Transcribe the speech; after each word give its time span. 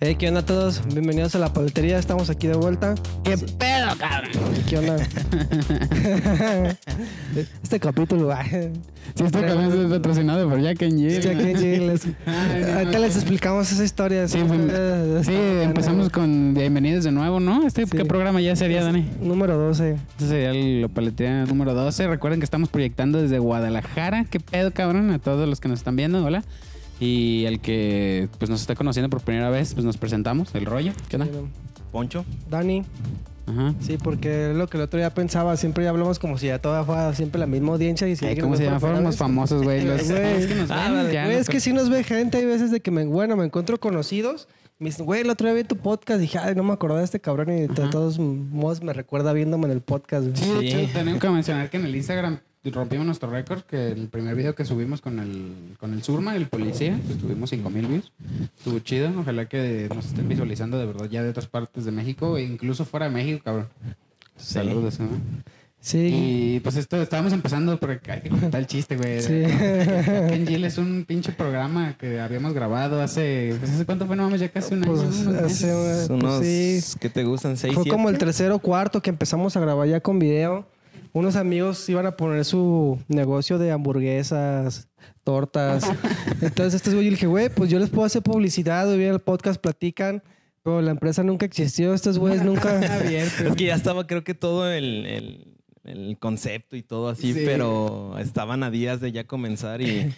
Hey, 0.00 0.16
¿qué 0.16 0.28
onda 0.28 0.40
a 0.40 0.46
todos? 0.46 0.82
Bienvenidos 0.86 1.34
a 1.34 1.38
la 1.38 1.52
paletería, 1.52 1.98
estamos 1.98 2.30
aquí 2.30 2.46
de 2.46 2.54
vuelta. 2.54 2.94
¿Qué 3.24 3.36
pedo, 3.38 3.88
cabrón? 3.98 4.30
¿Qué 4.68 4.78
onda? 4.78 4.96
este 7.62 7.80
capítulo, 7.80 8.30
ah, 8.32 8.44
Sí, 9.14 9.24
este 9.24 9.40
canal 9.40 9.72
es 9.84 9.90
patrocinado 9.90 10.48
por 10.48 10.60
Jack 10.60 10.82
and 10.82 10.98
Jill. 10.98 11.20
Jack 11.20 11.36
and 11.36 11.58
Jill, 11.58 11.86
les- 11.88 12.06
ahorita 12.76 12.98
les 12.98 13.16
explicamos 13.16 13.70
esa 13.72 13.84
historia. 13.84 14.28
Sí, 14.28 14.42
pues, 14.46 15.26
sí, 15.26 15.34
empezamos 15.34 16.08
con 16.10 16.54
bienvenidos 16.54 17.04
de 17.04 17.12
nuevo, 17.12 17.40
¿no? 17.40 17.66
¿Este 17.66 17.84
qué 17.86 18.04
programa 18.04 18.40
ya 18.40 18.54
sería, 18.56 18.82
Dani? 18.84 19.08
Número 19.20 19.56
12. 19.58 19.92
Este 19.92 20.26
sería 20.28 20.50
el 20.50 20.88
paletería 20.88 21.44
número 21.46 21.74
12. 21.74 22.06
Recuerden 22.06 22.40
que 22.40 22.44
estamos 22.44 22.68
proyectando 22.68 23.20
desde 23.20 23.38
Guadalajara. 23.38 24.24
¿Qué 24.24 24.40
pedo, 24.40 24.72
cabrón? 24.72 25.10
A 25.10 25.18
todos 25.18 25.48
los 25.48 25.60
que 25.60 25.68
nos 25.68 25.80
están 25.80 25.96
viendo, 25.96 26.24
hola. 26.24 26.42
Y 27.00 27.44
el 27.46 27.60
que 27.60 28.28
pues 28.38 28.48
nos 28.50 28.60
está 28.60 28.74
conociendo 28.74 29.10
por 29.10 29.20
primera 29.22 29.50
vez, 29.50 29.74
pues 29.74 29.84
nos 29.84 29.96
presentamos, 29.96 30.54
el 30.54 30.66
rollo. 30.66 30.92
¿Qué 31.08 31.16
onda? 31.16 31.28
Poncho. 31.90 32.24
Dani, 32.48 32.84
Ajá. 33.46 33.74
sí, 33.80 33.98
porque 34.02 34.50
es 34.52 34.56
lo 34.56 34.66
que 34.68 34.76
el 34.78 34.84
otro 34.84 34.98
día 34.98 35.12
pensaba, 35.12 35.56
siempre 35.56 35.84
ya 35.84 35.90
hablamos 35.90 36.18
como 36.18 36.38
si 36.38 36.46
ya 36.46 36.58
toda 36.60 36.84
fuera 36.84 37.12
siempre 37.14 37.38
la 37.40 37.46
misma 37.46 37.72
audiencia 37.72 38.08
y 38.08 38.14
si 38.16 38.24
Ay, 38.24 38.30
alguien 38.30 38.44
¿Cómo 38.44 38.52
nos 38.52 38.58
se 38.58 38.64
ve 38.64 38.68
llama? 38.70 38.80
por 38.80 38.88
primera 38.90 39.10
Fuéramos 39.10 39.12
vez- 39.14 39.18
famosos, 39.18 39.62
güey. 39.62 39.84
Los- 39.84 40.00
es 40.10 40.46
que 40.46 40.54
nos 40.54 40.68
ven, 40.68 40.78
Ah, 40.78 41.08
ya, 41.12 41.24
güey, 41.24 41.34
no 41.36 41.40
es 41.42 41.48
que 41.48 41.60
sí 41.60 41.72
nos 41.72 41.90
ve 41.90 42.04
gente, 42.04 42.38
hay 42.38 42.46
veces 42.46 42.70
de 42.70 42.80
que 42.80 42.90
me, 42.90 43.04
bueno, 43.04 43.36
me 43.36 43.44
encuentro 43.44 43.78
conocidos. 43.80 44.48
Me 44.78 44.88
dicen, 44.88 45.04
güey, 45.06 45.20
el 45.20 45.30
otro 45.30 45.46
día 45.46 45.54
vi 45.54 45.64
tu 45.64 45.76
podcast. 45.76 46.18
Dije, 46.20 46.38
ay, 46.38 46.54
no 46.56 46.64
me 46.64 46.72
acordaba 46.72 46.98
de 47.00 47.04
este 47.04 47.20
cabrón. 47.20 47.50
Y 47.56 47.60
de 47.62 47.68
todos 47.68 48.18
modos 48.18 48.82
me 48.82 48.92
recuerda 48.92 49.32
viéndome 49.32 49.66
en 49.66 49.70
el 49.72 49.80
podcast. 49.80 50.26
güey. 50.26 50.36
Sí, 50.36 50.86
Sí. 50.94 51.18
que 51.20 51.28
mencionar 51.30 51.70
que 51.70 51.76
en 51.76 51.84
el 51.84 51.94
Instagram 51.94 52.40
rompimos 52.70 53.04
nuestro 53.06 53.30
récord, 53.30 53.62
que 53.62 53.88
el 53.88 54.08
primer 54.08 54.34
video 54.36 54.54
que 54.54 54.64
subimos 54.64 55.00
con 55.00 55.18
el, 55.18 55.76
con 55.80 55.92
el 55.92 56.02
Surma, 56.02 56.36
el 56.36 56.46
policía, 56.46 56.98
pues 57.06 57.18
tuvimos 57.18 57.50
5000 57.50 57.86
views. 57.86 58.12
Estuvo 58.58 58.78
chido. 58.78 59.10
Ojalá 59.18 59.46
que 59.48 59.88
nos 59.94 60.06
estén 60.06 60.28
visualizando 60.28 60.78
de 60.78 60.86
verdad 60.86 61.08
ya 61.10 61.22
de 61.22 61.30
otras 61.30 61.46
partes 61.46 61.84
de 61.84 61.90
México 61.92 62.36
e 62.36 62.44
incluso 62.44 62.84
fuera 62.84 63.06
de 63.08 63.12
México, 63.12 63.42
cabrón. 63.44 63.68
Saludos, 64.36 64.98
¿no? 65.00 65.08
Sí. 65.80 66.10
Y 66.56 66.60
pues 66.60 66.76
esto 66.76 67.02
estábamos 67.02 67.32
empezando 67.32 67.76
porque 67.80 68.12
hay 68.12 68.20
que 68.20 68.28
contar 68.28 68.60
el 68.60 68.68
chiste, 68.68 68.96
güey. 68.96 69.20
Sí. 69.20 69.42
Ken 70.28 70.46
Jill 70.46 70.64
es 70.64 70.78
un 70.78 71.04
pinche 71.04 71.32
programa 71.32 71.96
que 71.98 72.20
habíamos 72.20 72.52
grabado 72.52 73.02
hace. 73.02 73.56
Pues, 73.58 73.72
¿Hace 73.72 73.84
cuánto 73.84 74.06
fue? 74.06 74.14
No 74.14 74.22
mames, 74.22 74.40
ya 74.40 74.48
casi 74.48 74.74
un 74.74 74.84
año. 74.84 74.94
Pues, 74.94 75.02
¿no? 75.24 75.30
Unos 75.30 75.42
hace-. 75.42 75.72
Pues 75.72 76.08
unos 76.08 76.44
sí. 76.44 76.98
que 77.00 77.08
te 77.08 77.24
gustan 77.24 77.56
seis, 77.56 77.74
Fue 77.74 77.82
siete? 77.82 77.96
como 77.96 78.10
el 78.10 78.18
tercero 78.18 78.54
o 78.54 78.58
cuarto 78.60 79.02
que 79.02 79.10
empezamos 79.10 79.56
a 79.56 79.60
grabar 79.60 79.88
ya 79.88 79.98
con 79.98 80.20
video. 80.20 80.64
Unos 81.12 81.36
amigos 81.36 81.86
iban 81.88 82.06
a 82.06 82.16
poner 82.16 82.44
su 82.44 82.98
negocio 83.08 83.58
de 83.58 83.70
hamburguesas, 83.70 84.88
tortas. 85.24 85.84
Entonces, 86.40 86.74
este 86.74 86.90
güey, 86.90 87.04
yo 87.04 87.10
le 87.10 87.16
dije, 87.16 87.26
güey, 87.26 87.48
pues 87.50 87.70
yo 87.70 87.78
les 87.78 87.90
puedo 87.90 88.04
hacer 88.06 88.22
publicidad, 88.22 88.88
hoy 88.88 88.98
viene 88.98 89.12
el 89.14 89.20
podcast, 89.20 89.60
platican. 89.60 90.22
Pero 90.62 90.80
la 90.80 90.92
empresa 90.92 91.22
nunca 91.24 91.44
existió, 91.44 91.92
estos 91.92 92.18
güeyes 92.18 92.42
nunca... 92.44 92.76
Abierto. 93.00 93.44
Es 93.48 93.54
que 93.56 93.64
ya 93.64 93.74
estaba, 93.74 94.06
creo 94.06 94.24
que 94.24 94.34
todo 94.34 94.70
el, 94.70 95.06
el- 95.06 95.48
el 95.84 96.16
concepto 96.20 96.76
y 96.76 96.82
todo 96.82 97.08
así, 97.08 97.34
Sí. 97.34 97.42
pero 97.44 98.16
estaban 98.18 98.62
a 98.62 98.70
días 98.70 99.00
de 99.00 99.10
ya 99.10 99.24
comenzar 99.26 99.82
y 99.82 100.14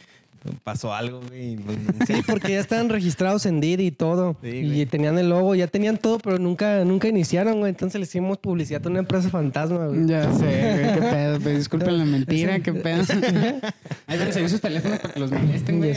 pasó 0.62 0.94
algo, 0.94 1.20
güey. 1.28 1.56
pues, 1.56 1.78
Sí, 2.06 2.22
porque 2.26 2.52
ya 2.52 2.60
estaban 2.60 2.88
registrados 2.88 3.46
en 3.46 3.60
Didi 3.60 3.86
y 3.86 3.90
todo. 3.90 4.36
Sí, 4.42 4.48
y 4.48 4.86
tenían 4.86 5.18
el 5.18 5.28
logo, 5.28 5.54
ya 5.54 5.66
tenían 5.66 5.96
todo, 5.98 6.18
pero 6.18 6.38
nunca, 6.38 6.84
nunca 6.84 7.08
iniciaron, 7.08 7.60
güey. 7.60 7.70
Entonces 7.70 7.98
le 7.98 8.04
hicimos 8.04 8.38
publicidad 8.38 8.82
a 8.84 8.88
una 8.90 9.00
empresa 9.00 9.30
fantasma, 9.30 9.86
güey. 9.86 10.06
Ya 10.06 10.32
sé, 10.32 10.44
güey, 10.44 10.94
qué 10.94 11.00
pedo. 11.00 11.40
Pues, 11.40 11.56
disculpen 11.58 11.98
la 11.98 12.04
mentira, 12.04 12.60
qué 12.60 12.72
pedo. 12.72 13.02
Ahí 14.06 14.18
van 14.18 14.28
a 14.28 14.32
seguir 14.32 14.50
sus 14.50 14.60
teléfonos 14.60 14.98
para 14.98 15.14
que 15.14 15.20
los 15.20 15.30
molesten, 15.30 15.78
güey. 15.78 15.94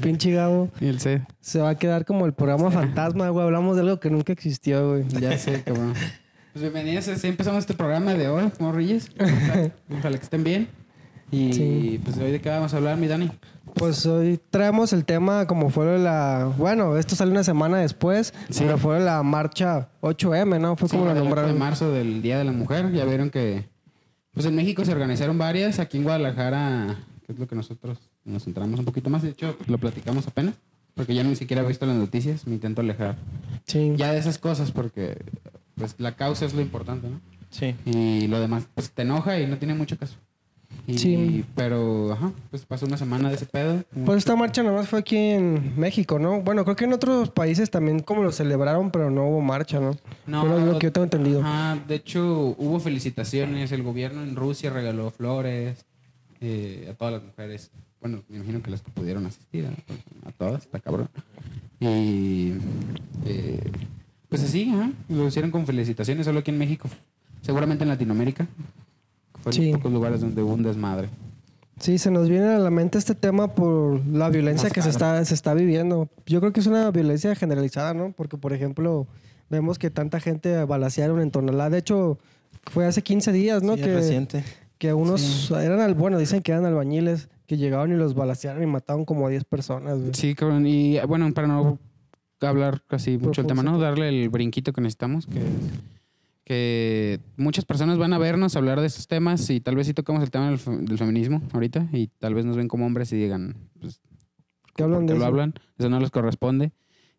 Pinche 0.00 0.32
Gabo. 0.32 0.70
Y 0.80 0.86
el 0.86 1.00
C. 1.00 1.22
Se 1.40 1.60
va 1.60 1.70
a 1.70 1.74
quedar 1.78 2.04
como 2.04 2.26
el 2.26 2.32
programa 2.32 2.70
fantasma, 2.70 3.28
güey. 3.30 3.44
Hablamos 3.44 3.76
de 3.76 3.82
algo 3.82 4.00
que 4.00 4.10
nunca 4.10 4.32
existió, 4.32 4.90
güey. 4.90 5.04
Ya 5.20 5.36
sé, 5.38 5.62
cabrón. 5.62 5.94
Pues 6.52 6.62
bienvenidos, 6.62 7.06
así 7.08 7.26
empezamos 7.26 7.58
este 7.60 7.74
programa 7.74 8.14
de 8.14 8.28
hoy, 8.28 8.50
morrillos. 8.60 9.10
Ojalá 9.90 10.16
que 10.16 10.24
estén 10.24 10.42
bien. 10.42 10.68
Y 11.30 11.52
Sí. 11.52 12.00
pues 12.04 12.16
hoy 12.18 12.30
de 12.32 12.40
qué 12.40 12.48
vamos 12.50 12.72
a 12.72 12.76
hablar, 12.76 12.96
mi 12.96 13.06
Dani. 13.08 13.30
Pues 13.74 14.06
hoy 14.06 14.40
traemos 14.50 14.92
el 14.92 15.04
tema 15.04 15.46
como 15.46 15.70
fue 15.70 15.98
la... 15.98 16.50
Bueno, 16.56 16.96
esto 16.96 17.14
sale 17.16 17.30
una 17.32 17.44
semana 17.44 17.78
después, 17.78 18.32
Sí. 18.48 18.60
pero 18.64 18.78
fue 18.78 19.00
la 19.00 19.22
marcha 19.22 19.88
8M, 20.00 20.58
¿no? 20.60 20.76
Fue 20.76 20.88
como 20.88 21.04
la 21.04 21.10
el 21.12 21.18
8 21.18 21.24
de 21.24 21.28
nombraron. 21.30 21.58
marzo 21.58 21.90
del 21.90 22.22
Día 22.22 22.38
de 22.38 22.44
la 22.44 22.52
Mujer. 22.52 22.92
Ya 22.92 23.04
vieron 23.04 23.30
que 23.30 23.68
pues 24.32 24.46
en 24.46 24.54
México 24.54 24.84
se 24.84 24.92
organizaron 24.92 25.36
varias. 25.38 25.78
Aquí 25.78 25.98
en 25.98 26.04
Guadalajara, 26.04 26.96
que 27.26 27.32
es 27.32 27.38
lo 27.38 27.46
que 27.46 27.56
nosotros 27.56 27.98
nos 28.24 28.44
centramos 28.44 28.78
un 28.78 28.84
poquito 28.86 29.10
más. 29.10 29.22
De 29.22 29.30
hecho, 29.30 29.56
lo 29.66 29.78
platicamos 29.78 30.26
apenas. 30.28 30.54
Porque 30.94 31.14
ya 31.14 31.22
ni 31.24 31.36
siquiera 31.36 31.62
he 31.62 31.66
visto 31.66 31.84
las 31.86 31.96
noticias. 31.96 32.46
Me 32.46 32.54
intento 32.54 32.80
alejar 32.80 33.16
Sí. 33.66 33.92
ya 33.96 34.12
de 34.12 34.18
esas 34.18 34.38
cosas 34.38 34.70
porque 34.72 35.18
pues 35.74 35.96
la 35.98 36.12
causa 36.16 36.46
es 36.46 36.54
lo 36.54 36.62
importante, 36.62 37.08
¿no? 37.10 37.20
sí. 37.50 37.74
Y 37.84 38.26
lo 38.28 38.40
demás, 38.40 38.66
pues 38.74 38.90
te 38.92 39.02
enoja 39.02 39.38
y 39.38 39.46
no 39.46 39.58
tiene 39.58 39.74
mucho 39.74 39.98
caso. 39.98 40.16
Y, 40.86 40.98
Sí. 40.98 41.44
Pero, 41.54 42.12
ajá, 42.12 42.32
pues 42.50 42.64
pasó 42.64 42.86
una 42.86 42.96
semana 42.96 43.28
de 43.28 43.34
ese 43.34 43.46
pedo. 43.46 43.82
Pues 44.04 44.18
esta 44.18 44.36
marcha 44.36 44.62
nomás 44.62 44.88
fue 44.88 45.00
aquí 45.00 45.16
en 45.16 45.72
México, 45.76 46.18
¿no? 46.18 46.42
Bueno, 46.42 46.64
creo 46.64 46.76
que 46.76 46.84
en 46.84 46.92
otros 46.92 47.30
países 47.30 47.70
también 47.70 48.00
como 48.00 48.22
lo 48.22 48.30
celebraron, 48.30 48.90
pero 48.90 49.10
no 49.10 49.26
hubo 49.26 49.40
marcha, 49.40 49.80
¿no? 49.80 49.96
No, 50.26 50.42
Fue 50.46 50.60
lo 50.64 50.78
que 50.78 50.86
yo 50.86 50.92
tengo 50.92 51.04
entendido. 51.04 51.40
Ajá, 51.40 51.78
de 51.88 51.96
hecho, 51.96 52.54
hubo 52.58 52.78
felicitaciones. 52.78 53.72
El 53.72 53.82
gobierno 53.82 54.22
en 54.22 54.36
Rusia 54.36 54.70
regaló 54.70 55.10
flores 55.10 55.84
eh, 56.40 56.88
a 56.90 56.94
todas 56.94 57.14
las 57.14 57.22
mujeres. 57.24 57.70
Bueno, 58.00 58.22
me 58.28 58.36
imagino 58.36 58.62
que 58.62 58.70
las 58.70 58.82
que 58.82 58.90
pudieron 58.92 59.26
asistir, 59.26 59.66
a, 59.66 60.28
a 60.28 60.32
todas, 60.32 60.62
está 60.62 60.78
cabrón. 60.78 61.08
Y 61.80 62.52
eh, 63.24 63.60
pues 64.28 64.42
así, 64.44 64.70
ajá, 64.72 64.90
lo 65.08 65.26
hicieron 65.26 65.50
con 65.50 65.66
felicitaciones, 65.66 66.26
solo 66.26 66.40
aquí 66.40 66.50
en 66.50 66.58
México. 66.58 66.88
Seguramente 67.42 67.84
en 67.84 67.88
Latinoamérica. 67.88 68.46
Fueron 69.46 69.64
Sí. 69.64 69.72
pocos 69.72 69.92
lugares 69.92 70.20
donde 70.20 70.42
hubo 70.42 70.54
un 70.54 70.62
desmadre. 70.64 71.08
Sí, 71.78 71.98
se 71.98 72.10
nos 72.10 72.28
viene 72.28 72.46
a 72.48 72.58
la 72.58 72.70
mente 72.70 72.98
este 72.98 73.14
tema 73.14 73.54
por 73.54 74.04
la 74.06 74.28
violencia 74.28 74.64
Más 74.64 74.72
que 74.72 74.82
se 74.82 74.88
está, 74.88 75.24
se 75.24 75.34
está 75.34 75.54
viviendo. 75.54 76.08
Yo 76.26 76.40
creo 76.40 76.52
que 76.52 76.58
es 76.60 76.66
una 76.66 76.90
violencia 76.90 77.34
generalizada, 77.36 77.94
¿no? 77.94 78.12
Porque, 78.16 78.36
por 78.38 78.52
ejemplo, 78.52 79.06
vemos 79.50 79.78
que 79.78 79.90
tanta 79.90 80.18
gente 80.18 80.64
balacearon 80.64 81.20
en 81.20 81.30
Tonalá. 81.30 81.70
De 81.70 81.78
hecho, 81.78 82.18
fue 82.64 82.86
hace 82.86 83.02
15 83.02 83.30
días, 83.30 83.62
¿no? 83.62 83.76
Sí, 83.76 83.82
que, 83.82 83.94
reciente. 83.94 84.42
que 84.78 84.94
unos 84.94 85.50
eran, 85.52 85.80
al, 85.80 85.94
bueno, 85.94 86.18
dicen 86.18 86.40
que 86.42 86.50
eran 86.52 86.64
albañiles 86.64 87.28
que 87.46 87.56
llegaron 87.56 87.92
y 87.92 87.94
los 87.96 88.14
balacearon 88.14 88.62
y 88.62 88.66
mataron 88.66 89.04
como 89.04 89.26
a 89.26 89.30
10 89.30 89.44
personas. 89.44 90.00
güey. 90.00 90.14
Sí, 90.14 90.34
cabrón. 90.34 90.66
Y 90.66 90.98
bueno, 91.06 91.32
para 91.34 91.46
no 91.46 91.78
hablar 92.40 92.82
casi 92.88 93.18
mucho 93.18 93.42
el 93.42 93.46
tema, 93.46 93.62
¿no? 93.62 93.78
Darle 93.78 94.08
el 94.08 94.28
brinquito 94.30 94.72
que 94.72 94.80
necesitamos, 94.80 95.26
que, 95.26 95.40
que 96.48 97.18
muchas 97.36 97.64
personas 97.64 97.98
van 97.98 98.12
a 98.12 98.18
vernos 98.18 98.54
hablar 98.54 98.80
de 98.80 98.86
estos 98.86 99.08
temas 99.08 99.50
y 99.50 99.60
tal 99.60 99.74
vez 99.74 99.88
sí 99.88 99.94
tocamos 99.94 100.22
el 100.22 100.30
tema 100.30 100.46
del, 100.48 100.58
fe- 100.58 100.76
del 100.78 100.96
feminismo 100.96 101.42
ahorita 101.52 101.88
y 101.92 102.06
tal 102.20 102.34
vez 102.34 102.46
nos 102.46 102.56
ven 102.56 102.68
como 102.68 102.86
hombres 102.86 103.12
y 103.12 103.16
digan, 103.16 103.56
pues, 103.80 104.00
¿Qué 104.76 104.84
hablan 104.84 105.00
¿por 105.00 105.06
de 105.08 105.12
qué 105.14 105.18
lo 105.18 105.24
eso? 105.24 105.26
hablan? 105.26 105.54
Eso 105.76 105.88
no 105.90 105.98
les 105.98 106.12
corresponde. 106.12 106.70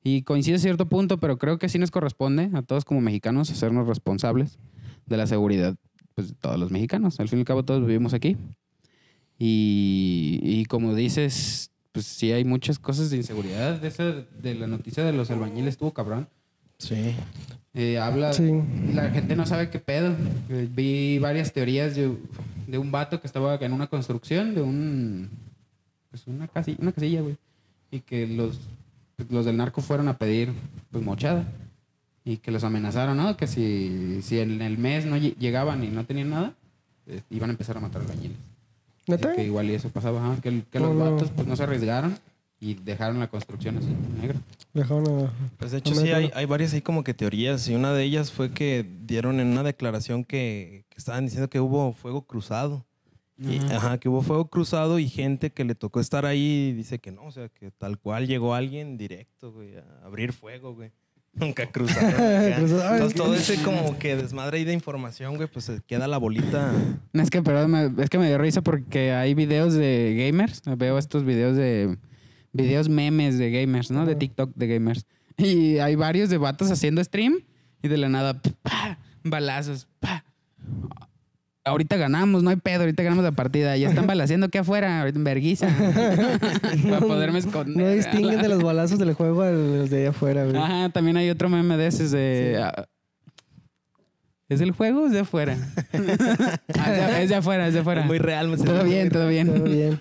Y 0.02 0.22
coincide 0.22 0.56
a 0.56 0.60
cierto 0.60 0.88
punto, 0.88 1.18
pero 1.18 1.38
creo 1.38 1.60
que 1.60 1.68
sí 1.68 1.78
nos 1.78 1.92
corresponde 1.92 2.52
a 2.54 2.62
todos 2.62 2.86
como 2.86 3.02
mexicanos 3.02 3.52
hacernos 3.52 3.86
responsables 3.86 4.60
de 5.08 5.18
la 5.18 5.28
seguridad 5.28 5.76
pues, 6.16 6.30
de 6.30 6.36
todos 6.36 6.58
los 6.58 6.72
mexicanos. 6.72 7.20
Al 7.20 7.28
fin 7.28 7.40
y 7.40 7.42
al 7.42 7.46
cabo 7.46 7.66
todos 7.66 7.86
vivimos 7.86 8.14
aquí. 8.14 8.38
Y, 9.38 10.40
y 10.42 10.66
como 10.66 10.96
dices, 10.96 11.72
pues 11.92 12.06
sí 12.06 12.32
hay 12.32 12.46
muchas 12.46 12.80
cosas 12.80 13.10
de 13.10 13.18
inseguridad. 13.18 13.82
De, 13.82 13.90
esa, 13.90 14.06
de 14.06 14.56
la 14.56 14.68
noticia 14.68 15.04
de 15.04 15.12
los 15.12 15.30
albañiles 15.32 15.74
estuvo 15.74 15.94
cabrón. 15.94 16.30
Sí. 16.80 17.16
Eh, 17.74 18.00
habla, 18.00 18.34
Sí. 18.34 18.52
la 18.94 19.10
gente 19.10 19.36
no 19.36 19.46
sabe 19.46 19.70
qué 19.70 19.80
pedo. 19.80 20.16
Eh, 20.50 20.68
vi 20.72 21.20
varias 21.20 21.54
teorías 21.54 21.96
de, 21.96 22.16
de 22.68 22.78
un 22.78 22.92
vato 22.92 23.20
que 23.22 23.28
estaba 23.28 23.56
en 23.56 23.74
una 23.74 23.88
construcción 23.88 24.56
de 24.56 24.62
un, 24.62 25.30
pues 26.10 26.26
una 26.28 26.48
casilla, 26.48 26.78
una 26.82 26.92
casilla, 26.92 27.22
güey. 27.22 27.38
Y 27.92 28.00
que 28.02 28.28
los, 28.28 28.60
los 29.30 29.46
del 29.46 29.58
narco 29.58 29.82
fueron 29.82 30.08
a 30.08 30.18
pedir, 30.18 30.52
pues, 30.92 31.04
mochada. 31.04 31.46
Y 32.26 32.38
que 32.38 32.52
los 32.52 32.64
amenazaron, 32.64 33.16
¿no? 33.18 33.38
Que 33.38 33.48
si, 33.48 34.20
si 34.22 34.40
en 34.40 34.62
el 34.62 34.78
mes 34.78 35.06
no 35.06 35.16
lle- 35.18 35.36
llegaban 35.38 35.84
y 35.84 35.88
no 35.88 36.04
tenían 36.06 36.30
nada, 36.32 36.54
eh, 37.08 37.22
iban 37.30 37.50
a 37.50 37.54
empezar 37.54 37.78
a 37.78 37.80
matar 37.80 38.02
albañiles. 38.02 38.38
¿Neta? 39.08 39.34
Que 39.34 39.46
igual 39.46 39.70
y 39.70 39.76
eso 39.76 39.88
pasaba, 39.90 40.36
que, 40.42 40.64
que 40.70 40.80
No, 40.80 40.88
los 40.88 40.96
no. 40.98 41.12
vatos 41.12 41.32
pues 41.34 41.48
no 41.48 41.56
se 41.56 41.64
arriesgaron 41.64 42.18
y 42.60 42.74
dejaron 42.76 43.20
la 43.20 43.28
construcción 43.28 43.78
así, 43.78 43.90
negro. 44.20 44.40
Dejaron 44.74 45.32
Pues 45.58 45.72
de 45.72 45.78
hecho 45.78 45.94
sí, 45.94 46.10
hay, 46.12 46.32
hay 46.34 46.46
varias 46.46 46.74
ahí 46.74 46.82
como 46.82 47.04
que 47.04 47.14
teorías 47.14 47.68
y 47.68 47.76
una 47.76 47.94
de 47.94 48.04
ellas 48.04 48.32
fue 48.32 48.52
que 48.52 48.86
dieron 49.02 49.40
en 49.40 49.48
una 49.48 49.64
declaración 49.64 50.24
que, 50.24 50.86
que 50.90 50.98
estaban 50.98 51.26
diciendo 51.26 51.50
que 51.50 51.60
hubo 51.60 51.94
fuego 51.94 52.24
cruzado. 52.24 52.86
Y, 53.40 53.60
Ajá. 53.60 53.78
ajá, 53.78 53.98
que 54.00 54.10
hubo 54.10 54.24
fuego 54.24 54.50
cruzado 54.50 54.98
y 54.98 55.08
gente 55.08 55.52
que 55.52 55.64
le 55.64 55.76
tocó 55.76 56.00
estar 56.00 56.26
ahí 56.26 56.74
dice 56.74 56.98
que 56.98 57.12
no, 57.12 57.26
o 57.26 57.32
sea, 57.32 57.50
que 57.50 57.70
tal 57.70 58.00
cual 58.00 58.26
llegó 58.26 58.56
alguien 58.56 58.98
directo, 58.98 59.52
güey, 59.52 59.78
a 59.78 59.86
abrir 60.04 60.34
fuego, 60.34 60.74
güey. 60.74 60.92
Nunca 61.34 61.72
cruzaron. 61.72 62.20
Entonces 62.20 63.14
todo 63.14 63.36
ese 63.36 63.62
como 63.62 64.00
que 64.00 64.16
desmadre 64.16 64.58
ahí 64.58 64.66
de 64.66 64.74
información, 64.74 65.36
güey, 65.36 65.48
pues 65.48 65.66
se 65.66 65.82
queda 65.82 66.08
la 66.08 66.18
bolita. 66.18 66.74
No, 67.14 67.22
Es 67.22 67.30
que, 67.30 67.44
perdón, 67.44 68.00
es 68.00 68.10
que 68.10 68.18
me 68.18 68.28
dio 68.28 68.40
risa 68.40 68.62
porque 68.62 69.12
hay 69.14 69.36
videos 69.36 69.76
de 69.76 70.16
gamers. 70.18 70.64
Veo 70.76 70.98
estos 70.98 71.24
videos 71.24 71.56
de 71.56 71.96
videos 72.54 72.90
memes 72.90 73.38
de 73.38 73.52
gamers, 73.52 73.92
¿no? 73.92 74.06
De. 74.06 74.16
TikTok 74.16 74.52
de 74.56 74.68
gamers. 74.68 75.06
Y 75.38 75.78
hay 75.78 75.96
varios 75.96 76.32
de 76.32 76.40
vatos 76.40 76.72
haciendo 76.72 77.04
stream 77.04 77.44
y 77.84 77.88
de 77.88 77.98
la 77.98 78.10
nada, 78.10 78.42
¡pa! 78.64 78.98
balazos, 79.24 79.88
¡pa! 80.00 80.24
Ahorita 81.64 81.98
ganamos, 81.98 82.44
no 82.44 82.50
hay 82.50 82.56
pedo, 82.56 82.82
ahorita 82.82 83.04
ganamos 83.04 83.24
la 83.24 83.34
partida. 83.34 83.76
Ya 83.78 83.90
están 83.90 84.08
balaseando 84.08 84.48
aquí 84.48 84.58
afuera, 84.58 85.02
ahorita 85.02 85.20
en 85.20 85.24
verguiza. 85.24 85.68
Para 86.90 87.00
poderme 87.02 87.40
esconder. 87.40 87.86
No 87.86 87.92
distinguen 87.92 88.42
de 88.42 88.50
los 88.50 88.64
balazos 88.64 88.98
del 88.98 89.14
juego 89.14 89.44
a 89.44 89.52
los 89.52 89.90
de 89.90 90.00
allá 90.02 90.10
afuera, 90.10 90.46
güey. 90.46 90.58
Ajá, 90.58 90.90
también 90.90 91.18
hay 91.18 91.30
otro 91.30 91.50
meme 91.50 91.78
de 91.78 91.88
ese 91.88 92.08
de... 92.08 92.60
ah, 92.64 92.88
¿Es 94.50 94.60
del 94.60 94.72
juego 94.72 95.04
o 95.04 95.08
es 95.08 95.12
de 95.12 95.20
afuera? 95.20 95.58
Ah, 96.80 97.20
es, 97.20 97.28
de, 97.28 97.36
afuera, 97.36 97.68
es 97.68 97.74
de 97.74 97.82
afuera. 97.82 98.04
Muy 98.04 98.18
real. 98.18 98.48
me 98.48 98.56
Todo 98.56 98.86
bien, 98.86 99.10
todo 99.10 99.28
bien. 99.28 99.48
Todo 99.48 99.64
bien. 99.66 100.00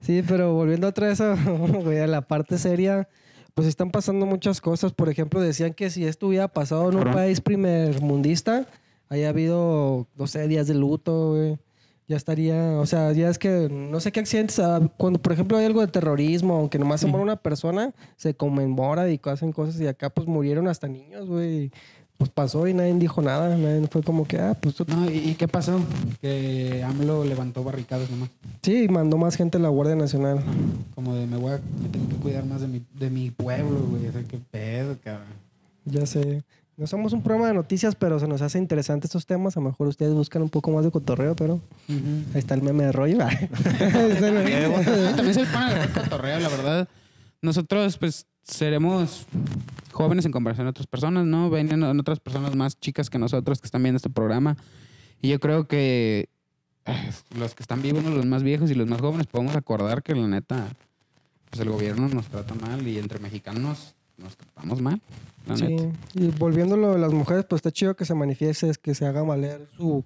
Sí, 0.00 0.22
pero 0.26 0.54
volviendo 0.54 0.88
otra 0.88 1.08
vez 1.08 1.20
a, 1.20 1.32
a 2.04 2.06
la 2.06 2.22
parte 2.22 2.58
seria, 2.58 3.08
pues 3.54 3.66
están 3.68 3.90
pasando 3.90 4.26
muchas 4.26 4.60
cosas. 4.60 4.92
Por 4.92 5.08
ejemplo, 5.08 5.40
decían 5.40 5.74
que 5.74 5.90
si 5.90 6.04
esto 6.04 6.28
hubiera 6.28 6.48
pasado 6.48 6.90
en 6.90 6.96
un 6.96 7.12
país 7.12 7.40
primermundista, 7.40 8.66
haya 9.08 9.28
habido, 9.28 10.06
no 10.16 10.26
sé, 10.26 10.46
días 10.48 10.66
de 10.66 10.74
luto, 10.74 11.32
güey. 11.32 11.58
Ya 12.06 12.16
estaría, 12.16 12.72
o 12.80 12.86
sea, 12.86 13.12
ya 13.12 13.28
es 13.28 13.38
que 13.38 13.68
no 13.70 14.00
sé 14.00 14.10
qué 14.10 14.18
accidentes, 14.18 14.58
ah, 14.58 14.80
cuando 14.96 15.22
por 15.22 15.32
ejemplo 15.32 15.56
hay 15.56 15.66
algo 15.66 15.80
de 15.80 15.86
terrorismo, 15.86 16.56
aunque 16.56 16.76
nomás 16.76 17.00
se 17.00 17.06
muere 17.06 17.22
una 17.22 17.36
persona, 17.36 17.94
se 18.16 18.34
conmemora 18.34 19.08
y 19.08 19.20
hacen 19.22 19.52
cosas 19.52 19.80
y 19.80 19.86
acá 19.86 20.10
pues 20.10 20.26
murieron 20.26 20.66
hasta 20.66 20.88
niños, 20.88 21.28
güey. 21.28 21.70
Pues 22.20 22.28
pasó 22.28 22.68
y 22.68 22.74
nadie 22.74 22.92
dijo 22.96 23.22
nada, 23.22 23.56
nadie 23.56 23.86
fue 23.90 24.02
como 24.02 24.28
que, 24.28 24.38
ah, 24.38 24.52
pues 24.60 24.74
tú- 24.74 24.84
No, 24.86 25.10
¿y, 25.10 25.34
qué 25.36 25.48
pasó? 25.48 25.80
Que 26.20 26.84
AMLO 26.86 27.24
levantó 27.24 27.64
barricadas 27.64 28.10
nomás. 28.10 28.28
sí, 28.60 28.88
mandó 28.88 29.16
más 29.16 29.36
gente 29.36 29.56
a 29.56 29.60
la 29.62 29.70
Guardia 29.70 29.96
Nacional. 29.96 30.38
Como 30.94 31.14
de 31.14 31.26
me 31.26 31.38
voy 31.38 31.52
a 31.52 31.60
me 31.82 31.88
tengo 31.88 32.10
que 32.10 32.16
cuidar 32.16 32.44
más 32.44 32.60
de 32.60 32.68
mi, 32.68 32.82
de 32.98 33.08
mi 33.08 33.30
pueblo, 33.30 33.80
güey. 33.88 34.06
O 34.06 34.12
sea, 34.12 34.22
qué 34.24 34.38
pedo, 34.50 34.98
cabrón. 35.02 35.28
Ya 35.86 36.04
sé. 36.04 36.44
No 36.76 36.86
somos 36.86 37.14
un 37.14 37.22
programa 37.22 37.48
de 37.48 37.54
noticias, 37.54 37.94
pero 37.94 38.20
se 38.20 38.28
nos 38.28 38.42
hace 38.42 38.58
interesante 38.58 39.06
estos 39.06 39.24
temas. 39.24 39.56
A 39.56 39.60
lo 39.60 39.70
mejor 39.70 39.88
ustedes 39.88 40.12
buscan 40.12 40.42
un 40.42 40.50
poco 40.50 40.70
más 40.72 40.84
de 40.84 40.90
cotorreo, 40.90 41.34
pero 41.34 41.58
ahí 41.88 42.38
está 42.38 42.52
el 42.52 42.60
meme 42.60 42.84
de 42.84 42.92
rollo. 42.92 43.16
También 45.16 45.34
se 45.34 45.40
le 45.40 45.46
pone 45.46 45.82
el 45.84 45.90
cotorreo, 45.90 46.38
la 46.38 46.48
verdad. 46.50 46.88
Nosotros, 47.40 47.96
pues, 47.96 48.26
seremos 48.50 49.26
jóvenes 49.92 50.24
en 50.26 50.32
comparación 50.32 50.66
a 50.66 50.70
otras 50.70 50.86
personas, 50.86 51.26
¿no? 51.26 51.50
Vienen 51.50 51.82
otras 51.82 52.20
personas 52.20 52.54
más 52.56 52.78
chicas 52.78 53.10
que 53.10 53.18
nosotros 53.18 53.60
que 53.60 53.66
están 53.66 53.82
viendo 53.82 53.96
este 53.96 54.10
programa. 54.10 54.56
Y 55.22 55.28
yo 55.28 55.40
creo 55.40 55.66
que 55.66 56.28
eh, 56.86 57.10
los 57.38 57.54
que 57.54 57.62
están 57.62 57.82
vivos, 57.82 58.04
los 58.04 58.26
más 58.26 58.42
viejos 58.42 58.70
y 58.70 58.74
los 58.74 58.88
más 58.88 59.00
jóvenes, 59.00 59.26
podemos 59.26 59.54
acordar 59.56 60.02
que 60.02 60.14
la 60.14 60.26
neta, 60.26 60.66
pues 61.50 61.60
el 61.60 61.70
gobierno 61.70 62.08
nos 62.08 62.26
trata 62.28 62.54
mal 62.54 62.86
y 62.86 62.98
entre 62.98 63.18
mexicanos 63.18 63.94
nos 64.16 64.36
tratamos 64.36 64.80
mal. 64.80 65.00
La 65.46 65.56
sí. 65.56 65.64
neta. 65.64 65.84
Y 66.14 66.28
volviendo 66.38 66.74
a 66.94 66.98
las 66.98 67.12
mujeres, 67.12 67.44
pues 67.48 67.58
está 67.60 67.70
chido 67.70 67.94
que 67.96 68.04
se 68.04 68.14
manifieste, 68.14 68.70
que 68.80 68.94
se 68.94 69.06
haga 69.06 69.22
valer 69.22 69.66
su, 69.76 70.04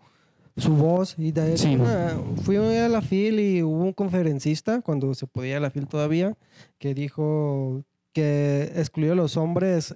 su 0.56 0.74
voz. 0.74 1.14
Y 1.18 1.32
de 1.32 1.56
Sí. 1.56 1.74
una- 1.76 2.16
fui 2.42 2.56
a 2.56 2.88
la 2.88 3.02
FIL 3.02 3.40
y 3.40 3.62
hubo 3.62 3.84
un 3.84 3.92
conferencista, 3.92 4.80
cuando 4.80 5.14
se 5.14 5.26
podía 5.26 5.56
a 5.58 5.60
la 5.60 5.70
FIL 5.70 5.86
todavía, 5.86 6.36
que 6.78 6.94
dijo 6.94 7.82
que 8.14 8.72
excluyó 8.76 9.12
a 9.12 9.16
los 9.16 9.36
hombres. 9.36 9.94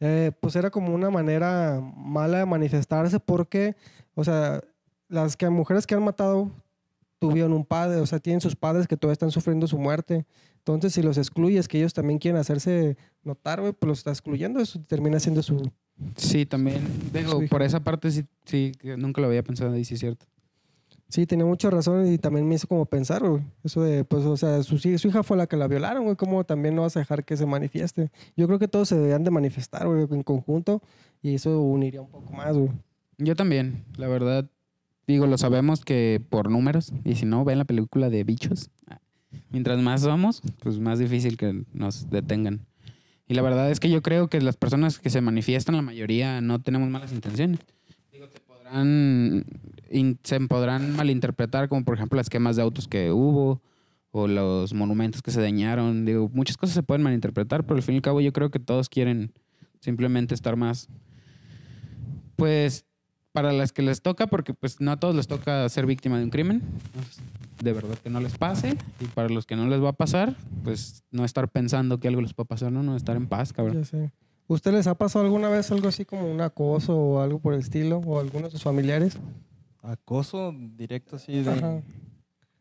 eh, 0.00 0.32
pues 0.40 0.56
era 0.56 0.70
como 0.70 0.94
una 0.94 1.10
manera 1.10 1.80
mala 1.96 2.38
de 2.38 2.46
manifestarse 2.46 3.20
porque, 3.20 3.76
o 4.14 4.24
sea, 4.24 4.62
las 5.08 5.36
que 5.36 5.48
mujeres 5.50 5.86
que 5.86 5.94
han 5.94 6.02
matado 6.02 6.50
tuvieron 7.18 7.52
un 7.52 7.66
padre, 7.66 8.00
o 8.00 8.06
sea, 8.06 8.18
tienen 8.18 8.40
sus 8.40 8.56
padres 8.56 8.86
que 8.86 8.96
todavía 8.96 9.12
están 9.12 9.30
sufriendo 9.30 9.66
su 9.66 9.78
muerte. 9.78 10.24
Entonces, 10.56 10.94
si 10.94 11.02
los 11.02 11.18
excluyes, 11.18 11.68
que 11.68 11.78
ellos 11.78 11.92
también 11.92 12.18
quieren 12.18 12.40
hacerse 12.40 12.96
notar, 13.22 13.60
güey, 13.60 13.72
pues 13.72 13.88
los 13.88 13.98
está 13.98 14.10
excluyendo, 14.10 14.60
eso 14.60 14.80
termina 14.86 15.20
siendo 15.20 15.42
su... 15.42 15.70
Sí, 16.16 16.46
también. 16.46 16.82
Digo, 17.12 17.42
por 17.50 17.62
esa 17.62 17.80
parte 17.80 18.10
sí, 18.10 18.24
sí, 18.46 18.72
que 18.78 18.96
nunca 18.96 19.20
lo 19.20 19.26
había 19.26 19.42
pensado 19.42 19.76
y 19.76 19.84
sí 19.84 19.94
es 19.94 20.00
cierto. 20.00 20.26
Sí, 21.10 21.26
tenía 21.26 21.44
mucha 21.44 21.70
razón 21.70 22.06
y 22.06 22.18
también 22.18 22.48
me 22.48 22.54
hizo 22.54 22.68
como 22.68 22.86
pensar, 22.86 23.28
güey. 23.28 23.42
Eso 23.64 23.82
de, 23.82 24.04
pues, 24.04 24.24
o 24.24 24.36
sea, 24.36 24.62
su, 24.62 24.78
su 24.78 25.08
hija 25.08 25.22
fue 25.24 25.36
la 25.36 25.48
que 25.48 25.56
la 25.56 25.66
violaron, 25.66 26.04
güey, 26.04 26.14
¿cómo 26.14 26.44
también 26.44 26.76
no 26.76 26.82
vas 26.82 26.96
a 26.96 27.00
dejar 27.00 27.24
que 27.24 27.36
se 27.36 27.46
manifieste? 27.46 28.12
Yo 28.36 28.46
creo 28.46 28.60
que 28.60 28.68
todos 28.68 28.88
se 28.88 28.94
deberían 28.94 29.24
de 29.24 29.32
manifestar, 29.32 29.88
güey, 29.88 30.06
en 30.08 30.22
conjunto 30.22 30.80
y 31.20 31.34
eso 31.34 31.60
uniría 31.60 32.00
un 32.00 32.10
poco 32.10 32.32
más, 32.32 32.56
güey. 32.56 32.70
Yo 33.18 33.34
también, 33.34 33.84
la 33.96 34.06
verdad. 34.06 34.48
Digo, 35.08 35.26
lo 35.26 35.36
sabemos 35.36 35.84
que 35.84 36.22
por 36.30 36.48
números, 36.48 36.92
y 37.04 37.16
si 37.16 37.26
no, 37.26 37.44
ven 37.44 37.58
la 37.58 37.64
película 37.64 38.08
de 38.08 38.22
bichos. 38.22 38.70
Mientras 39.50 39.80
más 39.80 40.02
somos, 40.02 40.42
pues 40.60 40.78
más 40.78 41.00
difícil 41.00 41.36
que 41.36 41.64
nos 41.72 42.08
detengan. 42.08 42.60
Y 43.26 43.34
la 43.34 43.42
verdad 43.42 43.68
es 43.70 43.80
que 43.80 43.90
yo 43.90 44.02
creo 44.02 44.28
que 44.28 44.40
las 44.40 44.56
personas 44.56 45.00
que 45.00 45.10
se 45.10 45.20
manifiestan, 45.20 45.74
la 45.74 45.82
mayoría, 45.82 46.40
no 46.40 46.60
tenemos 46.60 46.88
malas 46.88 47.12
intenciones. 47.12 47.58
Podrán, 48.70 49.44
in- 49.90 50.18
se 50.22 50.40
podrán 50.40 50.94
malinterpretar, 50.94 51.68
como 51.68 51.84
por 51.84 51.96
ejemplo 51.96 52.16
las 52.16 52.30
quemas 52.30 52.54
de 52.56 52.62
autos 52.62 52.86
que 52.86 53.10
hubo, 53.10 53.60
o 54.12 54.28
los 54.28 54.74
monumentos 54.74 55.22
que 55.22 55.32
se 55.32 55.40
dañaron. 55.40 56.04
Digo, 56.04 56.30
muchas 56.32 56.56
cosas 56.56 56.74
se 56.74 56.82
pueden 56.82 57.02
malinterpretar, 57.02 57.64
pero 57.64 57.76
al 57.76 57.82
fin 57.82 57.94
y 57.94 57.98
al 57.98 58.02
cabo 58.02 58.20
yo 58.20 58.32
creo 58.32 58.50
que 58.50 58.60
todos 58.60 58.88
quieren 58.88 59.32
simplemente 59.80 60.34
estar 60.34 60.54
más, 60.56 60.88
pues, 62.36 62.84
para 63.32 63.52
las 63.52 63.72
que 63.72 63.82
les 63.82 64.02
toca, 64.02 64.26
porque 64.28 64.54
pues 64.54 64.80
no 64.80 64.90
a 64.92 64.98
todos 64.98 65.14
les 65.14 65.26
toca 65.28 65.68
ser 65.68 65.86
víctima 65.86 66.18
de 66.18 66.24
un 66.24 66.30
crimen. 66.30 66.62
De 67.62 67.72
verdad 67.72 67.96
que 68.02 68.10
no 68.10 68.20
les 68.20 68.36
pase. 68.38 68.76
Y 69.00 69.04
para 69.06 69.28
los 69.28 69.46
que 69.46 69.54
no 69.56 69.66
les 69.68 69.82
va 69.82 69.90
a 69.90 69.92
pasar, 69.92 70.36
pues 70.64 71.04
no 71.10 71.24
estar 71.24 71.48
pensando 71.48 72.00
que 72.00 72.08
algo 72.08 72.22
les 72.22 72.34
puede 72.34 72.46
pasar, 72.46 72.72
no, 72.72 72.82
no 72.82 72.96
estar 72.96 73.16
en 73.16 73.26
paz, 73.26 73.52
cabrón. 73.52 73.78
Ya 73.78 73.84
sé. 73.84 74.12
¿Usted 74.50 74.72
les 74.72 74.88
ha 74.88 74.96
pasado 74.96 75.24
alguna 75.24 75.48
vez 75.48 75.70
algo 75.70 75.86
así 75.86 76.04
como 76.04 76.28
un 76.28 76.40
acoso 76.40 76.96
o 76.96 77.20
algo 77.20 77.38
por 77.38 77.54
el 77.54 77.60
estilo? 77.60 77.98
¿O 77.98 78.18
algunos 78.18 78.50
de 78.50 78.58
sus 78.58 78.64
familiares? 78.64 79.16
Acoso 79.80 80.52
directo 80.76 81.14
así 81.14 81.40
de... 81.40 81.52
Ajá. 81.52 81.80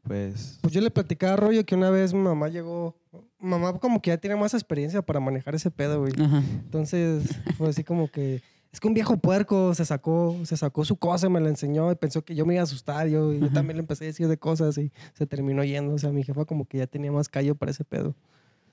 Pues... 0.04 0.60
Pues 0.62 0.72
yo 0.72 0.82
le 0.82 0.92
platicaba 0.92 1.34
a 1.34 1.38
Rollo 1.38 1.66
que 1.66 1.74
una 1.74 1.90
vez 1.90 2.14
mi 2.14 2.20
mamá 2.20 2.48
llegó... 2.50 2.96
Mamá 3.40 3.74
como 3.80 4.04
que 4.04 4.12
ya 4.12 4.18
tiene 4.18 4.36
más 4.36 4.54
experiencia 4.54 5.02
para 5.02 5.20
manejar 5.20 5.56
ese 5.56 5.72
pedo, 5.72 6.02
güey. 6.02 6.14
Ajá. 6.22 6.44
Entonces 6.64 7.24
fue 7.58 7.70
así 7.70 7.84
como 7.84 8.08
que... 8.08 8.44
Es 8.72 8.80
que 8.80 8.88
un 8.88 8.94
viejo 8.94 9.18
puerco 9.18 9.74
se 9.74 9.84
sacó, 9.84 10.38
se 10.44 10.58
sacó 10.58 10.86
su 10.86 10.96
cosa, 10.96 11.28
me 11.28 11.40
la 11.40 11.50
enseñó 11.50 11.92
y 11.92 11.96
pensó 11.96 12.24
que 12.24 12.36
yo 12.36 12.46
me 12.46 12.54
iba 12.54 12.62
a 12.62 12.66
asustar. 12.66 13.08
Yo, 13.08 13.34
y 13.34 13.40
yo 13.40 13.50
también 13.50 13.78
le 13.78 13.82
empecé 13.82 14.04
a 14.04 14.08
decir 14.08 14.28
de 14.28 14.38
cosas 14.38 14.78
y 14.78 14.92
se 15.14 15.26
terminó 15.26 15.64
yendo. 15.64 15.96
O 15.96 15.98
sea, 15.98 16.12
mi 16.12 16.24
jefa 16.24 16.46
como 16.46 16.66
que 16.66 16.78
ya 16.78 16.86
tenía 16.86 17.12
más 17.12 17.30
callo 17.30 17.56
para 17.56 17.72
ese 17.72 17.84
pedo. 17.84 18.14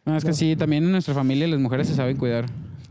No, 0.05 0.15
es 0.19 0.23
que 0.23 0.35
sí, 0.35 0.55
también 0.55 0.85
en 0.85 0.93
nuestra 0.93 1.15
familia 1.15 1.47
las 1.47 1.59
mujeres 1.59 1.89
se 1.89 1.95
saben 1.95 2.19
cuidar. 2.19 2.45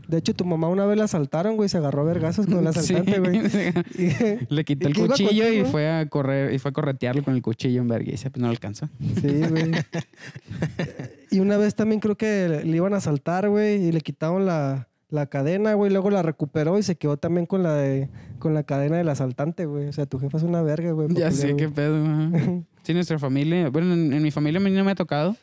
De 0.08 0.18
hecho, 0.18 0.34
tu 0.34 0.44
mamá 0.44 0.68
una 0.68 0.86
vez 0.86 0.96
la 0.98 1.04
asaltaron, 1.04 1.56
güey, 1.56 1.68
se 1.68 1.78
agarró 1.78 2.02
a 2.02 2.04
vergazos 2.04 2.46
con 2.46 2.58
el 2.58 2.66
asaltante, 2.68 3.12
Sí. 3.14 3.18
güey. 3.18 3.40
Y- 4.48 4.54
Le 4.54 4.64
quitó 4.64 4.88
¿Y 4.88 4.92
el 4.92 4.96
cuchillo 4.98 5.48
y 5.52 5.64
fue 5.64 5.90
a 5.90 6.06
correr 6.08 6.52
y 6.54 6.58
fue 6.58 6.68
a 6.70 6.72
corretearlo 6.72 7.22
con 7.24 7.34
el 7.34 7.42
cuchillo 7.42 7.80
en 7.80 7.88
verga 7.88 8.12
y 8.12 8.16
pues 8.16 8.36
no 8.36 8.46
lo 8.46 8.50
alcanzó. 8.50 8.88
Sí, 9.20 9.40
güey. 9.50 9.72
y 11.30 11.40
una 11.40 11.56
vez 11.56 11.74
también 11.74 12.00
creo 12.00 12.16
que 12.16 12.62
le 12.64 12.76
iban 12.76 12.94
a 12.94 12.98
asaltar, 12.98 13.48
güey, 13.48 13.82
y 13.84 13.92
le 13.92 14.00
quitaron 14.00 14.46
la, 14.46 14.88
la 15.08 15.26
cadena, 15.26 15.74
güey, 15.74 15.90
luego 15.90 16.10
la 16.10 16.22
recuperó 16.22 16.78
y 16.78 16.82
se 16.82 16.96
quedó 16.96 17.16
también 17.16 17.46
con 17.46 17.62
la 17.62 17.74
de, 17.74 18.08
con 18.38 18.54
la 18.54 18.62
cadena 18.62 18.96
del 18.96 19.08
asaltante, 19.08 19.66
güey. 19.66 19.88
O 19.88 19.92
sea, 19.92 20.06
tu 20.06 20.18
jefa 20.18 20.38
es 20.38 20.44
una 20.44 20.62
verga, 20.62 20.92
güey. 20.92 21.08
Ya 21.14 21.30
sé 21.30 21.56
qué 21.56 21.68
pedo. 21.68 22.04
ajá. 22.04 22.30
Sí, 22.82 22.94
nuestra 22.94 23.18
familia, 23.18 23.68
bueno, 23.70 23.92
en, 23.94 24.12
en 24.12 24.22
mi 24.22 24.30
familia 24.30 24.60
a 24.60 24.62
mí 24.62 24.70
no 24.70 24.84
me 24.84 24.92
ha 24.92 24.94
tocado. 24.94 25.36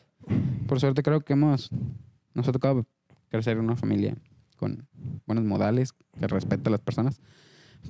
Por 0.66 0.80
suerte 0.80 1.02
creo 1.02 1.20
que 1.20 1.34
hemos, 1.34 1.70
nos 2.32 2.48
ha 2.48 2.52
tocado 2.52 2.86
crecer 3.28 3.58
en 3.58 3.64
una 3.64 3.76
familia 3.76 4.14
con 4.56 4.86
buenos 5.26 5.44
modales, 5.44 5.92
que 6.18 6.26
respeta 6.26 6.68
a 6.68 6.72
las 6.72 6.80
personas. 6.80 7.20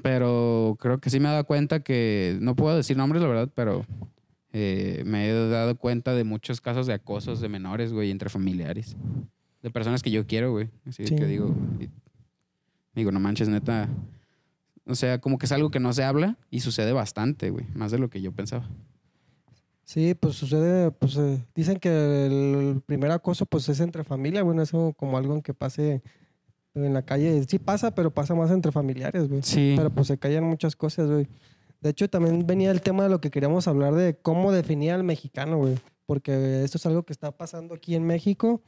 Pero 0.02 0.76
creo 0.80 0.98
que 0.98 1.10
sí 1.10 1.20
me 1.20 1.28
he 1.28 1.32
dado 1.32 1.44
cuenta 1.44 1.80
que, 1.80 2.36
no 2.40 2.56
puedo 2.56 2.76
decir 2.76 2.96
nombres, 2.96 3.22
la 3.22 3.28
verdad, 3.28 3.50
pero 3.54 3.84
eh, 4.52 5.02
me 5.06 5.28
he 5.28 5.48
dado 5.48 5.76
cuenta 5.76 6.14
de 6.14 6.24
muchos 6.24 6.60
casos 6.60 6.86
de 6.86 6.94
acosos 6.94 7.40
de 7.40 7.48
menores, 7.48 7.92
güey, 7.92 8.10
entre 8.10 8.28
familiares. 8.28 8.96
De 9.62 9.70
personas 9.70 10.02
que 10.02 10.10
yo 10.10 10.26
quiero, 10.26 10.52
güey. 10.52 10.68
Así 10.86 11.06
Sí. 11.06 11.14
que 11.16 11.26
digo, 11.26 11.54
y- 11.80 11.88
digo, 12.94 13.12
no 13.12 13.20
manches, 13.20 13.48
neta. 13.48 13.88
O 14.86 14.94
sea, 14.94 15.20
como 15.20 15.38
que 15.38 15.46
es 15.46 15.52
algo 15.52 15.70
que 15.70 15.80
no 15.80 15.92
se 15.92 16.04
habla 16.04 16.36
y 16.50 16.60
sucede 16.60 16.92
bastante, 16.92 17.50
güey. 17.50 17.66
Más 17.74 17.90
de 17.90 17.98
lo 17.98 18.10
que 18.10 18.20
yo 18.20 18.32
pensaba. 18.32 18.68
Sí, 19.84 20.14
pues 20.14 20.34
sucede, 20.36 20.90
pues 20.92 21.16
eh, 21.16 21.44
dicen 21.54 21.78
que 21.78 22.26
el 22.26 22.80
primer 22.86 23.10
acoso 23.10 23.44
pues 23.46 23.68
es 23.68 23.80
entre 23.80 24.02
familia, 24.02 24.40
güey, 24.42 24.56
no 24.56 24.62
es 24.62 24.70
como 24.96 25.16
algo 25.18 25.42
que 25.42 25.52
pase 25.54 26.02
en 26.74 26.92
la 26.94 27.02
calle. 27.02 27.42
Sí 27.48 27.58
pasa, 27.58 27.94
pero 27.94 28.10
pasa 28.12 28.34
más 28.34 28.50
entre 28.50 28.72
familiares, 28.72 29.28
güey. 29.28 29.42
Sí. 29.42 29.74
Pero 29.76 29.90
pues 29.90 30.08
se 30.08 30.18
callan 30.18 30.44
muchas 30.44 30.74
cosas, 30.76 31.08
güey. 31.08 31.28
De 31.80 31.90
hecho, 31.90 32.08
también 32.08 32.46
venía 32.46 32.70
el 32.70 32.80
tema 32.80 33.02
de 33.04 33.10
lo 33.10 33.20
que 33.20 33.30
queríamos 33.30 33.68
hablar 33.68 33.94
de 33.94 34.16
cómo 34.16 34.52
definir 34.52 34.92
al 34.92 35.04
mexicano, 35.04 35.58
güey. 35.58 35.74
Porque 36.06 36.64
esto 36.64 36.78
es 36.78 36.86
algo 36.86 37.02
que 37.04 37.12
está 37.12 37.30
pasando 37.32 37.74
aquí 37.74 37.94
en 37.94 38.04
México. 38.06 38.62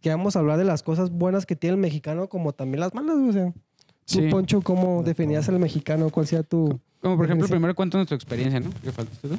Queremos 0.00 0.36
hablar 0.36 0.58
de 0.58 0.64
las 0.64 0.82
cosas 0.82 1.10
buenas 1.10 1.46
que 1.46 1.56
tiene 1.56 1.74
el 1.74 1.80
mexicano 1.80 2.28
como 2.28 2.52
también 2.52 2.80
las 2.80 2.94
malas, 2.94 3.16
güey. 3.16 3.30
O 3.30 3.32
sea, 3.32 3.52
tú, 3.52 3.60
Sí. 4.04 4.28
Poncho, 4.30 4.60
¿cómo 4.62 5.02
definías 5.02 5.48
al 5.48 5.58
mexicano? 5.58 6.08
¿Cuál 6.10 6.26
sea 6.26 6.42
tu...? 6.42 6.78
Como 7.00 7.16
por 7.16 7.26
ejemplo, 7.26 7.46
primero 7.48 7.74
cuéntanos 7.74 8.06
tu 8.08 8.14
experiencia, 8.14 8.58
¿no? 8.60 8.70
¿Qué 8.82 8.90
faltaste 8.90 9.28
tú? 9.28 9.38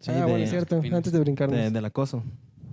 Sí, 0.00 0.10
ah, 0.14 0.24
bueno, 0.26 0.44
es 0.44 0.50
cierto. 0.50 0.80
Antes 0.92 1.12
de 1.12 1.18
brincarnos. 1.20 1.56
de- 1.58 1.70
del 1.70 1.84
acoso. 1.84 2.22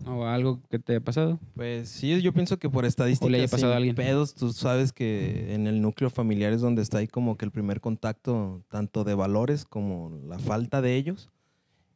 ¿O 0.05 0.25
algo 0.25 0.61
que 0.69 0.79
te 0.79 0.93
haya 0.93 1.03
pasado? 1.03 1.39
Pues 1.55 1.89
sí, 1.89 2.21
yo 2.21 2.33
pienso 2.33 2.57
que 2.57 2.69
por 2.69 2.85
estadísticas 2.85 3.31
le 3.31 3.37
haya 3.39 3.47
pasado 3.47 3.71
sin 3.71 3.73
a 3.73 3.77
alguien. 3.77 3.95
pedos, 3.95 4.33
tú 4.33 4.51
sabes 4.53 4.93
que 4.93 5.53
en 5.53 5.67
el 5.67 5.81
núcleo 5.81 6.09
familiar 6.09 6.53
es 6.53 6.61
donde 6.61 6.81
está 6.81 6.99
ahí 6.99 7.07
como 7.07 7.37
que 7.37 7.45
el 7.45 7.51
primer 7.51 7.81
contacto 7.81 8.63
tanto 8.69 9.03
de 9.03 9.13
valores 9.13 9.65
como 9.65 10.19
la 10.27 10.39
falta 10.39 10.81
de 10.81 10.95
ellos. 10.95 11.29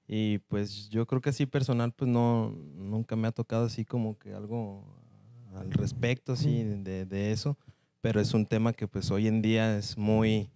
Y 0.07 0.39
pues 0.39 0.89
yo 0.89 1.07
creo 1.07 1.21
que 1.21 1.29
así 1.29 1.45
personal 1.45 1.93
pues 1.93 2.09
no 2.09 2.55
nunca 2.75 3.15
me 3.15 3.27
ha 3.27 3.31
tocado 3.31 3.65
así 3.65 3.85
como 3.85 4.17
que 4.17 4.33
algo 4.33 4.83
al 5.55 5.71
respecto 5.71 6.33
así 6.33 6.63
de, 6.63 7.05
de 7.05 7.31
eso, 7.31 7.57
pero 8.01 8.19
es 8.19 8.33
un 8.33 8.45
tema 8.45 8.73
que 8.73 8.87
pues 8.87 9.11
hoy 9.11 9.27
en 9.27 9.41
día 9.41 9.77
es 9.77 9.97
muy 9.97 10.49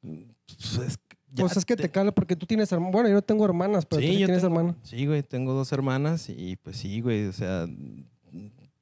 pues, 0.00 0.98
que 1.28 1.34
ya 1.36 1.44
Pues 1.44 1.56
es 1.56 1.64
que 1.64 1.76
te 1.76 1.88
cala 1.90 2.12
porque 2.12 2.36
tú 2.36 2.46
tienes 2.46 2.70
hermanas. 2.72 2.92
Bueno, 2.92 3.08
yo 3.08 3.14
no 3.16 3.22
tengo 3.22 3.44
hermanas, 3.44 3.84
pero 3.86 4.00
tú 4.00 4.06
sí 4.08 4.18
yo 4.18 4.26
tienes 4.26 4.42
hermanas. 4.44 4.74
Sí, 4.82 5.06
güey, 5.06 5.22
tengo 5.22 5.52
dos 5.52 5.72
hermanas 5.72 6.28
y 6.28 6.56
pues 6.56 6.76
sí, 6.76 7.00
güey, 7.00 7.26
o 7.26 7.32
sea, 7.32 7.66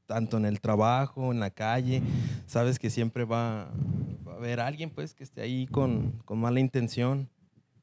tanto 0.06 0.36
en 0.36 0.44
el 0.44 0.60
trabajo, 0.60 1.32
en 1.32 1.40
la 1.40 1.50
calle, 1.50 2.02
sabes 2.46 2.78
que 2.78 2.90
siempre 2.90 3.24
va, 3.24 3.70
va 4.26 4.32
a 4.34 4.36
haber 4.36 4.60
alguien 4.60 4.90
pues 4.90 5.14
que 5.14 5.24
esté 5.24 5.40
ahí 5.40 5.66
con, 5.66 6.12
con 6.26 6.38
mala 6.38 6.60
intención, 6.60 7.28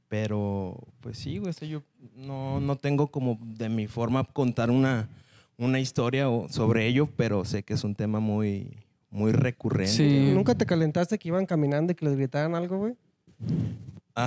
pero 0.08 0.78
pues 1.00 1.18
sí, 1.18 1.40
güey, 1.40 1.50
o 1.50 1.54
sea, 1.54 1.68
yo 1.68 1.82
no, 2.16 2.60
no 2.60 2.76
tengo 2.76 3.08
como 3.08 3.40
de 3.42 3.70
mi 3.70 3.88
forma 3.88 4.24
contar 4.24 4.70
una, 4.70 5.10
una 5.58 5.80
historia 5.80 6.30
o- 6.30 6.48
sobre 6.50 6.86
ello, 6.86 7.10
pero 7.18 7.44
sé 7.46 7.64
que 7.64 7.74
es 7.74 7.84
un 7.84 7.96
tema 7.96 8.20
muy, 8.20 8.78
muy 9.10 9.32
recurrente. 9.32 9.92
Sí. 9.94 10.32
¿Nunca 10.34 10.54
te 10.54 10.66
calentaste 10.68 11.18
que 11.18 11.30
iban 11.30 11.46
caminando 11.48 11.92
y 11.92 11.96
que 11.96 12.06
les 12.06 12.16
gritaran 12.16 12.54
algo, 12.56 12.78
güey? 12.78 12.94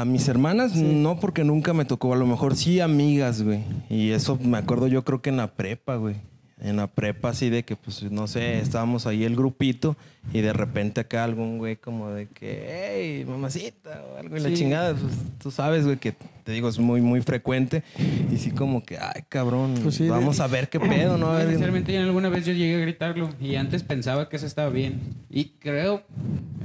A 0.01 0.05
mis 0.05 0.27
hermanas 0.29 0.73
Sí. 0.73 0.83
no, 0.83 1.19
porque 1.21 1.45
nunca 1.45 1.73
me 1.75 1.85
tocó. 1.85 2.13
A 2.13 2.17
lo 2.17 2.27
mejor 2.27 2.57
sí 2.57 2.81
amigas, 2.81 3.43
güey. 3.43 3.61
Y 3.91 4.11
eso 4.11 4.39
me 4.43 4.59
acuerdo 4.59 4.87
yo 4.89 5.05
creo 5.05 5.21
que 5.23 5.31
en 5.31 5.37
la 5.37 5.49
prepa, 5.55 5.97
güey. 5.97 6.17
En 6.63 6.77
la 6.77 6.87
prepa 6.87 7.31
así 7.31 7.51
de 7.51 7.65
que, 7.65 7.77
pues, 7.77 8.03
no 8.11 8.27
sé, 8.27 8.59
estábamos 8.61 9.07
ahí 9.07 9.25
el 9.25 9.37
grupito 9.37 9.97
y 10.33 10.41
de 10.41 10.53
repente 10.53 11.01
acá 11.01 11.25
algún 11.25 11.59
güey 11.59 11.77
como 11.77 12.11
de 12.11 12.27
que, 12.29 12.67
hey, 13.21 13.25
mamacita 13.29 14.03
o 14.15 14.19
algo 14.19 14.37
y 14.37 14.41
la 14.41 14.53
chingada. 14.55 14.95
Pues 14.95 15.13
tú 15.43 15.51
sabes, 15.51 15.85
güey, 15.85 15.99
que 15.99 16.15
te 16.45 16.53
digo, 16.53 16.69
es 16.69 16.79
muy, 16.79 17.01
muy 17.03 17.21
frecuente. 17.21 17.83
Y 18.33 18.37
sí 18.39 18.51
como 18.53 18.83
que, 18.83 18.97
ay, 18.99 19.23
cabrón, 19.29 19.75
Pues 19.83 19.97
sí, 19.97 20.05
de- 20.05 20.11
vamos 20.11 20.41
a 20.41 20.47
ver 20.47 20.69
qué 20.71 20.81
pedo, 20.81 21.19
¿no? 21.19 21.39
Sinceramente, 21.41 21.99
alguna 21.99 22.31
vez 22.31 22.47
yo 22.47 22.53
llegué 22.53 22.77
a 22.77 22.79
gritarlo 22.79 23.29
y 23.41 23.57
antes 23.57 23.83
pensaba 23.83 24.29
que 24.29 24.37
eso 24.37 24.47
estaba 24.47 24.71
bien. 24.71 25.01
Y 25.29 25.47
creo. 25.59 26.03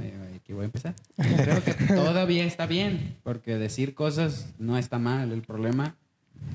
eh, 0.00 0.29
Aquí 0.50 0.54
voy 0.56 0.62
a 0.62 0.64
empezar. 0.64 0.94
Creo 1.16 1.62
que 1.62 1.74
todavía 1.94 2.44
está 2.44 2.66
bien, 2.66 3.14
porque 3.22 3.56
decir 3.56 3.94
cosas 3.94 4.46
no 4.58 4.76
está 4.78 4.98
mal. 4.98 5.30
El 5.30 5.42
problema 5.42 5.94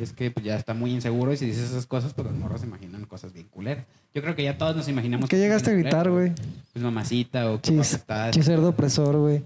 es 0.01 0.11
que 0.11 0.31
pues, 0.31 0.45
ya 0.45 0.57
está 0.57 0.73
muy 0.73 0.91
inseguro 0.91 1.31
y 1.31 1.37
si 1.37 1.45
dices 1.45 1.69
esas 1.69 1.85
cosas, 1.85 2.13
pues 2.13 2.27
los 2.27 2.35
morros 2.35 2.59
se 2.59 2.67
imaginan 2.67 3.05
cosas 3.05 3.31
bien 3.31 3.47
culeras. 3.47 3.85
Yo 4.13 4.21
creo 4.21 4.35
que 4.35 4.43
ya 4.43 4.57
todos 4.57 4.75
nos 4.75 4.89
imaginamos. 4.89 5.29
¿Qué 5.29 5.37
llegaste 5.37 5.69
a 5.71 5.75
gritar, 5.75 6.09
güey? 6.11 6.33
Pues 6.73 6.83
mamacita 6.83 7.49
o 7.53 7.61
qué 7.61 7.79
estás. 7.79 8.35
cerdo 8.35 8.67
opresor, 8.67 9.15
güey. 9.15 9.41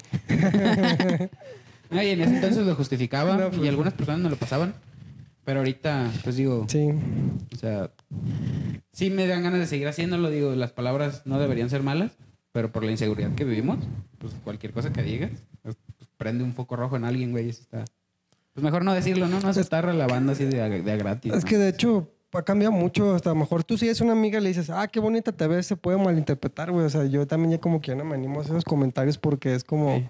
No, 1.91 2.01
y 2.01 2.07
en 2.07 2.21
ese 2.21 2.33
entonces 2.37 2.65
lo 2.65 2.73
justificaba 2.73 3.37
No, 3.37 3.51
pues- 3.51 3.61
y 3.63 3.67
algunas 3.67 3.93
personas 3.93 4.21
no 4.21 4.29
lo 4.31 4.35
pasaban. 4.35 4.73
Pero 5.45 5.59
ahorita, 5.59 6.09
pues 6.23 6.37
digo, 6.37 6.65
Sí. 6.67 6.89
o 7.53 7.55
sea, 7.55 7.91
sí 8.91 9.11
me 9.11 9.27
dan 9.27 9.43
ganas 9.43 9.59
de 9.59 9.67
seguir 9.67 9.87
haciéndolo. 9.87 10.31
Digo, 10.31 10.55
las 10.55 10.71
palabras 10.71 11.21
no 11.25 11.37
deberían 11.39 11.69
ser 11.69 11.83
malas, 11.83 12.13
pero 12.51 12.71
por 12.71 12.83
la 12.83 12.91
inseguridad 12.91 13.33
que 13.35 13.43
vivimos, 13.43 13.77
pues 14.17 14.33
cualquier 14.43 14.73
cosa 14.73 14.91
que 14.91 15.03
digas, 15.03 15.31
pues, 15.63 15.75
prende 16.17 16.43
un 16.43 16.53
foco 16.53 16.75
rojo 16.75 16.95
en 16.95 17.03
alguien, 17.05 17.31
güey. 17.31 17.49
eso 17.49 17.61
está... 17.61 17.85
Pues 18.53 18.63
mejor 18.63 18.83
no 18.83 18.93
decirlo, 18.93 19.27
¿no? 19.27 19.39
No 19.39 19.53
a 19.89 19.93
la 19.93 20.07
banda 20.07 20.33
así 20.33 20.43
de, 20.45 20.61
a- 20.61 20.69
de 20.69 20.91
a 20.91 20.95
gratis. 20.97 21.31
Es 21.33 21.43
¿no? 21.43 21.49
que 21.49 21.57
de 21.57 21.69
hecho 21.69 22.09
ha 22.33 22.41
cambiado 22.43 22.71
mucho. 22.73 23.13
Hasta 23.15 23.29
a 23.29 23.33
lo 23.33 23.39
mejor 23.39 23.63
tú 23.63 23.77
si 23.77 23.87
es 23.87 24.01
una 24.01 24.11
amiga 24.13 24.39
le 24.39 24.49
dices, 24.49 24.69
ah, 24.69 24.87
qué 24.87 24.99
bonita 24.99 25.31
te 25.31 25.47
ves, 25.47 25.67
se 25.67 25.77
puede 25.77 25.97
malinterpretar, 25.97 26.71
güey. 26.71 26.85
O 26.85 26.89
sea, 26.89 27.05
yo 27.05 27.25
también 27.27 27.51
ya 27.51 27.57
como 27.59 27.79
que 27.79 27.89
ya 27.91 27.95
no 27.95 28.03
me 28.03 28.15
animo 28.15 28.41
a 28.41 28.43
esos 28.43 28.65
comentarios 28.65 29.17
porque 29.17 29.53
es 29.55 29.63
como, 29.63 29.97
Sí. 29.97 30.05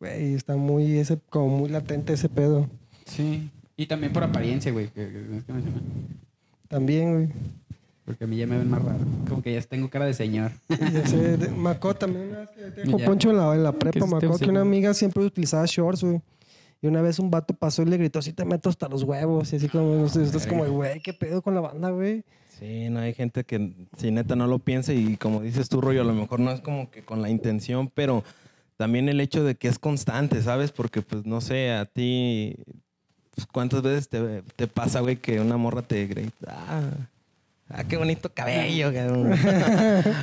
güey, 0.00 0.34
está 0.34 0.56
muy, 0.56 0.98
ese, 0.98 1.18
como 1.30 1.48
muy 1.56 1.70
latente 1.70 2.12
ese 2.12 2.28
pedo. 2.28 2.68
Sí. 3.06 3.48
Y 3.76 3.86
también 3.86 4.12
por 4.12 4.22
apariencia, 4.24 4.70
güey. 4.72 4.88
que- 4.88 5.06
que- 5.08 5.42
que 5.46 5.52
se 5.52 6.68
También, 6.68 7.12
güey. 7.14 7.28
Porque 8.04 8.24
a 8.24 8.26
mí 8.26 8.36
ya 8.36 8.46
me 8.46 8.58
ven 8.58 8.68
más 8.70 8.82
raro. 8.82 8.98
Como 9.28 9.42
que 9.42 9.52
ya 9.54 9.60
tengo 9.62 9.88
cara 9.88 10.04
de 10.06 10.14
señor. 10.14 10.52
Ya 10.68 11.06
sé, 11.06 11.36
de- 11.36 11.48
Macó 11.56 11.94
también 11.94 12.28
una 12.28 12.38
vez 12.40 12.50
que 12.50 12.62
te 12.70 12.82
dijo 12.82 12.98
Ya. 12.98 13.06
Poncho 13.06 13.30
en 13.30 13.36
la, 13.38 13.54
en 13.54 13.62
la 13.64 13.72
Que 13.72 13.78
prepa, 13.78 14.06
Macó 14.06 14.38
que 14.38 14.50
una 14.50 14.60
amiga 14.60 14.92
siempre 14.94 15.24
utilizaba 15.24 15.64
shorts, 15.66 16.02
güey. 16.04 16.20
Y 16.82 16.86
una 16.86 17.00
vez 17.00 17.18
un 17.18 17.30
vato 17.30 17.54
pasó 17.54 17.80
y 17.82 17.86
le 17.86 17.96
gritó, 17.96 18.20
sí 18.20 18.34
te 18.34 18.44
meto 18.44 18.68
hasta 18.68 18.88
los 18.88 19.04
huevos. 19.04 19.50
Y 19.52 19.56
así 19.56 19.68
como, 19.68 19.94
no 19.96 20.08
sé, 20.08 20.22
estás 20.22 20.46
como, 20.46 20.66
güey, 20.66 21.00
qué 21.00 21.14
pedo 21.14 21.40
con 21.40 21.54
la 21.54 21.62
banda, 21.62 21.88
güey. 21.90 22.24
Sí, 22.58 22.88
no 22.90 23.00
hay 23.00 23.14
gente 23.14 23.42
que 23.44 23.72
si 23.96 24.10
neta 24.10 24.36
no 24.36 24.46
lo 24.46 24.58
piensa 24.58 24.92
y 24.92 25.16
como 25.16 25.40
dices 25.40 25.68
tú, 25.70 25.80
rollo, 25.80 26.02
a 26.02 26.04
lo 26.04 26.12
mejor 26.12 26.40
no 26.40 26.50
es 26.50 26.60
como 26.60 26.90
que 26.90 27.02
con 27.02 27.22
la 27.22 27.30
intención, 27.30 27.90
pero 27.92 28.22
también 28.76 29.08
el 29.08 29.20
hecho 29.20 29.42
de 29.44 29.54
que 29.54 29.66
es 29.68 29.78
constante, 29.78 30.42
¿sabes? 30.42 30.72
Porque 30.72 31.00
pues 31.02 31.24
no 31.24 31.40
sé, 31.40 31.72
a 31.72 31.84
ti, 31.86 32.54
pues, 33.34 33.46
¿cuántas 33.46 33.82
veces 33.82 34.08
te, 34.08 34.42
te 34.54 34.66
pasa, 34.68 35.00
güey, 35.00 35.16
que 35.16 35.40
una 35.40 35.56
morra 35.56 35.82
te 35.82 36.06
grita, 36.06 36.54
ah, 36.68 36.90
ah, 37.68 37.84
qué 37.84 37.96
bonito 37.96 38.32
cabello, 38.32 38.92
cabrón. 38.92 39.32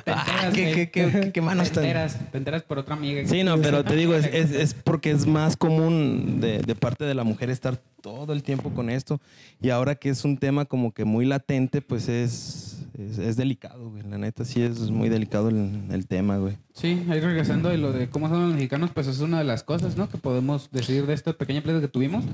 Ah, 0.07 0.50
qué, 0.53 0.74
qué, 0.74 0.89
qué, 0.91 1.31
qué, 1.31 1.41
manos 1.41 1.69
te 1.69 1.75
tan... 1.75 1.83
enteras, 1.86 2.17
te 2.31 2.38
enteras 2.38 2.63
por 2.63 2.79
otra 2.79 2.95
amiga. 2.95 3.21
Sí, 3.27 3.43
no, 3.43 3.60
pero 3.62 3.83
te 3.83 3.95
digo, 3.95 4.15
es, 4.15 4.25
es- 4.25 4.51
es 4.51 4.74
porque 4.74 5.12
es 5.12 5.25
más 5.27 5.55
común 5.55 6.39
de, 6.41 6.60
de 6.60 6.75
parte 6.75 7.05
de 7.05 7.13
la 7.13 7.24
mujer 7.24 7.50
estar 7.50 7.77
todo 8.01 8.33
el 8.33 8.41
tiempo 8.43 8.71
con 8.71 8.89
esto. 8.89 9.21
Y 9.62 9.69
ahora 9.69 9.95
que 9.95 10.10
es 10.10 10.25
un 10.25 10.38
tema 10.38 10.65
como 10.65 10.91
que 10.91 11.05
muy 11.05 11.25
latente, 11.25 11.81
pues 11.81 12.07
es, 12.10 12.83
es, 12.98 13.17
es 13.19 13.38
delicado, 13.38 13.89
güey. 13.91 14.03
La 14.03 14.17
neta 14.17 14.43
sí 14.43 14.62
es 14.62 14.89
muy 14.89 15.07
delicado 15.10 15.50
el, 15.50 15.83
el 15.91 16.07
tema, 16.07 16.38
güey. 16.38 16.57
Sí, 16.74 17.03
ahí 17.10 17.19
regresando 17.19 17.69
a 17.69 17.74
lo 17.77 17.91
de 17.91 18.10
cómo 18.10 18.27
son 18.29 18.45
los 18.48 18.53
mexicanos, 18.55 18.89
pues 18.93 19.05
es 19.07 19.19
una 19.19 19.38
de 19.38 19.43
las 19.43 19.63
cosas, 19.63 19.98
¿no? 19.98 20.10
Que 20.10 20.17
podemos 20.17 20.69
decir 20.71 21.05
de 21.05 21.13
esta 21.13 21.33
pequeña 21.33 21.62
plática 21.62 21.81
que 21.81 21.91
tuvimos, 21.91 22.25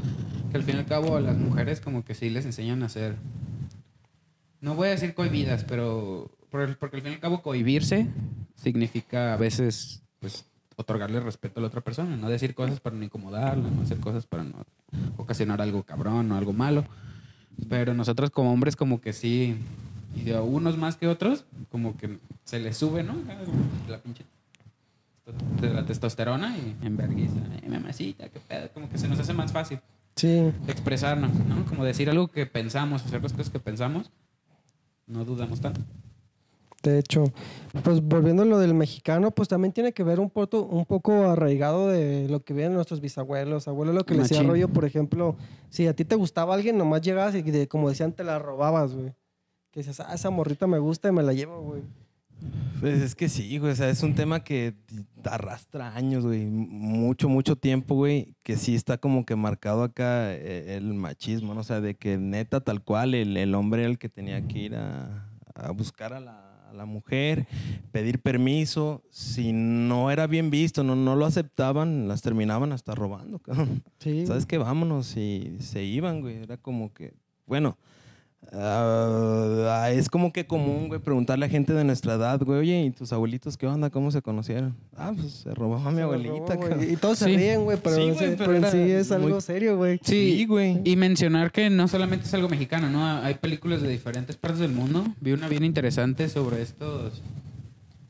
que 0.52 0.58
al 0.58 0.64
fin 0.64 0.76
y 0.76 0.80
al 0.80 0.86
cabo 0.86 1.18
a 1.18 1.22
las 1.22 1.38
mujeres 1.38 1.82
como 1.82 2.06
que 2.06 2.16
sí 2.16 2.30
les 2.30 2.46
enseñan 2.46 2.82
a 2.84 2.90
ser, 2.90 3.16
no 4.62 4.76
voy 4.76 4.88
a 4.88 4.92
decir 4.92 5.14
cohibidas, 5.14 5.64
pero 5.64 6.32
por- 6.50 6.78
porque 6.78 6.98
al 6.98 7.02
fin 7.02 7.12
y 7.12 7.16
al 7.16 7.22
cabo 7.22 7.42
cohibirse 7.42 8.08
significa 8.56 9.34
a 9.34 9.38
veces, 9.38 10.04
pues, 10.20 10.46
otorgarle 10.76 11.20
respeto 11.20 11.60
a 11.60 11.62
la 11.62 11.68
otra 11.68 11.82
persona, 11.82 12.16
no 12.16 12.30
decir 12.30 12.54
cosas 12.54 12.80
para 12.80 12.96
no 12.96 13.04
incomodarla, 13.04 13.70
no 13.70 13.82
hacer 13.82 14.00
cosas 14.00 14.26
para 14.28 14.44
no 14.44 14.66
ocasionar 15.18 15.62
algo 15.62 15.84
cabrón 15.84 16.32
o 16.32 16.38
algo 16.38 16.54
malo. 16.54 16.86
Pero 17.70 17.94
nosotros 17.96 18.30
como 18.30 18.52
hombres 18.54 18.76
como 18.76 19.02
que 19.02 19.14
sí, 19.14 19.56
y 20.16 20.22
de 20.22 20.40
unos 20.40 20.78
más 20.78 20.96
que 20.96 21.08
otros, 21.08 21.46
como 21.72 21.98
que 21.98 22.20
se 22.44 22.60
les 22.60 22.78
sube, 22.78 23.04
¿no? 23.04 23.16
La 23.90 23.98
pinche 24.00 24.24
la 25.62 25.86
testosterona 25.86 26.56
y 26.58 26.76
en 26.86 26.96
vergüenza, 26.96 27.36
"Ay, 27.62 27.70
mamacita, 27.70 28.30
qué 28.30 28.40
pedo, 28.40 28.70
como 28.74 28.88
que 28.90 28.98
se 28.98 29.08
nos 29.10 29.20
hace 29.20 29.34
más 29.34 29.52
fácil 29.52 29.80
Sí. 30.16 30.52
expresarnos, 30.68 31.34
¿no? 31.34 31.66
Como 31.66 31.84
decir 31.84 32.10
algo 32.10 32.30
que 32.30 32.46
pensamos, 32.46 33.04
hacer 33.06 33.22
las 33.22 33.34
cosas 33.34 33.50
que 33.50 33.60
pensamos, 33.60 34.10
no 35.08 35.26
dudamos 35.26 35.60
tanto. 35.62 35.82
De 36.84 37.00
hecho, 37.00 37.24
pues 37.84 38.02
volviendo 38.02 38.44
a 38.44 38.46
lo 38.46 38.60
del 38.60 38.74
mexicano, 38.76 39.32
pues 39.32 39.50
también 39.50 39.74
tiene 39.74 39.94
que 39.94 40.04
ver 40.04 40.20
un 40.20 40.30
poco, 40.30 40.62
un 40.62 40.86
poco 40.86 41.24
arraigado 41.24 41.88
de 41.88 42.30
lo 42.30 42.42
que 42.44 42.54
vienen 42.54 42.76
nuestros 42.76 43.02
bisabuelos, 43.02 43.68
abuelos, 43.68 43.96
lo 43.96 44.06
que 44.06 44.14
le 44.14 44.22
decía 44.24 44.38
rollo, 44.48 44.68
por 44.70 44.86
ejemplo, 44.86 45.36
si 45.70 45.88
a 45.88 45.96
ti 45.96 46.06
te 46.06 46.16
gustaba 46.16 46.54
alguien, 46.54 46.78
nomás 46.78 47.02
llegabas 47.02 47.34
y 47.36 47.42
de- 47.42 47.68
como 47.68 47.90
decían, 47.90 48.14
te 48.14 48.24
la 48.24 48.38
robabas, 48.40 48.94
güey. 48.94 49.14
Que 49.72 49.80
dices, 49.82 50.00
ah, 50.00 50.14
esa 50.14 50.30
morrita 50.30 50.68
me 50.68 50.78
gusta 50.80 51.10
y 51.10 51.12
me 51.12 51.24
la 51.24 51.34
llevo, 51.34 51.62
güey. 51.62 51.82
Pues 52.80 53.02
es 53.02 53.16
que 53.16 53.28
sí, 53.28 53.58
güey. 53.58 53.72
O 53.72 53.76
sea, 53.76 53.90
es 53.90 54.04
un 54.04 54.14
tema 54.14 54.44
que 54.44 54.76
arrastra 55.24 55.96
años, 55.96 56.26
güey. 56.26 56.46
Mucho, 56.46 57.28
mucho 57.28 57.56
tiempo, 57.56 57.96
güey. 57.96 58.36
Que 58.44 58.56
sí 58.56 58.76
está 58.76 58.98
como 58.98 59.26
que 59.26 59.36
marcado 59.36 59.84
acá 59.84 60.34
eh, 60.34 60.76
el 60.78 60.94
machismo, 60.94 61.54
¿no? 61.54 61.62
O 61.62 61.64
sea, 61.64 61.82
de 61.82 61.96
que 61.96 62.18
neta, 62.18 62.62
tal 62.62 62.84
cual, 62.84 63.16
el, 63.16 63.36
el 63.36 63.56
hombre 63.56 63.82
era 63.82 63.92
el 63.92 63.98
que 63.98 64.10
tenía 64.10 64.48
que 64.48 64.60
ir 64.60 64.76
a, 64.76 65.28
a 65.56 65.72
buscar 65.72 66.14
a 66.14 66.20
la, 66.20 66.70
a 66.70 66.74
la 66.74 66.86
mujer, 66.86 67.48
pedir 67.92 68.22
permiso. 68.22 69.02
Si 69.10 69.54
no 69.54 70.12
era 70.12 70.28
bien 70.28 70.52
visto, 70.52 70.84
no, 70.84 70.96
no 70.96 71.16
lo 71.16 71.26
aceptaban, 71.26 72.08
las 72.08 72.22
terminaban 72.22 72.72
hasta 72.74 72.94
robando, 72.94 73.40
cabrón. 73.40 73.84
Sí. 74.00 74.28
¿Sabes 74.28 74.46
qué? 74.46 74.60
Vámonos. 74.60 75.18
Y 75.18 75.58
se 75.62 75.84
iban, 75.84 76.22
güey. 76.22 76.44
Era 76.44 76.58
como 76.58 76.94
que, 76.94 77.16
bueno, 77.48 77.78
ah, 78.54 79.90
es 79.92 80.10
como 80.10 80.32
que 80.34 80.46
común, 80.46 80.88
güey, 80.88 81.00
preguntarle 81.00 81.46
a 81.46 81.50
gente 81.50 81.74
de 81.74 81.84
nuestra 81.84 82.14
edad, 82.16 82.40
güey, 82.44 82.60
oye, 82.60 82.84
¿y 82.86 82.92
tus 82.92 83.12
abuelitos 83.14 83.58
qué 83.58 83.68
onda? 83.68 83.90
¿Cómo 83.90 84.12
se 84.12 84.22
conocieron? 84.22 84.76
Ah, 84.96 85.12
pues 85.16 85.32
se 85.32 85.54
robó 85.54 85.76
a 85.78 85.92
mi 85.92 86.02
abuelita, 86.02 86.56
robó, 86.56 86.68
güey. 86.76 86.94
Y 86.94 86.96
todos 86.98 87.20
se 87.20 87.26
Sí. 87.26 87.36
ríen, 87.38 87.64
güey, 87.64 87.78
pero, 87.82 87.96
Sí, 87.96 88.02
güey, 88.04 88.14
sí- 88.14 88.26
pero 88.26 88.38
pero 88.38 88.52
en 88.54 88.58
era 88.64 88.72
sí 88.72 88.80
es 88.80 89.12
algo 89.12 89.30
muy- 89.30 89.42
serio, 89.42 89.78
güey. 89.78 90.00
Sí, 90.04 90.46
güey. 90.46 90.82
Y 90.84 90.96
mencionar 90.96 91.52
que 91.52 91.70
no 91.70 91.88
solamente 91.88 92.26
es 92.26 92.34
algo 92.34 92.50
mexicano, 92.50 92.90
¿no? 92.90 93.06
Hay 93.06 93.36
películas 93.36 93.82
de 93.82 93.90
diferentes 93.90 94.36
partes 94.38 94.60
del 94.60 94.72
mundo. 94.72 95.06
Vi 95.22 95.32
una 95.34 95.48
bien 95.48 95.64
interesante 95.64 96.30
sobre 96.30 96.62
estos, 96.62 97.22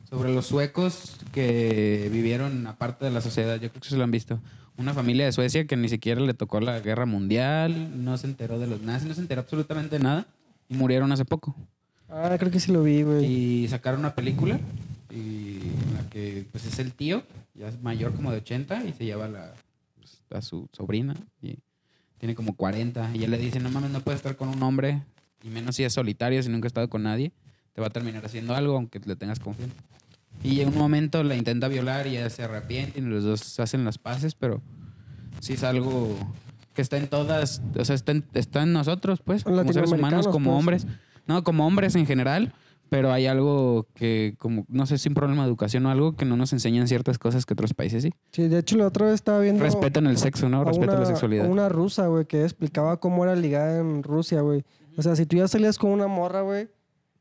sobre 0.08 0.32
los 0.34 0.46
suecos 0.46 1.16
que 1.32 2.08
vivieron 2.12 2.66
aparte 2.66 3.04
de 3.04 3.10
la 3.10 3.20
sociedad. 3.20 3.54
Yo 3.60 3.68
creo 3.70 3.82
que 3.82 3.88
se 3.88 3.96
lo 3.96 4.04
han 4.04 4.10
visto. 4.10 4.40
Una 4.78 4.94
familia 4.94 5.24
de 5.24 5.32
Suecia 5.32 5.66
que 5.66 5.76
ni 5.76 5.88
siquiera 5.88 6.20
le 6.20 6.34
tocó 6.34 6.60
la 6.60 6.78
guerra 6.78 7.04
mundial, 7.04 8.04
no 8.04 8.16
se 8.16 8.28
enteró 8.28 8.60
de 8.60 8.68
los 8.68 8.80
nazis, 8.80 9.08
no 9.08 9.14
se 9.14 9.20
enteró 9.20 9.40
absolutamente 9.40 9.98
nada. 9.98 10.24
y 10.68 10.74
murieron 10.74 11.10
hace 11.10 11.24
poco. 11.24 11.56
Ah, 12.08 12.36
creo 12.38 12.52
que 12.52 12.60
sí 12.60 12.70
lo 12.70 12.84
vi, 12.84 13.02
güey. 13.02 13.24
Y 13.24 13.68
sacaron 13.68 14.00
una 14.00 14.14
película 14.14 14.60
y 15.10 15.58
en 15.62 15.94
la 15.94 16.08
que 16.08 16.46
pues 16.52 16.64
es 16.64 16.78
el 16.78 16.92
tío, 16.92 17.24
ya 17.54 17.68
es 17.68 17.82
mayor 17.82 18.14
como 18.14 18.30
de 18.30 18.38
80 18.38 18.84
y 18.84 18.92
se 18.92 19.04
lleva 19.04 19.24
a, 19.24 19.28
la, 19.28 19.52
pues, 19.96 20.20
a 20.30 20.40
su 20.42 20.68
sobrina 20.72 21.16
y 21.42 21.58
tiene 22.18 22.36
como 22.36 22.54
40 22.54 23.16
y 23.16 23.24
él 23.24 23.32
le 23.32 23.38
dice, 23.38 23.58
no 23.58 23.70
mames, 23.70 23.90
no 23.90 24.00
puedes 24.00 24.18
estar 24.18 24.36
con 24.36 24.48
un 24.48 24.62
hombre 24.62 25.02
y 25.42 25.48
menos 25.48 25.74
si 25.74 25.82
es 25.82 25.92
solitario, 25.92 26.40
si 26.40 26.50
nunca 26.50 26.66
ha 26.66 26.68
estado 26.68 26.88
con 26.88 27.02
nadie, 27.02 27.32
te 27.72 27.80
va 27.80 27.88
a 27.88 27.90
terminar 27.90 28.24
haciendo 28.24 28.54
algo 28.54 28.76
aunque 28.76 29.00
le 29.04 29.16
tengas 29.16 29.40
confianza. 29.40 29.74
Y 30.42 30.60
en 30.60 30.68
un 30.68 30.78
momento 30.78 31.22
la 31.22 31.36
intenta 31.36 31.68
violar 31.68 32.06
y 32.06 32.16
ella 32.16 32.30
se 32.30 32.44
arrepiente 32.44 33.00
y 33.00 33.02
los 33.02 33.24
dos 33.24 33.58
hacen 33.60 33.84
las 33.84 33.98
paces, 33.98 34.34
pero 34.34 34.62
sí 35.40 35.54
es 35.54 35.64
algo 35.64 36.16
que 36.74 36.82
está 36.82 36.96
en 36.96 37.08
todas, 37.08 37.60
o 37.76 37.84
sea, 37.84 37.94
está 37.94 38.12
en, 38.12 38.24
está 38.34 38.62
en 38.62 38.72
nosotros, 38.72 39.20
pues, 39.24 39.42
como 39.42 39.72
seres 39.72 39.90
humanos, 39.90 40.28
como 40.28 40.50
pues. 40.50 40.58
hombres. 40.58 40.86
No, 41.26 41.42
como 41.42 41.66
hombres 41.66 41.96
en 41.96 42.06
general, 42.06 42.54
pero 42.88 43.12
hay 43.12 43.26
algo 43.26 43.86
que, 43.94 44.34
como, 44.38 44.64
no 44.68 44.86
sé 44.86 44.96
si 44.96 45.08
un 45.08 45.14
problema 45.14 45.42
de 45.42 45.48
educación 45.48 45.84
o 45.86 45.90
algo 45.90 46.16
que 46.16 46.24
no 46.24 46.36
nos 46.36 46.52
enseñan 46.52 46.88
ciertas 46.88 47.18
cosas 47.18 47.44
que 47.44 47.54
otros 47.54 47.74
países 47.74 48.02
sí. 48.02 48.14
Sí, 48.32 48.48
de 48.48 48.60
hecho 48.60 48.76
la 48.76 48.86
otra 48.86 49.06
vez 49.06 49.16
estaba 49.16 49.40
viendo... 49.40 49.62
Respetan 49.62 50.06
el 50.06 50.16
sexo, 50.16 50.48
¿no? 50.48 50.62
a 50.62 50.64
Respetan 50.64 51.00
la 51.00 51.06
sexualidad. 51.06 51.46
a 51.46 51.48
una 51.48 51.68
rusa, 51.68 52.06
güey, 52.06 52.24
que 52.24 52.44
explicaba 52.44 52.98
cómo 52.98 53.24
era 53.24 53.36
ligada 53.36 53.80
en 53.80 54.02
Rusia, 54.02 54.40
güey. 54.40 54.64
O 54.96 55.02
sea, 55.02 55.16
si 55.16 55.26
tú 55.26 55.36
ya 55.36 55.48
salías 55.48 55.78
con 55.78 55.90
una 55.90 56.06
morra, 56.06 56.40
güey, 56.42 56.68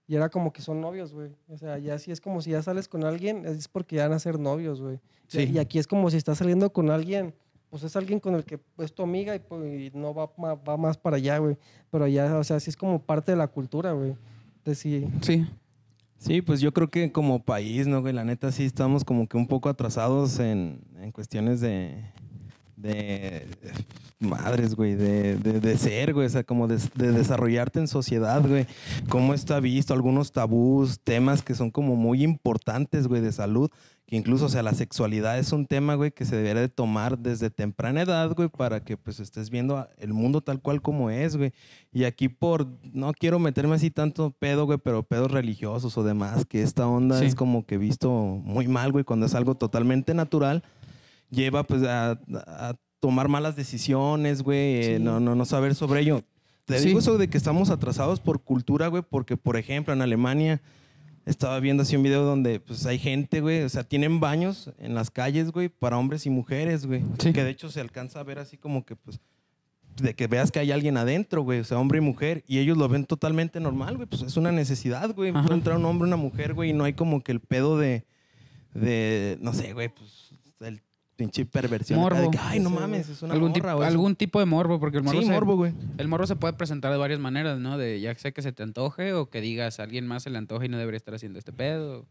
y 0.08 0.16
era 0.16 0.30
como 0.30 0.52
que 0.54 0.62
son 0.62 0.80
novios, 0.82 1.14
güey. 1.14 1.32
O 1.50 1.58
sea, 1.58 1.78
ya 1.78 2.00
sí 2.00 2.12
es 2.12 2.22
como 2.22 2.42
si 2.42 2.52
ya 2.52 2.62
sales 2.64 2.88
con 2.88 3.04
alguien, 3.04 3.46
es 3.46 3.68
porque 3.68 3.98
ya 3.98 4.08
van 4.08 4.16
a 4.16 4.20
ser 4.20 4.40
novios, 4.40 4.82
güey. 4.82 4.96
Y- 4.96 5.00
Sí. 5.30 5.52
Y 5.54 5.58
aquí 5.60 5.78
es 5.80 5.88
como 5.88 6.10
si 6.10 6.16
estás 6.18 6.38
saliendo 6.38 6.72
con 6.72 6.90
alguien, 6.90 7.34
pues 7.70 7.84
es 7.84 7.96
alguien 7.98 8.20
con 8.22 8.34
el 8.36 8.46
que 8.46 8.60
es 8.78 8.94
tu 8.94 9.04
amiga 9.04 9.36
y, 9.36 9.40
pues, 9.40 9.94
no 9.94 10.14
va, 10.14 10.32
va 10.56 10.78
más 10.78 10.98
para 10.98 11.18
allá, 11.18 11.38
güey. 11.40 11.58
Pero 11.92 12.08
ya, 12.08 12.38
o 12.38 12.44
sea, 12.46 12.60
sí 12.62 12.70
es 12.70 12.78
como 12.78 13.00
parte 13.02 13.32
de 13.34 13.38
la 13.38 13.48
cultura, 13.48 13.92
güey. 13.92 14.16
De 14.64 14.74
sí. 14.76 15.06
Sí. 15.22 15.46
Sí, 16.18 16.42
pues 16.42 16.62
yo 16.62 16.72
creo 16.74 16.90
que 16.90 17.12
como 17.12 17.44
país, 17.44 17.86
¿no, 17.88 18.02
güey? 18.02 18.14
La 18.14 18.24
neta 18.24 18.52
sí 18.52 18.64
estamos 18.66 19.04
como 19.04 19.28
que 19.28 19.38
un 19.38 19.48
poco 19.48 19.68
atrasados 19.70 20.40
en, 20.40 20.80
en 21.00 21.12
cuestiones 21.12 21.60
de, 21.62 22.06
de 22.77 23.48
madres, 24.19 24.75
güey, 24.75 24.96
de, 24.96 25.36
de, 25.36 25.60
de 25.60 25.77
ser, 25.77 26.13
güey, 26.13 26.27
o 26.27 26.29
sea, 26.29 26.43
como 26.43 26.67
de, 26.67 26.77
de 26.96 27.12
desarrollarte 27.12 27.79
en 27.79 27.88
sociedad, 27.88 28.48
güey. 28.48 28.65
Cómo 29.10 29.34
está 29.34 29.60
visto, 29.60 29.93
algunos 29.93 30.31
tabús, 30.31 31.00
temas 31.03 31.41
que 31.41 31.55
son 31.55 31.72
como 31.72 31.96
muy 31.96 32.24
importantes, 32.24 33.07
güey, 33.07 33.22
de 33.22 33.31
salud, 33.31 33.69
que 34.05 34.15
incluso, 34.15 34.46
o 34.46 34.50
sea, 34.50 34.63
la 34.63 34.74
sexualidad 34.74 35.38
es 35.38 35.51
un 35.51 35.65
tema, 35.65 35.96
güey, 35.96 36.12
que 36.12 36.24
se 36.24 36.36
debería 36.38 36.62
de 36.62 36.69
tomar 36.69 37.17
desde 37.19 37.50
temprana 37.50 38.03
edad, 38.03 38.34
güey, 38.36 38.48
para 38.48 38.79
que 38.79 38.96
pues 38.96 39.19
estés 39.19 39.50
viendo 39.50 39.88
el 39.98 40.13
mundo 40.13 40.41
tal 40.41 40.62
cual 40.62 40.81
como 40.81 41.10
es, 41.10 41.36
güey. 41.36 41.51
Y 41.91 42.05
aquí 42.05 42.29
por, 42.29 42.67
no 42.93 43.12
quiero 43.13 43.38
meterme 43.39 43.75
así 43.75 43.91
tanto 43.91 44.31
pedo, 44.31 44.65
güey, 44.65 44.77
pero 44.81 45.03
pedos 45.03 45.31
religiosos 45.31 45.98
o 45.98 46.03
demás, 46.03 46.46
que 46.46 46.62
esta 46.62 46.88
onda 46.88 47.19
Sí. 47.19 47.25
es 47.25 47.36
como 47.36 47.65
que 47.65 47.77
visto 47.77 48.10
muy 48.12 48.67
mal, 48.67 48.91
güey, 48.91 49.03
cuando 49.03 49.25
es 49.25 49.36
algo 49.36 49.55
totalmente 49.55 50.13
natural, 50.13 50.63
lleva 51.29 51.63
pues 51.63 51.84
a, 51.84 52.12
a 52.36 52.75
tomar 53.00 53.27
malas 53.27 53.55
decisiones, 53.55 54.41
güey, 54.41 54.84
eh, 54.96 55.00
no, 55.00 55.19
no, 55.19 55.36
no 55.36 55.46
saber 55.46 55.75
sobre 55.75 56.01
ello. 56.01 56.24
Te 56.65 56.79
Sí. 56.79 56.88
digo 56.88 57.00
eso 57.00 57.17
de 57.17 57.29
que 57.29 57.38
estamos 57.38 57.69
atrasados 57.69 58.19
por 58.19 58.41
cultura, 58.43 58.88
güey, 58.88 59.03
porque 59.07 59.38
por 59.38 59.55
ejemplo 59.57 59.93
en 59.93 60.01
Alemania 60.01 60.62
estaba 61.25 61.60
viendo 61.60 61.84
así 61.84 61.96
un 61.96 62.03
video 62.03 62.24
donde 62.24 62.60
pues 62.60 62.86
hay 62.86 63.00
gente, 63.00 63.41
güey, 63.41 63.62
o 63.63 63.69
sea, 63.69 63.84
tienen 63.84 64.19
baños 64.19 64.72
en 64.79 64.96
las 64.96 65.12
calles, 65.12 65.51
güey, 65.51 65.69
para 65.69 65.98
hombres 65.98 66.25
y 66.25 66.29
mujeres, 66.29 66.86
güey. 66.86 67.03
Sí. 67.19 67.34
Que 67.34 67.43
de 67.43 67.50
hecho 67.51 67.69
se 67.69 67.79
alcanza 67.81 68.19
a 68.19 68.24
ver 68.24 68.39
así 68.39 68.57
como 68.57 68.86
que 68.86 68.96
pues 68.96 69.19
de 70.01 70.13
que 70.13 70.27
veas 70.27 70.51
que 70.51 70.60
hay 70.60 70.72
alguien 70.72 70.96
adentro, 70.96 71.41
güey, 71.41 71.60
o 71.60 71.63
sea, 71.63 71.79
hombre 71.79 71.98
y 71.98 72.01
mujer, 72.01 72.43
y 72.48 72.60
ellos 72.60 72.77
lo 72.77 72.88
ven 72.88 73.05
totalmente 73.05 73.60
normal, 73.60 73.96
güey, 73.96 74.07
pues 74.07 74.22
es 74.22 74.38
una 74.38 74.51
necesidad, 74.51 75.13
güey. 75.15 75.34
Entrar 75.50 75.77
un 75.77 75.86
hombre, 75.86 76.07
una 76.07 76.17
mujer, 76.17 76.53
güey, 76.53 76.69
y 76.69 76.74
no 76.74 76.84
hay 76.84 76.93
como 76.93 77.22
que 77.22 77.31
el 77.31 77.39
pedo 77.39 77.79
de, 77.79 78.05
de 78.75 79.38
no 79.41 79.53
sé, 79.53 79.74
güey, 79.74 79.89
pues 79.89 80.26
pinche 81.18 81.46
perversión. 81.46 82.00
acá 82.00 82.16
de 82.16 82.22
Morbo. 82.22 82.32
que, 82.32 82.38
Ay, 82.42 82.60
no 82.62 82.70
mames, 82.70 83.10
es 83.10 83.22
una 83.22 83.34
algún, 83.34 83.50
morra, 83.50 83.53
tipo, 83.62 83.68
o 83.70 83.82
eso". 83.84 83.84
algún 83.92 84.16
tipo 84.16 84.40
de 84.40 84.46
morbo, 84.46 84.80
porque 84.80 84.98
el 84.98 85.03
morbo, 85.03 85.20
Sí, 85.20 85.25
se, 85.27 85.34
morbo, 85.34 85.56
güey. 85.58 85.74
el 85.98 86.08
morbo 86.08 86.25
se 86.27 86.36
puede 86.38 86.53
presentar 86.53 86.92
de 86.92 86.98
varias 86.98 87.20
maneras, 87.20 87.60
¿no? 87.60 87.77
De 87.77 88.00
ya 88.00 88.16
sea 88.16 88.32
que 88.32 88.42
se 88.42 88.53
te 88.53 88.64
antoje 88.64 89.12
o 89.14 89.30
que 89.30 89.42
digas 89.42 89.80
a 89.80 89.84
alguien 89.84 90.08
más 90.08 90.24
se 90.24 90.30
le 90.30 90.38
antoja 90.38 90.66
y 90.66 90.70
no 90.70 90.77
debería 90.77 90.98
estar 90.98 91.14
haciendo 91.16 91.40
este 91.40 91.51
pedo. 91.51 92.06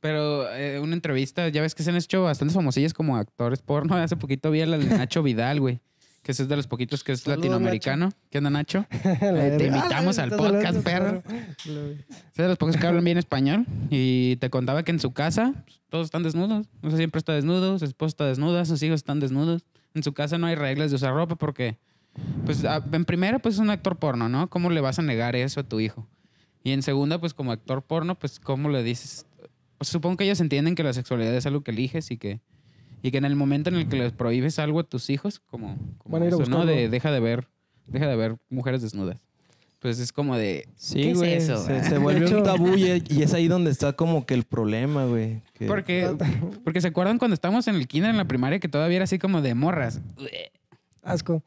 Pero 0.00 0.52
eh, 0.54 0.80
una 0.80 0.94
entrevista, 0.94 1.48
ya 1.48 1.62
ves 1.62 1.74
que 1.74 1.82
se 1.82 1.90
han 1.90 1.96
hecho 1.96 2.24
bastantes 2.24 2.54
famosillas 2.54 2.92
como 2.92 3.16
actores 3.16 3.62
porno. 3.62 3.94
Hace 3.96 4.16
poquito 4.16 4.50
vi 4.50 4.60
a 4.62 4.66
la 4.66 4.76
de 4.78 4.86
Nacho 4.86 5.22
Vidal, 5.22 5.60
güey. 5.60 5.80
Que 6.22 6.30
es 6.32 6.48
de 6.48 6.54
los 6.56 6.68
poquitos 6.68 7.02
que 7.02 7.12
es 7.12 7.20
Saludos, 7.20 7.38
latinoamericano. 7.38 8.10
¿Qué 8.30 8.38
onda, 8.38 8.50
Nacho? 8.50 8.86
Eh, 8.92 9.54
te 9.58 9.66
invitamos 9.66 10.18
Ah, 10.18 10.22
al 10.22 10.30
podcast, 10.30 10.78
perro. 10.82 11.22
Es 11.28 12.36
de 12.36 12.48
los 12.48 12.56
pocos 12.58 12.76
que 12.76 12.86
hablan 12.86 13.02
bien 13.04 13.18
español. 13.18 13.66
Y 13.90 14.36
te 14.36 14.48
contaba 14.48 14.84
que 14.84 14.92
en 14.92 15.00
su 15.00 15.12
casa 15.12 15.52
pues, 15.64 15.80
todos 15.88 16.04
están 16.06 16.22
desnudos. 16.22 16.68
O 16.82 16.88
sea, 16.90 16.96
siempre 16.96 17.18
está 17.18 17.32
desnudo, 17.32 17.78
su 17.78 17.84
esposa 17.84 18.08
está 18.08 18.26
desnuda, 18.26 18.64
sus 18.64 18.82
hijos 18.84 18.96
están 19.00 19.18
desnudos. 19.18 19.64
En 19.94 20.02
su 20.04 20.12
casa 20.12 20.38
no 20.38 20.46
hay 20.46 20.54
reglas 20.54 20.90
de 20.90 20.96
usar 20.96 21.12
ropa 21.12 21.34
porque, 21.34 21.76
pues, 22.46 22.62
en 22.92 23.04
primera, 23.04 23.40
pues 23.40 23.56
es 23.56 23.60
un 23.60 23.70
actor 23.70 23.96
porno, 23.96 24.28
¿no? 24.28 24.48
¿Cómo 24.48 24.70
le 24.70 24.80
vas 24.80 24.98
a 25.00 25.02
negar 25.02 25.34
eso 25.34 25.60
a 25.60 25.64
tu 25.64 25.80
hijo? 25.80 26.08
Y 26.62 26.70
en 26.70 26.82
segunda, 26.82 27.18
pues 27.18 27.34
como 27.34 27.50
actor 27.50 27.82
porno, 27.82 28.16
pues, 28.16 28.38
¿cómo 28.38 28.68
le 28.68 28.84
dices? 28.84 29.26
Pues 29.76 29.88
supongo 29.88 30.16
que 30.16 30.24
ellos 30.24 30.40
entienden 30.40 30.76
que 30.76 30.84
la 30.84 30.92
sexualidad 30.92 31.34
es 31.34 31.44
algo 31.46 31.62
que 31.62 31.72
eliges 31.72 32.12
y 32.12 32.16
que, 32.16 32.40
y 33.02 33.10
que 33.10 33.18
en 33.18 33.24
el 33.24 33.36
momento 33.36 33.68
en 33.70 33.76
el 33.76 33.88
que 33.88 33.96
les 33.96 34.12
prohíbes 34.12 34.58
algo 34.58 34.80
a 34.80 34.84
tus 34.84 35.10
hijos, 35.10 35.40
como, 35.40 35.76
como 35.98 36.12
Van 36.14 36.22
a 36.22 36.26
ir 36.26 36.32
a 36.32 36.36
eso, 36.36 36.50
¿no? 36.50 36.64
De 36.64 36.88
deja 36.88 37.10
de 37.10 37.20
ver, 37.20 37.48
deja 37.86 38.06
de 38.06 38.16
ver 38.16 38.36
mujeres 38.48 38.80
desnudas. 38.82 39.20
Pues 39.80 39.98
es 39.98 40.12
como 40.12 40.36
de, 40.36 40.68
Sí, 40.76 41.02
¿Qué 41.02 41.10
es 41.10 41.18
güey. 41.18 41.32
eso, 41.34 41.56
se, 41.58 41.82
se 41.82 41.98
vuelve 41.98 42.32
un 42.36 42.42
tabú 42.44 42.76
y, 42.76 43.02
y 43.08 43.22
es 43.22 43.34
ahí 43.34 43.48
donde 43.48 43.72
está 43.72 43.94
como 43.94 44.24
que 44.26 44.34
el 44.34 44.44
problema, 44.44 45.06
güey. 45.06 45.42
que- 45.54 45.66
Porque, 45.66 46.08
porque 46.62 46.80
se 46.80 46.86
acuerdan 46.88 47.18
cuando 47.18 47.34
estábamos 47.34 47.66
en 47.66 47.74
el 47.74 47.88
kinder, 47.88 48.10
en 48.10 48.16
la 48.16 48.26
primaria, 48.26 48.60
que 48.60 48.68
todavía 48.68 48.96
era 48.98 49.04
así 49.04 49.18
como 49.18 49.42
de 49.42 49.54
morras. 49.56 50.00
Asco. 51.02 51.42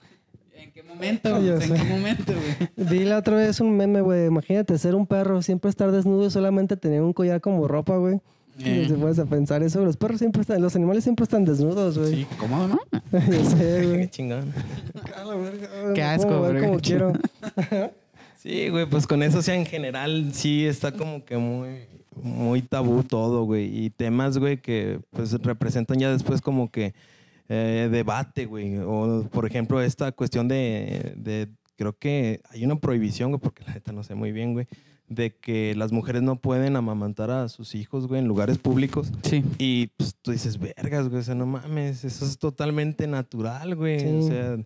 ¿En 0.53 0.71
qué 0.73 0.83
momento? 0.83 1.29
Ya 1.41 1.53
¿En 1.53 1.61
sé. 1.61 1.73
qué 1.75 1.83
momento, 1.85 2.33
güey? 2.33 2.69
Vi 2.89 3.05
la 3.05 3.19
otra 3.19 3.37
vez 3.37 3.61
un 3.61 3.75
meme, 3.77 4.01
güey. 4.01 4.25
Imagínate 4.25 4.77
ser 4.77 4.95
un 4.95 5.07
perro, 5.07 5.41
siempre 5.41 5.69
estar 5.69 5.91
desnudo 5.91 6.27
y 6.27 6.29
solamente 6.31 6.75
tener 6.75 7.01
un 7.03 7.13
collar 7.13 7.39
como 7.39 7.67
ropa, 7.69 7.95
güey. 7.97 8.19
Eh. 8.59 8.83
Y 8.85 8.87
te 8.87 8.93
puedes 8.95 9.19
a 9.19 9.25
pensar 9.25 9.61
eso. 9.63 9.83
Los 9.83 9.97
perros 9.97 10.19
siempre 10.19 10.41
están, 10.41 10.61
los 10.61 10.75
animales 10.75 11.03
siempre 11.03 11.23
están 11.23 11.43
desnudos, 11.45 11.97
güey. 11.97 12.15
Sí, 12.15 12.27
cómodo, 12.39 12.67
¿no? 12.69 12.79
Ya 13.11 13.43
sé, 13.45 13.57
Qué 13.81 13.85
güey. 13.87 14.09
chingón. 14.09 14.53
La 15.25 15.35
verga, 15.35 15.93
Qué 15.93 16.01
asco, 16.03 16.41
verga. 16.41 16.67
como 16.67 16.79
quiero. 16.79 17.13
Sí, 18.37 18.69
güey, 18.69 18.85
pues 18.85 19.07
con 19.07 19.23
eso, 19.23 19.39
o 19.39 19.41
sea, 19.41 19.55
en 19.55 19.65
general 19.65 20.29
sí 20.33 20.65
está 20.65 20.91
como 20.91 21.25
que 21.25 21.35
muy, 21.37 21.69
muy 22.21 22.61
tabú 22.61 23.03
todo, 23.03 23.43
güey. 23.43 23.85
Y 23.85 23.89
temas, 23.89 24.37
güey, 24.37 24.57
que 24.61 24.99
pues 25.11 25.31
representan 25.41 25.97
ya 25.99 26.11
después 26.11 26.41
como 26.41 26.69
que 26.71 26.93
eh, 27.49 27.89
debate, 27.91 28.45
güey. 28.45 28.77
O, 28.77 29.27
por 29.31 29.45
ejemplo, 29.47 29.81
esta 29.81 30.11
cuestión 30.11 30.47
de, 30.47 31.13
de- 31.17 31.47
creo 31.75 31.97
que 31.97 32.41
hay 32.51 32.63
una 32.63 32.75
prohibición, 32.77 33.31
güey, 33.31 33.41
porque 33.41 33.63
la 33.65 33.73
neta 33.73 33.91
no 33.91 34.03
sé 34.03 34.13
muy 34.15 34.31
bien, 34.31 34.53
güey, 34.53 34.67
de 35.07 35.35
que 35.35 35.75
las 35.75 35.91
mujeres 35.91 36.21
no 36.21 36.37
pueden 36.37 36.75
amamantar 36.75 37.29
a 37.31 37.47
sus 37.49 37.75
hijos, 37.75 38.07
güey, 38.07 38.21
en 38.21 38.27
lugares 38.27 38.57
públicos. 38.57 39.11
Sí. 39.23 39.43
Y 39.57 39.87
pues 39.97 40.15
tú 40.21 40.31
dices, 40.31 40.57
vergas, 40.59 41.09
güey, 41.09 41.21
o 41.21 41.23
sea, 41.23 41.35
no 41.35 41.45
mames, 41.45 42.03
eso 42.03 42.25
es 42.25 42.37
totalmente 42.37 43.07
natural, 43.07 43.75
güey. 43.75 43.99
Sí. 43.99 44.07
O 44.07 44.27
sea, 44.27 44.57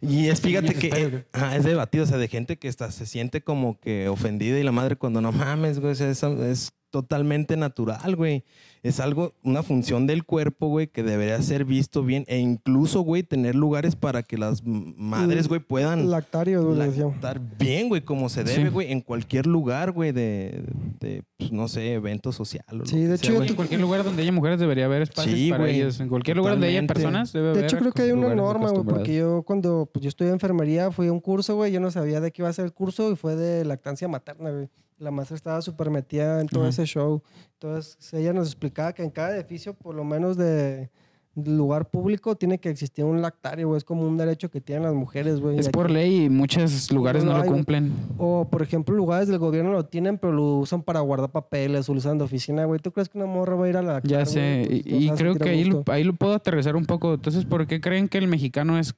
y 0.00 0.28
es, 0.28 0.40
fíjate 0.40 0.74
que 0.74 0.88
eh, 0.88 1.24
ajá, 1.32 1.56
es 1.56 1.64
debatido, 1.64 2.04
o 2.04 2.06
sea, 2.06 2.18
de 2.18 2.28
gente 2.28 2.56
que 2.56 2.68
está, 2.68 2.90
se 2.92 3.06
siente 3.06 3.42
como 3.42 3.80
que 3.80 4.08
ofendida 4.08 4.58
y 4.58 4.62
la 4.62 4.72
madre 4.72 4.96
cuando 4.96 5.20
no 5.20 5.32
mames, 5.32 5.80
güey, 5.80 5.92
o 5.92 5.96
sea, 5.96 6.08
eso 6.08 6.44
es 6.44 6.72
totalmente 6.90 7.56
natural, 7.56 8.16
güey. 8.16 8.44
Es 8.84 9.00
algo, 9.00 9.34
una 9.42 9.64
función 9.64 10.06
del 10.06 10.24
cuerpo, 10.24 10.68
güey, 10.68 10.86
que 10.86 11.02
debería 11.02 11.42
ser 11.42 11.64
visto 11.64 12.04
bien 12.04 12.24
e 12.28 12.38
incluso, 12.38 13.00
güey, 13.00 13.24
tener 13.24 13.56
lugares 13.56 13.96
para 13.96 14.22
que 14.22 14.38
las 14.38 14.62
madres, 14.64 15.48
güey, 15.48 15.60
puedan 15.60 16.08
Lactario, 16.10 16.64
güey. 16.64 16.88
estar 16.88 17.40
bien, 17.58 17.88
güey, 17.88 18.02
como 18.02 18.28
se 18.28 18.44
debe, 18.44 18.62
Sí. 18.66 18.68
güey, 18.70 18.92
en 18.92 19.00
cualquier 19.00 19.46
lugar, 19.46 19.90
güey, 19.90 20.12
de, 20.12 20.62
de, 21.00 21.24
pues, 21.36 21.50
no 21.50 21.66
sé, 21.66 21.94
evento 21.94 22.30
social. 22.30 22.64
o 22.80 22.86
Sí, 22.86 23.02
de 23.02 23.16
hecho. 23.16 23.42
En 23.42 23.54
cualquier 23.54 23.80
lugar 23.80 24.04
donde 24.04 24.22
haya 24.22 24.32
mujeres 24.32 24.60
debería 24.60 24.84
haber 24.84 25.02
espacios 25.02 25.34
Sí, 25.36 25.50
para 25.50 25.64
güey. 25.64 25.74
ellos. 25.80 25.98
En 26.00 26.08
cualquier 26.08 26.36
lugar 26.36 26.54
donde 26.54 26.68
haya 26.68 26.86
personas 26.86 27.32
debe 27.32 27.46
De 27.46 27.50
haber 27.52 27.64
hecho, 27.64 27.78
creo 27.78 27.92
que 27.92 28.02
hay 28.02 28.12
una 28.12 28.32
norma, 28.34 28.70
güey, 28.70 28.84
porque 28.84 29.16
yo 29.16 29.42
cuando 29.42 29.90
pues, 29.92 30.04
yo 30.04 30.08
estudié 30.08 30.30
enfermería 30.30 30.92
fui 30.92 31.08
a 31.08 31.12
un 31.12 31.20
curso, 31.20 31.56
güey, 31.56 31.72
yo 31.72 31.80
no 31.80 31.90
sabía 31.90 32.20
de 32.20 32.30
qué 32.30 32.42
iba 32.42 32.48
a 32.48 32.52
ser 32.52 32.64
el 32.64 32.72
curso 32.72 33.10
y 33.10 33.16
fue 33.16 33.34
de 33.34 33.64
lactancia 33.64 34.06
materna, 34.06 34.50
güey. 34.50 34.68
La 34.98 35.10
maestra 35.10 35.36
estaba 35.36 35.62
súper 35.62 35.90
metida 35.90 36.40
en 36.40 36.48
todo 36.48 36.66
ese 36.66 36.84
show. 36.84 37.22
Entonces, 37.54 38.12
ella 38.12 38.32
nos 38.32 38.48
explicaba 38.48 38.92
que 38.92 39.02
en 39.04 39.10
cada 39.10 39.36
edificio, 39.36 39.74
por 39.74 39.94
lo 39.94 40.04
menos 40.04 40.36
de 40.36 40.90
lugar 41.36 41.88
público, 41.88 42.34
tiene 42.34 42.58
que 42.58 42.68
existir 42.68 43.04
un 43.04 43.22
lactario, 43.22 43.68
güey. 43.68 43.78
Es 43.78 43.84
como 43.84 44.02
un 44.02 44.16
derecho 44.16 44.50
que 44.50 44.60
tienen 44.60 44.82
las 44.82 44.94
mujeres, 44.94 45.38
güey. 45.40 45.56
Es 45.56 45.68
por 45.68 45.84
aquí- 45.86 45.94
ley 45.94 46.24
y 46.24 46.28
muchos 46.28 46.90
lugares 46.90 47.22
no 47.22 47.30
no, 47.32 47.38
lo 47.38 47.44
cumplen. 47.44 47.92
O, 48.18 48.48
por 48.50 48.60
ejemplo, 48.60 48.96
lugares 48.96 49.28
del 49.28 49.38
gobierno 49.38 49.70
lo 49.70 49.84
tienen, 49.86 50.18
pero 50.18 50.32
lo 50.32 50.56
usan 50.56 50.82
para 50.82 50.98
guardar 50.98 51.30
papeles 51.30 51.88
o 51.88 51.92
lo 51.94 51.98
usan 51.98 52.18
de 52.18 52.24
oficina, 52.24 52.64
güey. 52.64 52.80
¿Tú 52.80 52.90
crees 52.90 53.08
que 53.08 53.18
una 53.18 53.26
morra 53.28 53.54
va 53.54 53.66
a 53.66 53.68
ir 53.68 53.76
a 53.76 53.82
la 53.82 54.00
Ya 54.02 54.26
sé. 54.26 54.66
Y, 54.68 55.04
y 55.06 55.10
creo 55.10 55.36
que 55.36 55.48
ahí, 55.50 55.64
lo- 55.64 55.84
ahí 55.86 56.02
lo 56.02 56.14
puedo 56.14 56.34
aterrizar 56.34 56.74
un 56.74 56.86
poco. 56.86 57.14
Entonces, 57.14 57.44
¿por 57.44 57.68
qué 57.68 57.80
creen 57.80 58.08
que 58.08 58.18
el 58.18 58.26
mexicano 58.26 58.76
es 58.76 58.94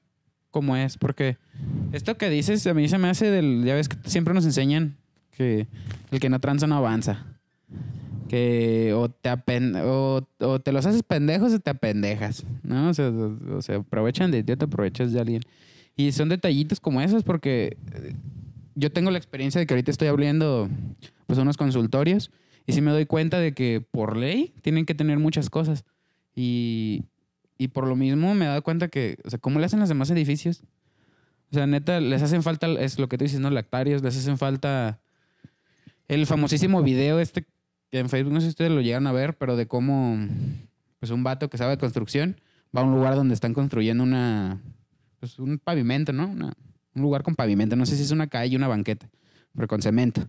como 0.51 0.77
es? 0.77 0.97
Porque 0.97 1.37
esto 1.93 2.17
que 2.17 2.31
dices 2.31 2.67
a 2.67 2.73
mí 2.73 2.89
se 2.89 2.97
me 2.97 3.11
hace 3.11 3.31
del... 3.31 3.65
Ya 3.67 3.75
ves 3.75 3.91
que 3.91 3.99
siempre 4.09 4.33
nos 4.33 4.47
enseñan 4.47 4.97
que 5.41 5.67
el 6.11 6.21
que 6.21 6.29
no 6.29 6.39
tranza 6.39 6.67
no 6.67 6.77
avanza. 6.77 7.27
Que 8.29 8.93
o 8.95 9.09
te, 9.09 9.29
apen- 9.29 9.75
o, 9.85 10.27
o 10.39 10.61
te 10.61 10.71
los 10.73 10.87
haces 10.87 11.03
pendejos 11.03 11.53
o 11.53 11.59
te 11.59 11.71
apendejas, 11.71 12.45
¿no? 12.63 12.91
O 12.91 12.95
sea, 12.95 13.09
o, 13.09 13.57
o 13.57 13.63
se 13.63 13.75
aprovechan 13.75 14.31
de 14.31 14.43
ti 14.45 14.53
o 14.53 14.57
te 14.59 14.67
aprovechas 14.67 15.13
de 15.13 15.21
alguien. 15.21 15.43
Y 15.97 16.13
son 16.13 16.29
detallitos 16.29 16.79
como 16.79 17.01
esos 17.01 17.25
porque 17.25 17.77
eh, 17.93 18.15
yo 18.75 18.93
tengo 18.93 19.11
la 19.11 19.19
experiencia 19.19 19.59
de 19.59 19.67
que 19.67 19.75
ahorita 19.75 19.91
estoy 19.91 20.09
abriendo 20.09 20.69
pues 21.27 21.39
unos 21.39 21.57
consultorios 21.57 22.31
y 22.67 22.73
sí 22.73 22.81
me 22.81 22.91
doy 22.93 23.07
cuenta 23.07 23.39
de 23.39 23.53
que 23.53 23.85
por 23.91 24.17
ley 24.17 24.53
tienen 24.63 24.87
que 24.87 24.95
tener 24.95 25.19
muchas 25.19 25.51
cosas. 25.51 25.85
Y, 26.37 27.03
y 27.59 27.69
por 27.69 27.89
lo 27.89 27.97
mismo 27.97 28.35
me 28.35 28.45
he 28.45 28.49
dado 28.49 28.63
cuenta 28.63 28.89
que, 28.89 29.19
o 29.25 29.31
sea, 29.31 29.39
¿cómo 29.41 29.59
le 29.59 29.67
hacen 29.67 29.81
los 29.81 29.89
demás 29.89 30.11
edificios? 30.11 30.63
O 31.51 31.55
sea, 31.55 31.67
neta, 31.67 31.99
les 32.01 32.23
hacen 32.23 32.45
falta, 32.45 32.69
es 32.69 33.01
lo 33.01 33.09
que 33.09 33.19
tú 33.19 33.25
dices, 33.25 33.41
¿no? 33.41 33.51
Lactarios, 33.51 34.03
les 34.03 34.17
hacen 34.17 34.39
falta 34.39 35.01
el 36.11 36.27
famosísimo 36.27 36.83
video 36.83 37.21
este 37.21 37.47
que 37.91 38.01
en 38.01 38.09
Facebook, 38.09 38.33
no 38.33 38.41
sé 38.41 38.47
si 38.47 38.51
ustedes 38.51 38.73
lo 38.73 38.81
llegan 38.81 39.07
a 39.07 39.13
ver, 39.13 39.37
pero 39.37 39.57
de 39.57 39.67
cómo, 39.67 40.19
pues 40.99 41.13
un 41.13 41.23
vato 41.23 41.49
que 41.49 41.57
sabe 41.57 41.73
de 41.73 41.79
construcción 41.79 42.41
va 42.77 42.81
a 42.81 42.85
un 42.85 42.93
lugar 42.93 43.15
donde 43.15 43.35
están 43.35 43.55
construyendo 43.55 44.03
una, 44.03 44.61
pues 45.21 45.39
un 45.39 45.59
pavimento, 45.59 46.13
¿no? 46.13 46.27
Un 46.27 47.03
lugar 47.03 47.23
con 47.23 47.37
pavimento, 47.37 47.77
no 47.77 47.87
sé 47.87 47.97
si 47.97 48.03
es 48.03 48.11
una 48.11 48.27
calle, 48.27 48.57
una 48.57 48.67
banqueta, 48.67 49.09
pero 49.55 49.69
con 49.69 49.83
cemento. 49.83 50.29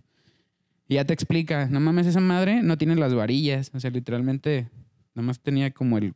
Y 0.86 0.94
ya 0.94 1.04
te 1.04 1.14
explica, 1.14 1.66
no 1.66 1.80
mames, 1.80 2.06
esa 2.06 2.20
madre 2.20 2.62
no 2.62 2.78
tiene 2.78 2.94
las 2.94 3.12
varillas, 3.12 3.72
o 3.74 3.80
sea, 3.80 3.90
literalmente, 3.90 4.68
nada 5.14 5.26
más 5.26 5.40
tenía 5.40 5.72
como 5.72 5.98
el, 5.98 6.14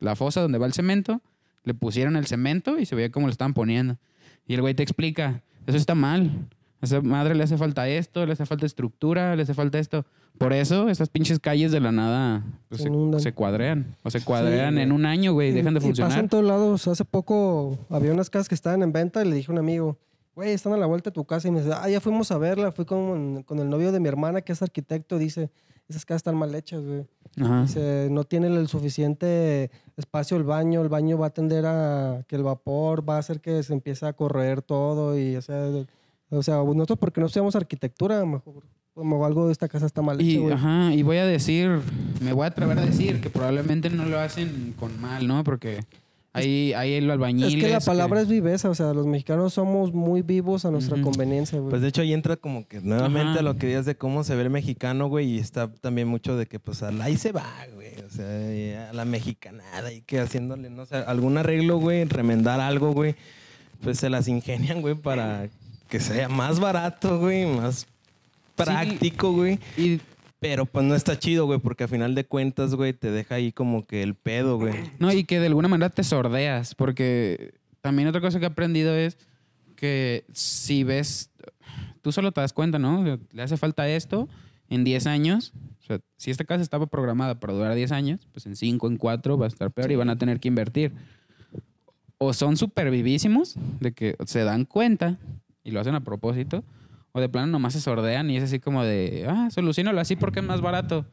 la 0.00 0.16
fosa 0.16 0.40
donde 0.40 0.56
va 0.56 0.66
el 0.66 0.72
cemento, 0.72 1.20
le 1.62 1.74
pusieron 1.74 2.16
el 2.16 2.26
cemento 2.26 2.78
y 2.78 2.86
se 2.86 2.94
veía 2.94 3.10
cómo 3.10 3.26
lo 3.26 3.32
estaban 3.32 3.52
poniendo. 3.52 3.98
Y 4.46 4.54
el 4.54 4.62
güey 4.62 4.72
te 4.72 4.82
explica, 4.82 5.42
eso 5.66 5.76
está 5.76 5.94
mal. 5.94 6.48
A 6.80 6.86
esa 6.86 7.00
madre 7.00 7.34
le 7.34 7.44
hace 7.44 7.56
falta 7.56 7.88
esto, 7.88 8.26
le 8.26 8.32
hace 8.32 8.46
falta 8.46 8.66
estructura, 8.66 9.36
le 9.36 9.42
hace 9.42 9.54
falta 9.54 9.78
esto. 9.78 10.04
Por 10.38 10.52
eso 10.52 10.88
esas 10.88 11.08
pinches 11.08 11.38
calles 11.38 11.70
de 11.70 11.80
la 11.80 11.92
nada 11.92 12.44
pues, 12.68 12.82
Se 12.82 12.90
se, 13.20 13.32
cuadrean. 13.32 13.96
O 14.02 14.10
se 14.10 14.20
cuadrean 14.20 14.74
güey. 14.74 14.84
en 14.84 14.92
un 14.92 15.06
año, 15.06 15.32
güey, 15.32 15.52
dejan 15.52 15.74
de 15.74 15.78
Y 15.78 15.80
pasa 15.80 15.86
funcionar. 15.86 16.18
en 16.18 16.28
todos 16.28 16.44
lados. 16.44 16.88
Hace 16.88 17.04
poco 17.04 17.78
había 17.88 18.12
unas 18.12 18.30
casas 18.30 18.48
que 18.48 18.54
estaban 18.54 18.82
en 18.82 18.92
venta 18.92 19.24
y 19.24 19.28
le 19.28 19.36
dije 19.36 19.50
a 19.50 19.54
un 19.54 19.58
amigo, 19.58 19.96
güey, 20.34 20.50
están 20.50 20.72
a 20.72 20.76
la 20.76 20.86
vuelta 20.86 21.10
de 21.10 21.14
tu 21.14 21.24
casa. 21.24 21.48
Y 21.48 21.52
me 21.52 21.60
dice, 21.60 21.72
ah, 21.74 21.88
ya 21.88 22.00
fuimos 22.00 22.32
a 22.32 22.38
verla. 22.38 22.72
Fui 22.72 22.84
con, 22.84 23.44
con 23.44 23.60
el 23.60 23.70
novio 23.70 23.92
de 23.92 24.00
mi 24.00 24.08
hermana, 24.08 24.40
que 24.42 24.52
es 24.52 24.60
arquitecto. 24.60 25.18
Dice, 25.18 25.50
esas 25.88 26.04
casas 26.04 26.20
están 26.20 26.36
mal 26.36 26.52
hechas, 26.54 26.82
güey. 26.84 27.06
Dice, 27.62 28.08
no 28.10 28.24
tiene 28.24 28.48
el 28.48 28.68
suficiente 28.68 29.70
espacio 29.96 30.36
el 30.36 30.44
baño. 30.44 30.82
El 30.82 30.88
baño 30.88 31.16
va 31.16 31.28
a 31.28 31.30
tender 31.30 31.64
a 31.66 32.24
que 32.26 32.34
el 32.36 32.42
vapor 32.42 33.08
va 33.08 33.16
a 33.16 33.18
hacer 33.18 33.40
que 33.40 33.62
se 33.62 33.72
empiece 33.72 34.04
a 34.04 34.12
correr 34.14 34.62
todo. 34.62 35.16
Y, 35.18 35.36
o 35.36 35.42
sea, 35.42 35.70
o 36.34 36.42
sea 36.42 36.56
nosotros 36.56 36.98
porque 36.98 37.20
no 37.20 37.26
estudiamos 37.26 37.56
arquitectura, 37.56 38.24
mejor, 38.24 38.64
como 38.94 39.24
algo 39.26 39.46
de 39.46 39.52
esta 39.52 39.68
casa 39.68 39.86
está 39.86 40.02
mal 40.02 40.20
hecho, 40.20 40.30
Y, 40.30 40.36
güey. 40.38 40.54
ajá, 40.54 40.92
y 40.94 41.02
voy 41.02 41.16
a 41.16 41.26
decir, 41.26 41.80
me 42.20 42.32
voy 42.32 42.44
a 42.44 42.48
atrever 42.48 42.78
a 42.78 42.86
decir 42.86 43.20
que 43.20 43.30
probablemente 43.30 43.90
no 43.90 44.04
lo 44.04 44.18
hacen 44.20 44.74
con 44.78 45.00
mal, 45.00 45.26
¿no? 45.26 45.42
Porque 45.44 45.80
hay, 46.32 46.72
hay 46.72 46.94
el 46.94 47.08
albañil. 47.10 47.44
Es 47.46 47.64
que 47.64 47.70
la 47.70 47.78
palabra 47.80 48.20
es 48.20 48.28
viveza, 48.28 48.68
o 48.68 48.74
sea, 48.74 48.92
los 48.92 49.06
mexicanos 49.06 49.54
somos 49.54 49.92
muy 49.92 50.22
vivos 50.22 50.64
a 50.64 50.70
nuestra 50.72 51.00
conveniencia, 51.00 51.58
güey. 51.60 51.70
Pues 51.70 51.82
de 51.82 51.88
hecho 51.88 52.02
ahí 52.02 52.12
entra 52.12 52.36
como 52.36 52.66
que 52.66 52.80
nuevamente 52.80 53.30
Ajá. 53.30 53.38
a 53.40 53.42
lo 53.42 53.56
que 53.56 53.68
digas 53.68 53.84
de 53.86 53.96
cómo 53.96 54.24
se 54.24 54.34
ve 54.34 54.42
el 54.42 54.50
mexicano, 54.50 55.06
güey, 55.08 55.28
y 55.28 55.38
está 55.38 55.72
también 55.72 56.08
mucho 56.08 56.36
de 56.36 56.46
que 56.46 56.58
pues 56.58 56.82
al 56.82 57.00
ahí 57.02 57.16
se 57.16 57.30
va, 57.32 57.46
güey, 57.74 57.94
o 58.04 58.10
sea, 58.10 58.90
a 58.90 58.92
la 58.92 59.04
mexicanada 59.04 59.92
y 59.92 60.02
que 60.02 60.18
haciéndole, 60.20 60.70
no 60.70 60.86
sé, 60.86 60.96
algún 60.96 61.38
arreglo, 61.38 61.78
güey, 61.78 62.04
remendar 62.04 62.60
algo, 62.60 62.92
güey, 62.92 63.14
pues 63.80 63.98
se 63.98 64.10
las 64.10 64.26
ingenian, 64.28 64.82
güey, 64.82 64.94
para 64.96 65.48
que 65.88 66.00
sea 66.00 66.28
más 66.28 66.60
barato, 66.60 67.18
güey, 67.18 67.46
más 67.46 67.86
práctico, 68.56 69.32
güey. 69.32 69.58
Y 69.76 70.00
Pero 70.40 70.66
pues 70.66 70.84
no 70.84 70.94
está 70.94 71.18
chido, 71.18 71.46
güey, 71.46 71.58
porque 71.58 71.84
a 71.84 71.88
final 71.88 72.14
de 72.14 72.26
cuentas, 72.26 72.74
güey, 72.74 72.92
te 72.92 73.10
deja 73.10 73.36
ahí 73.36 73.52
como 73.52 73.86
que 73.86 74.02
el 74.02 74.14
pedo, 74.14 74.58
güey. 74.58 74.74
No, 74.98 75.12
y 75.12 75.24
que 75.24 75.40
de 75.40 75.46
alguna 75.46 75.68
manera 75.68 75.90
te 75.90 76.04
sordeas, 76.04 76.74
porque 76.74 77.54
también 77.80 78.08
otra 78.08 78.20
cosa 78.20 78.38
que 78.38 78.44
he 78.44 78.48
aprendido 78.48 78.94
es 78.94 79.16
que 79.76 80.24
si 80.32 80.84
ves, 80.84 81.30
tú 82.02 82.12
solo 82.12 82.32
te 82.32 82.40
das 82.40 82.52
cuenta, 82.52 82.78
¿no? 82.78 83.18
Le 83.32 83.42
hace 83.42 83.56
falta 83.56 83.88
esto 83.88 84.28
en 84.68 84.84
10 84.84 85.06
años. 85.06 85.52
O 85.82 85.86
sea, 85.86 86.00
si 86.16 86.30
esta 86.30 86.44
casa 86.44 86.62
estaba 86.62 86.86
programada 86.86 87.38
para 87.38 87.52
durar 87.52 87.74
10 87.74 87.92
años, 87.92 88.26
pues 88.32 88.46
en 88.46 88.56
5, 88.56 88.86
en 88.88 88.96
4 88.96 89.38
va 89.38 89.46
a 89.46 89.48
estar 89.48 89.70
peor 89.70 89.92
y 89.92 89.96
van 89.96 90.10
a 90.10 90.16
tener 90.16 90.40
que 90.40 90.48
invertir. 90.48 90.92
O 92.18 92.32
son 92.32 92.56
super 92.56 92.90
vivísimos 92.90 93.56
de 93.80 93.92
que 93.92 94.16
se 94.24 94.44
dan 94.44 94.64
cuenta 94.64 95.18
y 95.64 95.70
lo 95.72 95.80
hacen 95.80 95.94
a 95.94 96.04
propósito, 96.04 96.62
o 97.12 97.20
de 97.20 97.28
plano 97.28 97.46
nomás 97.48 97.72
se 97.72 97.80
sordean 97.80 98.30
y 98.30 98.36
es 98.36 98.44
así 98.44 98.60
como 98.60 98.84
de, 98.84 99.24
ah, 99.28 99.48
solucionalo 99.50 100.00
así 100.00 100.14
porque 100.16 100.40
es 100.40 100.46
más 100.46 100.60
barato. 100.60 101.04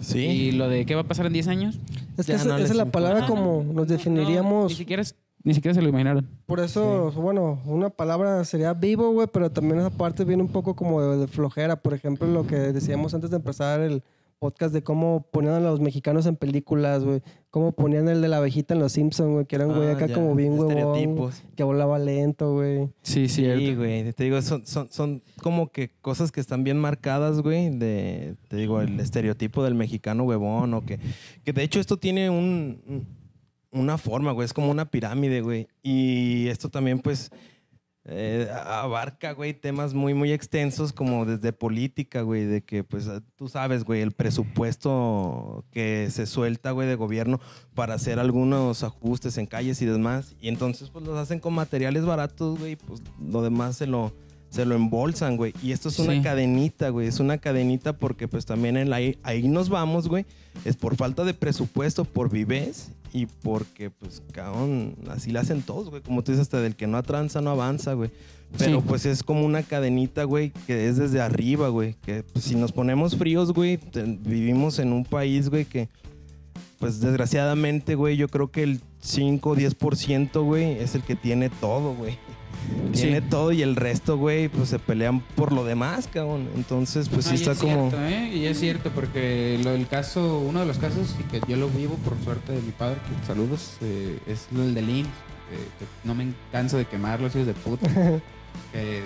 Sí. 0.00 0.20
Y 0.20 0.52
lo 0.52 0.68
de 0.68 0.86
qué 0.86 0.94
va 0.94 1.00
a 1.00 1.04
pasar 1.04 1.26
en 1.26 1.32
10 1.32 1.48
años, 1.48 1.78
es 2.16 2.26
que 2.26 2.32
esa, 2.34 2.44
no 2.44 2.56
esa 2.56 2.66
es 2.72 2.76
la 2.76 2.86
palabra 2.86 3.26
como 3.26 3.64
nos 3.64 3.74
No, 3.74 3.84
definiríamos. 3.84 4.70
ni, 4.70 4.76
siquiera, 4.76 5.02
es- 5.02 5.16
ni 5.42 5.54
siquiera 5.54 5.74
se 5.74 5.82
lo 5.82 5.88
imaginaron. 5.88 6.26
Por 6.46 6.60
eso, 6.60 7.10
bueno, 7.12 7.60
una 7.64 7.90
palabra 7.90 8.44
sería 8.44 8.74
vivo, 8.74 9.10
güey, 9.10 9.26
pero 9.32 9.50
también 9.50 9.80
esa 9.80 9.90
parte 9.90 10.24
viene 10.24 10.42
un 10.42 10.50
poco 10.50 10.76
como 10.76 11.02
de, 11.02 11.16
de 11.18 11.26
flojera. 11.26 11.76
Por 11.76 11.94
ejemplo, 11.94 12.28
lo 12.28 12.46
que 12.46 12.54
decíamos 12.56 13.12
antes 13.14 13.30
de 13.30 13.36
empezar 13.36 13.80
el 13.80 14.02
podcast 14.38 14.72
de 14.72 14.82
cómo 14.82 15.26
ponían 15.32 15.54
a 15.54 15.60
los 15.60 15.80
mexicanos 15.80 16.26
en 16.26 16.36
películas, 16.36 17.04
güey. 17.04 17.22
Cómo 17.50 17.72
ponían 17.72 18.08
el 18.08 18.20
de 18.20 18.28
la 18.28 18.36
abejita 18.38 18.74
en 18.74 18.80
Los 18.80 18.92
Simpsons, 18.92 19.30
güey, 19.32 19.46
que 19.46 19.56
era 19.56 19.66
un 19.66 19.74
güey 19.74 19.88
Ah, 19.88 19.92
acá 19.92 20.06
ya, 20.06 20.14
como 20.14 20.34
bien 20.34 20.52
huevón, 20.52 20.70
estereotipos. 20.70 21.42
que 21.56 21.62
volaba 21.64 21.98
lento, 21.98 22.52
güey. 22.54 22.88
Sí, 23.02 23.28
Sí, 23.28 23.74
güey. 23.74 24.12
Te 24.12 24.24
digo, 24.24 24.40
son, 24.42 24.64
son, 24.66 24.88
son 24.90 25.22
como 25.42 25.72
que 25.72 25.90
cosas 26.00 26.30
que 26.30 26.40
están 26.40 26.62
bien 26.64 26.78
marcadas, 26.78 27.40
güey. 27.40 27.70
De, 27.70 28.36
te 28.48 28.56
digo, 28.56 28.80
el 28.80 28.98
estereotipo 29.00 29.64
del 29.64 29.74
mexicano 29.74 30.24
huevón 30.24 30.74
o 30.74 30.84
que... 30.84 30.98
Que 31.44 31.52
de 31.52 31.62
hecho 31.62 31.80
esto 31.80 31.96
tiene 31.96 32.30
un- 32.30 33.06
una 33.72 33.98
forma, 33.98 34.32
güey. 34.32 34.44
Es 34.46 34.52
como 34.52 34.70
una 34.70 34.90
pirámide, 34.90 35.40
güey. 35.40 35.68
Y 35.82 36.48
esto 36.48 36.68
también, 36.68 37.00
pues, 37.00 37.30
eh, 38.10 38.48
abarca, 38.50 39.32
güey, 39.32 39.52
temas 39.52 39.92
muy, 39.92 40.14
muy 40.14 40.32
extensos 40.32 40.94
como 40.94 41.26
desde 41.26 41.52
política, 41.52 42.22
güey. 42.22 42.46
De 42.46 42.62
que, 42.62 42.82
pues, 42.82 43.06
tú 43.36 43.48
sabes, 43.48 43.84
güey, 43.84 44.00
el 44.00 44.12
presupuesto 44.12 45.66
que 45.70 46.08
se 46.10 46.24
suelta, 46.24 46.70
güey, 46.70 46.88
de 46.88 46.94
gobierno 46.94 47.38
para 47.74 47.94
hacer 47.94 48.18
algunos 48.18 48.82
ajustes 48.82 49.36
en 49.36 49.44
calles 49.44 49.82
y 49.82 49.86
demás. 49.86 50.34
Y 50.40 50.48
entonces, 50.48 50.88
pues, 50.88 51.04
los 51.04 51.18
hacen 51.18 51.38
con 51.38 51.52
materiales 51.52 52.06
baratos, 52.06 52.58
güey. 52.58 52.76
Pues, 52.76 53.02
lo 53.20 53.42
demás 53.42 53.76
se 53.76 53.86
lo, 53.86 54.14
se 54.50 54.64
lo 54.64 54.74
embolsan, 54.74 55.36
güey. 55.36 55.52
Y 55.62 55.72
esto 55.72 55.88
es 55.90 55.98
una 55.98 56.14
Sí. 56.14 56.22
cadenita, 56.22 56.88
güey. 56.90 57.06
Es 57.06 57.20
una 57.20 57.38
cadenita 57.38 57.92
porque, 57.96 58.28
pues, 58.28 58.46
también 58.46 58.76
en 58.76 58.90
la, 58.90 58.96
ahí, 59.22 59.48
nos 59.48 59.68
vamos, 59.68 60.08
güey. 60.08 60.24
Es 60.64 60.76
por 60.76 60.96
falta 60.96 61.24
de 61.24 61.34
presupuesto, 61.34 62.04
por 62.04 62.30
vivez 62.30 62.90
y 63.12 63.26
porque, 63.26 63.90
pues, 63.90 64.22
cabrón, 64.32 64.94
así 65.08 65.30
le 65.30 65.38
hacen 65.38 65.62
todos, 65.62 65.90
güey. 65.90 66.02
Como 66.02 66.22
tú 66.22 66.32
dices, 66.32 66.42
hasta 66.42 66.60
del 66.60 66.76
que 66.76 66.86
no 66.86 66.96
atranza 66.96 67.40
no 67.40 67.50
avanza, 67.50 67.92
güey. 67.92 68.10
Pero 68.56 68.80
Sí. 68.80 68.84
pues 68.88 69.04
es 69.04 69.22
como 69.22 69.44
una 69.44 69.62
cadenita, 69.62 70.24
güey, 70.24 70.50
que 70.66 70.88
es 70.88 70.96
desde 70.96 71.20
arriba, 71.20 71.68
güey. 71.68 71.96
Que 72.06 72.22
pues, 72.22 72.46
si 72.46 72.54
nos 72.54 72.72
ponemos 72.72 73.16
fríos, 73.16 73.52
güey, 73.52 73.78
vivimos 74.22 74.78
en 74.78 74.94
un 74.94 75.04
país, 75.04 75.50
güey, 75.50 75.66
que 75.66 75.88
pues 76.78 77.00
desgraciadamente, 77.00 77.96
güey, 77.96 78.16
yo 78.16 78.28
creo 78.28 78.50
que 78.52 78.62
el 78.62 78.80
5 79.00 79.50
o 79.50 79.56
10%, 79.56 80.44
güey, 80.44 80.78
es 80.78 80.94
el 80.94 81.02
que 81.02 81.16
tiene 81.16 81.50
todo, 81.50 81.92
güey. 81.94 82.16
Sí. 82.92 83.02
Tiene 83.02 83.20
todo 83.22 83.52
y 83.52 83.62
el 83.62 83.76
resto, 83.76 84.16
güey, 84.16 84.48
pues 84.48 84.68
se 84.70 84.78
pelean 84.78 85.20
por 85.20 85.52
lo 85.52 85.64
demás, 85.64 86.08
cabrón. 86.12 86.48
Entonces, 86.56 87.08
pues 87.08 87.26
No, 87.26 87.30
sí 87.32 87.36
está 87.38 87.52
es 87.52 87.58
como... 87.58 87.90
Cierto, 87.90 88.06
¿eh? 88.06 88.30
Y 88.34 88.46
es 88.46 88.58
cierto, 88.58 88.90
porque 88.94 89.60
lo, 89.62 89.70
el 89.72 89.86
caso, 89.86 90.38
uno 90.40 90.60
de 90.60 90.66
los 90.66 90.78
casos, 90.78 91.14
y 91.20 91.22
que 91.24 91.40
yo 91.48 91.56
lo 91.56 91.68
vivo 91.68 91.94
por 92.04 92.14
suerte 92.24 92.52
de 92.52 92.62
mi 92.62 92.72
padre, 92.72 92.96
que 93.20 93.26
saludos, 93.26 93.76
eh, 93.82 94.18
es 94.26 94.46
el 94.54 94.74
del 94.74 94.88
IMSS, 94.88 95.06
eh, 95.08 95.68
que 95.78 95.84
no 96.04 96.14
me 96.14 96.32
canso 96.52 96.76
de 96.78 96.86
quemar 96.86 97.20
los 97.20 97.34
hijos 97.34 97.46
de 97.46 97.54
puta, 97.54 97.88
que 98.72 99.02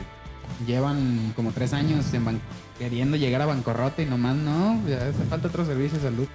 llevan 0.66 1.32
como 1.36 1.52
tres 1.52 1.72
años 1.72 2.12
en 2.14 2.24
ban- 2.24 2.40
queriendo 2.78 3.16
llegar 3.16 3.42
a 3.42 3.46
bancarrota 3.46 4.02
y 4.02 4.06
nomás 4.06 4.36
no, 4.36 4.80
ya 4.88 4.96
hace 5.08 5.24
falta 5.28 5.48
otro 5.48 5.64
servicio 5.64 5.98
de 5.98 6.04
salud. 6.04 6.26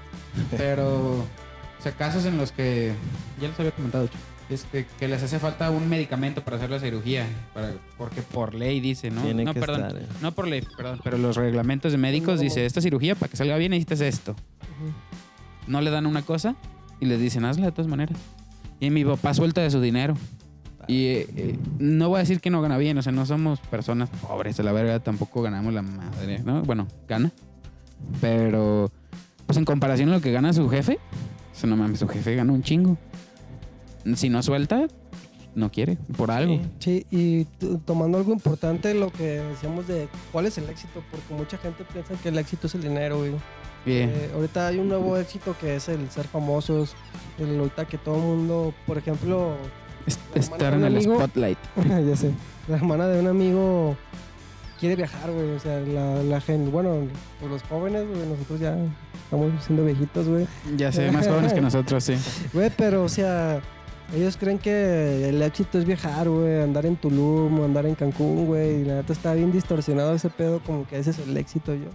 Pero, 0.55 1.19
o 1.19 1.81
sea, 1.81 1.91
casos 1.93 2.25
en 2.25 2.37
los 2.37 2.51
que, 2.51 2.93
ya 3.41 3.47
les 3.47 3.59
había 3.59 3.71
comentado, 3.71 4.07
Chu, 4.07 4.17
este, 4.49 4.85
que 4.99 5.07
les 5.07 5.21
hace 5.21 5.39
falta 5.39 5.69
un 5.71 5.89
medicamento 5.89 6.43
para 6.43 6.57
hacer 6.57 6.69
la 6.69 6.79
cirugía, 6.79 7.25
para, 7.53 7.73
porque 7.97 8.21
por 8.21 8.53
ley 8.53 8.79
dice, 8.79 9.11
¿no? 9.11 9.21
Tiene 9.21 9.43
no, 9.43 9.53
que 9.53 9.59
perdón, 9.59 9.81
estar, 9.81 10.01
eh. 10.01 10.05
no 10.21 10.31
por 10.31 10.47
ley, 10.47 10.63
perdón, 10.75 11.01
pero 11.03 11.17
los 11.17 11.35
reglamentos 11.35 11.91
de 11.91 11.97
médicos 11.97 12.35
No. 12.35 12.41
dice, 12.41 12.65
esta 12.65 12.79
cirugía 12.81 13.15
para 13.15 13.29
que 13.29 13.37
salga 13.37 13.57
bien 13.57 13.71
necesitas 13.71 14.01
esto. 14.01 14.35
No 15.67 15.81
le 15.81 15.89
dan 15.89 16.05
una 16.05 16.21
cosa 16.21 16.55
y 17.01 17.05
les 17.05 17.19
dicen, 17.19 17.43
hazla 17.45 17.65
de 17.65 17.71
todas 17.71 17.87
maneras. 17.87 18.17
Y 18.79 18.89
mi 18.89 19.03
papá 19.03 19.33
suelta 19.33 19.61
de 19.61 19.69
su 19.69 19.81
dinero. 19.81 20.15
Y 20.87 21.07
eh, 21.07 21.27
eh, 21.35 21.59
no 21.79 22.07
voy 22.07 22.17
a 22.17 22.19
decir 22.19 22.39
que 22.39 22.49
no 22.49 22.61
gana 22.61 22.77
bien, 22.77 22.97
o 22.97 23.01
sea, 23.01 23.11
no 23.11 23.25
somos 23.25 23.59
personas 23.59 24.09
pobres, 24.09 24.57
a 24.59 24.63
la 24.63 24.71
verga 24.71 24.99
tampoco 24.99 25.41
ganamos 25.41 25.73
la 25.73 25.81
madre, 25.81 26.39
¿no? 26.39 26.61
Bueno, 26.61 26.87
gana. 27.09 27.31
Pero, 28.21 28.89
pues 29.45 29.57
en 29.57 29.65
comparación 29.65 30.09
a 30.09 30.13
lo 30.13 30.21
que 30.21 30.31
gana 30.31 30.53
su 30.53 30.69
jefe, 30.69 30.99
o 31.53 31.59
sea, 31.59 31.69
no 31.69 31.75
mames, 31.75 31.99
su 31.99 32.07
jefe 32.07 32.35
gana 32.35 32.53
un 32.53 32.63
chingo. 32.63 32.97
Si 34.15 34.29
no 34.29 34.41
suelta, 34.43 34.87
no 35.55 35.71
quiere, 35.71 35.97
por 36.17 36.31
algo. 36.31 36.59
Sí, 36.79 37.05
y 37.11 37.45
tomando 37.85 38.17
algo 38.17 38.31
importante, 38.31 38.93
lo 38.93 39.11
que 39.11 39.39
decíamos 39.41 39.87
de 39.87 40.07
cuál 40.31 40.45
es 40.45 40.57
el 40.57 40.69
éxito, 40.69 41.03
porque 41.11 41.33
mucha 41.33 41.57
gente 41.57 41.83
piensa 41.91 42.13
que 42.21 42.29
el 42.29 42.37
éxito 42.37 42.67
es 42.67 42.75
el 42.75 42.83
dinero, 42.83 43.17
güey. 43.17 43.31
Bien. 43.85 44.09
Eh, 44.09 44.31
ahorita 44.33 44.67
hay 44.67 44.77
un 44.79 44.89
nuevo 44.89 45.17
éxito 45.17 45.55
que 45.59 45.75
es 45.75 45.87
el 45.89 46.09
ser 46.11 46.27
famosos, 46.27 46.93
el 47.39 47.57
ahorita 47.57 47.85
que 47.85 47.97
todo 47.97 48.15
el 48.17 48.21
mundo, 48.21 48.73
por 48.85 48.97
ejemplo, 48.97 49.55
Est- 50.05 50.19
estar 50.35 50.73
en 50.73 50.83
el 50.83 50.95
amigo. 50.97 51.15
spotlight. 51.15 51.57
ya 52.07 52.15
sé, 52.15 52.31
la 52.67 52.75
hermana 52.77 53.07
de 53.07 53.19
un 53.19 53.27
amigo 53.27 53.95
quiere 54.79 54.95
viajar, 54.95 55.31
güey, 55.31 55.51
o 55.51 55.59
sea, 55.59 55.79
la, 55.79 56.21
la 56.21 56.39
gente, 56.41 56.69
bueno, 56.69 57.07
pues 57.39 57.51
los 57.51 57.63
jóvenes, 57.63 58.05
güey, 58.07 58.27
nosotros 58.27 58.59
ya 58.59 58.77
estamos 59.23 59.51
siendo 59.65 59.83
viejitos, 59.85 60.27
güey. 60.27 60.45
Ya 60.75 60.91
sé, 60.91 61.09
más 61.11 61.27
jóvenes 61.27 61.53
que 61.53 61.61
nosotros, 61.69 62.03
sí. 62.03 62.13
Güey, 62.53 62.69
pero, 62.77 63.03
o 63.03 63.09
sea, 63.09 63.61
ellos 64.15 64.37
creen 64.37 64.57
que 64.59 65.29
el 65.29 65.41
éxito 65.41 65.77
es 65.79 65.85
viajar, 65.85 66.29
güey, 66.29 66.61
andar 66.61 66.85
en 66.85 66.95
Tulum, 66.95 67.61
andar 67.63 67.85
en 67.85 67.95
Cancún, 67.95 68.45
güey. 68.45 68.81
Y 68.81 68.85
la 68.85 68.95
neta 68.95 69.13
está 69.13 69.33
bien 69.33 69.51
distorsionado 69.51 70.13
ese 70.15 70.29
pedo, 70.29 70.59
como 70.65 70.87
que 70.87 70.97
ese 70.99 71.11
es 71.11 71.19
el 71.19 71.35
éxito, 71.37 71.73
yo. 71.73 71.89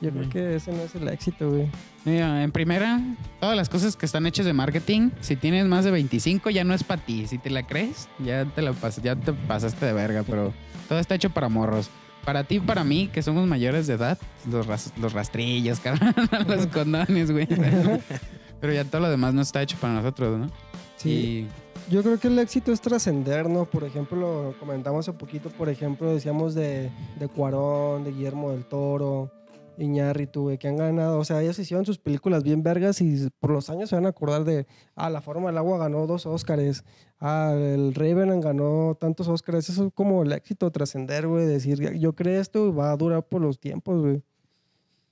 Yo 0.00 0.10
creo 0.10 0.26
Mm. 0.26 0.28
que 0.28 0.56
ese 0.56 0.72
no 0.72 0.82
es 0.82 0.94
el 0.94 1.08
éxito, 1.08 1.48
güey. 1.50 1.68
Mira, 2.04 2.42
en 2.44 2.52
primera, 2.52 3.00
todas 3.40 3.56
las 3.56 3.68
cosas 3.70 3.96
que 3.96 4.04
están 4.06 4.26
hechas 4.26 4.44
de 4.44 4.52
marketing, 4.52 5.10
si 5.20 5.36
tienes 5.36 5.64
más 5.66 5.84
de 5.84 5.90
25 5.90 6.50
ya 6.50 6.64
no 6.64 6.74
es 6.74 6.84
para 6.84 7.02
ti. 7.02 7.26
Si 7.26 7.38
te 7.38 7.48
la 7.50 7.66
crees, 7.66 8.06
ya 8.22 8.44
te 8.44 8.60
la 8.62 8.72
pas- 8.72 9.00
ya 9.02 9.16
te 9.16 9.32
pasaste 9.32 9.86
de 9.86 9.92
verga, 9.94 10.22
pero 10.22 10.52
todo 10.88 10.98
está 10.98 11.14
hecho 11.14 11.30
para 11.30 11.48
morros. 11.48 11.88
Para 12.26 12.44
ti, 12.44 12.60
para 12.60 12.84
mí, 12.84 13.08
que 13.12 13.22
somos 13.22 13.46
mayores 13.46 13.86
de 13.86 13.94
edad, 13.94 14.18
los, 14.50 14.66
ras- 14.66 14.92
los 15.00 15.12
rastrillos, 15.14 15.80
carnal, 15.80 16.14
los 16.46 16.66
condones, 16.66 17.30
güey. 17.32 17.48
Pero 18.60 18.72
ya 18.72 18.84
todo 18.84 19.02
lo 19.02 19.10
demás 19.10 19.34
no 19.34 19.42
está 19.42 19.60
hecho 19.62 19.76
para 19.78 19.94
nosotros, 19.94 20.38
¿no? 20.38 20.50
Sí. 20.96 21.48
Yo 21.88 22.02
creo 22.02 22.18
que 22.18 22.28
el 22.28 22.38
éxito 22.38 22.72
es 22.72 22.80
trascender, 22.80 23.48
¿no? 23.48 23.64
Por 23.64 23.84
ejemplo, 23.84 24.16
lo 24.44 24.58
comentamos 24.58 25.08
hace 25.08 25.16
poquito, 25.16 25.50
por 25.50 25.68
ejemplo, 25.68 26.12
decíamos 26.12 26.54
de, 26.54 26.90
de 27.18 27.28
Cuarón, 27.28 28.02
de 28.02 28.10
Guillermo 28.10 28.50
del 28.50 28.64
Toro, 28.64 29.30
Iñárritu, 29.78 30.56
que 30.58 30.68
han 30.68 30.76
ganado. 30.76 31.18
O 31.18 31.24
sea, 31.24 31.42
ellos 31.42 31.58
hicieron 31.58 31.86
sus 31.86 31.98
películas 31.98 32.42
bien 32.42 32.62
vergas 32.62 33.00
y 33.00 33.28
por 33.38 33.50
los 33.50 33.70
años 33.70 33.88
se 33.88 33.94
van 33.94 34.06
a 34.06 34.10
acordar 34.10 34.44
de, 34.44 34.66
ah, 34.94 35.10
La 35.10 35.20
Forma 35.20 35.48
del 35.48 35.58
Agua 35.58 35.78
ganó 35.78 36.06
dos 36.06 36.26
Óscares, 36.26 36.84
ah, 37.20 37.54
el 37.56 37.94
Raven 37.94 38.40
ganó 38.40 38.96
tantos 38.98 39.28
Óscares. 39.28 39.68
Eso 39.68 39.86
es 39.86 39.92
como 39.94 40.22
el 40.22 40.32
éxito, 40.32 40.70
trascender, 40.70 41.26
güey, 41.26 41.46
decir, 41.46 41.98
yo 41.98 42.14
creo 42.14 42.40
esto 42.40 42.74
va 42.74 42.90
a 42.90 42.96
durar 42.96 43.26
por 43.28 43.40
los 43.40 43.60
tiempos, 43.60 44.00
güey. 44.00 44.22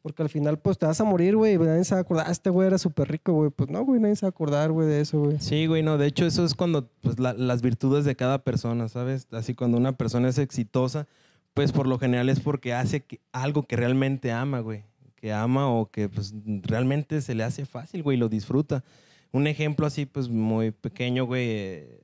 Porque 0.04 0.22
al 0.22 0.28
final, 0.28 0.58
pues, 0.58 0.76
te 0.76 0.84
vas 0.84 1.00
a 1.00 1.04
morir, 1.04 1.34
güey, 1.34 1.54
y 1.54 1.58
nadie 1.58 1.82
se 1.82 1.94
va 1.94 2.00
a 2.00 2.02
acordar, 2.02 2.26
"Ah, 2.28 2.30
este 2.30 2.50
güey 2.50 2.66
era 2.66 2.76
súper 2.76 3.10
rico, 3.10 3.32
güey. 3.32 3.48
Pues 3.48 3.70
no, 3.70 3.82
güey, 3.86 3.98
nadie 4.02 4.14
se 4.16 4.26
va 4.26 4.28
a 4.28 4.36
acordar, 4.36 4.70
güey, 4.70 4.86
de 4.86 5.00
eso, 5.00 5.18
güey. 5.18 5.40
Sí, 5.40 5.64
güey, 5.64 5.82
no, 5.82 5.96
de 5.96 6.06
hecho 6.06 6.26
eso 6.26 6.44
es 6.44 6.54
cuando 6.54 6.90
pues, 7.00 7.18
la- 7.18 7.32
las 7.32 7.62
virtudes 7.62 8.04
de 8.04 8.14
cada 8.14 8.44
persona, 8.44 8.86
¿sabes? 8.90 9.26
Así 9.32 9.54
cuando 9.54 9.78
una 9.78 9.92
persona 9.96 10.28
es 10.28 10.36
exitosa, 10.36 11.06
pues 11.54 11.72
por 11.72 11.86
lo 11.86 11.98
general 11.98 12.28
es 12.28 12.38
porque 12.40 12.74
hace 12.74 13.00
que- 13.00 13.18
algo 13.32 13.62
que 13.62 13.76
realmente 13.76 14.30
ama, 14.30 14.60
güey. 14.60 14.84
Que 15.16 15.32
ama 15.32 15.70
o 15.70 15.90
que 15.90 16.10
pues 16.10 16.34
realmente 16.64 17.22
se 17.22 17.34
le 17.34 17.42
hace 17.42 17.64
fácil, 17.64 18.02
güey, 18.02 18.18
y 18.18 18.20
lo 18.20 18.28
disfruta. 18.28 18.84
Un 19.32 19.46
ejemplo 19.46 19.86
así, 19.86 20.04
pues 20.04 20.28
muy 20.28 20.70
pequeño, 20.70 21.24
güey, 21.24 21.46
eh, 21.48 22.00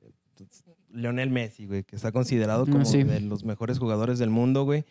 Lionel 0.91 1.29
Messi, 1.29 1.67
güey, 1.67 1.83
que 1.83 1.95
está 1.95 2.11
considerado 2.11 2.63
Ah, 2.67 2.71
como 2.71 2.83
sí. 2.83 3.03
de 3.03 3.21
los 3.21 3.45
mejores 3.45 3.77
jugadores 3.77 4.17
del 4.17 4.31
mundo, 4.31 4.63
güey. 4.65 4.85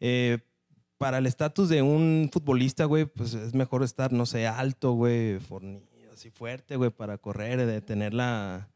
Eh, 0.00 0.38
para 1.00 1.16
el 1.16 1.24
estatus 1.24 1.70
de 1.70 1.80
un 1.80 2.28
futbolista, 2.30 2.84
güey, 2.84 3.06
pues 3.06 3.32
es 3.32 3.54
mejor 3.54 3.82
estar, 3.82 4.12
no 4.12 4.26
sé, 4.26 4.46
alto, 4.46 4.92
güey, 4.92 5.38
fornido, 5.40 5.80
así 6.12 6.28
fuerte, 6.28 6.76
güey, 6.76 6.90
para 6.90 7.16
correr, 7.16 7.64
de 7.64 7.80
tener 7.80 8.12
la, 8.12 8.68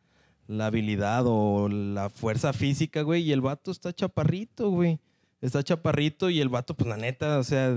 la 0.47 0.69
habilidad 0.69 1.25
o 1.27 1.69
la 1.69 2.09
fuerza 2.09 2.55
física, 2.55 3.03
güey. 3.03 3.25
Y 3.25 3.33
el 3.33 3.43
vato 3.43 3.71
está 3.71 3.93
chaparrito, 3.93 4.71
güey. 4.71 5.01
Está 5.43 5.63
chaparrito 5.63 6.31
y 6.31 6.41
el 6.41 6.49
vato, 6.49 6.73
pues 6.73 6.89
la 6.89 6.97
neta, 6.97 7.39
o 7.39 7.45
sea, 7.45 7.71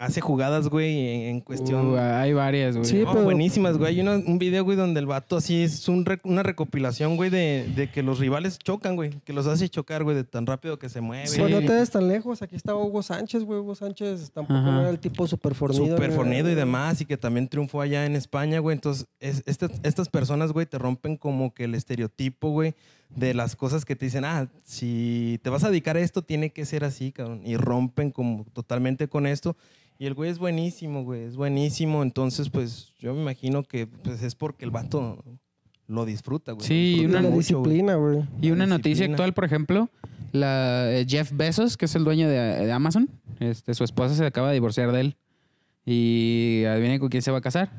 hace 0.00 0.20
jugadas, 0.22 0.68
güey, 0.68 1.26
en, 1.28 1.40
cuestión... 1.40 1.88
Uh, 1.92 1.96
hay 1.98 2.32
varias, 2.32 2.74
güey. 2.74 2.88
Sí, 2.88 2.98
No, 3.04 3.12
pero- 3.12 3.24
buenísimas, 3.24 3.76
güey. 3.76 3.94
Hay 3.94 4.00
una- 4.00 4.16
un 4.16 4.38
video, 4.38 4.64
güey, 4.64 4.76
donde 4.76 4.98
el 4.98 5.06
vato 5.06 5.36
así 5.36 5.62
es 5.62 5.86
un 5.88 6.04
re- 6.06 6.20
una 6.24 6.42
recopilación, 6.42 7.16
güey, 7.16 7.28
de, 7.28 7.70
de 7.76 7.90
que 7.90 8.02
los 8.02 8.18
rivales 8.18 8.58
chocan, 8.58 8.96
güey. 8.96 9.10
Que 9.24 9.32
los 9.34 9.46
hace 9.46 9.68
chocar, 9.68 10.02
güey, 10.02 10.16
de 10.16 10.24
tan 10.24 10.46
rápido 10.46 10.78
que 10.78 10.88
se 10.88 11.00
mueve. 11.02 11.26
Sí. 11.26 11.38
Pues 11.38 11.50
no 11.52 11.58
te 11.60 11.72
des 11.74 11.90
tan 11.90 12.08
lejos. 12.08 12.40
Aquí 12.40 12.56
estaba 12.56 12.82
Hugo 12.82 13.02
Sánchez, 13.02 13.44
güey. 13.44 13.60
Hugo 13.60 13.74
Sánchez 13.74 14.30
tampoco 14.32 14.58
Ajá. 14.58 14.70
no 14.70 14.80
era 14.80 14.90
el 14.90 14.98
tipo 14.98 15.26
súper 15.26 15.54
fornido. 15.54 15.84
Súper 15.86 16.06
güey. 16.06 16.16
fornido 16.16 16.50
y 16.50 16.54
demás, 16.54 17.00
y 17.02 17.04
que 17.04 17.18
también 17.18 17.46
triunfó 17.46 17.82
allá 17.82 18.06
en 18.06 18.16
España, 18.16 18.58
güey. 18.58 18.74
Entonces, 18.74 19.06
es- 19.20 19.42
estas- 19.44 19.72
estas 19.82 20.08
personas, 20.08 20.52
güey, 20.52 20.64
te 20.66 20.78
rompen 20.78 21.16
como 21.18 21.52
que 21.52 21.64
el 21.64 21.74
estereotipo, 21.74 22.50
güey, 22.50 22.74
de 23.16 23.34
las 23.34 23.56
cosas 23.56 23.84
que 23.84 23.96
te 23.96 24.06
dicen, 24.06 24.24
ah, 24.24 24.48
si 24.62 25.40
te 25.42 25.50
vas 25.50 25.64
a 25.64 25.68
dedicar 25.70 25.96
a 25.96 26.00
esto, 26.00 26.22
tiene 26.22 26.50
que 26.50 26.64
ser 26.64 26.84
así, 26.84 27.12
cabrón. 27.12 27.42
Y 27.44 27.56
rompen 27.56 28.10
como 28.10 28.46
totalmente 28.52 29.08
con 29.08 29.26
esto. 29.26 29.56
Y 29.98 30.06
el 30.06 30.14
güey 30.14 30.30
es 30.30 30.38
buenísimo, 30.38 31.04
güey, 31.04 31.24
es 31.24 31.36
buenísimo. 31.36 32.02
Entonces, 32.02 32.48
pues, 32.48 32.92
yo 32.98 33.14
me 33.14 33.20
imagino 33.20 33.62
que 33.62 33.86
pues, 33.86 34.22
es 34.22 34.34
porque 34.34 34.64
el 34.64 34.70
vato 34.70 35.22
lo 35.86 36.06
disfruta, 36.06 36.52
güey. 36.52 36.66
Sí, 36.66 36.74
Y 36.74 36.98
disfruta 37.00 37.20
mucho, 37.20 37.30
güey. 37.30 37.72
disciplina, 37.72 37.94
güey. 37.96 38.24
Y 38.40 38.50
una 38.50 38.66
noticia 38.66 39.04
actual, 39.06 39.34
por 39.34 39.44
ejemplo, 39.44 39.90
la 40.32 40.90
eh, 40.90 41.04
Jeff 41.06 41.32
Bezos, 41.32 41.76
que 41.76 41.84
es 41.86 41.94
el 41.96 42.04
dueño 42.04 42.28
de, 42.28 42.34
de 42.64 42.72
Amazon, 42.72 43.10
este, 43.40 43.74
su 43.74 43.84
esposa 43.84 44.14
se 44.14 44.24
acaba 44.24 44.48
de 44.48 44.54
divorciar 44.54 44.92
de 44.92 45.00
él. 45.00 45.16
Y 45.84 46.64
adivinen 46.68 47.00
con 47.00 47.08
quién 47.08 47.22
se 47.22 47.30
va 47.30 47.38
a 47.38 47.42
casar. 47.42 47.70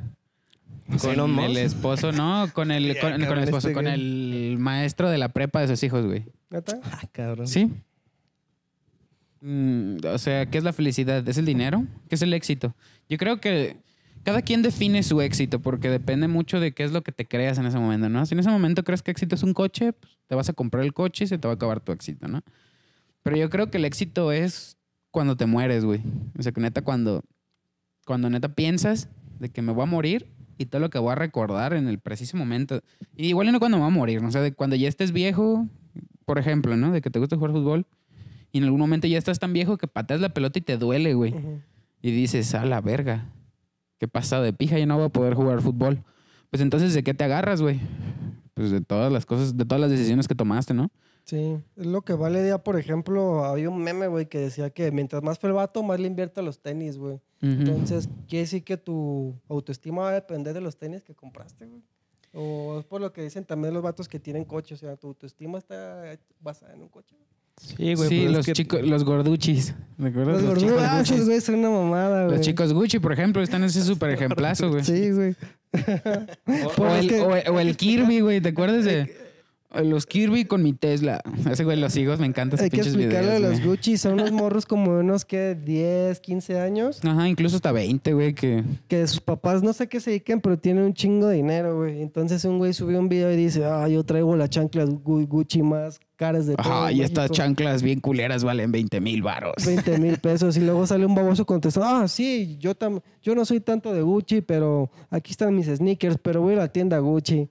Con 0.99 1.11
Elon 1.11 1.31
Musk? 1.31 1.49
el 1.49 1.57
esposo, 1.57 2.11
no, 2.11 2.49
con 2.53 2.71
el, 2.71 2.97
con, 3.01 3.13
el 3.13 3.43
esposo, 3.43 3.69
este 3.69 3.73
con 3.73 3.87
el 3.87 4.57
maestro 4.59 5.09
de 5.09 5.17
la 5.17 5.29
prepa 5.29 5.61
de 5.61 5.67
sus 5.67 5.83
hijos, 5.83 6.05
güey. 6.05 6.25
¿Neta? 6.49 6.79
Ah, 6.83 7.01
cabrón. 7.11 7.47
Sí. 7.47 7.71
Mm, 9.41 9.97
o 10.05 10.17
sea, 10.17 10.45
¿qué 10.45 10.57
es 10.57 10.63
la 10.63 10.73
felicidad? 10.73 11.27
¿Es 11.27 11.37
el 11.37 11.45
dinero? 11.45 11.85
¿Qué 12.09 12.15
es 12.15 12.21
el 12.21 12.33
éxito? 12.33 12.75
Yo 13.09 13.17
creo 13.17 13.39
que 13.41 13.77
cada 14.23 14.41
quien 14.41 14.61
define 14.61 15.01
su 15.03 15.21
éxito 15.21 15.59
porque 15.61 15.89
depende 15.89 16.27
mucho 16.27 16.59
de 16.59 16.73
qué 16.73 16.83
es 16.83 16.91
lo 16.91 17.01
que 17.01 17.11
te 17.11 17.27
creas 17.27 17.57
en 17.57 17.65
ese 17.65 17.79
momento, 17.79 18.07
¿no? 18.07 18.25
Si 18.25 18.35
en 18.35 18.39
ese 18.39 18.49
momento 18.49 18.83
crees 18.83 19.01
que 19.01 19.11
éxito 19.11 19.35
es 19.35 19.43
un 19.43 19.53
coche, 19.53 19.93
pues, 19.93 20.19
te 20.27 20.35
vas 20.35 20.49
a 20.49 20.53
comprar 20.53 20.83
el 20.83 20.93
coche 20.93 21.23
y 21.23 21.27
se 21.27 21.37
te 21.37 21.47
va 21.47 21.53
a 21.53 21.55
acabar 21.55 21.79
tu 21.79 21.91
éxito, 21.91 22.27
¿no? 22.27 22.41
Pero 23.23 23.35
yo 23.35 23.49
creo 23.49 23.71
que 23.71 23.77
el 23.77 23.85
éxito 23.85 24.31
es 24.31 24.77
cuando 25.09 25.35
te 25.35 25.45
mueres, 25.45 25.85
güey. 25.85 26.01
O 26.37 26.41
sea, 26.43 26.51
que 26.51 26.61
neta 26.61 26.83
cuando, 26.83 27.23
cuando 28.05 28.29
neta 28.29 28.53
piensas 28.53 29.09
de 29.39 29.49
que 29.49 29.61
me 29.61 29.71
voy 29.71 29.83
a 29.83 29.87
morir 29.87 30.27
y 30.61 30.65
todo 30.65 30.79
lo 30.79 30.89
que 30.89 30.99
voy 30.99 31.11
a 31.11 31.15
recordar 31.15 31.73
en 31.73 31.87
el 31.87 31.99
preciso 31.99 32.37
momento. 32.37 32.81
Y 33.15 33.27
igual 33.27 33.51
no 33.51 33.59
cuando 33.59 33.77
me 33.77 33.83
voy 33.83 33.91
a 33.91 33.95
morir, 33.95 34.21
¿no? 34.21 34.27
O 34.27 34.31
sea, 34.31 34.41
de 34.41 34.53
cuando 34.53 34.75
ya 34.75 34.87
estés 34.87 35.11
viejo, 35.11 35.67
por 36.25 36.37
ejemplo, 36.37 36.77
¿no? 36.77 36.91
De 36.91 37.01
que 37.01 37.09
te 37.09 37.19
gusta 37.19 37.35
jugar 37.35 37.51
fútbol 37.51 37.85
y 38.51 38.59
en 38.59 38.65
algún 38.65 38.79
momento 38.79 39.07
ya 39.07 39.17
estás 39.17 39.39
tan 39.39 39.53
viejo 39.53 39.77
que 39.77 39.87
pateas 39.87 40.21
la 40.21 40.29
pelota 40.29 40.59
y 40.59 40.61
te 40.61 40.77
duele, 40.77 41.13
güey. 41.13 41.33
Y 42.01 42.11
dices, 42.11 42.53
a 42.53 42.65
la 42.65 42.81
verga, 42.81 43.25
¿qué 43.99 44.07
pasa 44.07 44.41
de 44.41 44.53
pija? 44.53 44.77
Ya 44.77 44.85
no 44.85 44.97
voy 44.97 45.05
a 45.05 45.09
poder 45.09 45.33
jugar 45.33 45.61
fútbol. 45.61 46.03
Pues 46.49 46.61
entonces, 46.61 46.93
¿de 46.93 47.03
qué 47.03 47.13
te 47.13 47.23
agarras, 47.23 47.61
güey? 47.61 47.79
Pues 48.53 48.71
de 48.71 48.81
todas 48.81 49.11
las 49.11 49.25
cosas, 49.25 49.57
de 49.57 49.65
todas 49.65 49.81
las 49.81 49.89
decisiones 49.89 50.27
que 50.27 50.35
tomaste, 50.35 50.73
¿no? 50.73 50.91
Sí, 51.25 51.57
es 51.77 51.85
lo 51.85 52.01
que 52.01 52.13
vale 52.13 52.43
día, 52.43 52.57
por 52.57 52.77
ejemplo, 52.77 53.45
había 53.45 53.69
un 53.69 53.81
meme, 53.81 54.07
güey, 54.07 54.25
que 54.27 54.39
decía 54.39 54.69
que 54.69 54.91
mientras 54.91 55.23
más 55.23 55.39
fue 55.39 55.49
el 55.49 55.55
vato, 55.55 55.81
más 55.83 55.99
le 55.99 56.07
invierte 56.07 56.39
a 56.41 56.43
los 56.43 56.59
tenis, 56.59 56.97
güey. 56.97 57.19
Entonces, 57.41 58.07
quiere 58.27 58.43
decir 58.43 58.63
que 58.63 58.77
tu 58.77 59.33
autoestima 59.49 60.03
va 60.03 60.09
a 60.09 60.13
depender 60.13 60.53
de 60.53 60.61
los 60.61 60.77
tenis 60.77 61.03
que 61.03 61.15
compraste, 61.15 61.65
güey. 61.65 61.81
O 62.33 62.79
es 62.79 62.85
por 62.85 63.01
lo 63.01 63.11
que 63.11 63.21
dicen 63.23 63.43
también 63.45 63.73
los 63.73 63.83
vatos 63.83 64.07
que 64.07 64.19
tienen 64.19 64.45
coche, 64.45 64.75
o 64.75 64.77
sea, 64.77 64.95
tu 64.95 65.07
autoestima 65.07 65.57
está 65.57 66.17
basada 66.39 66.73
en 66.73 66.81
un 66.81 66.87
coche. 66.89 67.15
güey. 67.15 67.27
Sí, 67.57 67.93
güey. 67.95 68.09
sí, 68.09 68.15
pues 68.19 68.27
es 68.29 68.31
los 68.31 68.45
que- 68.45 68.53
chicos, 68.53 68.81
los 68.83 69.03
gorduchis. 69.03 69.75
¿Recuerdas? 69.97 70.41
Los 70.41 70.61
Los, 70.61 70.71
Gucci. 70.73 71.13
esos 71.13 71.25
güeyes 71.25 71.43
son 71.43 71.55
una 71.55 71.69
mamada, 71.69 72.25
güey. 72.25 72.37
Los 72.37 72.45
chicos 72.45 72.73
Gucci, 72.73 72.99
por 72.99 73.11
ejemplo, 73.13 73.41
están 73.43 73.61
en 73.61 73.67
ese 73.67 73.83
súper 73.83 74.11
ejemplazo, 74.11 74.69
güey. 74.69 74.83
Sí, 74.83 75.11
güey. 75.11 75.35
O, 76.77 76.85
el, 76.95 77.07
que- 77.09 77.21
o- 77.21 77.53
o 77.53 77.59
el 77.59 77.75
Kirby, 77.77 78.21
güey. 78.21 78.41
¿Te 78.41 78.49
acuerdas 78.49 78.85
de 78.85 79.13
los 79.83 80.05
Kirby 80.05 80.45
con 80.45 80.63
mi 80.63 80.73
Tesla? 80.73 81.21
Ese 81.49 81.63
güey 81.63 81.79
los 81.79 81.95
hijos, 81.97 82.19
me 82.19 82.25
encantan 82.27 82.55
esos 82.59 82.63
Hay 82.65 82.69
que 82.69 82.81
explicarle 82.81 83.31
a 83.35 83.39
los. 83.39 83.63
Gucci, 83.63 83.97
son 83.97 84.13
unos 84.13 84.31
morros 84.31 84.65
como 84.65 84.99
unos 84.99 85.25
que 85.25 85.55
10, 85.55 86.19
15 86.19 86.59
años, 86.59 86.99
Ajá, 87.05 87.27
incluso 87.29 87.55
hasta 87.55 87.71
20, 87.71 88.13
güey, 88.13 88.33
que... 88.33 88.63
que 88.87 89.05
sus 89.07 89.21
papás 89.21 89.63
no 89.63 89.73
sé 89.73 89.87
qué 89.87 89.99
se 89.99 90.09
dediquen, 90.11 90.41
pero 90.41 90.57
tienen 90.59 90.83
un 90.83 90.93
chingo 90.93 91.27
de 91.27 91.35
dinero, 91.37 91.77
güey. 91.77 92.01
Entonces 92.01 92.43
un 92.45 92.57
güey 92.57 92.73
subió 92.73 92.99
un 92.99 93.09
video 93.09 93.31
y 93.31 93.35
dice, 93.37 93.65
ah, 93.65 93.87
yo 93.87 94.03
traigo 94.03 94.35
las 94.35 94.49
chanclas 94.49 94.89
Gu- 94.89 95.27
Gucci 95.27 95.61
más 95.63 95.99
caras 96.15 96.45
de 96.45 96.55
todo 96.55 96.71
Ajá, 96.71 96.91
y 96.91 97.01
estas 97.01 97.29
México". 97.29 97.33
chanclas 97.35 97.81
bien 97.81 97.99
culeras 97.99 98.43
valen 98.43 98.71
20 98.71 99.01
mil 99.01 99.23
varos. 99.23 99.55
20 99.65 99.97
mil 99.97 100.17
pesos 100.21 100.55
y 100.55 100.59
luego 100.59 100.85
sale 100.85 101.03
un 101.05 101.15
baboso 101.15 101.45
contestando, 101.47 101.89
ah, 101.89 102.07
sí, 102.07 102.57
yo, 102.59 102.75
tam 102.75 102.99
yo 103.23 103.33
no 103.33 103.43
soy 103.43 103.59
tanto 103.59 103.91
de 103.91 104.01
Gucci, 104.03 104.41
pero 104.41 104.91
aquí 105.09 105.31
están 105.31 105.55
mis 105.55 105.65
sneakers, 105.65 106.17
pero 106.21 106.41
voy 106.41 106.53
a 106.53 106.57
la 106.57 106.67
tienda 106.67 106.99
Gucci. 106.99 107.49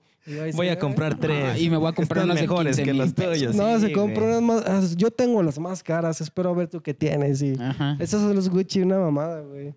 Voy 0.53 0.69
a 0.69 0.77
comprar 0.77 1.17
tres. 1.17 1.59
y 1.61 1.69
me 1.69 1.77
voy 1.77 1.89
a 1.89 1.93
comprar 1.93 2.27
de 2.27 2.33
mejores 2.33 2.75
15 2.77 2.83
que 2.83 2.91
mil 2.93 3.01
los 3.01 3.13
tuyos. 3.13 3.55
No, 3.55 3.79
sí, 3.79 3.87
se 3.87 3.91
compra 3.91 4.23
unas 4.25 4.41
más, 4.41 4.63
ah, 4.67 4.81
yo 4.95 5.09
tengo 5.11 5.41
las 5.41 5.57
más 5.59 5.81
caras, 5.83 6.21
espero 6.21 6.53
ver 6.53 6.67
tú 6.67 6.81
qué 6.81 6.93
tienes. 6.93 7.41
Y 7.41 7.53
Ajá. 7.59 7.97
esos 7.99 8.21
son 8.21 8.35
los 8.35 8.49
Gucci, 8.49 8.81
una 8.81 8.99
mamada, 8.99 9.41
güey. 9.41 9.73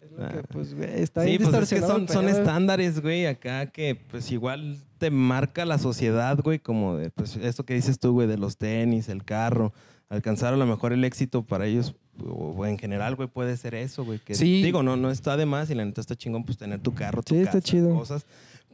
Es 0.00 0.32
Que, 0.32 0.42
pues, 0.52 0.74
güey, 0.74 1.02
está 1.02 1.22
Sí, 1.24 1.30
bien 1.36 1.42
pues 1.50 1.62
es 1.64 1.68
que 1.80 1.80
son, 1.80 2.06
son 2.08 2.28
estándares, 2.28 3.00
güey, 3.02 3.26
acá 3.26 3.66
que 3.66 3.96
pues 3.96 4.30
igual 4.30 4.76
te 4.98 5.10
marca 5.10 5.64
la 5.64 5.78
sociedad, 5.78 6.38
güey, 6.40 6.60
como 6.60 6.96
de, 6.96 7.10
pues 7.10 7.36
esto 7.36 7.64
que 7.64 7.74
dices 7.74 7.98
tú, 7.98 8.12
güey, 8.12 8.28
de 8.28 8.38
los 8.38 8.56
tenis, 8.56 9.08
el 9.08 9.24
carro, 9.24 9.72
alcanzar 10.08 10.54
a 10.54 10.56
lo 10.56 10.66
mejor 10.66 10.92
el 10.92 11.02
éxito 11.04 11.42
para 11.44 11.66
ellos, 11.66 11.96
o, 12.24 12.64
en 12.64 12.78
general, 12.78 13.16
güey, 13.16 13.28
puede 13.28 13.56
ser 13.56 13.74
eso, 13.74 14.04
güey. 14.04 14.20
Que 14.20 14.36
Sí. 14.36 14.62
digo, 14.62 14.84
no, 14.84 14.94
no 14.96 15.10
está 15.10 15.36
de 15.36 15.46
más 15.46 15.68
y 15.70 15.74
la 15.74 15.84
neta 15.84 16.00
está 16.00 16.14
chingón, 16.14 16.44
pues 16.44 16.58
tener 16.58 16.78
tu 16.78 16.94
carro, 16.94 17.20
tu 17.24 17.34
Sí, 17.34 17.40
está 17.40 17.60
chido. 17.60 17.92
cosas. 17.92 18.24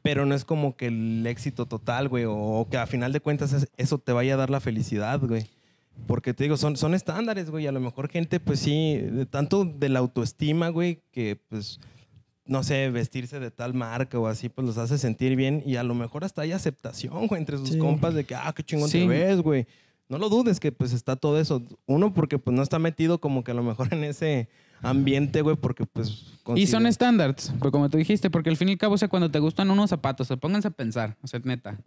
Pero 0.02 0.24
no 0.26 0.34
es 0.34 0.44
como 0.44 0.76
que 0.76 0.86
el 0.86 1.26
éxito 1.26 1.66
total, 1.66 2.08
güey, 2.08 2.24
o, 2.26 2.66
que 2.70 2.78
a 2.78 2.86
final 2.86 3.12
de 3.12 3.20
cuentas 3.20 3.52
es- 3.52 3.68
eso 3.76 3.98
te 3.98 4.12
vaya 4.12 4.34
a 4.34 4.36
dar 4.38 4.50
la 4.50 4.60
felicidad, 4.60 5.20
güey. 5.20 5.46
Porque 6.06 6.32
te 6.32 6.44
digo, 6.44 6.56
son, 6.56 6.76
son 6.76 6.94
estándares, 6.94 7.50
güey. 7.50 7.66
A 7.66 7.72
lo 7.72 7.80
mejor 7.80 8.08
gente, 8.08 8.40
pues 8.40 8.60
sí, 8.60 8.96
de 8.96 9.26
tanto 9.26 9.64
de 9.66 9.88
la 9.90 9.98
autoestima, 9.98 10.70
güey, 10.70 11.02
que 11.12 11.38
pues, 11.48 11.78
no 12.46 12.62
sé, 12.62 12.88
vestirse 12.90 13.38
de 13.38 13.50
tal 13.50 13.74
marca 13.74 14.18
o 14.18 14.26
así, 14.26 14.48
pues 14.48 14.66
los 14.66 14.78
hace 14.78 14.96
sentir 14.96 15.36
bien. 15.36 15.62
Y 15.66 15.76
a 15.76 15.82
lo 15.82 15.94
mejor 15.94 16.24
hasta 16.24 16.42
hay 16.42 16.52
aceptación, 16.52 17.26
güey, 17.26 17.38
entre 17.40 17.58
sus 17.58 17.70
Sí. 17.72 17.78
compas 17.78 18.14
de 18.14 18.24
que, 18.24 18.34
ah, 18.34 18.52
qué 18.56 18.62
chingón 18.62 18.88
Sí. 18.88 19.00
te 19.00 19.06
ves, 19.08 19.42
güey. 19.42 19.66
No 20.08 20.16
lo 20.18 20.28
dudes 20.30 20.58
que 20.58 20.72
pues 20.72 20.92
está 20.94 21.14
todo 21.16 21.38
eso. 21.38 21.62
Uno, 21.86 22.14
porque 22.14 22.38
pues 22.38 22.56
no 22.56 22.62
está 22.62 22.78
metido 22.78 23.20
como 23.20 23.44
que 23.44 23.50
a 23.50 23.54
lo 23.54 23.62
mejor 23.62 23.92
en 23.92 24.02
ese 24.04 24.48
ambiente, 24.82 25.42
güey, 25.42 25.56
porque 25.56 25.84
pues... 25.86 26.26
Y 26.56 26.66
son 26.66 26.86
estándares, 26.86 27.52
pues 27.60 27.70
como 27.70 27.88
tú 27.90 27.98
dijiste, 27.98 28.28
porque 28.30 28.50
al 28.50 28.56
fin 28.56 28.68
y 28.68 28.72
al 28.72 28.78
cabo, 28.78 28.94
o 28.94 28.98
sea, 28.98 29.08
cuando 29.08 29.30
te 29.30 29.38
gustan 29.38 29.70
unos 29.70 29.90
zapatos, 29.90 30.26
o 30.26 30.28
sea, 30.28 30.36
pónganse 30.36 30.68
a 30.68 30.70
pensar, 30.72 31.16
o 31.22 31.26
sea, 31.26 31.40
neta. 31.44 31.78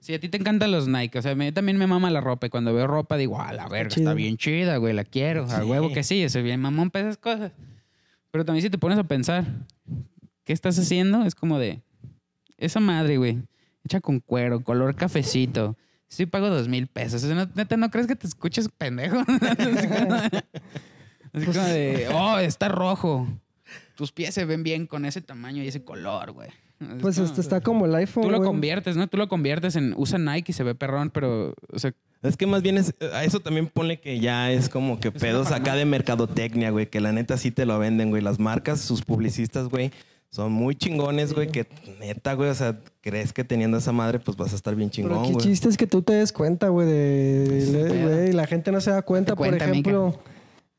Si 0.00 0.14
a 0.14 0.18
ti 0.20 0.28
te 0.28 0.38
encantan 0.38 0.72
los 0.72 0.88
Nike, 0.88 1.18
o 1.18 1.22
sea, 1.22 1.32
a 1.32 1.34
mí 1.34 1.52
también 1.52 1.76
me 1.78 1.86
mama 1.86 2.10
la 2.10 2.20
ropa 2.20 2.46
y 2.46 2.50
cuando 2.50 2.72
veo 2.74 2.86
ropa 2.86 3.16
digo, 3.16 3.40
ah, 3.40 3.52
la 3.52 3.68
verga, 3.68 3.90
chido. 3.90 4.04
está 4.10 4.14
bien 4.14 4.36
chida, 4.38 4.76
güey, 4.78 4.94
la 4.94 5.04
quiero, 5.04 5.44
a 5.44 5.60
Sí. 5.60 5.66
huevo 5.66 5.92
que 5.92 6.02
sí, 6.02 6.22
es 6.22 6.34
bien 6.42 6.60
mamón 6.60 6.90
para 6.90 7.04
esas 7.06 7.18
cosas. 7.18 7.52
Pero 8.30 8.44
también 8.44 8.62
si 8.62 8.70
te 8.70 8.78
pones 8.78 8.98
a 8.98 9.04
pensar, 9.04 9.44
¿qué 10.44 10.52
estás 10.52 10.78
haciendo? 10.78 11.24
Es 11.24 11.34
como 11.34 11.58
de, 11.58 11.80
esa 12.56 12.80
madre, 12.80 13.18
güey, 13.18 13.42
hecha 13.84 14.00
con 14.00 14.20
cuero, 14.20 14.64
color 14.64 14.94
cafecito. 14.96 15.76
Sí 16.08 16.26
pago 16.26 16.48
dos 16.48 16.66
mil 16.66 16.86
pesos. 16.88 17.22
O 17.22 17.26
sea, 17.26 17.36
no- 17.36 17.50
neta, 17.54 17.76
¿no 17.76 17.90
crees 17.90 18.06
que 18.08 18.16
te 18.16 18.26
escuches 18.26 18.68
pendejo? 18.68 19.16
Así 21.32 21.46
como- 21.46 21.50
Así 21.50 21.58
como 21.58 21.68
de, 21.68 22.08
oh, 22.14 22.38
está 22.38 22.68
rojo. 22.68 23.26
Tus 23.96 24.12
pies 24.12 24.34
se 24.34 24.44
ven 24.44 24.62
bien 24.62 24.86
con 24.86 25.04
ese 25.04 25.20
tamaño 25.20 25.62
y 25.62 25.68
ese 25.68 25.84
color, 25.84 26.32
güey. 26.32 26.48
Es 26.80 26.88
Pues 27.02 27.16
como- 27.16 27.26
este 27.28 27.40
está 27.42 27.60
como 27.60 27.84
el 27.86 27.94
iPhone. 27.94 28.24
Tú 28.24 28.30
lo 28.30 28.38
güey. 28.38 28.48
conviertes, 28.48 28.96
¿no? 28.96 29.06
Tú 29.06 29.16
lo 29.18 29.28
conviertes 29.28 29.76
en 29.76 29.92
usa 29.96 30.18
Nike 30.18 30.52
y 30.52 30.54
se 30.54 30.62
ve 30.64 30.74
perrón, 30.74 31.10
pero, 31.10 31.54
o 31.72 31.78
sea, 31.78 31.92
Es 32.22 32.36
que 32.36 32.46
más 32.46 32.60
bien 32.62 32.76
es, 32.78 32.94
a 33.14 33.24
eso 33.24 33.40
también 33.40 33.66
ponle 33.66 33.98
que 34.00 34.20
ya 34.20 34.50
es 34.52 34.68
como 34.68 35.00
que 35.00 35.10
pedos 35.10 35.52
acá 35.52 35.74
de 35.74 35.84
mercadotecnia, 35.86 36.70
güey, 36.70 36.86
que 36.86 37.00
la 37.00 37.12
neta 37.12 37.38
sí 37.38 37.50
te 37.50 37.64
lo 37.64 37.78
venden, 37.78 38.10
güey. 38.10 38.20
Las 38.22 38.38
marcas, 38.38 38.80
sus 38.80 39.00
publicistas, 39.02 39.68
güey, 39.68 39.90
son 40.30 40.52
muy 40.52 40.74
chingones, 40.74 41.32
güey, 41.32 41.48
que 41.48 41.66
neta, 41.98 42.34
güey, 42.34 42.50
o 42.50 42.54
sea, 42.54 42.78
crees 43.00 43.32
que 43.32 43.42
teniendo 43.44 43.78
esa 43.78 43.92
madre, 43.92 44.18
pues 44.18 44.36
vas 44.36 44.52
a 44.52 44.56
estar 44.56 44.74
bien 44.76 44.90
Pero 44.90 45.08
chingón, 45.08 45.22
qué 45.26 45.32
güey. 45.32 45.46
chiste 45.46 45.68
es 45.70 45.76
que 45.78 45.86
tú 45.86 46.02
te 46.02 46.12
des 46.12 46.30
cuenta, 46.32 46.68
güey, 46.68 46.86
de, 46.88 47.62
Sí, 47.64 47.72
de- 47.72 47.90
pedo. 47.90 48.08
güey, 48.08 48.32
la 48.32 48.46
gente 48.46 48.70
no 48.70 48.80
se 48.82 48.90
da 48.90 49.00
cuenta, 49.02 49.32
Te 49.32 49.36
por 49.36 49.46
cuenta, 49.48 49.64
ejemplo, 49.70 50.20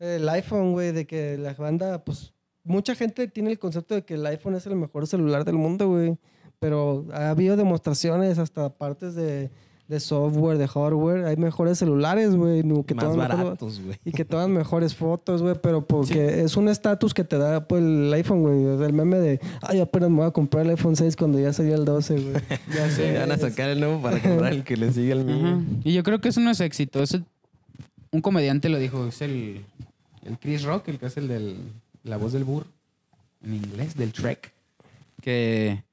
el 0.02 0.28
iPhone, 0.30 0.72
güey, 0.74 0.92
de 0.92 1.06
que 1.06 1.38
la 1.38 1.54
banda, 1.54 2.04
pues, 2.04 2.34
mucha 2.64 2.96
gente 2.96 3.28
tiene 3.28 3.52
el 3.52 3.60
concepto 3.60 3.96
de 3.96 4.04
que 4.04 4.16
el 4.16 4.26
iPhone 4.26 4.56
es 4.56 4.66
el 4.66 4.76
mejor 4.76 5.08
celular 5.08 5.46
del 5.46 5.56
mundo, 5.56 5.88
güey, 5.90 6.18
pero 6.60 7.06
ha 7.14 7.30
habido 7.30 7.56
demostraciones 7.56 8.38
hasta 8.38 8.70
partes 8.70 9.16
de, 9.16 9.50
de 9.88 10.00
software, 10.00 10.58
de 10.58 10.68
hardware, 10.68 11.26
hay 11.26 11.36
mejores 11.38 11.78
celulares, 11.80 12.36
güey, 12.36 12.62
que 12.86 12.94
Más 12.96 13.06
toman 13.06 13.18
baratos, 13.30 13.82
güey. 13.84 13.98
y 14.06 14.12
que 14.12 14.26
toman 14.26 14.52
mejores 14.54 14.96
fotos, 14.96 15.42
güey, 15.42 15.56
pero 15.62 15.86
porque 15.86 16.42
es 16.44 16.56
un 16.58 16.70
estatus 16.70 17.14
que 17.14 17.24
te 17.24 17.38
da 17.38 17.68
pues, 17.68 17.82
el 17.84 18.12
iPhone, 18.14 18.42
güey. 18.42 18.86
El 18.86 18.94
meme 18.94 19.18
de, 19.20 19.40
ay, 19.62 19.80
apenas 19.82 20.10
me 20.10 20.18
voy 20.18 20.28
a 20.28 20.32
comprar 20.32 20.64
el 20.66 20.72
iPhone 20.72 20.96
6 20.96 21.16
cuando 21.16 21.40
ya 21.40 21.52
salió 21.54 21.76
el 21.76 21.86
12, 21.86 22.14
güey. 22.14 22.34
Ya 22.76 22.90
Sí, 22.90 22.96
sé. 22.98 23.18
van 23.20 23.32
a 23.32 23.38
sacar 23.38 23.70
el 23.70 23.80
nuevo 23.80 24.02
para 24.02 24.20
comprar 24.22 24.54
el 24.54 24.64
que 24.64 24.78
le 24.78 24.92
sigue 24.92 25.12
al 25.14 25.26
mío. 25.26 25.62
Y 25.84 25.94
yo 25.94 26.04
creo 26.04 26.22
que 26.22 26.30
eso 26.30 26.40
no 26.42 26.52
es 26.52 26.60
éxito. 26.62 27.02
Eso- 27.04 27.20
un 28.14 28.20
comediante 28.22 28.68
lo 28.70 28.78
dijo, 28.78 29.08
es 29.08 29.22
el, 29.22 29.64
el 30.26 30.38
Chris 30.38 30.64
Rock, 30.64 30.88
el 30.90 31.00
que 31.00 31.08
es 31.08 31.18
el 31.18 31.28
de 31.28 31.58
la 32.04 32.18
voz 32.18 32.34
del 32.34 32.44
burro, 32.44 32.68
en 33.44 33.56
inglés, 33.56 33.96
del 33.96 34.12
Trek. 34.12 34.52
Que, 35.22 35.84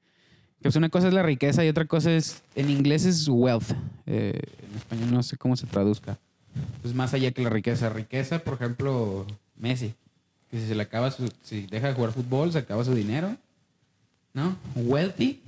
que 0.57 0.63
pues 0.63 0.75
una 0.75 0.89
cosa 0.89 1.07
es 1.07 1.13
la 1.13 1.23
riqueza 1.23 1.63
y 1.63 1.69
otra 1.69 1.85
cosa 1.85 2.11
es, 2.11 2.41
en 2.55 2.69
inglés 2.69 3.05
es 3.05 3.27
wealth. 3.27 3.71
Eh, 4.05 4.39
en 4.69 4.77
español 4.77 5.11
no 5.11 5.23
sé 5.23 5.37
cómo 5.37 5.55
se 5.55 5.67
traduzca. 5.67 6.17
Pues 6.81 6.93
más 6.93 7.13
allá 7.13 7.31
que 7.31 7.41
la 7.41 7.49
riqueza. 7.49 7.89
Riqueza, 7.89 8.39
por 8.39 8.55
ejemplo, 8.55 9.25
Messi. 9.55 9.93
Que 10.49 10.59
si 10.59 10.67
se 10.67 10.75
le 10.75 10.81
acaba 10.81 11.11
su, 11.11 11.31
si 11.43 11.67
deja 11.67 11.87
de 11.87 11.93
jugar 11.93 12.11
fútbol, 12.11 12.51
se 12.51 12.57
acaba 12.59 12.83
su 12.83 12.95
dinero. 12.95 13.35
¿No? 14.33 14.55
Wealthy, 14.75 15.41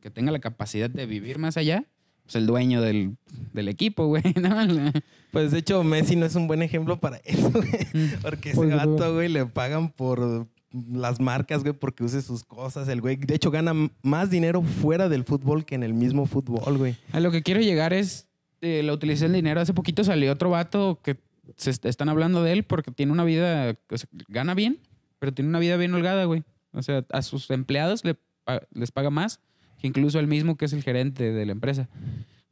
que 0.00 0.10
tenga 0.10 0.30
la 0.30 0.38
capacidad 0.38 0.88
de 0.88 1.04
vivir 1.04 1.38
más 1.38 1.56
allá, 1.56 1.84
pues 2.28 2.36
el 2.36 2.46
dueño 2.46 2.82
del, 2.82 3.16
del 3.54 3.68
equipo, 3.68 4.06
güey, 4.06 4.22
¿no? 4.40 4.92
Pues 5.32 5.50
de 5.50 5.58
hecho, 5.60 5.82
Messi 5.82 6.14
no 6.14 6.26
es 6.26 6.34
un 6.34 6.46
buen 6.46 6.62
ejemplo 6.62 7.00
para 7.00 7.16
eso, 7.24 7.50
güey. 7.50 7.68
Mm. 7.94 8.20
Porque 8.22 8.50
ese 8.50 8.56
güey. 8.56 8.70
gato, 8.70 9.14
güey, 9.14 9.28
le 9.30 9.46
pagan 9.46 9.90
por 9.90 10.46
las 10.92 11.20
marcas, 11.20 11.62
güey, 11.62 11.72
porque 11.72 12.04
use 12.04 12.20
sus 12.20 12.44
cosas. 12.44 12.86
El 12.88 13.00
güey, 13.00 13.16
de 13.16 13.34
hecho, 13.34 13.50
gana 13.50 13.72
más 14.02 14.28
dinero 14.30 14.62
fuera 14.62 15.08
del 15.08 15.24
fútbol 15.24 15.64
que 15.64 15.74
en 15.74 15.82
el 15.82 15.94
mismo 15.94 16.26
fútbol, 16.26 16.76
güey. 16.76 16.96
A 17.12 17.20
lo 17.20 17.30
que 17.30 17.42
quiero 17.42 17.60
llegar 17.62 17.94
es 17.94 18.28
eh, 18.60 18.82
la 18.84 18.92
utilización 18.92 19.32
del 19.32 19.38
dinero. 19.42 19.60
Hace 19.62 19.72
poquito 19.72 20.04
salió 20.04 20.30
otro 20.32 20.50
vato 20.50 21.00
que 21.02 21.16
se 21.56 21.70
est- 21.70 21.86
están 21.86 22.10
hablando 22.10 22.42
de 22.42 22.52
él 22.52 22.64
porque 22.64 22.90
tiene 22.90 23.12
una 23.12 23.24
vida, 23.24 23.74
o 23.90 23.96
sea, 23.96 24.08
gana 24.28 24.52
bien, 24.52 24.78
pero 25.18 25.32
tiene 25.32 25.48
una 25.48 25.58
vida 25.58 25.78
bien 25.78 25.94
holgada, 25.94 26.24
güey. 26.26 26.44
O 26.72 26.82
sea, 26.82 27.06
a 27.10 27.22
sus 27.22 27.50
empleados 27.50 28.04
le 28.04 28.16
pa- 28.44 28.62
les 28.74 28.90
paga 28.92 29.08
más 29.08 29.40
incluso 29.82 30.18
el 30.18 30.26
mismo 30.26 30.56
que 30.56 30.64
es 30.64 30.72
el 30.72 30.82
gerente 30.82 31.32
de 31.32 31.46
la 31.46 31.52
empresa. 31.52 31.88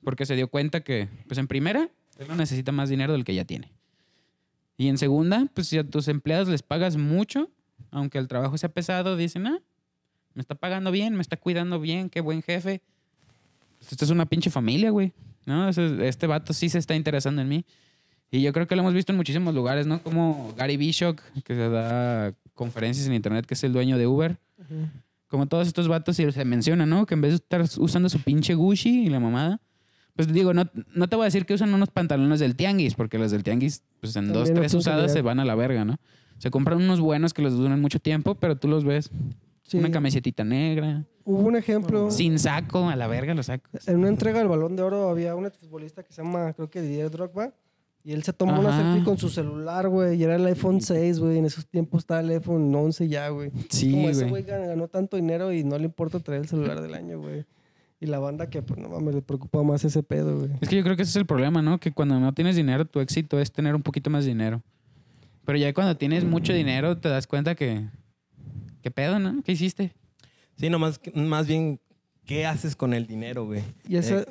Porque 0.02 0.26
se 0.26 0.36
dio 0.36 0.48
cuenta 0.48 0.80
que, 0.80 1.08
pues 1.26 1.38
en 1.38 1.48
primera, 1.48 1.90
él 2.18 2.28
no 2.28 2.36
necesita 2.36 2.72
más 2.72 2.88
dinero 2.88 3.12
del 3.12 3.24
que 3.24 3.34
ya 3.34 3.44
tiene. 3.44 3.72
Y 4.76 4.88
en 4.88 4.98
segunda, 4.98 5.48
pues 5.54 5.68
si 5.68 5.78
a 5.78 5.84
tus 5.84 6.08
empleados 6.08 6.48
les 6.48 6.62
pagas 6.62 6.96
mucho, 6.96 7.50
aunque 7.90 8.18
el 8.18 8.28
trabajo 8.28 8.56
sea 8.58 8.68
pesado, 8.68 9.16
dicen, 9.16 9.46
ah, 9.46 9.60
me 10.34 10.42
está 10.42 10.54
pagando 10.54 10.90
bien, 10.90 11.14
me 11.14 11.22
está 11.22 11.36
cuidando 11.36 11.80
bien, 11.80 12.10
qué 12.10 12.20
buen 12.20 12.42
jefe. 12.42 12.82
Pues, 13.78 13.92
Esto 13.92 14.04
es 14.04 14.10
una 14.10 14.26
pinche 14.26 14.50
familia, 14.50 14.90
güey. 14.90 15.12
¿No? 15.46 15.68
Este 15.68 16.26
vato 16.26 16.52
sí 16.52 16.68
se 16.68 16.78
está 16.78 16.94
interesando 16.94 17.40
en 17.40 17.48
mí. 17.48 17.64
Y 18.30 18.42
yo 18.42 18.52
creo 18.52 18.66
que 18.66 18.74
lo 18.74 18.82
hemos 18.82 18.94
visto 18.94 19.12
en 19.12 19.16
muchísimos 19.16 19.54
lugares, 19.54 19.86
¿no? 19.86 20.02
Como 20.02 20.52
Gary 20.56 20.76
Bishop, 20.76 21.20
que 21.44 21.54
se 21.54 21.68
da 21.68 22.34
conferencias 22.54 23.06
en 23.06 23.14
internet, 23.14 23.46
que 23.46 23.54
es 23.54 23.62
el 23.62 23.72
dueño 23.72 23.96
de 23.96 24.06
Uber. 24.06 24.36
Como 25.28 25.46
todos 25.46 25.66
estos 25.66 25.88
vatos 25.88 26.18
y 26.20 26.30
se 26.30 26.44
menciona, 26.44 26.86
¿no? 26.86 27.06
Que 27.06 27.14
en 27.14 27.20
vez 27.20 27.32
de 27.32 27.36
estar 27.36 27.62
usando 27.78 28.08
su 28.08 28.20
pinche 28.20 28.54
Gucci 28.54 29.06
y 29.06 29.08
la 29.08 29.20
mamada, 29.20 29.60
pues 30.14 30.32
digo, 30.32 30.54
no, 30.54 30.70
no 30.94 31.08
te 31.08 31.16
voy 31.16 31.24
a 31.24 31.26
decir 31.26 31.44
que 31.44 31.54
usan 31.54 31.74
unos 31.74 31.90
pantalones 31.90 32.40
del 32.40 32.56
tianguis, 32.56 32.94
porque 32.94 33.18
los 33.18 33.30
del 33.30 33.42
tianguis, 33.42 33.82
pues 34.00 34.16
en 34.16 34.26
También 34.26 34.44
dos, 34.44 34.54
tres 34.54 34.74
usadas 34.74 35.12
se 35.12 35.22
van 35.22 35.40
a 35.40 35.44
la 35.44 35.54
verga, 35.54 35.84
¿no? 35.84 35.96
Se 36.38 36.50
compran 36.50 36.78
unos 36.78 37.00
buenos 37.00 37.34
que 37.34 37.42
los 37.42 37.56
duran 37.56 37.80
mucho 37.80 37.98
tiempo, 37.98 38.34
pero 38.34 38.56
tú 38.56 38.68
los 38.68 38.84
ves. 38.84 39.10
Sí. 39.62 39.78
Una 39.78 39.90
camisetita 39.90 40.44
negra, 40.44 41.04
Hubo 41.24 41.40
un 41.40 41.56
ejemplo. 41.56 42.08
sin 42.12 42.38
saco, 42.38 42.88
a 42.88 42.94
la 42.94 43.08
verga 43.08 43.34
los 43.34 43.46
sacos. 43.46 43.88
En 43.88 43.98
una 43.98 44.08
entrega 44.08 44.38
del 44.38 44.46
Balón 44.46 44.76
de 44.76 44.82
Oro 44.82 45.08
había 45.08 45.34
un 45.34 45.50
futbolista 45.50 46.04
que 46.04 46.12
se 46.12 46.22
llama, 46.22 46.52
creo 46.52 46.70
que 46.70 46.80
Didier 46.80 47.10
Drogba. 47.10 47.52
Y 48.06 48.12
él 48.12 48.22
se 48.22 48.32
tomó 48.32 48.60
una 48.60 48.70
selfie 48.76 49.02
con 49.04 49.18
su 49.18 49.28
celular, 49.28 49.88
güey. 49.88 50.16
Y 50.16 50.22
era 50.22 50.36
el 50.36 50.46
iPhone 50.46 50.80
6, 50.80 51.18
güey. 51.18 51.38
En 51.38 51.44
esos 51.44 51.66
tiempos 51.66 52.02
estaba 52.04 52.20
el 52.20 52.30
iPhone 52.30 52.72
11 52.72 53.08
ya, 53.08 53.28
güey. 53.30 53.50
Sí, 53.68 53.90
Como 53.90 54.08
ese 54.08 54.28
güey. 54.28 54.44
güey 54.44 54.46
gan- 54.46 54.64
ganó 54.68 54.86
tanto 54.86 55.16
dinero 55.16 55.52
y 55.52 55.64
no 55.64 55.76
le 55.76 55.86
importa 55.86 56.20
traer 56.20 56.42
el 56.42 56.48
celular 56.48 56.80
del 56.80 56.94
año, 56.94 57.18
güey. 57.18 57.44
Y 57.98 58.06
la 58.06 58.20
banda 58.20 58.48
que, 58.48 58.62
pues, 58.62 58.78
no 58.78 58.88
mames, 58.88 59.16
le 59.16 59.22
preocupa 59.22 59.60
más 59.64 59.84
ese 59.84 60.04
pedo, 60.04 60.38
güey. 60.38 60.50
Es 60.60 60.68
que 60.68 60.76
yo 60.76 60.84
creo 60.84 60.94
que 60.94 61.02
ese 61.02 61.10
es 61.10 61.16
el 61.16 61.26
problema, 61.26 61.62
¿no? 61.62 61.80
Que 61.80 61.90
cuando 61.90 62.20
no 62.20 62.32
tienes 62.32 62.54
dinero, 62.54 62.84
tu 62.84 63.00
éxito 63.00 63.40
es 63.40 63.50
tener 63.50 63.74
un 63.74 63.82
poquito 63.82 64.08
más 64.08 64.24
dinero. 64.24 64.62
Pero 65.44 65.58
ya 65.58 65.74
cuando 65.74 65.96
tienes 65.96 66.24
mucho 66.24 66.52
dinero, 66.52 66.96
te 66.98 67.08
das 67.08 67.26
cuenta 67.26 67.56
que... 67.56 67.88
¿Qué 68.82 68.90
pedo, 68.92 69.18
no? 69.18 69.42
¿Qué 69.42 69.50
hiciste? 69.52 69.92
Sí, 70.56 70.70
nomás, 70.70 71.00
más 71.14 71.48
bien, 71.48 71.80
¿qué 72.24 72.46
haces 72.46 72.76
con 72.76 72.94
el 72.94 73.06
dinero, 73.08 73.46
güey? 73.46 73.62
Y 73.88 73.96
esa 73.96 74.20
Eh, 74.20 74.26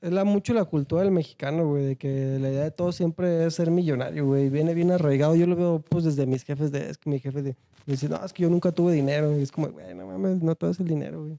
es 0.00 0.12
la, 0.12 0.24
mucho 0.24 0.54
la 0.54 0.64
cultura 0.64 1.02
del 1.02 1.10
mexicano, 1.10 1.66
güey, 1.66 1.84
de 1.84 1.96
que 1.96 2.38
la 2.40 2.50
idea 2.50 2.64
de 2.64 2.70
todo 2.70 2.92
siempre 2.92 3.46
es 3.46 3.54
ser 3.54 3.70
millonario, 3.70 4.26
güey. 4.26 4.50
Viene 4.50 4.74
bien 4.74 4.90
arraigado. 4.90 5.34
Yo 5.34 5.46
lo 5.46 5.56
veo, 5.56 5.84
pues, 5.88 6.04
desde 6.04 6.26
mis 6.26 6.44
jefes 6.44 6.70
de... 6.70 6.90
Es 6.90 6.98
que 6.98 7.10
mi 7.10 7.18
jefe 7.18 7.42
de, 7.42 7.56
me 7.86 7.92
dice, 7.92 8.08
no, 8.08 8.22
es 8.24 8.32
que 8.32 8.42
yo 8.42 8.50
nunca 8.50 8.72
tuve 8.72 8.92
dinero. 8.92 9.38
Y 9.38 9.42
es 9.42 9.50
como, 9.50 9.68
güey, 9.68 9.94
no 9.94 10.06
mames, 10.06 10.42
no 10.42 10.54
todo 10.54 10.70
es 10.70 10.80
el 10.80 10.88
dinero, 10.88 11.24
güey. 11.24 11.38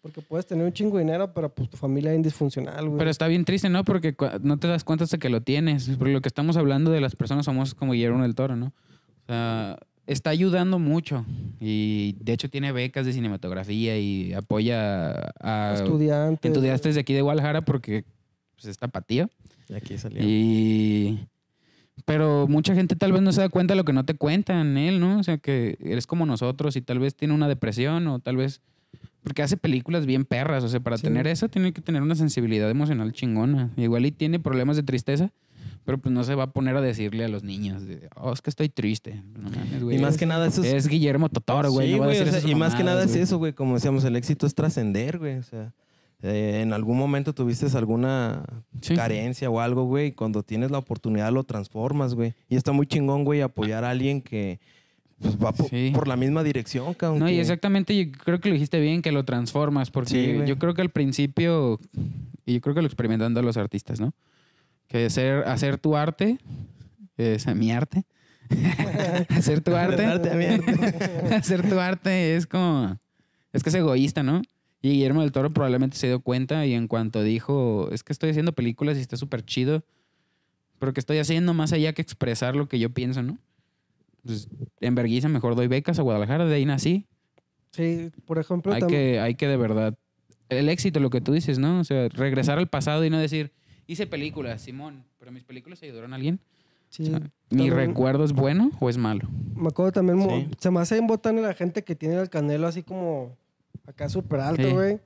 Porque 0.00 0.22
puedes 0.22 0.46
tener 0.46 0.64
un 0.64 0.72
chingo 0.72 0.98
de 0.98 1.04
dinero, 1.04 1.34
pero 1.34 1.48
pues 1.48 1.68
tu 1.68 1.76
familia 1.76 2.14
es 2.14 2.22
disfuncional, 2.22 2.86
güey. 2.86 2.98
Pero 2.98 3.10
está 3.10 3.26
bien 3.26 3.44
triste, 3.44 3.68
¿no? 3.68 3.82
Porque 3.84 4.14
no 4.40 4.56
te 4.56 4.68
das 4.68 4.84
cuenta 4.84 5.02
hasta 5.02 5.18
que 5.18 5.28
lo 5.28 5.40
tienes. 5.40 5.90
Porque 5.98 6.12
lo 6.12 6.20
que 6.20 6.28
estamos 6.28 6.56
hablando 6.56 6.92
de 6.92 7.00
las 7.00 7.16
personas 7.16 7.46
famosas 7.46 7.74
como 7.74 7.92
Guillermo 7.92 8.22
del 8.22 8.36
Toro, 8.36 8.54
¿no? 8.54 8.66
O 8.66 9.26
sea, 9.26 9.78
está 10.06 10.30
ayudando 10.30 10.78
mucho. 10.78 11.24
Y 11.60 12.16
de 12.20 12.32
hecho 12.32 12.48
tiene 12.48 12.72
becas 12.72 13.06
de 13.06 13.12
cinematografía 13.12 13.98
y 13.98 14.32
apoya 14.34 15.32
a 15.40 15.74
Estudiantes. 15.74 16.50
estudiantes 16.50 16.94
de 16.94 17.00
aquí 17.00 17.12
de 17.14 17.22
Guadalajara 17.22 17.62
porque 17.64 18.04
pues, 18.54 18.66
está 18.66 18.88
patío. 18.88 19.28
Y 19.68 19.74
aquí 19.74 19.98
salió. 19.98 20.20
Y 20.22 21.18
Pero 22.04 22.46
mucha 22.48 22.74
gente 22.74 22.94
tal 22.94 23.12
vez 23.12 23.22
no 23.22 23.32
se 23.32 23.40
da 23.40 23.48
cuenta 23.48 23.74
de 23.74 23.78
lo 23.78 23.84
que 23.84 23.92
no 23.92 24.04
te 24.04 24.14
cuentan 24.14 24.76
él, 24.76 25.00
¿no? 25.00 25.18
O 25.18 25.22
sea, 25.22 25.38
que 25.38 25.76
eres 25.80 26.06
como 26.06 26.26
nosotros 26.26 26.76
y 26.76 26.82
tal 26.82 26.98
vez 26.98 27.14
tiene 27.16 27.34
una 27.34 27.48
depresión 27.48 28.06
o 28.08 28.18
tal 28.20 28.36
vez... 28.36 28.60
Porque 29.22 29.42
hace 29.42 29.56
películas 29.56 30.06
bien 30.06 30.24
perras, 30.24 30.62
o 30.62 30.68
sea, 30.68 30.78
para 30.78 30.98
Sí. 30.98 31.02
tener 31.02 31.26
eso 31.26 31.48
tiene 31.48 31.72
que 31.72 31.80
tener 31.80 32.00
una 32.00 32.14
sensibilidad 32.14 32.70
emocional 32.70 33.12
chingona. 33.12 33.70
Igual 33.76 34.06
y 34.06 34.12
tiene 34.12 34.38
problemas 34.38 34.76
de 34.76 34.84
tristeza, 34.84 35.32
pero 35.86 35.98
pues 35.98 36.12
no 36.12 36.24
se 36.24 36.34
va 36.34 36.42
a 36.42 36.50
poner 36.52 36.76
a 36.76 36.80
decirle 36.80 37.24
a 37.24 37.28
los 37.28 37.44
niños, 37.44 37.86
de, 37.86 38.08
oh, 38.16 38.32
es 38.32 38.42
que 38.42 38.50
estoy 38.50 38.68
triste. 38.68 39.22
No 39.38 39.48
mames, 39.48 39.82
güey. 39.84 39.96
Y 39.96 40.00
más 40.00 40.18
que 40.18 40.26
nada 40.26 40.48
eso 40.48 40.62
es... 40.62 40.72
Es 40.74 40.88
Guillermo 40.88 41.28
Totoro, 41.28 41.70
güey. 41.70 41.86
Sí, 41.86 41.92
no 41.94 42.00
va 42.00 42.04
a 42.04 42.08
güey, 42.08 42.18
decir 42.18 42.28
o 42.28 42.30
sea, 42.32 42.38
esas 42.40 42.50
y 42.50 42.54
más 42.56 42.74
que 42.74 42.82
nada 42.84 43.04
es 43.04 43.14
eso, 43.14 43.38
güey. 43.38 43.52
Como 43.52 43.74
decíamos, 43.76 44.02
el 44.04 44.16
éxito 44.16 44.46
es 44.48 44.54
trascender, 44.54 45.18
güey. 45.18 45.36
O 45.36 45.42
sea, 45.44 45.72
eh, 46.22 46.60
en 46.62 46.72
algún 46.72 46.98
momento 46.98 47.32
tuviste 47.32 47.66
alguna 47.78 48.42
Sí. 48.80 48.96
carencia 48.96 49.48
o 49.48 49.60
algo, 49.60 49.84
güey. 49.84 50.08
y 50.08 50.12
Cuando 50.12 50.42
tienes 50.42 50.72
la 50.72 50.78
oportunidad 50.78 51.30
lo 51.32 51.44
transformas, 51.44 52.14
güey. 52.14 52.34
Y 52.48 52.56
está 52.56 52.72
muy 52.72 52.86
chingón, 52.88 53.22
güey, 53.24 53.40
apoyar 53.40 53.84
a 53.84 53.90
alguien 53.90 54.20
que 54.20 54.58
pues, 55.20 55.36
va 55.38 55.52
Sí. 55.70 55.92
por 55.94 56.08
la 56.08 56.16
misma 56.16 56.42
dirección, 56.42 56.92
cabrón. 56.94 57.20
No, 57.20 57.30
y 57.30 57.38
exactamente, 57.38 57.96
yo 57.96 58.10
creo 58.24 58.40
que 58.40 58.48
lo 58.48 58.54
dijiste 58.54 58.80
bien, 58.80 59.02
que 59.02 59.12
lo 59.12 59.24
transformas, 59.24 59.90
porque 59.90 60.10
Sí, 60.10 60.48
yo 60.48 60.58
creo 60.58 60.74
que 60.74 60.82
al 60.82 60.90
principio, 60.90 61.78
y 62.44 62.54
yo 62.54 62.60
creo 62.60 62.74
que 62.74 62.82
lo 62.82 62.86
experimentan 62.88 63.32
los 63.34 63.56
artistas, 63.56 64.00
¿no? 64.00 64.12
Que 64.88 65.06
hacer, 65.06 65.48
hacer 65.48 65.78
tu 65.78 65.96
arte, 65.96 66.38
es 67.16 67.46
mi 67.54 67.72
arte, 67.72 68.04
hacer 69.30 69.60
tu 69.60 69.74
arte, 69.74 70.04
hacer 71.34 71.68
tu 71.68 71.80
arte 71.80 72.36
es 72.36 72.46
como, 72.46 72.98
es 73.52 73.62
que 73.62 73.70
es 73.70 73.74
egoísta, 73.74 74.22
¿no? 74.22 74.42
Y 74.82 74.90
Guillermo 74.90 75.22
del 75.22 75.32
Toro 75.32 75.52
probablemente 75.52 75.96
se 75.96 76.06
dio 76.06 76.20
cuenta 76.20 76.64
y 76.66 76.74
en 76.74 76.86
cuanto 76.86 77.22
dijo, 77.22 77.88
es 77.90 78.04
que 78.04 78.12
estoy 78.12 78.30
haciendo 78.30 78.52
películas 78.52 78.98
y 78.98 79.00
está 79.00 79.16
súper 79.16 79.44
chido, 79.44 79.84
pero 80.78 80.92
que 80.92 81.00
estoy 81.00 81.18
haciendo 81.18 81.54
más 81.54 81.72
allá 81.72 81.92
que 81.92 82.02
expresar 82.02 82.54
lo 82.54 82.68
que 82.68 82.78
yo 82.78 82.90
pienso, 82.90 83.22
¿no? 83.22 83.38
Pues 84.24 84.48
en 84.80 84.94
Berguisa 84.94 85.28
mejor 85.28 85.56
doy 85.56 85.66
becas 85.66 85.98
a 85.98 86.02
Guadalajara, 86.02 86.44
de 86.44 86.54
ahí 86.54 86.64
nací. 86.64 87.06
Sí, 87.72 88.10
por 88.24 88.38
ejemplo, 88.38 88.72
Hay 88.72 88.82
que, 88.82 89.20
hay 89.20 89.34
que 89.34 89.48
de 89.48 89.56
verdad. 89.56 89.98
El 90.48 90.68
éxito, 90.68 91.00
lo 91.00 91.10
que 91.10 91.20
tú 91.20 91.32
dices, 91.32 91.58
¿no? 91.58 91.80
O 91.80 91.84
sea, 91.84 92.08
regresar 92.08 92.58
al 92.58 92.68
pasado 92.68 93.04
y 93.04 93.10
no 93.10 93.18
decir, 93.18 93.52
hice 93.86 94.06
películas, 94.06 94.62
Simón, 94.62 95.04
pero 95.18 95.30
mis 95.32 95.44
películas 95.44 95.82
ayudaron 95.82 96.12
a 96.12 96.16
alguien. 96.16 96.40
sí, 96.88 97.02
O 97.04 97.06
sea, 97.06 97.18
¿Mi 97.50 97.68
también- 97.68 97.74
recuerdo 97.74 98.24
es 98.24 98.32
bueno 98.32 98.70
o 98.80 98.88
es 98.88 98.96
malo? 98.96 99.28
Me 99.54 99.68
acuerdo 99.68 99.92
también, 99.92 100.20
Sí. 100.28 100.48
se 100.58 100.70
me 100.70 100.80
hace 100.80 100.94
bien 100.96 101.06
botán 101.06 101.40
la 101.42 101.52
gente 101.54 101.82
que 101.82 101.94
tiene 101.94 102.14
el 102.16 102.30
canelo 102.30 102.66
así 102.68 102.82
como 102.82 103.36
acá 103.86 104.08
súper 104.08 104.40
alto, 104.40 104.62
Sí. 104.62 104.72
güey. 104.72 104.98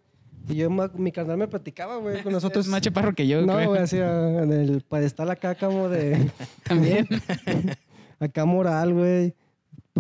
Y 0.49 0.55
yo, 0.57 0.70
mi 0.70 1.12
carnal 1.12 1.37
me 1.37 1.47
platicaba, 1.49 1.97
güey, 1.99 2.22
con 2.22 2.33
nosotros. 2.33 2.66
Es 2.66 2.70
más 2.70 2.81
chaparro 2.81 3.14
que 3.14 3.26
yo, 3.26 3.45
no, 3.45 3.53
güey, 3.68 3.81
así 3.81 3.99
ah, 3.99 4.43
en 4.43 4.53
el 4.53 4.81
pedestal 4.83 5.31
acá 5.31 5.55
como 5.55 5.89
de, 5.89 6.31
También. 6.64 7.07
acá 8.18 8.45
moral, 8.45 8.93
güey. 8.95 9.35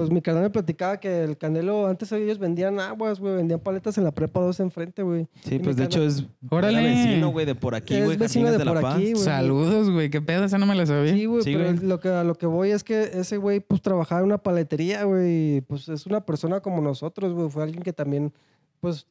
Pues 0.00 0.10
mi 0.10 0.22
carnal 0.22 0.44
me 0.44 0.50
platicaba 0.50 0.98
que 0.98 1.24
el 1.24 1.36
canelo, 1.36 1.86
antes 1.86 2.10
ellos 2.12 2.38
vendían 2.38 2.80
aguas, 2.80 3.20
güey, 3.20 3.34
vendían 3.36 3.60
paletas 3.60 3.98
en 3.98 4.04
la 4.04 4.12
prepa 4.12 4.40
2 4.40 4.60
enfrente, 4.60 5.02
güey. 5.02 5.28
Sí, 5.44 5.56
Y 5.56 5.58
pues 5.58 5.76
de 5.76 5.84
hecho 5.84 6.02
es 6.02 6.24
Órale. 6.48 6.82
vecino, 6.82 7.28
güey, 7.30 7.44
de 7.44 7.54
por 7.54 7.74
aquí, 7.74 7.96
Es 7.96 8.04
güey. 8.06 8.16
vecino 8.16 8.50
de 8.50 8.56
de, 8.58 8.64
por 8.64 8.80
la 8.82 8.94
aquí, 8.94 9.12
güey. 9.12 9.24
Saludos, 9.24 9.90
güey. 9.90 10.08
¿Qué 10.08 10.22
pedo? 10.22 10.44
Esa 10.44 10.56
no 10.56 10.64
me 10.64 10.74
la 10.74 10.86
sabía. 10.86 11.12
Sí, 11.12 11.26
güey, 11.26 11.42
Sí, 11.44 11.52
pero 11.54 11.72
güey. 11.74 11.86
lo 11.86 12.00
que, 12.00 12.08
a 12.08 12.24
lo 12.24 12.34
que 12.34 12.46
voy 12.46 12.70
es 12.70 12.82
que 12.82 13.10
ese 13.14 13.36
güey, 13.36 13.60
pues, 13.60 13.82
trabajaba 13.82 14.20
en 14.22 14.26
una 14.28 14.38
paletería, 14.38 15.04
güey. 15.04 15.60
Pues 15.62 15.88
es 15.90 16.06
una 16.06 16.24
persona 16.24 16.60
como 16.60 16.80
nosotros, 16.80 17.32
güey. 17.34 17.50
Fue 17.50 17.62
alguien 17.62 17.82
que 17.82 17.92
también, 17.92 18.32
pues, 18.80 19.06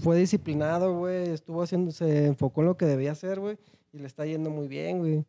fue 0.00 0.18
disciplinado, 0.18 0.96
güey. 0.98 1.30
Estuvo 1.30 1.62
haciendo, 1.62 1.90
se 1.90 2.26
enfocó 2.26 2.60
en 2.60 2.66
lo 2.66 2.76
que 2.76 2.84
debía 2.86 3.12
hacer, 3.12 3.40
güey. 3.40 3.56
Y 3.92 3.98
le 3.98 4.06
está 4.06 4.26
yendo 4.26 4.50
muy 4.50 4.68
bien, 4.68 4.98
güey. 4.98 5.24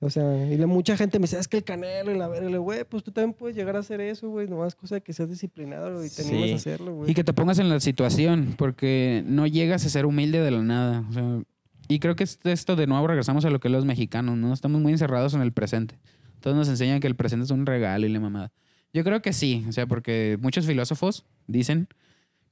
O 0.00 0.10
sea, 0.10 0.46
y 0.46 0.56
la, 0.56 0.68
mucha 0.68 0.96
gente 0.96 1.18
me 1.18 1.24
dice, 1.24 1.38
es 1.40 1.48
que 1.48 1.56
el 1.56 1.64
canelo 1.64 2.12
y 2.14 2.18
la 2.18 2.28
verga, 2.28 2.56
güey, 2.58 2.84
pues 2.84 3.02
tú 3.02 3.10
también 3.10 3.34
puedes 3.34 3.56
llegar 3.56 3.74
a 3.74 3.80
hacer 3.80 4.00
eso, 4.00 4.28
güey. 4.30 4.46
Nomás 4.46 4.76
cosa 4.76 4.96
de 4.96 5.00
que 5.00 5.12
seas 5.12 5.28
disciplinado 5.28 6.04
y 6.04 6.08
te 6.08 6.22
animas 6.22 6.44
Sí. 6.46 6.52
a 6.52 6.56
hacerlo, 6.56 6.94
güey. 6.94 7.10
Y 7.10 7.14
que 7.14 7.24
te 7.24 7.32
pongas 7.32 7.58
en 7.58 7.68
la 7.68 7.80
situación, 7.80 8.54
porque 8.56 9.24
no 9.26 9.46
llegas 9.48 9.84
a 9.84 9.88
ser 9.88 10.06
humilde 10.06 10.40
de 10.40 10.50
la 10.52 10.62
nada. 10.62 11.04
O 11.10 11.12
sea, 11.12 11.42
y 11.88 11.98
creo 11.98 12.14
que 12.14 12.22
es 12.24 12.38
esto 12.44 12.76
de 12.76 12.86
nuevo 12.86 13.06
regresamos 13.08 13.44
a 13.44 13.50
lo 13.50 13.58
que 13.58 13.66
es 13.68 13.72
los 13.72 13.84
mexicanos, 13.84 14.36
¿no? 14.36 14.52
Estamos 14.52 14.80
muy 14.80 14.92
encerrados 14.92 15.34
en 15.34 15.40
el 15.40 15.52
presente. 15.52 15.98
Todos 16.40 16.56
nos 16.56 16.68
enseñan 16.68 17.00
que 17.00 17.08
el 17.08 17.16
presente 17.16 17.44
es 17.46 17.50
un 17.50 17.66
regalo 17.66 18.06
y 18.06 18.10
la 18.10 18.20
mamada. 18.20 18.52
Yo 18.94 19.02
creo 19.02 19.20
que 19.20 19.32
sí, 19.32 19.64
o 19.68 19.72
sea, 19.72 19.86
porque 19.88 20.38
muchos 20.40 20.64
filósofos 20.64 21.24
dicen 21.48 21.88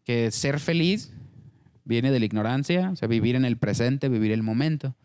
que 0.02 0.32
ser 0.32 0.58
feliz 0.58 1.12
viene 1.84 2.10
de 2.10 2.18
la 2.18 2.26
ignorancia, 2.26 2.90
o 2.90 2.96
sea, 2.96 3.06
vivir 3.06 3.36
en 3.36 3.44
el 3.44 3.56
presente, 3.56 4.08
vivir 4.08 4.32
el 4.32 4.42
momento. 4.42 4.96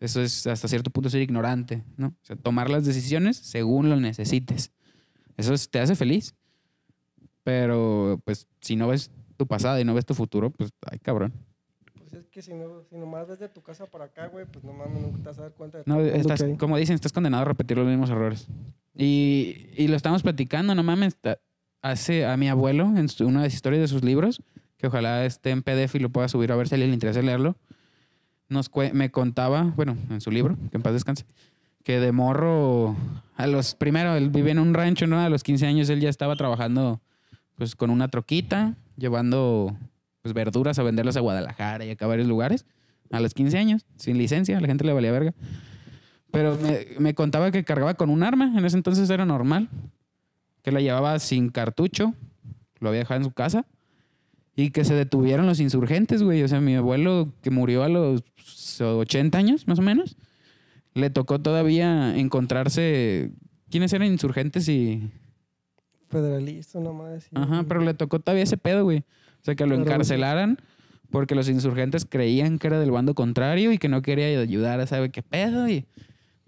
Eso 0.00 0.22
es 0.22 0.46
hasta 0.46 0.66
cierto 0.66 0.90
punto 0.90 1.10
ser 1.10 1.20
ignorante, 1.22 1.84
¿no? 1.98 2.08
O 2.08 2.24
sea, 2.24 2.34
tomar 2.36 2.70
las 2.70 2.84
decisiones 2.86 3.36
según 3.36 3.88
lo 3.90 3.96
necesites. 3.96 4.72
Eso 5.36 5.52
es- 5.54 5.68
te 5.70 5.78
hace 5.78 5.94
feliz. 5.94 6.34
Pero, 7.42 8.20
pues, 8.24 8.48
si 8.60 8.76
no 8.76 8.88
ves 8.88 9.10
tu 9.36 9.46
pasado 9.46 9.80
y 9.80 9.84
no 9.84 9.94
ves 9.94 10.04
tu 10.06 10.14
futuro, 10.14 10.50
pues, 10.50 10.70
ay, 10.90 10.98
cabrón. 10.98 11.32
Pues 11.98 12.12
es 12.14 12.28
que 12.28 12.42
si, 12.42 12.52
no, 12.54 12.82
si 12.88 12.96
nomás 12.96 13.26
ves 13.28 13.38
de 13.38 13.48
tu 13.48 13.62
casa 13.62 13.86
para 13.86 14.06
acá, 14.06 14.26
güey, 14.26 14.44
pues 14.46 14.64
no 14.64 14.72
mames, 14.72 15.00
nunca 15.02 15.18
te 15.18 15.24
vas 15.24 15.38
a 15.38 15.42
dar 15.42 15.52
cuenta 15.52 15.78
de 15.78 15.84
No, 15.86 16.00
estás, 16.00 16.42
que 16.42 16.56
como 16.56 16.76
dicen, 16.76 16.94
estás 16.94 17.12
condenado 17.12 17.42
a 17.42 17.46
repetir 17.46 17.76
los 17.78 17.86
mismos 17.86 18.10
errores. 18.10 18.46
Y, 18.96 19.68
y 19.76 19.88
lo 19.88 19.96
estamos 19.96 20.22
platicando, 20.22 20.74
no 20.74 20.82
mames. 20.82 21.16
Hace 21.82 22.26
a 22.26 22.36
mi 22.36 22.48
abuelo, 22.48 22.84
en 22.84 23.06
una 23.26 23.40
de 23.40 23.46
las 23.46 23.54
historias 23.54 23.80
de 23.80 23.88
sus 23.88 24.04
libros, 24.04 24.42
que 24.76 24.86
ojalá 24.88 25.24
esté 25.24 25.50
en 25.50 25.62
PDF 25.62 25.96
y 25.96 26.00
lo 26.00 26.10
pueda 26.10 26.28
subir 26.28 26.52
a 26.52 26.56
ver 26.56 26.68
si 26.68 26.74
a 26.74 26.76
alguien 26.76 26.90
le 26.90 26.94
interesa 26.94 27.22
leerlo, 27.22 27.56
nos 28.50 28.70
me 28.92 29.10
contaba, 29.10 29.72
bueno, 29.76 29.96
en 30.10 30.20
su 30.20 30.30
libro, 30.30 30.56
que 30.70 30.76
en 30.76 30.82
paz 30.82 30.92
descanse, 30.92 31.24
que 31.84 32.00
de 32.00 32.12
morro, 32.12 32.96
a 33.36 33.46
los, 33.46 33.74
primero, 33.74 34.14
él 34.16 34.28
vivía 34.28 34.52
en 34.52 34.58
un 34.58 34.74
rancho, 34.74 35.06
¿no? 35.06 35.18
A 35.18 35.28
los 35.30 35.42
15 35.42 35.66
años 35.66 35.88
él 35.88 36.00
ya 36.00 36.10
estaba 36.10 36.36
trabajando, 36.36 37.00
pues, 37.54 37.74
con 37.74 37.90
una 37.90 38.08
troquita, 38.08 38.76
llevando, 38.96 39.76
pues, 40.22 40.34
verduras 40.34 40.78
a 40.78 40.82
venderlas 40.82 41.16
a 41.16 41.20
Guadalajara 41.20 41.84
y 41.84 41.90
acá 41.90 42.04
a 42.04 42.08
varios 42.08 42.28
lugares, 42.28 42.66
a 43.10 43.20
los 43.20 43.34
15 43.34 43.56
años, 43.56 43.86
sin 43.96 44.18
licencia, 44.18 44.58
a 44.58 44.60
la 44.60 44.66
gente 44.66 44.84
le 44.84 44.92
valía 44.92 45.12
verga. 45.12 45.32
Pero 46.32 46.58
me, 46.60 46.86
me 46.98 47.14
contaba 47.14 47.50
que 47.50 47.64
cargaba 47.64 47.94
con 47.94 48.10
un 48.10 48.22
arma, 48.22 48.52
en 48.56 48.64
ese 48.64 48.76
entonces 48.76 49.08
era 49.08 49.24
normal, 49.24 49.68
que 50.62 50.72
la 50.72 50.80
llevaba 50.80 51.18
sin 51.18 51.50
cartucho, 51.50 52.14
lo 52.80 52.88
había 52.88 53.00
dejado 53.00 53.18
en 53.18 53.24
su 53.24 53.32
casa, 53.32 53.64
y 54.60 54.70
que 54.70 54.84
se 54.84 54.94
detuvieron 54.94 55.46
los 55.46 55.58
insurgentes, 55.58 56.22
güey. 56.22 56.42
O 56.42 56.48
sea, 56.48 56.60
mi 56.60 56.74
abuelo 56.74 57.32
que 57.40 57.50
murió 57.50 57.82
a 57.82 57.88
los 57.88 58.22
80 58.78 59.38
años, 59.38 59.66
más 59.66 59.78
o 59.78 59.82
menos, 59.82 60.18
le 60.92 61.08
tocó 61.08 61.38
todavía 61.38 62.14
encontrarse 62.18 63.30
quiénes 63.70 63.92
eran 63.94 64.08
insurgentes 64.08 64.68
y... 64.68 65.10
Federalista, 66.10 66.78
nomás. 66.78 67.24
sí, 67.24 67.30
Ajá, 67.34 67.64
pero 67.66 67.80
le 67.80 67.94
tocó 67.94 68.20
todavía 68.20 68.42
ese 68.42 68.58
pedo, 68.58 68.84
güey. 68.84 68.98
O 68.98 69.44
sea, 69.44 69.54
que 69.54 69.64
lo 69.64 69.76
encarcelaran 69.76 70.58
porque 71.10 71.34
los 71.34 71.48
insurgentes 71.48 72.04
creían 72.04 72.58
que 72.58 72.66
era 72.66 72.78
del 72.78 72.90
bando 72.90 73.14
contrario 73.14 73.72
y 73.72 73.78
que 73.78 73.88
no 73.88 74.02
quería 74.02 74.40
ayudar 74.40 74.80
a 74.80 74.86
saber 74.86 75.10
qué 75.10 75.22
pedo. 75.22 75.70
Y, 75.70 75.86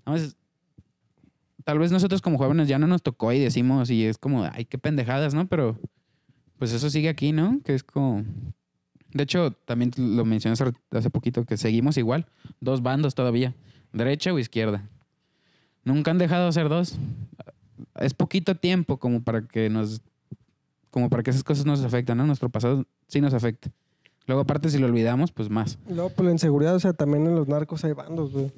vamos, 0.04 0.36
tal 1.64 1.78
vez 1.78 1.92
nosotros 1.92 2.20
como 2.20 2.36
jóvenes 2.36 2.68
ya 2.68 2.78
no 2.78 2.86
nos 2.86 3.02
tocó 3.02 3.32
y 3.32 3.38
decimos, 3.38 3.88
y 3.88 4.04
es 4.04 4.18
como, 4.18 4.44
ay, 4.44 4.66
qué 4.66 4.76
pendejadas, 4.76 5.32
¿no? 5.32 5.46
Pero 5.46 5.78
pues 6.62 6.72
eso 6.72 6.90
sigue 6.90 7.08
aquí, 7.08 7.32
¿no? 7.32 7.58
Que 7.64 7.74
es 7.74 7.82
como... 7.82 8.22
De 9.12 9.24
hecho, 9.24 9.50
también 9.64 9.90
lo 9.96 10.24
mencioné 10.24 10.54
hace, 10.92 11.10
poquito, 11.10 11.44
que 11.44 11.56
seguimos 11.56 11.96
igual. 11.96 12.26
Dos 12.60 12.84
bandos 12.84 13.16
todavía, 13.16 13.52
derecha 13.92 14.32
o 14.32 14.38
izquierda. 14.38 14.88
Nunca 15.82 16.12
han 16.12 16.18
dejado 16.18 16.46
de 16.46 16.52
ser 16.52 16.68
dos. 16.68 16.94
Es 17.96 18.14
poquito 18.14 18.54
tiempo 18.54 18.98
como 18.98 19.24
para 19.24 19.42
que 19.42 19.70
nos 19.70 20.02
como 20.92 21.10
para 21.10 21.24
que 21.24 21.30
esas 21.30 21.42
cosas 21.42 21.66
nos 21.66 21.82
afecten, 21.82 22.16
¿no? 22.16 22.26
Nuestro 22.26 22.48
pasado 22.48 22.84
sí 23.08 23.20
nos 23.20 23.34
afecta. 23.34 23.72
Luego, 24.28 24.42
aparte, 24.42 24.70
si 24.70 24.78
lo 24.78 24.86
olvidamos, 24.86 25.32
pues 25.32 25.50
más. 25.50 25.80
Luego, 25.88 26.10
pues 26.10 26.26
la 26.26 26.30
inseguridad, 26.30 26.76
o 26.76 26.80
sea, 26.80 26.92
también 26.92 27.26
en 27.26 27.34
los 27.34 27.48
narcos 27.48 27.84
hay 27.84 27.92
bandos, 27.92 28.30
güey. 28.30 28.52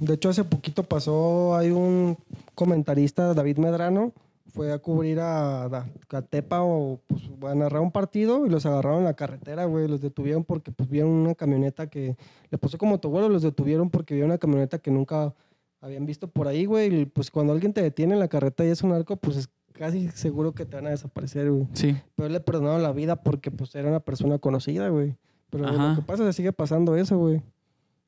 De 0.00 0.12
hecho, 0.12 0.28
hace 0.28 0.44
poquito 0.44 0.82
pasó, 0.82 1.56
hay 1.56 1.70
un 1.70 2.18
comentarista, 2.54 3.32
David 3.32 3.56
Medrano, 3.56 4.12
fue 4.56 4.72
a 4.72 4.78
cubrir 4.78 5.20
a, 5.20 5.66
a, 5.66 5.86
a 6.12 6.22
Tepa 6.22 6.62
o 6.62 6.98
pues, 7.06 7.22
a 7.42 7.54
narrar 7.54 7.82
un 7.82 7.92
partido 7.92 8.46
y 8.46 8.48
los 8.48 8.64
agarraron 8.64 9.00
en 9.00 9.04
la 9.04 9.14
carretera, 9.14 9.66
güey. 9.66 9.86
Los 9.86 10.00
detuvieron 10.00 10.44
porque 10.44 10.72
pues 10.72 10.88
vieron 10.88 11.10
una 11.10 11.34
camioneta 11.34 11.88
que 11.88 12.16
le 12.50 12.58
puso 12.58 12.78
como 12.78 12.98
tu 12.98 13.10
vuelo, 13.10 13.28
los 13.28 13.42
detuvieron 13.42 13.90
porque 13.90 14.14
vieron 14.14 14.30
una 14.30 14.38
camioneta 14.38 14.78
que 14.78 14.90
nunca 14.90 15.34
habían 15.82 16.06
visto 16.06 16.26
por 16.26 16.48
ahí, 16.48 16.64
güey. 16.64 17.02
Y, 17.02 17.04
pues 17.04 17.30
cuando 17.30 17.52
alguien 17.52 17.74
te 17.74 17.82
detiene 17.82 18.14
en 18.14 18.20
la 18.20 18.28
carretera 18.28 18.66
y 18.66 18.72
es 18.72 18.82
un 18.82 18.90
narco, 18.90 19.16
pues 19.16 19.36
es 19.36 19.50
casi 19.74 20.08
seguro 20.08 20.52
que 20.52 20.64
te 20.64 20.76
van 20.76 20.86
a 20.86 20.90
desaparecer, 20.90 21.50
güey. 21.50 21.68
Sí. 21.74 21.94
Pero 22.16 22.30
le 22.30 22.40
perdonaron 22.40 22.82
la 22.82 22.92
vida 22.92 23.16
porque 23.16 23.50
pues 23.50 23.74
era 23.74 23.88
una 23.88 24.00
persona 24.00 24.38
conocida, 24.38 24.88
güey. 24.88 25.14
Pero 25.50 25.68
Ajá. 25.68 25.90
lo 25.90 25.96
que 25.96 26.02
pasa 26.02 26.22
es 26.22 26.28
que 26.30 26.32
sigue 26.32 26.52
pasando 26.52 26.96
eso, 26.96 27.18
güey. 27.18 27.42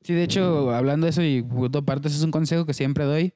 Sí, 0.01 0.13
de 0.13 0.23
hecho, 0.23 0.71
hablando 0.71 1.05
de 1.05 1.11
eso 1.11 1.21
y 1.21 1.43
punto 1.43 1.79
aparte, 1.79 2.07
ese 2.07 2.17
es 2.17 2.23
un 2.23 2.31
consejo 2.31 2.65
que 2.65 2.73
siempre 2.73 3.03
doy. 3.03 3.33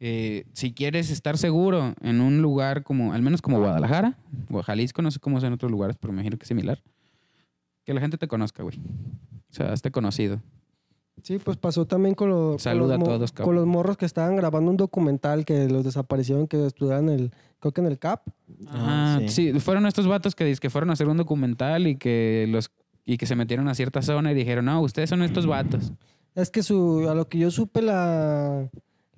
Eh, 0.00 0.44
si 0.52 0.72
quieres 0.72 1.10
estar 1.10 1.36
seguro 1.38 1.94
en 2.02 2.20
un 2.20 2.40
lugar 2.40 2.84
como, 2.84 3.12
al 3.12 3.22
menos 3.22 3.42
como 3.42 3.58
Guadalajara 3.58 4.16
o 4.50 4.62
Jalisco, 4.62 5.02
no 5.02 5.10
sé 5.10 5.18
cómo 5.18 5.38
es 5.38 5.44
en 5.44 5.52
otros 5.52 5.70
lugares, 5.72 5.96
pero 6.00 6.12
me 6.12 6.18
imagino 6.20 6.36
que 6.38 6.44
es 6.44 6.48
similar, 6.48 6.80
que 7.84 7.94
la 7.94 8.00
gente 8.00 8.16
te 8.18 8.28
conozca, 8.28 8.62
güey. 8.62 8.78
O 8.78 9.52
sea, 9.54 9.72
esté 9.72 9.90
conocido. 9.90 10.40
Sí, 11.24 11.38
pues 11.38 11.56
pasó 11.56 11.84
también 11.84 12.14
con, 12.14 12.28
lo- 12.30 12.50
con 12.50 12.58
Salud 12.60 12.88
los, 12.88 12.92
a 12.92 12.98
todos, 13.02 13.32
con 13.32 13.56
los 13.56 13.66
morros 13.66 13.96
que 13.96 14.06
estaban 14.06 14.36
grabando 14.36 14.70
un 14.70 14.76
documental 14.76 15.44
que 15.44 15.68
los 15.68 15.84
desaparecieron, 15.84 16.46
que 16.46 16.64
estudiaban 16.64 17.08
el, 17.08 17.32
creo 17.58 17.72
que 17.72 17.80
en 17.80 17.88
el 17.88 17.98
CAP. 17.98 18.28
Ah, 18.68 19.16
Ajá, 19.18 19.28
sí. 19.28 19.52
sí. 19.52 19.58
fueron 19.60 19.84
estos 19.86 20.06
vatos 20.06 20.36
que, 20.36 20.54
que 20.54 20.70
fueron 20.70 20.90
a 20.90 20.92
hacer 20.92 21.08
un 21.08 21.16
documental 21.16 21.88
y 21.88 21.96
que 21.96 22.46
los 22.48 22.70
y 23.04 23.16
que 23.16 23.26
se 23.26 23.34
metieron 23.34 23.66
a 23.68 23.74
cierta 23.74 24.00
zona 24.02 24.30
y 24.30 24.34
dijeron, 24.34 24.66
no, 24.66 24.80
ustedes 24.80 25.08
son 25.10 25.22
estos 25.22 25.46
vatos. 25.46 25.92
Es 26.36 26.50
que 26.50 26.62
su, 26.62 27.08
a 27.08 27.14
lo 27.14 27.26
que 27.26 27.38
yo 27.38 27.50
supe, 27.50 27.80
la, 27.82 28.68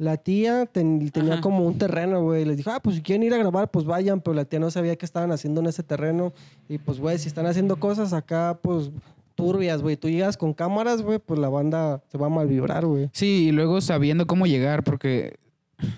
la 0.01 0.17
tía 0.17 0.65
ten- 0.65 1.11
tenía 1.11 1.35
Ajá. 1.35 1.43
como 1.43 1.67
un 1.67 1.77
terreno, 1.77 2.23
güey. 2.23 2.47
Les 2.47 2.57
dijo, 2.57 2.71
ah, 2.71 2.81
pues 2.81 2.97
si 2.97 3.03
quieren 3.03 3.23
ir 3.23 3.35
a 3.35 3.37
grabar, 3.37 3.71
pues 3.71 3.85
vayan. 3.85 4.23
Pero 4.23 4.33
la 4.33 4.47
tía 4.47 4.59
no 4.59 4.71
sabía 4.71 4.97
qué 4.97 5.05
estaban 5.05 5.31
haciendo 5.31 5.61
en 5.61 5.67
ese 5.67 5.83
terreno. 5.83 6.33
Y 6.71 6.79
pues, 6.79 6.99
güey, 6.99 7.19
si 7.19 7.29
están 7.29 7.45
haciendo 7.45 7.77
cosas 7.77 8.15
acá, 8.15 8.59
pues 8.63 8.91
turbias, 9.35 9.83
güey. 9.83 9.97
Tú 9.99 10.09
llegas 10.09 10.39
con 10.39 10.55
cámaras, 10.55 11.03
güey, 11.03 11.19
pues 11.19 11.39
la 11.39 11.51
banda 11.51 12.03
se 12.11 12.17
va 12.17 12.29
a 12.29 12.31
mal 12.31 12.47
vibrar, 12.49 12.87
güey. 12.87 13.11
Sí, 13.13 13.49
y 13.49 13.53
luego 13.53 13.83
sabiendo 13.83 14.27
cómo 14.27 14.47
llegar, 14.47 14.85
porque 14.85 15.37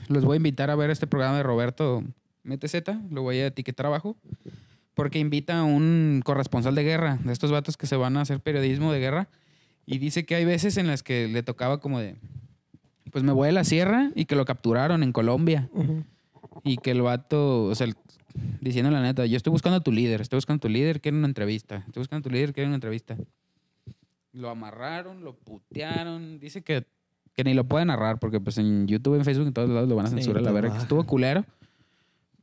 los 0.08 0.24
voy 0.24 0.34
a 0.34 0.36
invitar 0.38 0.68
a 0.70 0.74
ver 0.74 0.90
este 0.90 1.06
programa 1.06 1.36
de 1.36 1.42
Roberto 1.44 2.02
MTZ, 2.44 2.74
lo 3.10 3.22
voy 3.22 3.38
a 3.38 3.46
etiquetar 3.46 3.86
abajo, 3.86 4.16
porque 4.94 5.20
invita 5.20 5.60
a 5.60 5.64
un 5.64 6.22
corresponsal 6.24 6.74
de 6.74 6.82
guerra, 6.82 7.18
de 7.24 7.32
estos 7.32 7.50
vatos 7.52 7.76
que 7.76 7.86
se 7.86 7.94
van 7.96 8.16
a 8.16 8.22
hacer 8.22 8.40
periodismo 8.40 8.92
de 8.92 8.98
guerra, 9.00 9.28
y 9.86 9.98
dice 9.98 10.24
que 10.24 10.34
hay 10.34 10.44
veces 10.44 10.76
en 10.76 10.86
las 10.88 11.02
que 11.04 11.28
le 11.28 11.42
tocaba 11.44 11.78
como 11.80 11.98
de, 12.00 12.16
pues 13.12 13.22
me 13.22 13.30
voy 13.32 13.50
a 13.50 13.52
la 13.52 13.62
sierra 13.64 14.10
y 14.16 14.24
que 14.24 14.34
lo 14.34 14.44
capturaron 14.44 15.02
en 15.04 15.12
Colombia, 15.12 15.68
Ujú. 15.74 16.02
y 16.64 16.78
que 16.78 16.90
el 16.90 17.02
vato, 17.02 17.66
o 17.66 17.74
sea, 17.74 17.86
el- 17.86 17.94
diciendo 18.60 18.90
la 18.90 19.00
neta, 19.02 19.26
yo 19.26 19.36
estoy 19.36 19.50
buscando 19.52 19.76
a 19.76 19.80
tu 19.80 19.92
líder, 19.92 20.20
estoy 20.22 20.38
buscando 20.38 20.56
a 20.58 20.62
tu 20.62 20.68
líder, 20.68 21.00
quiero 21.00 21.18
una 21.18 21.26
entrevista, 21.28 21.84
estoy 21.86 22.00
buscando 22.00 22.26
a 22.26 22.28
tu 22.28 22.34
líder, 22.34 22.52
quiero 22.52 22.68
una 22.68 22.76
entrevista. 22.76 23.16
Lo 24.32 24.48
amarraron, 24.48 25.22
lo 25.24 25.34
putearon, 25.36 26.38
dice 26.40 26.62
que, 26.62 26.86
que 27.34 27.44
ni 27.44 27.52
lo 27.54 27.64
puede 27.64 27.84
narrar 27.84 28.18
porque 28.18 28.40
pues 28.40 28.56
en 28.58 28.86
YouTube, 28.88 29.16
en 29.16 29.24
Facebook, 29.24 29.46
en 29.46 29.52
todos 29.52 29.68
lados 29.68 29.88
lo 29.88 29.96
van 29.96 30.06
a 30.06 30.08
Sí, 30.08 30.14
censurar, 30.16 30.42
la 30.42 30.48
te 30.48 30.54
verdad, 30.54 30.72
que 30.72 30.78
estuvo 30.82 31.04
culero. 31.04 31.44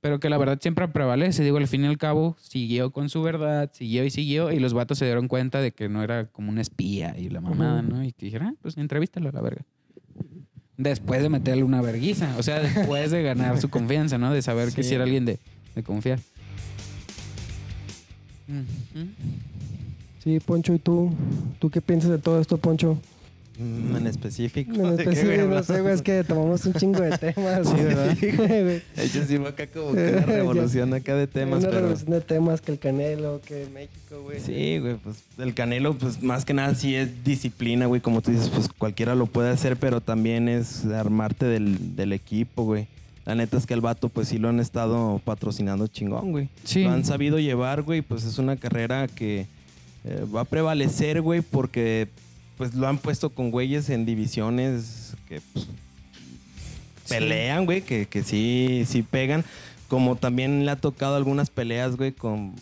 Pero 0.02 0.20
que 0.22 0.30
la 0.30 0.38
verdad 0.38 0.60
siempre 0.62 0.88
prevalece, 0.88 1.44
digo, 1.44 1.58
al 1.58 1.68
fin 1.68 1.84
y 1.84 1.88
al 1.88 1.98
cabo, 1.98 2.38
siguió 2.40 2.92
con 2.92 3.10
su 3.10 3.22
verdad, 3.22 3.70
siguió 3.74 4.06
y 4.06 4.10
siguió, 4.12 4.50
y 4.52 4.60
los 4.60 4.74
vatos 4.74 4.98
se 4.98 5.04
dieron 5.06 5.28
cuenta 5.28 5.60
de 5.60 5.72
que 5.74 5.90
no 5.90 6.02
era 6.04 6.28
como 6.28 6.50
un 6.52 6.58
espía 6.60 7.18
y 7.18 7.28
la 7.30 7.42
mamada. 7.42 7.82
¿no? 7.82 8.02
Y 8.04 8.14
que 8.14 8.28
dijeron, 8.28 8.48
ah, 8.50 8.56
pues 8.62 8.78
entrevístalo 8.78 9.28
a 9.28 9.32
la 9.34 9.42
verga. 9.42 9.66
Después 10.80 11.22
de 11.22 11.28
meterle 11.28 11.64
una 11.64 11.82
verguiza, 11.82 12.34
o 12.38 12.42
sea, 12.44 12.62
después 12.62 13.12
de 13.12 13.22
ganar 13.22 13.60
su 13.60 13.70
confianza, 13.70 14.18
¿no? 14.18 14.32
De 14.34 14.42
saber 14.42 14.72
que 14.72 14.82
Sí. 14.82 14.90
si 14.90 14.96
era 14.96 15.04
alguien 15.04 15.26
de, 15.26 15.38
de 15.76 15.84
confiar. 15.84 16.20
Sí, 20.24 20.40
Poncho, 20.40 20.74
¿y 20.74 20.80
tú? 20.80 21.12
¿Tú 21.60 21.70
qué 21.70 21.82
piensas 21.82 22.10
de 22.12 22.18
todo 22.18 22.40
esto, 22.42 22.58
Poncho? 22.58 22.98
Mm, 23.60 23.96
En 23.98 24.08
específico. 24.08 24.72
En 24.74 24.96
¿de 24.96 25.04
qué, 25.04 25.10
específico, 25.10 25.46
güey, 25.46 25.58
no 25.58 25.64
sé, 25.64 25.82
güey, 25.82 25.94
es 25.94 26.02
que 26.02 26.24
tomamos 26.24 26.66
un 26.66 26.74
chingo 26.74 27.02
de 27.02 27.18
temas. 27.18 27.68
Sí, 27.68 27.76
¿verdad? 27.76 28.18
Güey. 28.64 28.82
Yo 29.14 29.24
sí 29.26 29.36
acá 29.36 29.68
como 29.68 29.94
que 29.94 30.12
una 30.14 30.22
revolución 30.26 30.94
acá 30.94 31.16
de 31.16 31.28
temas, 31.28 31.60
Una 31.60 31.68
pero... 31.70 31.82
revolución 31.82 32.10
de 32.12 32.22
temas 32.22 32.62
que 32.62 32.72
el 32.72 32.80
Canelo, 32.80 33.42
que 33.46 33.68
México, 33.74 34.22
güey. 34.24 34.40
Sí, 34.40 34.80
güey, 34.80 34.96
pues 34.96 35.18
el 35.38 35.54
Canelo, 35.54 35.94
pues 35.96 36.24
más 36.24 36.46
que 36.46 36.54
nada 36.54 36.74
sí 36.74 36.96
es 36.96 37.24
disciplina, 37.26 37.86
güey, 37.86 38.00
como 38.00 38.22
tú 38.22 38.32
dices, 38.32 38.50
pues 38.50 38.70
cualquiera 38.70 39.14
lo 39.14 39.26
puede 39.26 39.50
hacer, 39.50 39.76
pero 39.76 40.00
también 40.00 40.48
es 40.48 40.86
armarte 40.86 41.46
del, 41.46 41.96
del 41.98 42.14
equipo, 42.14 42.64
güey. 42.64 42.88
La 43.26 43.36
neta 43.36 43.58
es 43.58 43.66
que 43.66 43.74
el 43.74 43.82
vato, 43.82 44.10
pues 44.10 44.30
sí 44.30 44.40
lo 44.40 44.48
han 44.50 44.60
estado 44.60 45.22
patrocinando 45.24 45.86
chingón, 45.88 46.32
güey. 46.32 46.50
Sí. 46.64 46.86
Lo 46.86 46.92
han 46.92 47.04
sabido 47.06 47.38
llevar, 47.40 47.82
güey, 47.84 48.02
pues 48.02 48.24
es 48.24 48.40
una 48.40 48.56
carrera 48.56 49.08
que 49.08 49.46
eh, 50.06 50.26
va 50.34 50.42
a 50.42 50.46
prevalecer, 50.46 51.22
güey, 51.22 51.42
porque 51.42 52.08
pues 52.60 52.76
lo 52.76 52.90
han 52.90 52.98
puesto 52.98 53.30
con 53.30 53.52
güeyes 53.52 53.90
en 53.90 54.06
divisiones 54.06 55.16
que 55.30 55.40
pues, 55.54 55.66
pelean, 57.08 57.64
güey, 57.64 57.82
que, 57.82 58.06
que 58.06 58.22
sí, 58.22 58.84
sí 58.86 59.02
pegan. 59.02 59.46
Como 59.88 60.18
también 60.18 60.66
le 60.66 60.72
ha 60.72 60.76
tocado 60.76 61.16
algunas 61.16 61.50
peleas, 61.50 61.96
güey, 61.96 62.12
con 62.12 62.54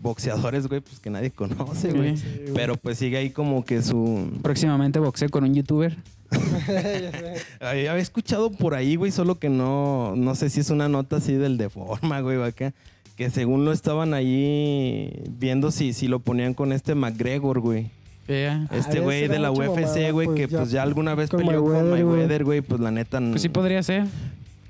boxeadores, 0.00 0.66
güey, 0.66 0.80
pues 0.80 0.98
que 0.98 1.10
nadie 1.10 1.30
conoce, 1.30 1.92
güey. 1.92 2.16
Sí. 2.16 2.22
Sí, 2.22 2.40
güey. 2.40 2.54
Pero 2.54 2.76
pues 2.76 2.96
sigue 2.96 3.18
ahí 3.18 3.28
como 3.28 3.66
que 3.66 3.82
su... 3.82 4.32
Próximamente 4.40 4.98
boxeo 4.98 5.28
con 5.28 5.44
un 5.44 5.54
youtuber. 5.54 5.94
Había 7.60 7.98
escuchado 7.98 8.50
por 8.50 8.74
ahí, 8.74 8.96
güey, 8.96 9.12
solo 9.12 9.38
que 9.38 9.50
no, 9.50 10.16
no 10.16 10.36
sé 10.36 10.48
si 10.48 10.60
es 10.60 10.70
una 10.70 10.88
nota 10.88 11.16
así 11.16 11.34
del 11.34 11.58
de 11.58 11.68
forma, 11.68 12.22
güey, 12.22 12.42
acá. 12.42 12.72
Que 13.14 13.28
según 13.28 13.66
lo 13.66 13.72
estaban 13.72 14.14
ahí 14.14 15.22
viendo 15.28 15.70
si, 15.70 15.92
si 15.92 16.08
lo 16.08 16.20
ponían 16.20 16.54
con 16.54 16.72
este 16.72 16.94
McGregor, 16.94 17.60
güey. 17.60 17.90
Yeah. 18.28 18.68
Este 18.72 19.00
güey 19.00 19.26
de 19.26 19.38
la 19.38 19.50
UFC, 19.50 20.12
güey, 20.12 20.26
pues, 20.26 20.36
que 20.36 20.48
ya 20.48 20.58
pues 20.58 20.70
ya 20.70 20.82
alguna 20.82 21.14
vez 21.14 21.30
con 21.30 21.40
peleó 21.40 21.62
con 21.62 21.72
Mayweather, 21.72 21.88
güey. 21.88 22.04
Mayweather, 22.04 22.44
güey, 22.44 22.60
pues 22.60 22.80
la 22.80 22.90
neta... 22.90 23.20
Pues 23.20 23.40
sí 23.40 23.48
podría 23.48 23.82
ser. 23.82 24.06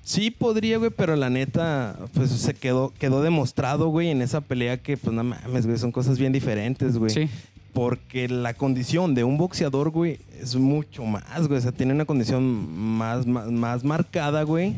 Sí 0.04 0.30
podría, 0.30 0.78
güey, 0.78 0.90
pero 0.90 1.16
la 1.16 1.28
neta, 1.28 1.96
pues 2.14 2.30
se 2.30 2.54
quedó, 2.54 2.94
quedó 2.98 3.20
demostrado, 3.20 3.88
güey, 3.88 4.10
en 4.10 4.22
esa 4.22 4.40
pelea 4.40 4.78
que, 4.78 4.96
pues 4.96 5.14
no 5.14 5.22
mames, 5.24 5.66
güey, 5.66 5.76
son 5.76 5.92
cosas 5.92 6.18
bien 6.18 6.32
diferentes, 6.32 6.96
güey. 6.96 7.10
Sí. 7.10 7.28
Porque 7.74 8.28
la 8.28 8.54
condición 8.54 9.14
de 9.14 9.24
un 9.24 9.36
boxeador, 9.36 9.90
güey, 9.90 10.18
es 10.40 10.56
mucho 10.56 11.04
más, 11.04 11.46
güey. 11.46 11.58
O 11.58 11.60
sea, 11.60 11.72
tiene 11.72 11.92
una 11.92 12.06
condición 12.06 12.42
más, 12.42 13.26
más, 13.26 13.50
más 13.50 13.84
marcada, 13.84 14.44
güey, 14.44 14.74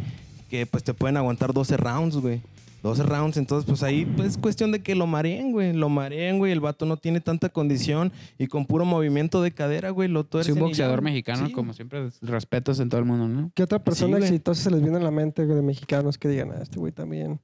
que 0.51 0.67
pues 0.67 0.83
te 0.83 0.95
pueden 0.95 1.17
aguantar 1.17 1.53
12 1.53 1.77
rounds, 1.77 2.17
güey. 2.17 2.41
12 2.83 3.03
rounds, 3.03 3.37
entonces 3.37 3.67
pues 3.67 3.83
ahí 3.83 4.07
pues 4.07 4.29
es 4.29 4.39
cuestión 4.39 4.73
de 4.73 4.83
que 4.83 4.95
lo 4.95 5.07
mareen, 5.07 5.53
güey. 5.53 5.73
Lo 5.73 5.89
mareen, 5.89 6.39
güey. 6.39 6.53
El 6.53 6.61
vato 6.61 6.87
no 6.87 6.97
tiene 6.97 7.21
tanta 7.21 7.49
condición 7.51 8.13
y 8.39 8.47
con 8.47 8.67
puro 8.67 8.85
movimiento 8.85 9.43
de 9.43 9.53
cadera, 9.53 9.91
güey, 9.91 10.09
lo 10.09 10.27
Sí, 10.43 10.53
un 10.53 10.61
boxeador 10.61 11.03
mexicano, 11.03 11.47
Sí. 11.47 11.53
como 11.53 11.73
siempre, 11.75 12.09
respetos 12.23 12.81
en 12.81 12.89
todo 12.89 13.01
el 13.01 13.07
mundo, 13.07 13.29
¿no? 13.29 13.51
¿Qué 13.55 13.63
otra 13.63 13.79
persona 13.83 14.17
güey. 14.17 14.29
exitosa 14.29 14.63
se 14.63 14.71
les 14.71 14.81
viene 14.81 14.97
a 14.97 15.01
la 15.01 15.11
mente 15.11 15.45
güey, 15.45 15.57
de 15.57 15.63
mexicanos 15.63 16.17
que 16.19 16.29
digan, 16.29 16.53
ah, 16.53 16.61
este 16.63 16.79
güey 16.79 16.93
también? 16.93 17.41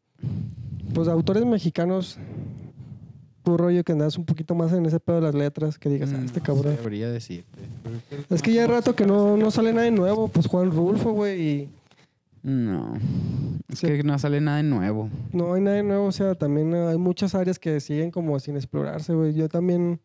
Pues 0.95 1.09
autores 1.09 1.45
mexicanos, 1.45 2.19
tu 3.45 3.57
rollo 3.57 3.85
que 3.85 3.93
andas 3.93 4.17
un 4.19 4.25
poquito 4.25 4.55
más 4.55 4.73
en 4.73 4.87
ese 4.87 4.99
pedo 4.99 5.17
de 5.17 5.23
las 5.23 5.35
letras, 5.35 5.79
que 5.79 5.89
digas, 5.89 6.11
ah, 6.15 6.23
este 6.25 6.41
No 6.41 6.47
cabrón. 6.47 6.77
Debería 6.77 7.11
decirte. 7.11 7.59
Es 8.31 8.43
que 8.43 8.53
ya 8.53 8.63
hay 8.63 8.69
rato 8.69 8.95
que 8.97 9.07
no, 9.07 9.37
no 9.37 9.51
sale 9.51 9.73
nada 9.73 9.85
de 9.85 9.91
nuevo, 9.91 10.29
pues 10.29 10.47
Juan 10.47 10.71
Rulfo, 10.71 11.13
güey, 11.13 11.41
y 11.43 11.69
No. 12.47 12.95
Es 13.69 13.81
Sí. 13.81 13.89
que 13.89 14.03
no 14.05 14.17
sale 14.21 14.41
nada 14.41 14.59
de 14.59 14.63
nuevo. 14.63 15.11
no 15.33 15.55
hay 15.55 15.61
nada 15.61 15.77
de 15.79 15.83
nuevo, 15.83 16.05
o 16.07 16.13
sea, 16.13 16.37
también 16.37 16.73
hay 16.75 16.97
muchas 16.97 17.35
áreas 17.35 17.59
que 17.59 17.81
siguen 17.81 18.13
como 18.13 18.39
sin 18.39 18.55
explorarse, 18.55 19.13
güey. 19.15 19.35
Yo 19.35 19.49
también, 19.49 19.99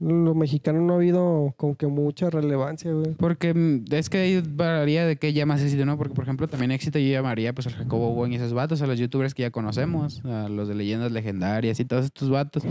lo 0.00 0.34
mexicano 0.34 0.80
no 0.80 0.94
ha 0.94 0.96
habido 0.96 1.52
como 1.58 1.76
que 1.76 1.86
mucha 1.88 2.30
relevancia, 2.30 2.90
güey. 2.92 3.12
Porque 3.18 3.52
mm, 3.52 3.84
es 3.92 4.08
que 4.08 4.18
ahí 4.18 4.42
varía 4.54 5.04
de 5.06 5.16
qué 5.16 5.34
llamas 5.34 5.60
éxito, 5.60 5.84
¿no? 5.84 5.98
Porque, 5.98 6.14
por 6.14 6.24
ejemplo, 6.24 6.48
también 6.48 6.70
éxito 6.70 6.98
yo 6.98 7.12
llamaría 7.12 7.52
pues 7.52 7.66
al 7.66 7.74
Jacobo 7.74 8.14
Buen 8.14 8.32
y 8.32 8.36
esos 8.36 8.54
vatos, 8.54 8.80
a 8.80 8.86
los 8.86 8.98
youtubers 8.98 9.34
que 9.34 9.42
ya 9.42 9.50
conocemos, 9.50 10.24
a 10.24 10.48
los 10.48 10.68
de 10.68 10.74
leyendas 10.74 11.12
legendarias 11.12 11.78
y 11.78 11.84
todos 11.84 12.06
estos 12.06 12.30
vatos. 12.30 12.62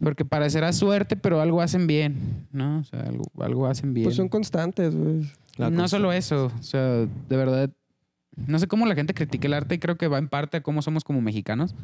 Porque 0.00 0.24
parecerá 0.24 0.72
suerte, 0.72 1.16
pero 1.16 1.42
algo 1.42 1.60
hacen 1.60 1.86
bien, 1.86 2.46
¿no? 2.52 2.78
O 2.78 2.84
sea, 2.84 3.00
algo, 3.02 3.24
algo 3.40 3.66
hacen 3.66 3.92
bien. 3.92 4.04
Pues 4.04 4.16
son 4.16 4.28
constantes, 4.30 4.94
güey. 4.96 5.30
La 5.58 5.70
no 5.70 5.86
solo 5.88 6.12
eso, 6.12 6.52
o 6.58 6.62
sea, 6.62 6.80
de 6.82 7.36
verdad, 7.36 7.68
no 8.46 8.58
sé 8.58 8.66
cómo 8.68 8.86
la 8.86 8.94
gente 8.94 9.14
critica 9.14 9.46
el 9.46 9.54
arte 9.54 9.74
y 9.74 9.78
creo 9.78 9.96
que 9.96 10.08
va 10.08 10.18
en 10.18 10.28
parte 10.28 10.58
a 10.58 10.62
cómo 10.62 10.82
somos 10.82 11.04
como 11.04 11.20
mexicanos. 11.20 11.74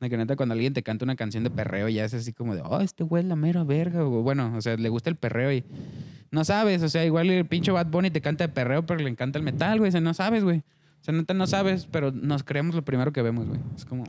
De 0.00 0.10
que 0.10 0.16
neta, 0.18 0.36
cuando 0.36 0.52
alguien 0.52 0.74
te 0.74 0.82
canta 0.82 1.04
una 1.06 1.16
canción 1.16 1.42
de 1.42 1.48
perreo, 1.50 1.88
ya 1.88 2.04
es 2.04 2.12
así 2.12 2.32
como 2.34 2.54
de, 2.54 2.60
oh, 2.62 2.80
este 2.80 3.02
güey 3.02 3.22
es 3.22 3.28
la 3.28 3.34
mera 3.36 3.64
verga. 3.64 4.04
O 4.04 4.22
bueno, 4.22 4.52
o 4.54 4.60
sea, 4.60 4.76
le 4.76 4.88
gusta 4.90 5.08
el 5.08 5.16
perreo 5.16 5.50
y 5.52 5.64
no 6.30 6.44
sabes, 6.44 6.82
o 6.82 6.88
sea, 6.90 7.04
igual 7.06 7.30
el 7.30 7.46
pinche 7.46 7.70
Bad 7.72 7.86
Bunny 7.86 8.10
te 8.10 8.20
canta 8.20 8.46
de 8.46 8.52
perreo, 8.52 8.84
pero 8.84 9.00
le 9.00 9.08
encanta 9.08 9.38
el 9.38 9.44
metal, 9.44 9.78
güey. 9.78 9.88
O 9.88 9.92
sea, 9.92 10.02
no 10.02 10.12
sabes, 10.12 10.44
güey. 10.44 10.58
O 10.58 11.04
sea, 11.06 11.14
neta, 11.14 11.32
no 11.32 11.46
sabes, 11.46 11.86
pero 11.86 12.12
nos 12.12 12.42
creemos 12.44 12.74
lo 12.74 12.84
primero 12.84 13.10
que 13.12 13.22
vemos, 13.22 13.46
güey. 13.48 13.60
Es 13.74 13.86
como, 13.86 14.04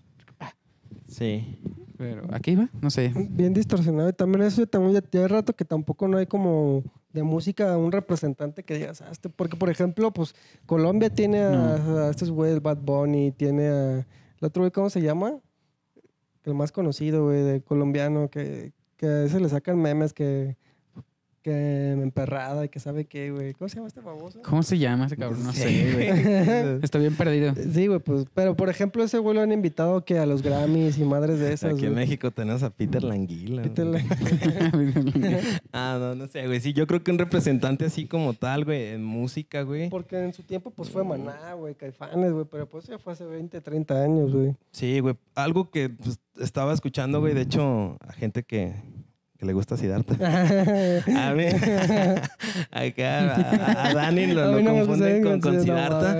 Sí. 1.08 1.58
pero 1.98 2.28
aquí 2.34 2.56
va, 2.56 2.70
no 2.82 2.90
sé. 2.90 3.14
Bien 3.30 3.54
distorsionado. 3.54 4.10
Y 4.10 4.14
también 4.14 4.44
eso 4.44 4.66
también 4.68 4.94
ya, 4.96 5.02
ya 5.10 5.22
hay 5.22 5.28
rato 5.28 5.54
que 5.56 5.64
tampoco 5.66 6.08
no 6.08 6.18
hay 6.18 6.26
como 6.28 6.84
de 7.14 7.24
música 7.24 7.78
un 7.78 7.92
representante 7.92 8.64
que 8.64 8.76
digas, 8.76 9.02
ah, 9.02 9.10
este, 9.12 9.30
porque 9.30 9.58
por 9.58 9.70
ejemplo, 9.70 10.12
pues 10.12 10.36
Colombia 10.66 11.10
tiene 11.10 11.40
a, 11.42 11.76
a 11.76 12.10
estos 12.10 12.32
güeyes, 12.32 12.62
Bad 12.62 12.78
Bunny, 12.78 13.32
tiene 13.32 13.68
a 13.68 14.08
el 14.40 14.46
otro 14.46 14.62
güey, 14.62 14.72
¿cómo 14.72 14.90
se 14.90 15.02
llama? 15.02 15.40
El 16.44 16.54
más 16.54 16.72
conocido, 16.72 17.26
güey, 17.26 17.42
de 17.42 17.62
colombiano, 17.62 18.30
que, 18.30 18.72
que 18.96 19.08
a 19.08 19.20
veces 19.22 19.42
le 19.42 19.50
sacan 19.50 19.82
memes 19.82 20.14
que, 20.14 20.58
que 21.42 21.92
emperrada 21.92 22.66
y 22.66 22.70
que 22.70 22.80
sabe 22.80 23.06
qué, 23.06 23.32
güey. 23.32 23.54
¿Cómo 23.54 23.70
se 23.70 23.76
llama 23.76 23.88
este 23.88 24.02
famoso? 24.02 24.42
¿Cómo 24.44 24.64
se 24.64 24.78
llama 24.78 25.06
ese 25.06 25.18
cabrón? 25.18 25.44
No 25.44 25.54
Sí, 25.54 25.62
sé, 25.62 25.94
güey. 25.94 26.80
Estoy 26.84 27.02
bien 27.02 27.16
perdido. 27.16 27.54
Sí, 27.74 27.88
güey, 27.88 28.00
pues, 28.00 28.26
pero 28.34 28.56
por 28.56 28.70
ejemplo, 28.70 29.04
ese 29.04 29.18
güey 29.20 29.36
lo 29.36 29.42
han 29.42 29.52
invitado 29.52 30.04
que 30.06 30.18
a 30.20 30.26
los 30.26 30.42
Grammys 30.42 30.98
y 30.98 31.04
madres 31.04 31.40
de 31.40 31.54
esas. 31.54 31.74
Aquí 31.74 31.86
en 31.86 31.94
güey. 31.94 32.06
México 32.06 32.32
tenemos 32.32 32.64
a 32.64 32.70
Peter 32.70 33.04
Languila. 33.04 33.62
Peter 33.64 33.86
güey. 33.88 34.04
Lang- 34.04 35.60
Ah, 35.72 35.98
no, 36.00 36.16
no 36.16 36.28
sé, 36.28 36.48
güey. 36.48 36.60
Sí, 36.60 36.74
yo 36.74 36.88
creo 36.88 37.04
que 37.04 37.12
un 37.12 37.20
representante 37.20 37.86
así 37.86 38.08
como 38.08 38.34
tal, 38.34 38.66
güey, 38.66 38.88
en 38.94 39.04
música, 39.04 39.62
güey. 39.64 39.90
Porque 39.90 40.24
en 40.24 40.34
su 40.34 40.44
tiempo, 40.44 40.72
pues 40.72 40.90
fue 40.90 41.04
Maná, 41.04 41.54
güey, 41.54 41.76
Caifanes, 41.76 42.32
güey, 42.34 42.46
pero 42.50 42.68
pues 42.68 42.86
ya 42.88 42.98
fue 43.00 43.14
hace 43.14 43.26
20, 43.26 43.62
30 43.62 44.04
años, 44.04 44.34
güey. 44.34 44.56
Sí, 44.72 45.00
güey. 45.00 45.16
Algo 45.36 45.70
que 45.70 45.90
pues, 45.90 46.20
estaba 46.40 46.74
escuchando, 46.74 47.20
güey, 47.20 47.34
de 47.34 47.42
hecho, 47.42 47.98
a 48.08 48.14
gente 48.14 48.44
que, 48.44 48.74
que 49.38 49.46
le 49.46 49.54
gusta 49.54 49.78
Siddhartha. 49.78 50.16
a 51.30 51.34
mí, 51.34 51.46
acá 52.72 53.36
a, 53.36 53.88
a 53.88 53.94
Dani 53.94 54.28
lo, 54.28 54.52
lo 54.52 54.62
no 54.62 54.74
confunden 54.74 55.24
con, 55.24 55.42
con 55.42 55.62
Siddhartha. 55.62 56.18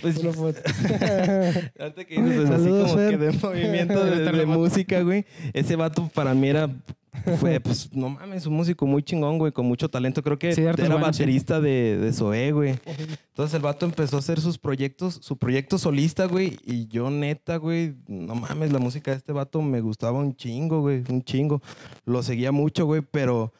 Pues. 0.00 0.16
Ahorita 1.78 2.04
que 2.04 2.22
dices, 2.22 2.48
pues, 2.48 2.50
así 2.50 2.68
como 2.68 2.96
que 2.96 3.18
de 3.18 3.32
movimiento 3.32 4.04
de, 4.04 4.32
de 4.32 4.46
música, 4.46 5.00
güey. 5.02 5.26
Ese 5.52 5.76
vato 5.76 6.10
para 6.14 6.32
mí 6.34 6.48
era, 6.48 6.70
fue, 7.40 7.60
pues, 7.60 7.92
no 7.94 8.08
mames, 8.08 8.46
un 8.46 8.54
músico 8.54 8.86
muy 8.86 9.02
chingón, 9.02 9.38
güey, 9.38 9.52
con 9.52 9.66
mucho 9.66 9.88
talento. 9.88 10.22
Creo 10.22 10.38
que 10.38 10.54
Sí, 10.54 10.62
era 10.62 10.96
baterista 10.96 11.60
de, 11.60 11.96
de 11.98 12.12
Zoé, 12.12 12.52
güey. 12.52 12.74
Entonces 13.28 13.54
el 13.54 13.62
vato 13.62 13.86
empezó 13.86 14.16
a 14.16 14.18
hacer 14.20 14.40
sus 14.40 14.58
proyectos, 14.58 15.18
su 15.22 15.36
proyecto 15.36 15.78
solista, 15.78 16.26
güey. 16.26 16.58
Y 16.64 16.86
yo, 16.88 17.10
neta, 17.10 17.56
güey, 17.56 17.94
no 18.06 18.34
mames, 18.34 18.72
la 18.72 18.78
música 18.78 19.10
de 19.10 19.16
este 19.18 19.32
vato 19.32 19.62
me 19.62 19.80
gustaba 19.80 20.18
un 20.18 20.34
chingo, 20.36 20.80
güey, 20.80 21.02
un 21.08 21.22
chingo. 21.22 21.62
Lo 22.04 22.22
seguía 22.22 22.52
mucho, 22.52 22.86
güey, 22.86 23.02
pero 23.02 23.52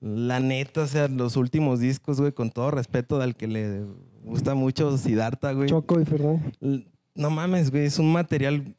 la 0.00 0.38
neta, 0.40 0.82
o 0.82 0.86
sea, 0.86 1.08
los 1.08 1.36
últimos 1.36 1.80
discos, 1.80 2.20
güey, 2.20 2.32
con 2.32 2.50
todo 2.50 2.70
respeto 2.70 3.20
al 3.20 3.34
que 3.34 3.48
le 3.48 3.84
gusta 4.22 4.54
mucho 4.54 4.96
Siddhartha, 4.96 5.52
güey. 5.52 5.68
Choco 5.68 6.00
y 6.00 6.84
No 7.14 7.30
mames, 7.30 7.70
güey, 7.70 7.86
es 7.86 7.98
un 7.98 8.12
material. 8.12 8.76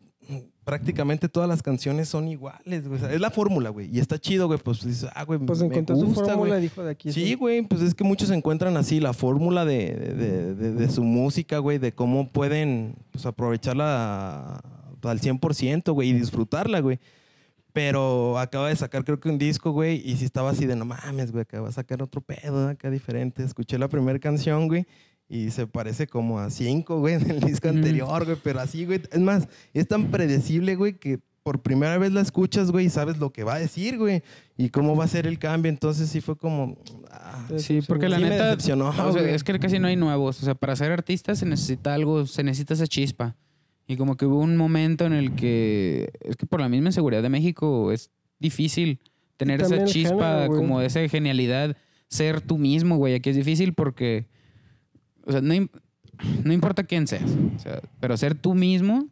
Prácticamente 0.70 1.28
todas 1.30 1.50
las 1.50 1.64
canciones 1.64 2.08
son 2.10 2.28
iguales, 2.28 2.88
güey. 2.88 3.00
O 3.02 3.04
sea, 3.04 3.12
es 3.12 3.20
la 3.20 3.32
fórmula, 3.32 3.70
güey. 3.72 3.90
Y 3.92 4.00
está 4.00 4.20
chido, 4.20 4.46
güey. 4.46 4.60
Pues 4.60 4.86
dices, 4.86 5.10
ah, 5.16 5.24
güey, 5.24 5.40
Pues 5.40 5.62
encontró 5.62 5.96
su 5.96 6.14
fórmula 6.14 6.36
güey. 6.36 6.62
dijo 6.62 6.84
de 6.84 6.92
aquí. 6.92 7.12
Sí, 7.12 7.34
güey, 7.34 7.64
pues 7.64 7.82
es 7.82 7.96
que 7.96 8.04
muchos 8.04 8.30
encuentran 8.30 8.78
así 8.78 9.00
la 9.00 9.14
fórmula 9.14 9.66
de, 9.66 9.94
de- 9.96 10.54
de- 10.56 10.74
de 10.74 10.90
su 10.90 11.04
música, 11.04 11.58
güey, 11.58 11.80
de 11.80 11.92
cómo 11.92 12.30
pueden 12.30 12.94
pues, 13.12 13.26
aprovecharla 13.26 14.62
al 15.02 15.20
100%, 15.20 15.92
güey, 15.94 16.10
y 16.10 16.14
disfrutarla, 16.14 16.80
güey. 16.82 17.00
Pero 17.72 18.38
acaba 18.40 18.68
de 18.70 18.76
sacar, 18.76 19.04
creo 19.06 19.20
que 19.20 19.30
un 19.30 19.38
disco, 19.38 19.72
güey, 19.72 20.02
y 20.04 20.18
sí 20.18 20.26
estaba 20.26 20.50
así 20.50 20.66
de 20.66 20.76
no 20.76 20.86
mames, 20.86 21.32
güey, 21.32 21.44
acaba 21.44 21.68
de 21.68 21.74
sacar 21.74 22.02
otro 22.02 22.20
pedo, 22.22 22.68
acá 22.68 22.90
diferente. 22.90 23.44
Escuché 23.44 23.78
la 23.78 23.88
primera 23.88 24.18
canción, 24.20 24.68
güey, 24.68 24.86
y 25.30 25.52
se 25.52 25.68
parece 25.68 26.08
como 26.08 26.40
a 26.40 26.50
cinco, 26.50 27.00
güey, 27.00 27.18
del 27.24 27.40
disco 27.40 27.70
Ujú. 27.70 27.78
anterior, 27.78 28.26
güey, 28.26 28.38
pero 28.44 28.60
así, 28.60 28.86
güey. 28.86 29.02
Es 29.12 29.20
más, 29.20 29.48
es 29.74 29.88
tan 29.88 30.08
predecible, 30.12 30.76
güey, 30.76 30.94
que 30.98 31.20
por 31.44 31.62
primera 31.62 31.98
vez 31.98 32.12
la 32.12 32.22
escuchas, 32.22 32.70
güey, 32.72 32.88
y 32.88 32.90
sabes 32.90 33.18
lo 33.18 33.32
que 33.32 33.44
va 33.44 33.56
a 33.56 33.60
decir, 33.60 33.98
güey, 33.98 34.22
y 34.58 34.70
cómo 34.70 34.96
va 34.96 35.06
a 35.06 35.08
ser 35.08 35.26
el 35.26 35.40
cambio. 35.40 35.70
Entonces 35.70 36.10
sí 36.10 36.20
fue 36.22 36.36
como. 36.36 36.78
ah, 37.12 37.48
Sí, 37.58 37.80
porque 37.88 38.10
la 38.10 38.18
Sí 38.18 38.24
me 38.24 38.30
neta. 38.32 38.46
decepcionó, 38.46 38.90
o 38.90 38.94
sea, 38.94 39.06
güey. 39.22 39.34
es 39.34 39.44
que 39.44 39.58
casi 39.60 39.80
no 39.80 39.88
hay 39.88 39.96
nuevos. 39.96 40.42
O 40.42 40.46
sea, 40.46 40.56
para 40.56 40.76
ser 40.76 40.92
artista 40.92 41.36
se 41.36 41.46
necesita 41.46 41.94
algo, 41.94 42.26
se 42.28 42.44
necesita 42.44 42.74
esa 42.74 42.88
chispa. 42.88 43.36
Y 43.88 43.96
como 43.96 44.18
que 44.18 44.26
hubo 44.28 44.40
un 44.40 44.58
momento 44.58 45.06
en 45.06 45.14
el 45.14 45.34
que. 45.36 46.12
Es 46.22 46.36
que 46.36 46.46
por 46.46 46.60
la 46.62 46.70
misma 46.70 46.90
inseguridad 46.90 47.24
de 47.24 47.30
México 47.30 47.92
es 47.92 48.12
difícil 48.40 49.00
tener 49.38 49.62
esa 49.62 49.76
el 49.78 49.86
chispa, 49.86 50.42
género, 50.44 50.56
como 50.56 50.82
esa 50.82 51.08
genialidad, 51.08 51.76
ser 52.10 52.42
tú 52.42 52.58
mismo, 52.60 52.98
güey. 52.98 53.16
Aquí 53.16 53.30
es 53.32 53.36
difícil 53.36 53.74
porque. 53.74 54.28
O 55.30 55.32
sea, 55.32 55.42
no, 55.42 55.54
no 56.44 56.54
importa 56.54 56.84
quién 56.84 57.06
seas. 57.06 57.30
O 57.56 57.60
sea, 57.60 57.82
pero 58.00 58.18
ser 58.18 58.34
tú 58.34 58.56
mismo, 58.56 59.08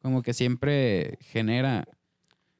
como 0.00 0.22
que 0.22 0.32
siempre 0.32 1.18
genera 1.20 1.86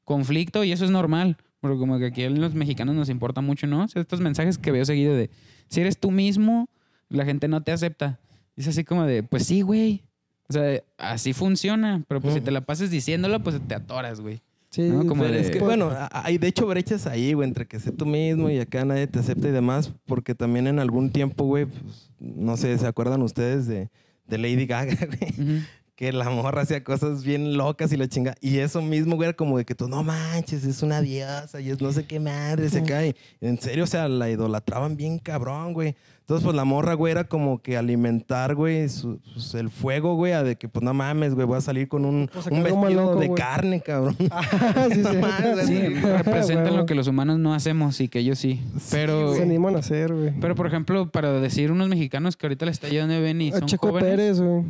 conflicto 0.05 0.63
y 0.63 0.73
eso 0.73 0.85
es 0.85 0.91
normal. 0.91 1.39
Porque 1.61 1.79
como 1.79 1.99
que 1.99 2.07
aquí 2.07 2.23
a 2.23 2.31
los 2.31 2.55
mexicanos 2.55 2.95
nos 2.95 3.09
importa 3.09 3.41
mucho, 3.41 3.67
¿no? 3.67 3.85
O 3.85 3.89
sea, 3.89 4.03
estos 4.03 4.21
mensajes 4.21 4.59
que 4.59 4.71
veo 4.71 4.85
seguido 4.85 5.17
de, 5.17 5.31
si 5.69 5.81
eres 5.81 5.99
tú 5.99 6.11
mismo, 6.11 6.69
la 7.09 7.25
gente 7.25 7.49
no 7.49 7.63
te 7.63 7.73
acepta. 7.73 8.21
Y 8.55 8.61
es 8.61 8.69
así 8.69 8.85
como 8.85 9.05
de, 9.07 9.23
pues 9.23 9.47
sí, 9.47 9.63
güey. 9.63 10.05
O 10.51 10.53
sea, 10.53 10.83
así 10.99 11.33
funciona. 11.33 12.05
Pero 12.09 12.21
pues 12.21 12.35
si 12.35 12.43
te 12.43 12.51
la 12.51 12.61
pasas 12.61 12.91
diciéndolo, 12.91 13.43
pues 13.43 13.59
te 13.67 13.75
atoras, 13.75 14.21
güey. 14.21 14.43
Sí, 14.71 14.83
¿no? 14.83 15.07
Como 15.07 15.25
de- 15.25 15.41
es 15.41 15.51
que, 15.51 15.61
bueno, 15.61 15.91
hay 16.12 16.37
de 16.39 16.49
hecho 16.49 16.66
brechas 16.66 17.07
ahí, 17.07 17.33
güey, 17.33 17.49
entre 17.49 17.66
que 17.66 17.81
sé 17.81 17.91
tú 17.91 18.05
mismo 18.05 18.51
y 18.51 18.59
acá 18.59 18.85
nadie 18.85 19.07
te 19.07 19.19
acepta 19.19 19.49
y 19.49 19.51
demás, 19.51 19.93
porque 20.07 20.35
también 20.35 20.66
en 20.66 20.79
algún 20.79 21.11
tiempo, 21.11 21.45
güey, 21.45 21.66
pues, 21.66 22.11
no 22.21 22.57
sé, 22.57 22.77
¿se 22.77 22.87
acuerdan 22.87 23.23
ustedes 23.23 23.66
de, 23.66 23.89
de 24.27 24.39
Lady 24.39 24.66
Gaga, 24.66 24.95
güey? 25.07 25.31
Ujú. 25.57 25.64
Que 25.99 26.12
la 26.12 26.30
morra 26.30 26.62
hacía 26.62 26.84
cosas 26.84 27.24
bien 27.24 27.57
locas 27.57 27.92
y 27.92 27.96
la 27.96 28.07
chinga. 28.07 28.36
Y 28.40 28.59
eso 28.59 28.80
mismo, 28.80 29.16
güey, 29.16 29.30
era 29.30 29.36
como 29.36 29.59
de 29.59 29.64
que 29.64 29.74
tú, 29.74 29.88
no 29.88 30.05
manches, 30.05 30.62
es 30.62 30.80
una 30.84 31.01
diosa 31.01 31.61
y 31.61 31.70
es 31.70 31.80
no 31.80 31.90
sé 31.90 32.07
qué 32.07 32.20
madre, 32.20 32.68
se 32.68 32.84
cae. 32.84 33.16
En 33.40 33.61
serio, 33.61 33.82
o 33.82 33.86
sea, 33.88 34.07
la 34.07 34.30
idolatraban 34.30 34.96
bien 34.96 35.18
cabrón, 35.18 35.72
güey. 35.72 35.96
Entonces, 36.20 36.44
pues 36.44 36.55
la 36.55 36.64
morra, 36.64 36.94
güey, 36.94 37.11
era 37.11 37.24
como 37.24 37.61
que 37.62 37.76
alimentar, 37.76 38.55
güey, 38.55 38.88
su- 38.90 39.18
pues, 39.34 39.55
el 39.55 39.70
fuego, 39.70 40.14
güey, 40.14 40.34
a 40.34 40.44
de 40.44 40.55
que, 40.55 40.68
pues 40.68 40.84
no 40.84 40.94
mames, 40.94 41.34
güey, 41.34 41.46
voy 41.49 41.59
a 41.59 41.62
salir 41.62 41.88
con 41.88 42.05
un, 42.05 42.30
Pues, 42.32 42.46
un 42.46 42.62
vestido 42.62 42.90
loco, 42.90 43.16
de 43.18 43.26
güey. 43.28 43.36
carne, 43.40 43.80
cabrón. 43.80 44.14
Ah, 44.30 44.86
sí, 44.92 45.03
sí. 45.03 45.16
mames, 45.20 45.66
Sí, 45.66 45.74
Sí, 45.78 45.88
representan 46.01 46.76
lo 46.76 46.86
que 46.86 46.94
los 46.94 47.09
humanos 47.09 47.40
no 47.40 47.55
hacemos 47.55 48.01
y 48.01 48.07
que 48.09 48.20
ellos 48.20 48.38
sí. 48.38 48.61
Pero, 48.92 49.34
Se 49.34 49.42
animan 49.42 49.74
a 49.74 49.78
hacer, 49.80 50.14
güey. 50.14 50.32
pero 50.40 50.55
por 50.55 50.68
ejemplo, 50.68 51.11
para 51.11 51.32
decir 51.40 51.72
unos 51.72 51.88
mexicanos 51.88 52.36
que 52.36 52.46
ahorita 52.46 52.66
le 52.66 52.70
está 52.70 52.86
yendo 52.88 53.20
bien 53.20 53.40
y 53.40 53.49
A 53.51 53.59
son 53.59 53.66
Checo 53.66 53.88
jóvenes, 53.88 54.09
Pérez, 54.11 54.40
güey. 54.40 54.62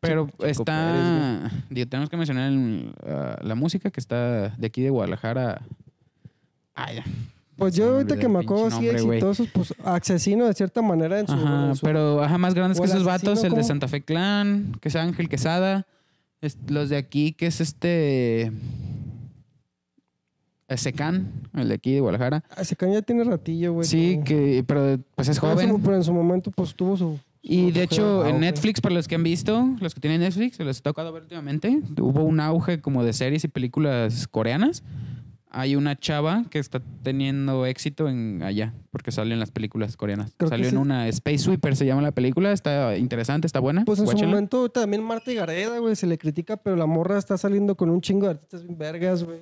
Pero 0.00 0.28
está... 0.40 1.50
digo, 1.70 1.88
tenemos 1.88 2.08
que 2.10 2.16
mencionar 2.16 2.50
el- 2.52 2.94
ah, 3.06 3.38
la 3.42 3.54
música 3.54 3.90
que 3.90 4.00
está 4.00 4.48
de 4.50 4.66
aquí 4.66 4.82
de 4.82 4.90
Guadalajara. 4.90 5.62
Ah, 6.74 6.92
ya. 6.92 7.04
Pues 7.56 7.74
yo 7.74 7.96
ahorita 7.96 8.16
que 8.16 8.28
me 8.28 8.38
acuerdo 8.38 8.66
así 8.66 8.88
exitosos, 8.88 9.48
pues 9.52 9.74
asesino 9.84 10.46
de 10.46 10.54
cierta 10.54 10.80
manera 10.80 11.18
en 11.18 11.26
su... 11.26 11.32
Ajá, 11.32 11.68
en 11.70 11.74
su- 11.76 11.84
pero 11.84 12.22
ajá, 12.22 12.38
más 12.38 12.54
grandes 12.54 12.78
que 12.80 12.86
esos 12.86 13.02
vatos, 13.02 13.42
el 13.42 13.52
de. 13.54 13.64
Santa 13.64 13.88
Fe 13.88 14.02
Clan, 14.02 14.76
que 14.80 14.88
es 14.88 14.94
Ángel 14.96 15.28
Quesada, 15.28 15.84
es- 16.40 16.56
los 16.68 16.88
de 16.88 16.96
aquí, 16.96 17.32
que 17.32 17.46
es 17.46 17.60
este... 17.60 18.52
Secan, 20.76 21.32
el 21.54 21.68
de 21.68 21.74
aquí 21.74 21.94
de 21.94 22.00
Guadalajara. 22.00 22.44
Ah, 22.50 22.60
Ese 22.60 22.76
can 22.76 22.92
ya 22.92 23.00
tiene 23.00 23.24
ratillo, 23.24 23.72
güey. 23.72 23.88
Sí, 23.88 24.20
que, 24.22 24.62
pero 24.66 24.98
pues 25.14 25.28
es 25.28 25.38
joven. 25.38 25.80
Pero 25.82 25.96
en 25.96 26.04
su 26.04 26.12
momento, 26.12 26.50
pues 26.50 26.74
tuvo 26.74 26.94
su... 26.96 27.18
Y 27.42 27.68
su- 27.68 27.72
de 27.72 27.72
su 27.74 27.80
hecho, 27.80 28.26
en. 28.26 28.40
Netflix, 28.40 28.80
para 28.80 28.94
los 28.94 29.06
que 29.08 29.14
han 29.14 29.22
visto, 29.22 29.68
los 29.80 29.94
que 29.94 30.00
tienen 30.00 30.20
Netflix, 30.20 30.56
se 30.56 30.64
les 30.64 30.78
ha 30.80 30.82
tocado 30.82 31.12
ver 31.12 31.22
últimamente, 31.22 31.80
hubo 32.00 32.22
un 32.24 32.40
auge 32.40 32.80
como 32.80 33.04
de 33.04 33.12
series 33.12 33.44
y 33.44 33.48
películas 33.48 34.26
coreanas. 34.28 34.82
Hay 35.50 35.76
una 35.76 35.96
chava 35.98 36.44
que 36.50 36.58
está 36.58 36.82
teniendo 37.02 37.64
éxito 37.64 38.06
en 38.10 38.42
allá, 38.42 38.74
porque 38.90 39.10
sale 39.12 39.32
en 39.32 39.40
las 39.40 39.50
películas 39.50 39.96
coreanas. 39.96 40.34
Creo 40.36 40.50
Salió 40.50 40.66
en 40.66 40.72
sí. 40.72 40.76
una 40.76 41.08
Space 41.08 41.38
Sweeper, 41.38 41.74
se 41.74 41.86
llama 41.86 42.02
la 42.02 42.12
película, 42.12 42.52
está 42.52 42.98
interesante, 42.98 43.46
está 43.46 43.58
buena. 43.58 43.84
Pues 43.86 43.98
en 43.98 44.04
su 44.04 44.10
guáchenla. 44.12 44.34
momento 44.34 44.68
también 44.68 45.02
Marta 45.02 45.32
y 45.32 45.36
Gareda, 45.36 45.78
güey, 45.78 45.96
se 45.96 46.06
le 46.06 46.18
critica, 46.18 46.58
pero 46.58 46.76
la 46.76 46.84
morra 46.84 47.16
está 47.16 47.38
saliendo 47.38 47.76
con 47.76 47.88
un 47.88 48.02
chingo 48.02 48.26
de 48.26 48.32
artistas 48.32 48.62
bien 48.62 48.76
vergas, 48.76 49.24
güey. 49.24 49.38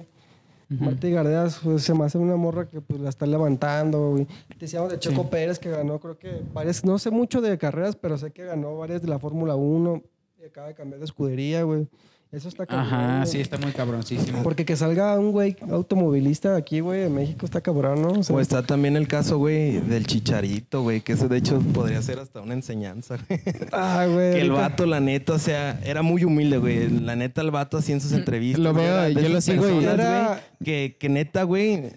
Marta 0.69 1.07
y 1.07 1.13
Gareda 1.13 1.49
pues, 1.63 1.83
se 1.85 1.95
me 1.95 2.05
hace 2.05 2.19
una 2.19 2.37
morra 2.37 2.69
que 2.69 2.81
pues 2.81 3.01
la 3.01 3.09
está 3.09 3.25
levantando, 3.27 4.11
güey. 4.11 4.27
Decíamos 4.59 4.91
de 4.91 4.99
Checo 4.99 5.23
Sí. 5.23 5.29
Pérez 5.31 5.59
que 5.59 5.71
ganó, 5.71 6.01
creo 6.01 6.19
que 6.19 6.43
varias, 6.53 6.85
no 6.85 6.99
sé 6.99 7.11
mucho 7.11 7.41
de 7.41 7.57
carreras, 7.57 7.95
pero 7.97 8.19
sé 8.19 8.33
que 8.33 8.45
ganó 8.45 8.77
varias 8.77 9.01
de 9.03 9.09
la 9.09 9.19
Fórmula 9.19 9.55
1 9.55 10.03
y 10.43 10.45
acaba 10.45 10.67
de 10.69 10.75
cambiar 10.75 10.99
de 10.99 11.05
escudería, 11.05 11.63
güey. 11.63 11.87
Eso 12.33 12.49
está 12.49 12.67
cabrón. 12.67 12.87
Ajá, 12.87 13.17
güey. 13.19 13.27
sí, 13.29 13.41
está 13.41 13.57
muy 13.57 13.73
cabroncísimo. 13.73 14.43
Porque 14.43 14.65
que 14.65 14.77
salga 14.77 15.19
un 15.19 15.31
güey 15.33 15.57
automovilista 15.71 16.57
aquí, 16.57 16.81
güey, 16.81 17.05
en 17.05 17.15
México 17.15 17.47
está 17.47 17.61
cabrón, 17.61 18.03
¿no? 18.03 18.09
O 18.09 18.23
sea, 18.23 18.35
O 18.37 18.41
está 18.41 18.63
también 18.63 18.97
el 18.97 19.07
caso, 19.09 19.39
güey, 19.39 19.81
del 19.81 20.07
chicharito, 20.07 20.83
güey, 20.83 21.01
que 21.01 21.13
eso 21.13 21.29
de 21.29 21.39
hecho 21.39 21.61
podría 21.73 22.03
ser 22.03 22.19
hasta 22.19 22.41
una 22.41 22.55
enseñanza, 22.55 23.17
güey. 23.29 23.41
ah, 23.73 24.07
güey. 24.13 24.33
Que 24.35 24.41
el 24.43 24.51
vato, 24.51 24.87
la 24.87 25.01
neta, 25.01 25.35
o 25.35 25.39
sea, 25.39 25.81
era 25.85 26.03
muy 26.03 26.25
humilde, 26.25 26.59
güey. 26.59 26.91
La 26.91 27.15
neta, 27.17 27.41
el 27.41 27.51
vato 27.53 27.79
así 27.79 27.93
en 27.93 28.01
sus 28.01 28.13
entrevistas. 28.13 28.63
Lo 28.63 28.75
veo, 28.75 29.09
yo 29.09 29.29
lo 29.29 29.41
sigo 29.41 29.67
y- 29.69 29.73
personas, 29.85 29.95
Era- 29.95 30.27
güey, 30.29 30.41
Que, 30.65 30.97
que 30.99 31.09
neta, 31.09 31.45
güey, 31.45 31.93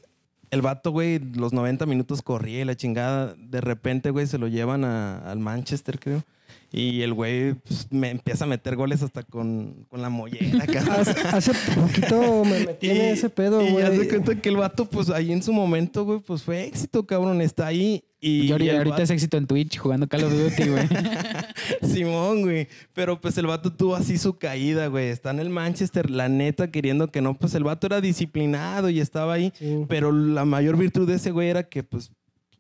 el 0.52 0.62
vato, 0.62 0.92
güey, 0.92 1.20
los 1.20 1.54
90 1.54 1.86
minutos 1.88 2.22
corría 2.22 2.62
y 2.62 2.66
la 2.66 2.76
chingada. 2.76 3.34
De 3.38 3.62
repente, 3.62 4.12
güey, 4.12 4.28
se 4.28 4.38
lo 4.38 4.48
llevan 4.48 4.86
a- 4.86 5.20
al 5.30 5.40
Manchester, 5.40 6.00
creo. 6.00 6.24
Y 6.72 7.02
el 7.02 7.14
güey 7.14 7.56
pues, 7.56 7.88
me 7.90 8.10
empieza 8.12 8.44
a 8.46 8.48
meter 8.48 8.76
goles 8.76 9.02
hasta 9.02 9.24
con, 9.24 9.86
con 9.90 10.02
la 10.02 10.10
mollera. 10.10 10.64
Hace, 11.00 11.12
hace 11.28 11.52
poquito 11.76 12.44
me 12.46 12.66
metí 12.66 12.90
en 12.90 12.98
ese 12.98 13.30
pedo, 13.30 13.62
y 13.62 13.74
ya 13.74 13.90
se 13.90 13.96
güey. 13.96 14.08
cuenta 14.08 14.36
que 14.40 14.50
el 14.50 14.58
vato, 14.58 14.86
pues 14.86 15.10
ahí 15.10 15.32
en 15.32 15.42
su 15.42 15.52
momento, 15.52 16.06
güey, 16.06 16.20
pues 16.20 16.44
fue 16.44 16.66
éxito, 16.66 17.06
cabrón. 17.06 17.42
Está 17.42 17.68
ahí. 17.68 18.04
Y, 18.22 18.42
Y 18.48 18.52
ahorita, 18.52 18.74
y 18.74 18.76
ahorita 18.76 18.96
vato- 18.98 19.04
es 19.04 19.10
éxito 19.12 19.38
en 19.38 19.48
Twitch 19.48 19.78
jugando 19.78 20.08
Call 20.08 20.26
of 20.26 20.34
Duty, 20.34 20.70
güey. 20.70 20.88
Simón, 21.82 22.42
güey. 22.42 22.68
Pero 22.94 23.20
pues 23.20 23.38
el 23.38 23.48
vato 23.48 23.72
tuvo 23.72 23.96
así 23.96 24.18
su 24.18 24.38
caída, 24.38 24.88
güey. 24.88 25.08
Está 25.10 25.32
en 25.32 25.40
el 25.40 25.50
Manchester, 25.50 26.10
la 26.10 26.28
neta, 26.30 26.70
queriendo 26.70 27.08
que 27.08 27.22
no. 27.22 27.34
Pues 27.36 27.54
el 27.56 27.64
vato 27.64 27.88
era 27.88 28.02
disciplinado 28.02 28.90
y 28.90 29.00
estaba 29.00 29.34
ahí. 29.34 29.54
Sí. 29.58 29.86
Pero 29.88 30.12
la 30.12 30.46
mayor 30.46 30.78
virtud 30.78 31.08
de 31.08 31.16
ese 31.16 31.32
güey 31.32 31.50
era 31.50 31.64
que, 31.64 31.84
pues, 31.84 32.12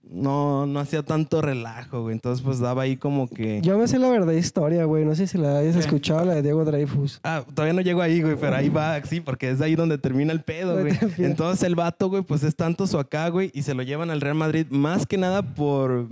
no, 0.10 0.66
no 0.66 0.80
hacía 0.80 1.04
tanto 1.04 1.42
relajo, 1.42 2.02
güey. 2.02 2.14
Entonces, 2.14 2.44
pues 2.44 2.60
daba 2.60 2.84
ahí 2.84 2.98
como 2.98 3.30
que. 3.30 3.62
Yo 3.62 3.78
me 3.78 3.88
sé 3.88 4.00
la 4.00 4.10
verdadera 4.10 4.40
historia, 4.40 4.86
güey. 4.86 5.06
No 5.06 5.16
sé 5.16 5.28
si 5.28 5.38
la 5.38 5.60
hayas 5.60 5.76
escuchado, 5.76 6.26
la 6.26 6.36
de 6.36 6.42
Diego 6.42 6.66
Dreyfus. 6.66 7.20
Ah, 7.24 7.44
todavía 7.54 7.74
no 7.74 7.82
llego 7.82 8.02
ahí, 8.02 8.22
güey, 8.22 8.36
pero 8.36 8.56
ahí 8.56 8.70
va, 8.70 9.02
sí, 9.04 9.22
porque 9.22 9.52
es 9.52 9.62
ahí 9.62 9.76
donde 9.76 9.98
termina 9.98 10.34
el 10.34 10.42
pedo, 10.42 10.80
güey. 10.80 10.94
Entonces 11.18 11.64
el 11.64 11.76
vato, 11.76 12.10
güey, 12.10 12.24
pues 12.24 12.44
es 12.44 12.56
tanto 12.56 12.88
su 12.88 12.98
acá, 12.98 13.30
güey, 13.30 13.52
y 13.54 13.62
se 13.62 13.74
lo 13.74 13.84
llevan 13.84 14.10
al 14.10 14.22
Real 14.22 14.36
Madrid 14.36 14.66
más 14.70 15.06
que 15.06 15.18
nada 15.18 15.44
por 15.44 16.08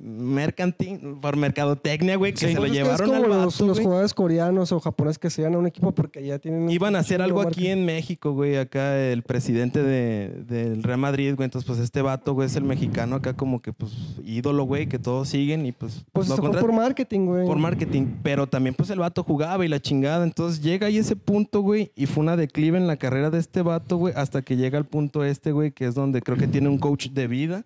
mercantil, 0.00 1.00
por 1.20 1.36
mercadotecnia, 1.36 2.16
güey, 2.16 2.32
que 2.32 2.38
Sí. 2.40 2.46
se 2.48 2.54
lo 2.54 2.60
Pues 2.60 2.72
llevaron 2.72 2.94
es 2.94 3.12
como 3.12 3.14
al 3.24 3.28
los, 3.44 3.54
vato, 3.54 3.66
los 3.66 3.76
güey. 3.76 3.84
jugadores 3.84 4.14
coreanos 4.14 4.72
o 4.72 4.80
japoneses 4.80 5.18
que 5.18 5.30
se 5.30 5.42
van 5.42 5.54
a 5.54 5.58
un 5.58 5.66
equipo 5.66 5.92
porque 5.92 6.24
ya 6.24 6.38
tienen... 6.38 6.70
Iban 6.70 6.96
a 6.96 7.00
hacer 7.00 7.20
algo 7.22 7.40
aquí 7.40 7.66
en 7.68 7.84
México, 7.84 8.32
güey. 8.32 8.56
Acá 8.56 8.98
el 8.98 9.22
presidente 9.22 9.82
de- 9.82 10.44
del 10.46 10.82
Real 10.82 10.98
Madrid, 10.98 11.34
güey. 11.34 11.44
Entonces, 11.46 11.66
pues 11.66 11.78
este 11.80 12.02
vato, 12.02 12.34
güey, 12.34 12.46
es 12.46 12.56
el 12.56 12.64
mexicano 12.64 13.16
acá 13.16 13.34
como 13.34 13.60
que, 13.60 13.72
pues, 13.72 13.92
ídolo, 14.24 14.64
güey, 14.64 14.86
que 14.88 14.98
todos 14.98 15.28
siguen 15.28 15.66
y 15.66 15.72
pues... 15.72 16.04
Pues 16.12 16.28
lo 16.28 16.36
se 16.36 16.42
fue 16.42 16.50
por 16.52 16.72
marketing, 16.72 17.26
güey. 17.26 17.46
por 17.46 17.58
marketing. 17.58 18.06
Pero 18.22 18.46
también, 18.46 18.74
pues, 18.74 18.90
el 18.90 18.98
vato 19.00 19.22
jugaba 19.24 19.64
y 19.64 19.68
la 19.68 19.80
chingada. 19.80 20.24
Entonces, 20.24 20.62
llega 20.62 20.86
ahí 20.86 20.98
ese 20.98 21.16
punto, 21.16 21.60
güey, 21.60 21.92
y 21.96 22.06
fue 22.06 22.22
una 22.22 22.36
declive 22.36 22.78
en 22.78 22.86
la 22.86 22.96
carrera 22.96 23.30
de 23.30 23.38
este 23.38 23.62
vato, 23.62 23.96
güey, 23.96 24.14
hasta 24.16 24.42
que 24.42 24.56
llega 24.56 24.78
al 24.78 24.86
punto 24.86 25.24
este, 25.24 25.52
güey, 25.52 25.72
que 25.72 25.86
es 25.86 25.94
donde 25.94 26.22
creo 26.22 26.36
que 26.36 26.46
tiene 26.46 26.68
un 26.68 26.78
coach 26.78 27.08
de 27.10 27.26
vida. 27.26 27.64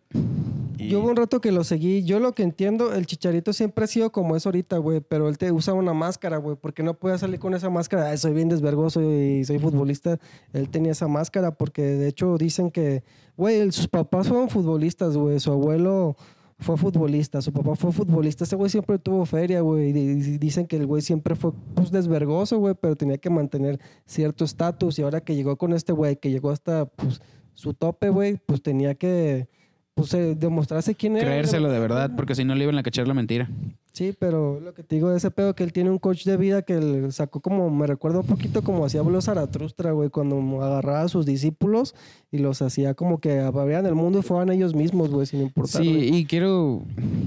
Yo 0.89 1.01
hubo 1.01 1.09
un 1.09 1.17
rato 1.17 1.41
que 1.41 1.53
lo 1.53 1.65
seguí. 1.65 2.05
Yo 2.05 2.21
lo 2.21 2.33
que 2.35 2.43
entiendo, 2.43 2.93
el 2.93 3.07
chicharito 3.07 3.53
siempre 3.53 3.85
ha 3.85 3.89
sido 3.89 4.13
como 4.13 4.37
es 4.37 4.47
ahorita, 4.47 4.79
güey. 4.79 5.01
Pero 5.01 5.29
él 5.29 5.39
te 5.39 5.53
usa 5.53 5.75
una 5.75 5.93
máscara, 5.93 6.37
güey. 6.39 6.57
Porque 6.57 6.83
no 6.83 6.95
puede 6.95 7.19
salir 7.19 7.39
con 7.39 7.55
esa 7.55 7.71
máscara. 7.71 8.11
"Ay, 8.11 8.19
soy 8.19 8.33
bien 8.33 8.49
desvergoso 8.49 9.03
y 9.03 9.45
soy 9.45 9.59
futbolista. 9.59 10.19
Él 10.53 10.69
tenía 10.69 10.93
esa 10.93 11.09
máscara 11.09 11.53
porque 11.55 11.83
de 11.83 12.09
hecho 12.09 12.37
dicen 12.39 12.71
que, 12.71 13.03
güey, 13.37 13.71
sus 13.73 13.89
papás 13.89 14.29
fueron 14.29 14.49
futbolistas, 14.49 15.17
güey. 15.17 15.41
Su 15.41 15.53
abuelo 15.53 16.17
fue 16.59 16.77
futbolista, 16.77 17.43
su 17.43 17.53
papá 17.53 17.75
fue 17.75 17.93
futbolista. 17.93 18.45
Ese 18.45 18.57
güey 18.57 18.71
siempre 18.71 18.99
tuvo 18.99 19.27
feria, 19.27 19.61
güey. 19.61 19.91
Y 19.91 20.39
dicen 20.39 20.67
que 20.67 20.77
el 20.77 20.87
güey 20.87 21.03
siempre 21.03 21.35
fue 21.35 21.53
pues, 21.75 21.91
desvergoso, 21.91 22.59
güey, 22.59 22.75
pero 22.81 22.97
tenía 22.97 23.19
que 23.19 23.31
mantener 23.31 23.81
cierto 24.07 24.45
estatus. 24.45 24.99
Y 24.99 25.03
ahora 25.03 25.21
que 25.21 25.35
llegó 25.35 25.57
con 25.57 25.73
este 25.73 25.93
güey, 25.93 26.17
que 26.17 26.31
llegó 26.31 26.51
hasta 26.51 26.87
pues, 26.87 27.21
su 27.55 27.75
tope, 27.75 28.09
güey, 28.11 28.39
pues 28.47 28.63
tenía 28.63 28.95
que 28.95 29.49
pues, 29.95 30.15
eh, 30.15 30.35
demostrarse 30.35 30.95
quién 30.95 31.17
era. 31.17 31.27
Creérselo 31.27 31.71
de 31.71 31.79
verdad, 31.79 32.13
porque 32.17 32.35
si 32.35 32.45
no 32.45 32.55
le 32.55 32.65
iban 32.65 32.79
a 32.79 32.83
cachar 32.83 33.07
la 33.07 33.15
mentira. 33.15 33.51
Sí, 33.93 34.15
pero 34.19 34.59
lo 34.59 34.73
que 34.73 34.83
te 34.83 34.95
digo 34.95 35.11
de 35.11 35.19
ese 35.19 35.31
pedo 35.31 35.55
que 35.55 35.65
él 35.65 35.73
tiene 35.75 35.91
un 35.91 35.99
coach 35.99 36.25
de 36.25 36.39
vida 36.39 36.63
que 36.63 36.75
él 36.75 37.13
sacó 37.13 37.41
como, 37.41 37.69
me 37.69 37.87
recuerdo 37.87 38.21
un 38.21 38.27
poquito 38.27 38.63
como 38.63 38.87
hacía 38.87 39.03
Pablo 39.03 39.21
Zaratustra, 39.21 39.93
güey, 39.93 40.09
cuando 40.09 40.39
agarraba 40.63 41.03
a 41.03 41.09
sus 41.09 41.27
discípulos 41.27 41.95
y 42.31 42.39
los 42.39 42.63
hacía 42.63 42.95
como 42.95 43.21
que 43.21 43.41
abrieran 43.41 43.85
el 43.85 43.95
mundo 43.95 44.21
y 44.21 44.23
fueran 44.23 44.49
ellos 44.49 44.75
mismos, 44.75 45.11
güey, 45.11 45.27
sin 45.27 45.43
importar. 45.43 45.83
Sí, 45.83 45.93
güey. 45.93 46.17
y 46.17 46.25
quiero. 46.25 46.83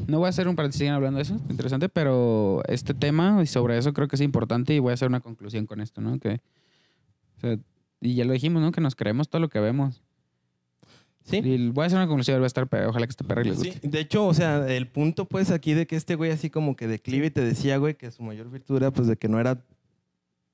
No 0.07 0.17
voy 0.17 0.25
a 0.25 0.29
hacer 0.29 0.47
un 0.47 0.55
paréntesis 0.55 0.89
hablando 0.89 1.17
de 1.17 1.23
eso, 1.23 1.37
interesante, 1.49 1.87
pero 1.87 2.63
este 2.67 2.95
tema 2.95 3.39
y 3.43 3.45
sobre 3.45 3.77
eso 3.77 3.93
creo 3.93 4.07
que 4.07 4.15
es 4.15 4.21
importante 4.21 4.73
y 4.73 4.79
voy 4.79 4.89
a 4.89 4.95
hacer 4.95 5.07
una 5.07 5.19
conclusión 5.19 5.67
con 5.67 5.81
esto, 5.81 6.01
¿no? 6.01 6.17
Que. 6.17 6.41
o 7.37 7.41
sea, 7.41 7.59
y 8.01 8.15
ya 8.15 8.25
lo 8.25 8.33
dijimos, 8.33 8.63
¿no? 8.63 8.71
Que 8.71 8.81
nos 8.81 8.95
creemos 8.95 9.29
todo 9.29 9.39
lo 9.39 9.49
que 9.49 9.59
vemos. 9.59 10.01
Sí. 11.25 11.37
Y 11.43 11.69
voy 11.69 11.83
a 11.83 11.87
hacer 11.87 11.97
una 11.97 12.07
conclusión, 12.07 12.39
va 12.39 12.43
a 12.43 12.47
estar, 12.47 12.69
ojalá 12.87 13.05
que 13.07 13.09
este 13.11 13.23
perro 13.23 13.43
les 13.43 13.59
Sí, 13.59 13.69
guste. 13.71 13.87
de 13.87 13.99
hecho, 13.99 14.25
o 14.27 14.33
sea, 14.33 14.65
el 14.71 14.87
punto 14.87 15.25
pues 15.25 15.51
aquí 15.51 15.73
de 15.73 15.87
que 15.87 15.95
este 15.95 16.15
güey 16.15 16.31
así 16.31 16.49
como 16.49 16.75
que 16.75 16.87
declive 16.87 17.25
y 17.27 17.31
te 17.31 17.41
decía, 17.41 17.77
güey, 17.77 17.95
que 17.95 18.11
su 18.11 18.21
mayor 18.23 18.49
virtud 18.51 18.77
era 18.77 18.91
pues 18.91 19.07
de 19.07 19.17
que 19.17 19.27
no 19.27 19.39
era, 19.39 19.59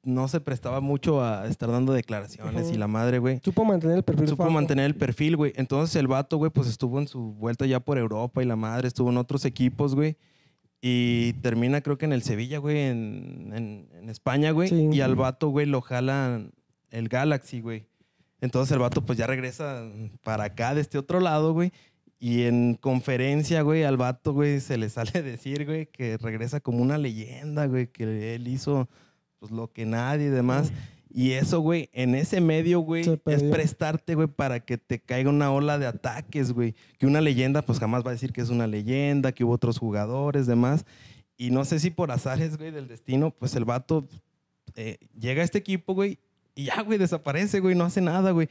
no 0.03 0.28
se 0.30 0.39
prestaba 0.39 0.80
mucho 0.82 1.22
a 1.24 1.45
estar 1.47 1.69
dando 1.69 1.93
declaraciones 1.93 2.72
y 2.72 2.76
la 2.78 2.88
madre, 2.88 3.19
güey. 3.19 3.39
Supo 3.43 3.65
mantener 3.65 3.97
el 3.97 4.03
perfil 4.03 4.28
Supo 4.30 4.49
mantener 4.49 4.86
el 4.86 4.95
perfil, 4.95 5.36
güey. 5.38 5.53
Entonces 5.57 5.95
el 5.97 6.07
vato, 6.07 6.38
güey, 6.38 6.49
pues 6.51 6.67
estuvo 6.67 6.99
en 6.99 7.07
su 7.07 7.34
vuelta 7.34 7.65
ya 7.65 7.80
por 7.82 7.97
Europa 7.97 8.41
y 8.41 8.45
la 8.45 8.55
madre 8.55 8.88
estuvo 8.88 9.09
en 9.11 9.17
otros 9.17 9.43
equipos, 9.45 9.93
güey. 9.93 10.15
Y 10.82 11.34
termina 11.43 11.82
creo 11.82 11.97
que 11.99 12.05
en 12.05 12.13
el 12.13 12.24
Sevilla, 12.24 12.57
güey, 12.57 12.80
en, 12.80 13.51
en- 13.53 13.89
en 13.93 14.09
España, 14.09 14.51
güey. 14.51 14.69
Sí. 14.69 14.89
Y 14.91 15.01
al 15.01 15.15
vato, 15.15 15.49
güey, 15.49 15.67
lo 15.67 15.82
jalan 15.82 16.53
el 16.89 17.07
Galaxy, 17.07 17.59
güey. 17.61 17.86
Entonces 18.41 18.73
el 18.73 18.79
vato 18.79 19.05
pues 19.05 19.17
ya 19.17 19.27
regresa 19.27 19.83
para 20.23 20.45
acá 20.45 20.75
de 20.75 20.81
este 20.81 20.97
otro 20.97 21.19
lado, 21.19 21.53
güey. 21.53 21.71
Y 22.19 22.43
en 22.43 22.75
conferencia, 22.75 23.61
güey, 23.61 23.83
al 23.83 23.97
vato, 23.97 24.33
güey, 24.33 24.59
se 24.59 24.77
le 24.77 24.89
sale 24.89 25.23
decir, 25.23 25.65
güey, 25.65 25.87
que 25.87 26.17
regresa 26.17 26.59
como 26.59 26.79
una 26.79 26.97
leyenda, 26.97 27.65
güey, 27.65 27.87
que 27.87 28.35
él 28.35 28.47
hizo 28.47 28.89
pues 29.39 29.51
lo 29.51 29.71
que 29.71 29.85
nadie 29.85 30.27
y 30.27 30.29
demás. 30.29 30.71
Y 31.13 31.31
eso, 31.31 31.59
güey, 31.59 31.89
en 31.93 32.15
ese 32.15 32.39
medio, 32.39 32.79
güey, 32.79 33.03
es 33.25 33.43
prestarte, 33.43 34.15
güey, 34.15 34.27
para 34.27 34.61
que 34.61 34.77
te 34.77 34.99
caiga 34.99 35.29
una 35.29 35.51
ola 35.51 35.77
de 35.77 35.87
ataques, 35.87 36.53
güey. 36.53 36.75
Que 36.99 37.05
una 37.05 37.21
leyenda, 37.21 37.63
pues 37.63 37.79
jamás 37.79 38.05
va 38.05 38.11
a 38.11 38.13
decir 38.13 38.31
que 38.31 38.41
es 38.41 38.49
una 38.49 38.67
leyenda, 38.67 39.31
que 39.31 39.43
hubo 39.43 39.53
otros 39.53 39.77
jugadores, 39.77 40.47
demás. 40.47 40.85
Y 41.37 41.49
no 41.49 41.65
sé 41.65 41.79
si 41.79 41.89
por 41.89 42.11
azares, 42.11 42.57
güey, 42.57 42.71
del 42.71 42.87
destino, 42.87 43.31
pues 43.31 43.55
el 43.55 43.65
vato 43.65 44.07
eh, 44.75 44.99
llega 45.19 45.41
a 45.41 45.45
este 45.45 45.57
equipo, 45.57 45.93
güey, 45.93 46.19
y 46.55 46.65
ya, 46.65 46.81
güey, 46.81 46.97
desaparece, 46.97 47.59
güey, 47.59 47.75
no 47.75 47.83
hace 47.85 48.01
nada, 48.01 48.31
güey. 48.31 48.49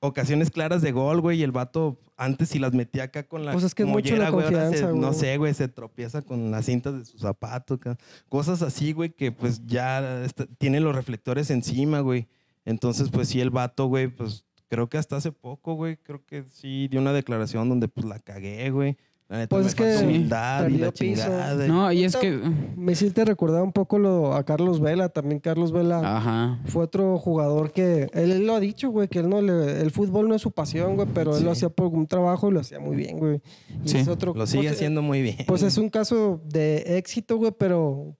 Ocasiones 0.00 0.50
claras 0.50 0.82
de 0.82 0.92
gol, 0.92 1.20
güey, 1.22 1.40
y 1.40 1.42
el 1.42 1.52
vato 1.52 1.98
antes 2.16 2.50
si 2.50 2.58
las 2.58 2.74
metía 2.74 3.04
acá 3.04 3.22
con 3.26 3.44
la 3.46 3.52
Pues 3.52 3.64
es 3.64 3.74
que 3.74 3.84
es 3.84 3.88
mucho 3.88 4.10
mollera, 4.10 4.24
la 4.24 4.30
güey, 4.30 4.44
ahora 4.44 4.58
se- 4.58 4.64
confianza, 4.82 4.92
no 5.00 5.06
güey. 5.08 5.18
sé, 5.20 5.36
güey, 5.38 5.54
se 5.54 5.68
tropieza 5.68 6.20
con 6.22 6.50
las 6.50 6.66
cintas 6.66 6.94
de 6.98 7.04
sus 7.06 7.22
zapatos, 7.22 7.78
ca- 7.78 7.96
cosas 8.28 8.60
así, 8.62 8.92
güey, 8.92 9.10
que 9.10 9.32
pues 9.32 9.64
ya 9.66 10.24
está- 10.24 10.46
tiene 10.58 10.80
los 10.80 10.94
reflectores 10.94 11.50
encima, 11.50 12.00
güey. 12.00 12.28
Entonces, 12.66 13.08
pues 13.10 13.28
sí, 13.28 13.40
el 13.40 13.50
vato, 13.50 13.86
güey, 13.86 14.08
pues 14.08 14.44
creo 14.68 14.88
que 14.90 14.98
hasta 14.98 15.16
hace 15.16 15.32
poco, 15.32 15.74
güey, 15.74 15.96
creo 15.96 16.22
que 16.26 16.44
sí 16.44 16.86
dio 16.88 17.00
una 17.00 17.12
declaración 17.14 17.68
donde 17.70 17.88
pues 17.88 18.04
la 18.06 18.18
cagué, 18.18 18.70
güey. 18.70 18.96
La 19.28 19.38
neta 19.38 19.56
Pues 19.56 19.64
me 19.64 19.68
es 19.68 19.74
que 19.74 20.04
humildad 20.04 20.68
y 20.68 20.76
la 20.76 20.92
chingada. 20.92 21.66
No, 21.66 21.90
y 21.90 22.04
es 22.04 22.14
que. 22.16 22.38
Me 22.76 22.92
hiciste 22.92 23.24
recordar 23.24 23.62
un 23.62 23.72
poco 23.72 23.98
lo, 23.98 24.34
a 24.34 24.44
Carlos 24.44 24.80
Vela, 24.80 25.08
también 25.08 25.40
Carlos 25.40 25.72
Vela. 25.72 26.16
Ajá. 26.16 26.60
Fue 26.66 26.84
otro 26.84 27.18
jugador 27.18 27.72
que 27.72 28.10
él, 28.12 28.32
él 28.32 28.46
lo 28.46 28.54
ha 28.54 28.60
dicho, 28.60 28.90
güey, 28.90 29.08
que 29.08 29.20
él 29.20 29.30
no 29.30 29.40
le, 29.40 29.80
el 29.80 29.90
fútbol 29.90 30.28
no 30.28 30.34
es 30.34 30.42
su 30.42 30.50
pasión, 30.50 30.96
güey, 30.96 31.08
pero 31.14 31.36
él 31.36 31.44
lo 31.44 31.52
hacía 31.52 31.70
por 31.70 31.86
un 31.86 32.06
trabajo 32.06 32.50
y 32.50 32.52
lo 32.52 32.60
hacía 32.60 32.80
muy 32.80 32.96
bien, 32.96 33.18
güey. 33.18 33.40
Y 33.82 33.88
Sí, 33.88 33.98
es 33.98 34.08
otro, 34.08 34.34
Lo 34.34 34.46
sigue 34.46 34.64
pues, 34.64 34.72
haciendo 34.74 35.00
muy 35.00 35.22
bien. 35.22 35.38
Pues 35.46 35.62
es 35.62 35.78
un 35.78 35.88
caso 35.88 36.42
de 36.44 36.98
éxito, 36.98 37.36
güey, 37.38 37.52
pero 37.58 38.16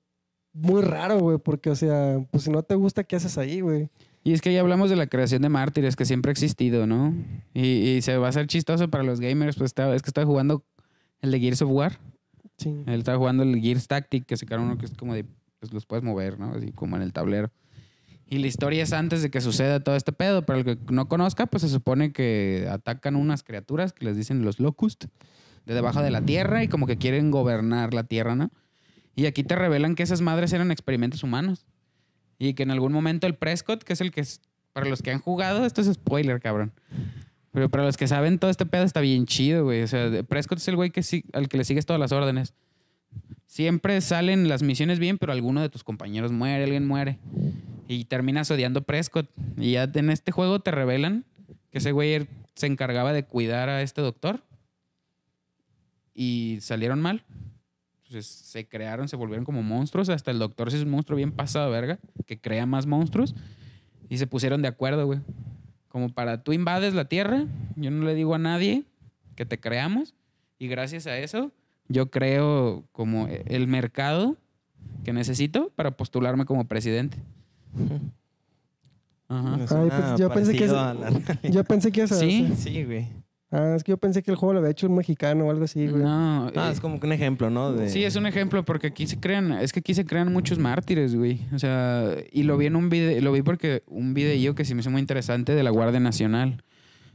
muy 0.55 0.81
raro, 0.81 1.19
güey, 1.19 1.39
porque, 1.39 1.69
o 1.69 1.77
sea, 1.77 2.25
pues 2.31 2.45
si 2.45 2.51
no 2.51 2.63
te 2.63 2.77
gusta, 2.77 3.05
¿qué 3.05 3.17
haces 3.17 3.37
ahí, 3.37 3.61
güey? 3.61 3.91
Y 4.23 4.33
es 4.33 4.41
que 4.41 4.55
ya 4.55 4.61
hablamos 4.61 4.89
de 4.89 4.97
la 4.97 5.07
creación 5.07 5.43
de 5.43 5.51
mártires 5.51 5.97
que 5.97 6.07
siempre 6.07 6.31
ha 6.31 6.33
existido, 6.33 6.87
¿no? 6.87 7.13
Y, 7.53 7.67
y 7.67 8.03
se 8.03 8.17
va 8.17 8.27
a 8.27 8.31
hacer 8.31 8.47
chistoso 8.47 8.89
para 8.89 9.05
los 9.05 9.21
gamers, 9.21 9.57
pues 9.57 9.69
estaba, 9.69 9.95
es 9.95 10.01
que 10.01 10.09
estaba 10.09 10.27
jugando 10.27 10.65
el 11.21 11.31
de 11.31 11.41
Gears 11.41 11.63
of 11.63 11.71
War. 11.71 11.99
Sí. 12.59 12.83
Él 12.87 13.01
estaba 13.01 13.19
jugando 13.19 13.43
el 13.43 13.61
Gears 13.61 13.89
Tactic, 13.89 14.27
que 14.27 14.37
sacaron 14.37 14.67
uno 14.67 14.79
que 14.79 14.87
es 14.87 14.93
como 14.95 15.15
de, 15.15 15.25
pues 15.59 15.73
los 15.73 15.87
puedes 15.87 16.05
mover, 16.05 16.39
¿no? 16.39 16.53
Así 16.53 16.73
como 16.73 16.97
en 16.97 17.03
el 17.03 17.13
tablero. 17.13 17.51
Y 18.27 18.39
la 18.39 18.47
historia 18.47 18.83
es 18.83 18.93
antes 18.93 19.23
de 19.23 19.31
que 19.31 19.41
suceda 19.41 19.81
todo 19.81 19.97
este 19.97 20.13
pedo. 20.13 20.43
Para 20.43 20.61
el 20.61 20.65
que 20.65 20.79
no 20.91 21.09
conozca, 21.09 21.47
pues 21.47 21.63
se 21.63 21.69
supone 21.69 22.13
que 22.13 22.67
atacan 22.71 23.17
unas 23.17 23.43
criaturas 23.43 23.93
que 23.93 24.05
les 24.07 24.17
dicen 24.17 24.43
los 24.43 24.61
Locust, 24.61 25.05
de 25.67 25.75
debajo 25.75 26.03
de 26.03 26.11
la 26.11 26.23
tierra 26.23 26.63
y 26.63 26.69
como 26.69 26.87
que 26.87 26.97
quieren 26.97 27.31
gobernar 27.31 27.95
la 27.95 28.05
tierra, 28.05 28.35
¿no? 28.35 28.51
Y 29.15 29.27
aquí 29.27 29.45
te 29.45 29.57
revelan 29.57 29.95
que 29.95 30.03
esas 30.03 30.21
madres 30.21 30.53
eran 30.53 30.71
experimentos 30.71 31.23
humanos. 31.23 31.67
Y 32.39 32.55
que 32.55 32.65
en 32.65 32.71
algún 32.71 32.93
momento 32.93 33.27
el 33.27 33.35
Prescott, 33.35 33.85
que 33.85 33.93
es 33.93 34.01
el 34.01 34.11
que 34.11 34.21
es, 34.23 34.41
para 34.73 34.89
los 34.89 35.03
que 35.03 35.13
han 35.13 35.21
jugado, 35.21 35.65
esto 35.65 35.81
es 35.81 35.93
spoiler, 35.93 36.41
cabrón. 36.41 36.73
Pero 37.55 37.69
para 37.71 37.85
los 37.85 37.97
que 37.97 38.09
saben, 38.09 38.39
todo 38.41 38.51
este 38.51 38.67
pedo 38.67 38.83
está 38.83 39.01
bien 39.01 39.27
chido, 39.27 39.63
güey. 39.65 39.83
O 39.83 39.87
sea, 39.87 40.11
Prescott 40.25 40.59
es 40.59 40.67
el 40.69 40.75
güey 40.77 40.91
que 40.91 41.03
sí- 41.05 41.25
al 41.33 41.49
que 41.49 41.57
le 41.57 41.65
sigues 41.65 41.87
todas 41.87 42.01
las 42.01 42.11
órdenes. 42.11 42.53
Siempre 43.47 44.01
salen 44.01 44.49
las 44.49 44.65
misiones 44.65 44.99
bien, 44.99 45.19
pero 45.19 45.33
alguno 45.33 45.63
de 45.63 45.69
tus 45.69 45.85
compañeros 45.85 46.33
muere, 46.33 46.65
alguien 46.65 46.85
muere. 46.87 47.21
Y 47.87 48.07
terminas 48.07 48.51
odiando 48.51 48.83
Prescott. 48.83 49.31
Y 49.57 49.73
ya 49.73 49.85
en 49.95 50.11
este 50.11 50.33
juego 50.33 50.59
te 50.61 50.73
revelan 50.73 51.25
que 51.71 51.79
ese 51.79 51.93
güey 51.93 52.27
se 52.57 52.67
encargaba 52.67 53.13
de 53.13 53.25
cuidar 53.25 53.69
a 53.69 53.83
este 53.83 54.01
doctor. 54.03 54.43
Y 56.13 56.59
salieron 56.61 57.01
mal. 57.01 57.25
Entonces 57.99 58.27
se 58.27 58.67
crearon, 58.67 59.09
se 59.09 59.15
volvieron 59.15 59.45
como 59.45 59.63
monstruos. 59.63 60.09
Hasta 60.09 60.33
el 60.33 60.41
doctor 60.41 60.73
sí 60.73 60.77
es 60.79 60.83
un 60.83 60.91
monstruo 60.91 61.17
bien 61.17 61.31
pasado, 61.31 61.71
verga, 61.71 62.01
que 62.27 62.41
crea 62.41 62.67
más 62.67 62.87
monstruos. 62.87 63.35
Y 64.09 64.19
se 64.19 64.27
pusieron 64.27 64.61
de 64.61 64.69
acuerdo, 64.69 65.07
güey. 65.07 65.21
Como 65.95 66.09
para 66.09 66.43
tú 66.43 66.53
invades 66.53 66.93
la 66.93 67.05
tierra, 67.05 67.45
yo 67.77 67.89
no 67.93 68.05
le 68.05 68.17
digo 68.17 68.35
a 68.35 68.39
nadie 68.39 68.83
que 69.37 69.47
te 69.47 69.61
creamos. 69.61 70.13
Y 70.59 70.67
gracias 70.67 71.07
a 71.07 71.17
eso, 71.19 71.53
yo 71.87 72.11
creo 72.11 72.83
como 72.91 73.29
el 73.29 73.69
mercado 73.69 74.37
que 75.05 75.13
necesito 75.13 75.71
para 75.77 75.93
postularme 75.97 76.47
como 76.47 76.65
presidente. 76.65 77.17
Ajá. 79.29 79.55
Ay, 79.55 79.67
pues, 79.69 80.19
yo 80.19 80.31
pensé 80.33 80.53
que 80.53 80.59
parecido 80.59 80.65
es- 80.65 80.73
a 80.73 80.95
la 80.95 81.11
realidad. 81.11 81.39
Yo 81.53 81.63
pensé 81.63 81.93
que 81.93 82.03
eso. 82.03 82.19
Sí. 82.19 82.53
Sí, 82.57 82.83
güey. 82.83 83.07
Ah, 83.57 83.75
es 83.77 83.85
que 83.85 83.93
yo 83.93 83.99
pensé 83.99 84.23
que 84.25 84.33
el 84.33 84.37
juego 84.37 84.55
lo 84.55 84.59
había 84.59 84.73
hecho 84.73 84.89
un 84.89 84.97
mexicano 84.97 85.45
o 85.47 85.51
algo 85.51 85.65
así, 85.65 85.87
güey. 85.87 86.03
No, 86.03 86.47
Ah, 86.57 86.69
eh, 86.69 86.73
es 86.73 86.81
como 86.81 86.99
que 86.99 87.07
un 87.07 87.13
ejemplo, 87.13 87.51
¿no? 87.51 87.73
De... 87.73 87.89
Sí, 87.89 88.03
es 88.03 88.17
un 88.17 88.27
ejemplo 88.27 88.65
porque 88.65 88.89
aquí 88.89 89.07
se 89.07 89.21
crean, 89.21 89.53
es 89.53 89.73
que 89.73 89.79
aquí 89.79 89.95
se 89.95 90.05
crean 90.05 90.33
muchos 90.33 90.59
mártires, 90.59 91.15
güey. 91.15 91.41
O 91.55 91.59
sea, 91.61 92.17
y 92.33 92.43
lo 92.43 92.57
vi 92.57 92.67
en 92.67 92.75
un 92.75 92.89
video, 92.91 93.21
lo 93.21 93.31
vi 93.31 93.43
porque 93.43 93.85
un 93.87 94.13
video 94.13 94.57
que 94.57 94.65
sí 94.65 94.75
me 94.75 94.81
hizo 94.81 94.91
muy 94.91 95.01
interesante 95.01 95.55
de 95.55 95.63
la 95.63 95.71
Guardia 95.71 96.01
Nacional. 96.01 96.65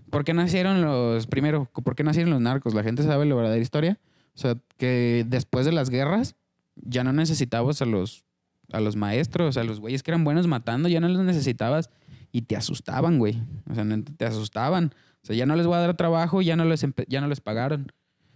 ¿Por 0.10 0.24
qué 0.24 0.34
nacieron 0.34 0.82
los, 0.82 1.28
primero, 1.28 1.70
por 1.84 1.96
qué 1.96 2.06
nacieron 2.06 2.32
los 2.32 2.40
narcos? 2.40 2.74
¿La 2.74 2.84
gente 2.84 3.04
sabe 3.04 3.26
la 3.26 3.36
verdadera 3.36 3.62
historia? 3.62 4.00
O 4.34 4.38
sea, 4.38 4.56
que 4.78 5.26
después 5.28 5.66
de 5.66 5.74
las 5.74 5.90
guerras 5.90 6.36
ya 6.78 7.04
no 7.04 7.12
necesitabas 7.12 7.82
a 7.82 7.86
los, 7.86 8.24
a 8.72 8.80
los 8.80 8.96
maestros, 8.96 9.58
a 9.58 9.66
los 9.66 9.82
güeyes 9.82 10.04
que 10.04 10.12
eran 10.12 10.24
buenos 10.24 10.48
matando, 10.48 10.88
ya 10.88 11.02
no 11.02 11.10
los 11.10 11.22
necesitabas 11.24 11.90
y 12.32 12.44
te 12.44 12.56
asustaban, 12.56 13.18
güey. 13.18 13.42
O 13.70 13.76
sea, 13.76 13.86
te 14.18 14.26
asustaban. 14.26 14.94
O 15.24 15.26
sea, 15.28 15.36
ya 15.36 15.46
no 15.46 15.56
les 15.56 15.68
voy 15.68 15.76
a 15.76 15.80
dar 15.80 15.98
trabajo, 15.98 16.42
ya 16.42 16.56
no 16.56 16.66
les, 16.66 16.86
ya 17.08 17.22
no 17.22 17.28
les 17.28 17.42
pagaron. 17.42 17.92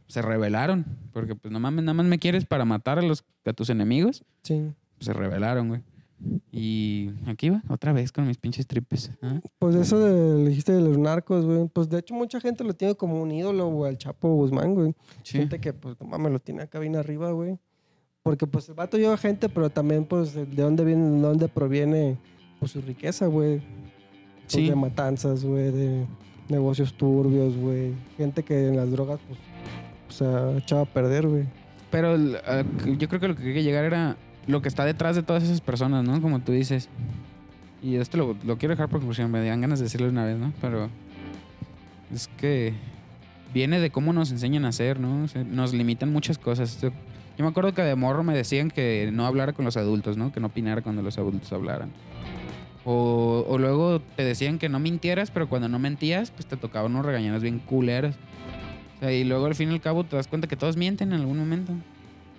se 0.08 0.22
rebelaron. 0.22 0.86
Porque, 1.12 1.36
pues, 1.36 1.52
no 1.52 1.60
mames, 1.60 1.84
nada 1.86 1.94
más 1.94 2.06
me 2.06 2.20
quieres 2.20 2.46
para 2.46 2.66
matar 2.66 3.00
a, 3.00 3.02
los, 3.02 3.24
a 3.46 3.54
tus 3.54 3.70
enemigos. 3.70 4.24
Sí. 4.44 4.72
Pues, 4.98 5.06
se 5.06 5.14
rebelaron, 5.14 5.70
güey. 5.70 5.82
Y 6.52 7.10
aquí 7.26 7.50
va, 7.50 7.62
otra 7.68 7.92
vez 7.92 8.12
con 8.14 8.26
mis 8.26 8.38
pinches 8.38 8.66
tripes. 8.66 9.12
¿ah? 9.22 9.42
Pues 9.60 9.76
eso 9.76 10.00
de, 10.00 10.48
dijiste 10.48 10.72
de 10.72 10.80
los 10.82 10.98
narcos, 10.98 11.46
güey. 11.46 11.68
Pues 11.68 11.90
de 11.90 12.00
hecho 12.00 12.14
mucha 12.14 12.40
gente 12.40 12.64
lo 12.64 12.74
tiene 12.74 12.96
como 12.96 13.22
un 13.22 13.32
ídolo, 13.32 13.68
güey, 13.68 13.90
al 13.92 13.98
Chapo 13.98 14.34
Guzmán, 14.36 14.74
güey. 14.74 14.96
Sí. 15.24 15.40
Gente 15.40 15.60
que, 15.60 15.74
pues, 15.74 16.00
no 16.00 16.08
mames, 16.08 16.32
lo 16.32 16.40
tiene 16.40 16.64
acá 16.64 16.80
bien 16.80 16.96
arriba, 16.96 17.32
güey. 17.32 17.58
Porque, 18.22 18.48
pues, 18.48 18.70
el 18.70 18.76
vato 18.76 18.98
lleva 18.98 19.18
gente, 19.18 19.50
pero 19.50 19.70
también, 19.70 20.06
pues, 20.06 20.34
de 20.34 20.46
dónde 20.46 20.86
viene, 20.86 21.10
de 21.10 21.20
dónde 21.20 21.48
proviene, 21.50 22.18
pues, 22.60 22.72
su 22.72 22.82
riqueza, 22.82 23.28
güey. 23.28 23.60
Pues, 23.60 23.68
Sí. 24.48 24.70
De 24.70 24.76
matanzas, 24.76 25.44
güey, 25.44 25.72
de 25.72 26.06
negocios 26.50 26.94
turbios, 26.94 27.56
güey. 27.56 27.94
Gente 28.18 28.44
que 28.44 28.70
en 28.70 28.76
las 28.76 28.92
drogas, 28.92 29.20
pues, 29.28 29.40
se 30.10 30.26
ha 30.26 30.58
echado 30.58 30.82
a 30.82 30.86
perder, 30.86 31.28
güey. 31.28 31.46
Pero 31.92 32.18
yo 32.18 33.08
creo 33.08 33.20
que 33.20 33.28
lo 33.28 33.36
que 33.36 33.44
quería 33.44 33.62
llegar 33.62 33.86
era 33.86 34.18
lo 34.48 34.62
que 34.62 34.68
está 34.68 34.86
detrás 34.86 35.16
de 35.16 35.24
todas 35.24 35.44
esas 35.44 35.62
personas, 35.62 36.04
¿no? 36.04 36.22
Como 36.22 36.40
tú 36.40 36.52
dices. 36.52 36.90
Y 37.82 37.96
esto 37.98 38.18
lo, 38.18 38.36
lo 38.46 38.58
quiero 38.58 38.74
dejar 38.74 38.90
por 38.90 39.00
conclusión, 39.00 39.30
me 39.30 39.46
dan 39.46 39.62
ganas 39.62 39.80
de 39.80 39.84
decirlo 39.84 40.08
una 40.08 40.24
vez, 40.24 40.38
¿no? 40.38 40.54
Pero 40.62 40.90
es 42.14 42.30
que 42.38 42.74
viene 43.54 43.80
de 43.80 43.90
cómo 43.90 44.14
nos 44.14 44.32
enseñan 44.32 44.66
a 44.66 44.70
hacer, 44.70 45.00
¿no? 45.00 45.28
Nos 45.52 45.74
limitan 45.74 46.12
muchas 46.12 46.38
cosas. 46.38 46.80
Yo 46.82 46.92
me 47.40 47.48
acuerdo 47.48 47.74
que 47.74 47.82
de 47.82 47.96
morro 47.96 48.24
me 48.24 48.36
decían 48.36 48.72
que 48.72 49.10
no 49.12 49.26
hablara 49.26 49.54
con 49.54 49.66
los 49.66 49.78
adultos, 49.78 50.18
¿no? 50.18 50.32
Que 50.32 50.40
no 50.40 50.48
opinara 50.48 50.82
cuando 50.82 51.02
los 51.02 51.18
adultos 51.18 51.52
hablaran. 51.52 51.92
O, 52.86 53.46
o 53.48 53.58
luego 53.58 54.02
te 54.16 54.24
decían 54.26 54.60
que 54.60 54.68
no 54.70 54.80
mintieras, 54.80 55.32
pero 55.32 55.48
cuando 55.48 55.70
no 55.70 55.80
mentías, 55.80 56.32
pues 56.32 56.46
te 56.46 56.58
tocaban 56.58 56.92
unos 56.92 57.06
regañadas 57.06 57.42
bien 57.42 57.60
culeras. 57.60 58.16
O 58.98 59.00
sea, 59.00 59.14
y 59.14 59.24
luego 59.24 59.46
al 59.46 59.56
fin 59.56 59.70
y 59.70 59.74
al 59.74 59.82
cabo 59.82 60.04
te 60.04 60.16
das 60.18 60.28
cuenta 60.28 60.48
que 60.48 60.56
todos 60.58 60.76
mienten 60.78 61.14
en 61.14 61.22
algún 61.22 61.38
momento. 61.38 61.72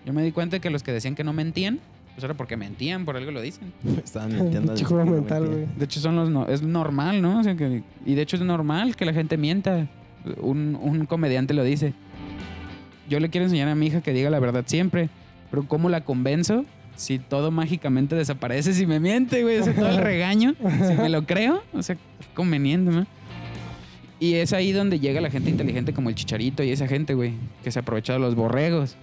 Yo 0.04 0.12
me 0.12 0.22
di 0.22 0.32
cuenta 0.32 0.58
que 0.58 0.68
los 0.70 0.82
que 0.82 0.92
decían 0.92 1.14
que 1.14 1.24
no 1.24 1.32
mentían, 1.32 1.80
pues 2.14 2.24
era 2.24 2.34
porque 2.34 2.56
mentían, 2.58 3.04
por 3.06 3.16
algo 3.16 3.30
lo 3.30 3.40
dicen. 3.40 3.72
Estaban 4.04 4.34
mintiendo. 4.34 4.74
Chico 4.74 4.98
al- 4.98 5.08
mental, 5.10 5.46
güey. 5.46 5.66
De 5.78 5.84
hecho, 5.86 5.98
son 6.00 6.14
los 6.16 6.28
no- 6.30 6.46
es 6.46 6.60
normal, 6.62 7.22
¿no? 7.22 7.40
O 7.40 7.42
sea, 7.42 7.54
que, 7.56 7.82
y 8.04 8.14
de 8.14 8.22
hecho 8.22 8.36
es 8.36 8.42
normal 8.42 8.96
que 8.96 9.04
la 9.06 9.12
gente 9.14 9.36
mienta. 9.38 9.88
Un, 10.40 10.78
un 10.80 11.06
comediante 11.06 11.52
lo 11.54 11.64
dice. 11.64 11.92
Yo 13.08 13.20
le 13.20 13.28
quiero 13.30 13.44
enseñar 13.46 13.68
a 13.68 13.74
mi 13.74 13.86
hija 13.86 14.00
que 14.00 14.12
diga 14.12 14.30
la 14.30 14.40
verdad 14.40 14.64
siempre, 14.66 15.10
pero 15.50 15.66
¿cómo 15.68 15.88
la 15.90 16.02
convenzo 16.02 16.64
si 16.96 17.18
todo 17.18 17.50
mágicamente 17.50 18.14
desaparece 18.14 18.72
si 18.74 18.86
me 18.86 19.00
miente, 19.00 19.42
güey? 19.42 19.58
O 19.58 19.64
sea, 19.64 19.74
todo 19.74 19.88
el 19.88 19.96
regaño, 19.98 20.54
si 20.60 20.94
me 20.94 21.08
lo 21.08 21.24
creo, 21.26 21.62
o 21.72 21.82
sea, 21.82 21.96
conveniente, 22.34 22.90
¿no? 22.90 23.06
Y 24.20 24.34
es 24.34 24.52
ahí 24.52 24.72
donde 24.72 25.00
llega 25.00 25.20
la 25.20 25.30
gente 25.30 25.50
inteligente 25.50 25.92
como 25.92 26.08
el 26.08 26.14
Chicharito 26.14 26.62
y 26.62 26.70
esa 26.70 26.86
gente, 26.86 27.14
güey, 27.14 27.32
que 27.62 27.70
se 27.70 27.80
aprovecha 27.80 28.12
de 28.14 28.20
los 28.20 28.34
borregos. 28.34 28.96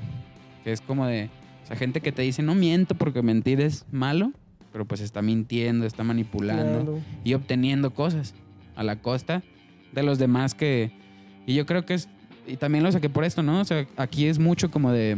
Que 0.64 0.72
es 0.72 0.82
como 0.82 1.06
de 1.06 1.30
esa 1.64 1.76
gente 1.76 2.02
que 2.02 2.12
te 2.12 2.22
dice, 2.22 2.42
no 2.42 2.56
miento 2.56 2.96
porque 2.96 3.22
mentir 3.22 3.60
es 3.62 3.86
malo, 3.92 4.32
pero 4.72 4.86
pues 4.86 5.02
está 5.02 5.22
mintiendo, 5.22 5.86
está 5.86 6.04
manipulando 6.04 6.82
Claro. 6.84 7.00
y 7.24 7.34
obteniendo 7.34 7.94
cosas 7.94 8.34
a 8.76 8.84
la 8.84 8.96
costa 8.96 9.44
de 9.92 10.02
los 10.04 10.18
demás 10.18 10.54
que... 10.56 10.92
Y 11.46 11.56
yo 11.56 11.66
creo 11.66 11.86
que 11.86 11.96
es... 11.96 12.08
Y 12.48 12.58
también 12.58 12.84
lo 12.84 12.92
saqué 12.92 13.10
por 13.10 13.24
esto, 13.26 13.44
¿no? 13.44 13.60
O 13.60 13.66
sea, 13.66 13.86
aquí 13.98 14.26
es 14.28 14.40
mucho 14.40 14.72
como 14.72 14.92
de... 14.92 15.18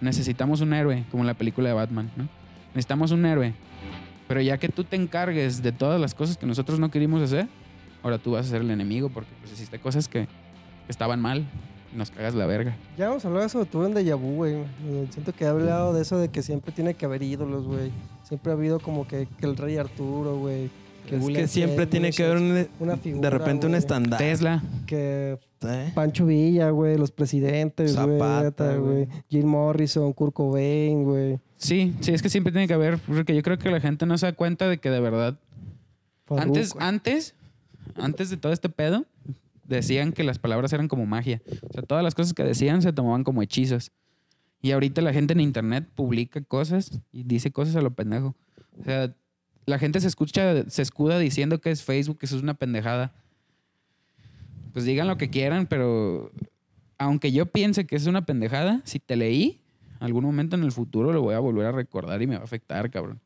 Necesitamos 0.00 0.60
un 0.60 0.72
héroe, 0.72 1.04
como 1.10 1.22
en 1.22 1.26
la 1.26 1.34
película 1.34 1.68
de 1.68 1.74
Batman, 1.74 2.10
¿no? 2.16 2.28
Necesitamos 2.68 3.10
un 3.10 3.24
héroe. 3.24 3.54
Pero 4.28 4.40
ya 4.40 4.58
que 4.58 4.68
tú 4.68 4.84
te 4.84 4.96
encargues 4.96 5.62
de 5.62 5.72
todas 5.72 6.00
las 6.00 6.14
cosas 6.14 6.36
que 6.36 6.46
nosotros 6.46 6.78
no 6.78 6.90
queríamos 6.90 7.22
hacer, 7.22 7.48
ahora 8.02 8.18
tú 8.18 8.32
vas 8.32 8.46
a 8.46 8.50
ser 8.50 8.60
el 8.60 8.70
enemigo 8.70 9.08
porque 9.08 9.30
pues 9.40 9.52
hiciste 9.52 9.78
cosas 9.78 10.08
que, 10.08 10.26
estaban 10.88 11.20
mal 11.20 11.44
y 11.92 11.96
nos 11.96 12.10
cagas 12.10 12.34
la 12.34 12.46
verga. 12.46 12.76
Ya 12.96 13.08
vamos 13.08 13.24
a 13.24 13.28
hablar 13.28 13.42
de 13.42 13.46
eso, 13.48 13.64
tuve 13.64 13.86
un 13.86 13.94
déjà 13.94 14.16
vu, 14.16 14.36
güey. 14.36 14.54
Eh, 14.54 15.06
Siento 15.10 15.32
que 15.32 15.44
he 15.44 15.48
hablado 15.48 15.92
de 15.92 16.02
eso 16.02 16.18
de 16.18 16.28
que 16.28 16.42
siempre 16.42 16.72
tiene 16.72 16.94
que 16.94 17.06
haber 17.06 17.22
ídolos, 17.22 17.66
güey. 17.66 17.90
Siempre 18.22 18.52
ha 18.52 18.54
habido 18.54 18.80
como 18.80 19.06
que, 19.06 19.26
que 19.38 19.46
el 19.46 19.56
rey 19.56 19.76
Arturo, 19.76 20.36
güey. 20.36 20.70
Es 21.10 21.26
que 21.26 21.48
siempre 21.48 21.86
tiene 21.86 22.10
que 22.10 22.24
haber 22.24 22.38
un, 22.38 22.68
una 22.80 22.96
figura, 22.96 23.30
de 23.30 23.38
repente 23.38 23.66
un 23.66 23.74
estándar. 23.74 24.18
Tesla. 24.18 24.62
Que 24.86 25.38
¿eh? 25.62 25.92
Pancho 25.94 26.26
Villa, 26.26 26.70
güey, 26.70 26.98
los 26.98 27.10
presidentes, 27.10 27.96
güey. 27.96 28.18
Zapata, 28.18 28.76
güey. 28.76 29.08
Jim 29.28 29.46
Morrison, 29.46 30.12
Kurt 30.12 30.34
Cobain, 30.34 31.04
güey. 31.04 31.38
Sí, 31.56 31.94
sí, 32.00 32.12
es 32.12 32.22
que 32.22 32.28
siempre 32.28 32.52
tiene 32.52 32.66
que 32.66 32.74
haber, 32.74 32.98
porque 32.98 33.34
yo 33.34 33.42
creo 33.42 33.58
que 33.58 33.70
la 33.70 33.80
gente 33.80 34.06
no 34.06 34.18
se 34.18 34.26
da 34.26 34.32
cuenta 34.32 34.68
de 34.68 34.78
que 34.78 34.90
de 34.90 35.00
verdad 35.00 35.38
Farruko. 36.26 36.56
Antes, 36.58 36.74
antes, 36.78 37.34
antes 37.96 38.30
de 38.30 38.36
todo 38.36 38.52
este 38.52 38.68
pedo, 38.68 39.06
decían 39.64 40.12
que 40.12 40.24
las 40.24 40.38
palabras 40.38 40.72
eran 40.72 40.88
como 40.88 41.06
magia. 41.06 41.40
O 41.68 41.72
sea, 41.72 41.82
todas 41.82 42.02
las 42.02 42.14
cosas 42.14 42.34
que 42.34 42.42
decían 42.42 42.82
se 42.82 42.92
tomaban 42.92 43.24
como 43.24 43.42
hechizos. 43.42 43.92
Y 44.60 44.72
ahorita 44.72 45.00
la 45.02 45.12
gente 45.12 45.32
en 45.32 45.40
internet 45.40 45.88
publica 45.94 46.40
cosas 46.42 46.90
y 47.12 47.22
dice 47.22 47.52
cosas 47.52 47.76
a 47.76 47.80
lo 47.80 47.92
pendejo. 47.92 48.34
O 48.80 48.84
sea, 48.84 49.14
la 49.66 49.78
gente 49.78 50.00
se 50.00 50.06
escucha, 50.06 50.68
se 50.70 50.82
escuda 50.82 51.18
diciendo 51.18 51.60
que 51.60 51.70
es 51.70 51.82
Facebook, 51.82 52.18
que 52.18 52.26
eso 52.26 52.36
es 52.36 52.42
una 52.42 52.54
pendejada. 52.54 53.12
Pues 54.72 54.84
digan 54.84 55.08
lo 55.08 55.18
que 55.18 55.28
quieran, 55.28 55.66
pero 55.66 56.30
aunque 56.98 57.32
yo 57.32 57.46
piense 57.46 57.86
que 57.86 57.96
es 57.96 58.06
una 58.06 58.24
pendejada, 58.24 58.80
si 58.84 59.00
te 59.00 59.16
leí, 59.16 59.60
algún 60.00 60.24
momento 60.24 60.56
en 60.56 60.62
el 60.62 60.72
futuro 60.72 61.12
lo 61.12 61.22
voy 61.22 61.34
a 61.34 61.40
volver 61.40 61.66
a 61.66 61.72
recordar 61.72 62.22
y 62.22 62.26
me 62.26 62.36
va 62.36 62.42
a 62.42 62.44
afectar, 62.44 62.90
cabrón. 62.90 63.20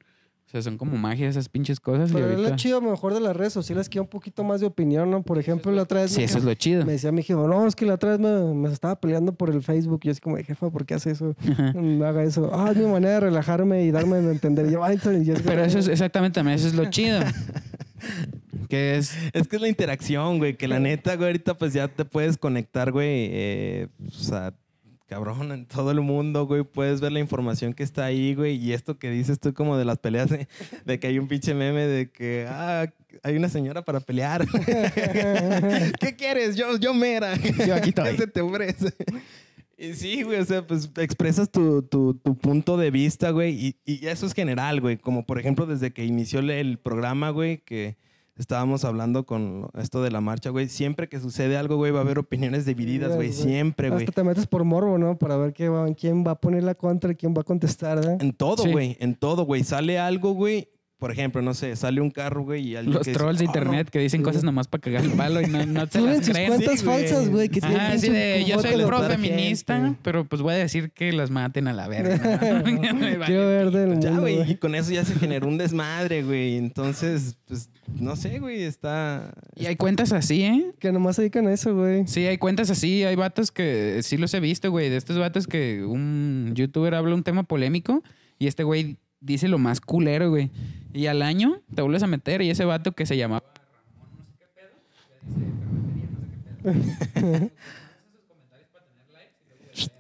O 0.51 0.53
sea, 0.53 0.63
son 0.63 0.79
como 0.79 0.97
magia 0.97 1.29
esas 1.29 1.49
pinches 1.49 1.79
cosas. 1.79 2.11
y 2.11 2.13
Pero 2.13 2.27
es 2.27 2.33
ahorita- 2.33 2.51
lo 2.51 2.57
chido 2.57 2.79
a 2.79 2.81
lo 2.81 2.91
mejor 2.91 3.15
de 3.15 3.21
las 3.21 3.37
redes 3.37 3.53
sociales 3.53 3.89
que 3.89 4.01
un 4.01 4.09
poquito 4.09 4.43
más 4.43 4.61
de 4.61 4.67
opinión, 4.67 5.09
¿no? 5.09 5.23
Por 5.23 5.39
ejemplo, 5.39 5.71
la 5.71 5.83
otra 5.83 6.01
vez 6.01 6.11
Sí, 6.11 6.19
me, 6.19 6.25
eso 6.25 6.39
es 6.39 6.45
lo 6.45 6.53
chido. 6.55 6.85
me 6.85 6.91
decía 6.93 7.13
mi 7.13 7.23
jefe, 7.23 7.35
no, 7.41 7.69
es 7.69 7.77
que 7.77 7.87
la 7.87 7.95
otra 7.95 8.11
vez 8.11 8.19
me, 8.19 8.53
me 8.55 8.69
estaba 8.73 8.99
peleando 9.01 9.33
por 9.33 9.51
el 9.51 9.63
Facebook. 9.63 10.01
Y 10.03 10.07
yo 10.07 10.11
así 10.11 10.21
como, 10.21 10.37
jefa, 10.39 10.69
¿por 10.71 10.85
qué 10.87 10.95
hace 10.95 11.13
eso? 11.13 11.37
No 11.75 12.05
haga 12.05 12.25
eso. 12.25 12.51
Ah, 12.53 12.71
es 12.73 12.77
mi 12.77 12.87
manera 12.87 13.15
de 13.15 13.21
relajarme 13.21 13.85
y 13.85 13.93
darme 13.93 14.17
a 14.17 14.19
entender. 14.19 14.67
Y 14.67 14.73
yo, 14.73 14.83
"Ay, 14.83 14.97
y 14.97 15.25
yo 15.25 15.35
así 15.35 15.43
Pero 15.47 15.63
eso 15.63 15.79
es 15.79 15.87
exactamente 15.87 16.35
también, 16.41 16.57
eso 16.59 16.67
es 16.67 16.75
lo 16.75 16.87
chido. 16.91 17.21
que 18.69 18.97
es. 18.97 19.17
Es 19.33 19.47
que 19.49 19.57
es 19.57 19.63
la 19.63 19.69
interacción, 19.69 20.39
güey. 20.39 20.57
Que 20.57 20.69
la 20.69 20.79
neta, 20.81 21.15
güey, 21.17 21.29
ahorita 21.29 21.57
pues 21.57 21.73
ya 21.73 21.89
te 21.89 22.05
puedes 22.05 22.37
conectar, 22.37 22.93
güey. 22.93 23.29
eh, 23.31 23.89
o 24.07 24.11
sea, 24.11 24.53
cabrón, 25.11 25.51
en 25.53 25.67
todo 25.67 25.91
el 25.91 26.01
mundo, 26.01 26.47
güey. 26.47 26.63
Puedes 26.63 27.01
ver 27.01 27.11
la 27.13 27.19
información 27.21 27.75
que 27.75 27.83
está 27.83 28.05
ahí, 28.05 28.35
güey. 28.35 28.57
Y 28.57 28.73
esto 28.73 28.99
que 28.99 29.11
dices 29.11 29.39
tú 29.41 29.53
como 29.53 29.77
de 29.77 29.85
las 29.85 29.99
peleas, 29.99 30.31
de, 30.31 30.47
de 30.87 30.99
que 31.01 31.09
hay 31.09 31.19
un 31.19 31.27
pinche 31.29 31.53
meme 31.53 31.83
de 31.87 32.11
que, 32.11 32.47
ah, 32.49 32.87
hay 33.25 33.37
una 33.37 33.49
señora 33.49 33.85
para 33.85 34.01
pelear. 34.01 34.47
¿Qué 36.01 36.15
quieres? 36.17 36.57
Yo, 36.57 36.77
yo 36.79 36.95
mera. 36.95 37.35
Yo 37.37 37.75
aquí 37.75 37.91
estoy. 37.91 38.05
¿Qué 38.13 38.17
se 38.19 38.27
te 38.29 38.41
ofrece? 38.41 38.95
Y 39.77 39.95
sí, 39.95 40.23
güey, 40.23 40.39
o 40.41 40.45
sea, 40.45 40.67
pues 40.67 40.91
expresas 40.99 41.51
tu, 41.51 41.83
tu, 41.83 42.15
tu 42.15 42.37
punto 42.37 42.77
de 42.77 42.91
vista, 42.91 43.31
güey, 43.31 43.55
y, 43.55 43.77
y 43.87 44.07
eso 44.09 44.27
es 44.27 44.35
general, 44.35 44.81
güey, 44.83 44.99
como 44.99 45.25
por 45.25 45.39
ejemplo 45.41 45.65
desde 45.65 45.91
que 45.93 46.05
inició 46.05 46.41
el- 46.41 46.51
el 46.51 46.79
programa, 46.79 47.31
güey, 47.31 47.59
que 47.65 47.97
estábamos 48.37 48.85
hablando 48.85 49.27
con 49.27 49.69
esto 49.79 50.03
de 50.03 50.11
la 50.11 50.21
marcha, 50.21 50.51
güey, 50.51 50.69
siempre 50.69 51.09
que 51.09 51.21
sucede 51.21 51.57
algo, 51.57 51.77
güey, 51.77 51.93
va 51.93 51.99
a 51.99 52.03
haber 52.03 52.19
opiniones 52.19 52.65
divididas, 52.65 53.15
güey, 53.17 53.33
siempre, 53.33 53.91
güey. 53.91 54.05
Hasta 54.05 54.13
te 54.23 54.25
metes 54.25 54.47
por 54.47 54.65
morbo, 54.65 54.97
¿no? 54.99 55.19
Para 55.19 55.37
ver 55.37 55.53
qué 55.53 55.69
va- 55.69 55.93
quién 55.95 56.25
va 56.27 56.33
a 56.33 56.41
poner 56.41 56.63
la 56.63 56.75
contra 56.75 57.13
y 57.13 57.17
quién 57.17 57.35
va 57.37 57.43
a 57.43 57.45
contestar, 57.45 57.97
¿verdad? 57.97 58.17
En 58.21 58.33
todo, 58.33 58.63
Sí. 58.65 58.73
güey, 58.73 58.97
en 59.01 59.15
todo, 59.15 59.45
güey, 59.45 59.63
sale 59.65 59.99
algo, 59.99 60.33
güey, 60.33 60.69
por 61.01 61.11
ejemplo, 61.11 61.43
no 61.43 61.55
sé, 61.55 61.75
sale 61.75 62.01
un 62.01 62.11
carro, 62.13 62.45
güey, 62.45 62.69
y 62.69 62.77
alguien 62.77 62.95
Los 62.95 63.03
que 63.05 63.11
dice, 63.11 63.19
trolls 63.19 63.39
de 63.41 63.47
"Ah, 63.47 63.47
no, 63.47 63.51
internet 63.59 63.91
que 63.91 63.99
dicen 63.99 64.23
cosas 64.23 64.45
nomás 64.45 64.69
para 64.69 64.83
cagar 64.83 65.03
el 65.05 65.11
palo 65.13 65.41
y 65.41 65.47
no, 65.47 65.67
no 65.67 65.87
se 65.89 66.01
las 66.01 66.19
sus 66.19 66.29
creen. 66.29 66.49
cuentas 66.49 66.79
Sí, 66.79 66.85
falsas, 66.87 67.29
güey, 67.31 67.49
que 67.49 67.61
tienen 67.61 67.81
Ajá, 67.81 67.99
sí, 67.99 68.09
de, 68.11 68.45
yo 68.47 68.61
soy 68.61 68.79
de 68.79 68.87
pro 68.87 69.03
feminista, 69.03 69.81
gente. 69.81 69.99
pero 70.03 70.25
pues 70.27 70.43
voy 70.43 70.55
a 70.55 70.59
decir 70.59 70.93
que 70.93 71.11
las 71.13 71.31
maten 71.31 71.67
a 71.67 71.73
la 71.73 71.89
verga. 71.89 72.39
Quiero 73.27 73.47
ver 73.47 73.71
del 73.71 73.99
Ya, 74.01 74.09
mundo, 74.11 74.21
güey, 74.23 74.37
güey. 74.37 74.53
y 74.53 74.55
con 74.57 74.75
eso 74.75 74.93
ya 74.93 75.05
se 75.05 75.15
generó 75.15 75.49
un 75.49 75.59
desmadre, 75.59 76.23
güey. 76.23 76.57
Entonces, 76.57 77.37
pues, 77.47 77.71
no 77.99 78.15
sé, 78.17 78.39
güey, 78.39 78.63
está... 78.63 79.33
Y 79.57 79.67
hay 79.67 79.77
cuentas 79.77 80.13
así, 80.13 80.43
¿eh? 80.43 80.73
Que 80.79 80.93
nomás 80.93 81.17
se 81.17 81.23
dedican 81.23 81.47
a 81.49 81.53
eso, 81.53 81.75
güey. 81.75 82.07
Sí, 82.07 82.27
hay 82.27 82.39
cuentas 82.39 82.71
así, 82.71 83.05
hay 83.05 83.17
vatos 83.17 83.51
que 83.51 84.01
sí 84.03 84.17
los 84.17 84.33
he 84.35 84.41
visto, 84.41 84.71
güey. 84.71 84.91
De 84.91 84.97
estos 84.97 85.19
vatos 85.19 85.47
que 85.47 85.83
un 85.85 86.53
youtuber 86.55 86.95
habla 86.95 87.15
un 87.15 87.23
tema 87.23 87.43
polémico 87.43 88.03
y 88.39 88.47
este 88.47 88.63
güey 88.65 88.99
dice 89.21 89.49
lo 89.49 89.59
más 89.59 89.81
culero, 89.81 90.31
güey. 90.31 90.51
Y 90.93 91.07
al 91.07 91.23
año 91.23 91.61
te 91.75 91.83
vuelves 91.83 92.03
a 92.03 92.07
meter 92.07 92.43
y 92.43 92.51
ese 92.51 92.65
vato 92.65 92.93
que 92.93 93.07
se 93.07 93.17
llamaba 93.17 93.45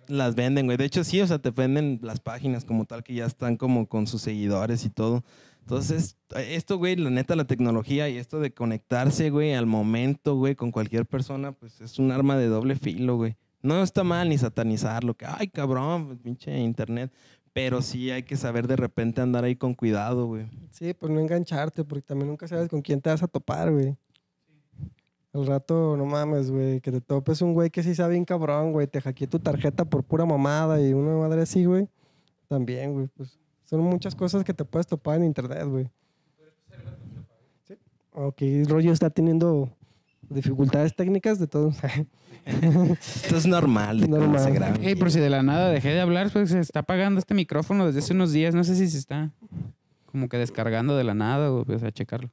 Las 0.08 0.34
venden, 0.34 0.66
güey. 0.66 0.76
De 0.76 0.84
hecho, 0.84 1.04
sí, 1.04 1.20
o 1.20 1.26
sea, 1.26 1.38
te 1.38 1.50
venden 1.50 2.00
las 2.02 2.20
páginas 2.20 2.64
como 2.64 2.84
tal 2.84 3.04
que 3.04 3.14
ya 3.14 3.26
están 3.26 3.56
como 3.56 3.86
con 3.86 4.06
sus 4.06 4.22
seguidores 4.22 4.84
y 4.84 4.90
todo. 4.90 5.24
Entonces, 5.60 6.16
esto, 6.34 6.78
güey, 6.78 6.96
la 6.96 7.10
neta, 7.10 7.36
la 7.36 7.44
tecnología 7.44 8.08
y 8.08 8.16
esto 8.16 8.40
de 8.40 8.52
conectarse, 8.52 9.30
güey, 9.30 9.54
al 9.54 9.66
momento, 9.66 10.34
güey, 10.34 10.56
con 10.56 10.72
cualquier 10.72 11.06
persona, 11.06 11.52
pues 11.52 11.80
es 11.80 11.98
un 11.98 12.10
arma 12.10 12.36
de 12.36 12.48
doble 12.48 12.74
filo, 12.74 13.16
güey. 13.16 13.36
No 13.62 13.82
está 13.82 14.02
mal 14.02 14.28
ni 14.28 14.38
satanizarlo, 14.38 15.14
que, 15.14 15.26
ay, 15.26 15.48
cabrón, 15.48 16.18
pinche 16.18 16.58
internet. 16.58 17.12
Pero 17.52 17.82
sí 17.82 18.10
hay 18.10 18.22
que 18.22 18.36
saber 18.36 18.68
de 18.68 18.76
repente 18.76 19.20
andar 19.20 19.44
ahí 19.44 19.56
con 19.56 19.74
cuidado, 19.74 20.26
güey. 20.26 20.48
Sí, 20.70 20.94
pues 20.94 21.10
no 21.10 21.18
engancharte, 21.18 21.84
porque 21.84 22.02
también 22.02 22.28
nunca 22.28 22.46
sabes 22.46 22.68
con 22.68 22.80
quién 22.80 23.00
te 23.00 23.10
vas 23.10 23.22
a 23.22 23.28
topar, 23.28 23.72
güey. 23.72 23.96
Al 25.32 25.46
rato, 25.46 25.96
no 25.96 26.04
mames, 26.06 26.50
güey, 26.50 26.80
que 26.80 26.90
te 26.90 27.00
topes 27.00 27.40
un 27.42 27.54
güey 27.54 27.70
que 27.70 27.82
sí 27.82 27.94
sabe 27.94 28.12
bien 28.12 28.24
cabrón, 28.24 28.72
güey, 28.72 28.86
te 28.86 29.00
hackeé 29.00 29.28
tu 29.28 29.38
tarjeta 29.38 29.84
por 29.84 30.02
pura 30.02 30.24
mamada 30.24 30.80
y 30.80 30.92
una 30.92 31.16
madre 31.16 31.42
así, 31.42 31.64
güey. 31.64 31.88
También, 32.48 32.92
güey, 32.92 33.06
pues 33.08 33.38
son 33.64 33.80
muchas 33.80 34.16
cosas 34.16 34.42
que 34.42 34.52
te 34.52 34.64
puedes 34.64 34.88
topar 34.88 35.18
en 35.18 35.24
internet, 35.24 35.64
güey. 35.66 35.88
Sí. 37.64 37.74
Ok, 38.12 38.42
rollo 38.68 38.92
está 38.92 39.10
teniendo 39.10 39.70
dificultades 40.30 40.94
técnicas 40.94 41.38
de 41.38 41.46
todos. 41.46 41.76
Esto 42.46 43.36
es 43.36 43.46
normal. 43.46 44.00
de 44.00 44.08
Normal. 44.08 44.40
se 44.40 44.50
graba. 44.50 44.76
Ey, 44.80 44.94
por 44.94 45.10
si 45.10 45.20
de 45.20 45.30
la 45.30 45.42
nada 45.42 45.68
dejé 45.70 45.90
de 45.90 46.00
hablar, 46.00 46.30
pues 46.32 46.50
se 46.50 46.60
está 46.60 46.80
apagando 46.80 47.18
este 47.18 47.34
micrófono 47.34 47.86
desde 47.86 48.00
hace 48.00 48.14
unos 48.14 48.32
días. 48.32 48.54
No 48.54 48.64
sé 48.64 48.76
si 48.76 48.88
se 48.88 48.98
está 48.98 49.30
como 50.06 50.28
que 50.28 50.38
descargando 50.38 50.96
de 50.96 51.04
la 51.04 51.14
nada 51.14 51.52
o 51.52 51.64
pues 51.64 51.82
a 51.82 51.92
checarlo. 51.92 52.30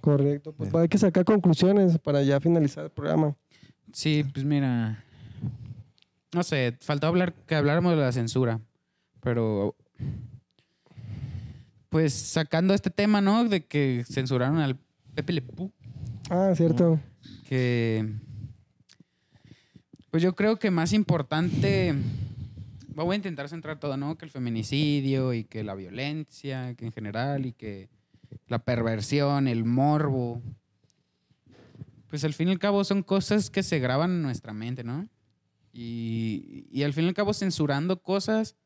Correcto, 0.00 0.52
pues 0.52 0.74
hay 0.74 0.88
que 0.88 0.98
sacar 0.98 1.24
conclusiones 1.24 1.98
para 1.98 2.22
ya 2.22 2.40
finalizar 2.40 2.84
el 2.84 2.90
programa. 2.90 3.34
Sí, 3.92 4.24
pues 4.32 4.44
mira. 4.44 5.04
No 6.34 6.42
sé, 6.42 6.76
faltó 6.80 7.06
hablar 7.06 7.34
que 7.46 7.54
habláramos 7.54 7.92
de 7.92 8.00
la 8.00 8.12
censura. 8.12 8.60
Pero. 9.20 9.76
Pues 11.88 12.14
sacando 12.14 12.72
este 12.72 12.90
tema, 12.90 13.20
¿no? 13.20 13.44
De 13.44 13.66
que 13.66 14.04
censuraron 14.08 14.58
al 14.58 14.78
Pepe 15.14 15.34
Le 15.34 15.42
Ah, 16.30 16.52
cierto. 16.56 17.00
que. 17.48 18.12
Pues 20.10 20.22
yo 20.22 20.34
creo 20.34 20.58
que 20.58 20.70
más 20.70 20.92
importante. 20.92 21.94
Voy 22.94 23.14
a 23.14 23.16
intentar 23.16 23.48
centrar 23.48 23.80
todo, 23.80 23.96
¿no? 23.96 24.18
Que 24.18 24.26
el 24.26 24.30
feminicidio 24.30 25.32
y 25.32 25.44
que 25.44 25.64
la 25.64 25.74
violencia, 25.74 26.74
que 26.74 26.84
en 26.84 26.92
general, 26.92 27.46
y 27.46 27.52
que 27.52 27.88
la 28.48 28.58
perversión, 28.58 29.48
el 29.48 29.64
morbo. 29.64 30.42
Pues 32.08 32.24
al 32.24 32.34
fin 32.34 32.48
y 32.48 32.50
al 32.52 32.58
cabo 32.58 32.84
son 32.84 33.02
cosas 33.02 33.48
que 33.48 33.62
se 33.62 33.78
graban 33.78 34.10
en 34.10 34.22
nuestra 34.22 34.52
mente, 34.52 34.84
¿no? 34.84 35.08
Y, 35.72 36.66
y 36.70 36.82
al 36.82 36.92
fin 36.92 37.04
y 37.04 37.08
al 37.08 37.14
cabo 37.14 37.32
censurando 37.32 38.02
cosas, 38.02 38.56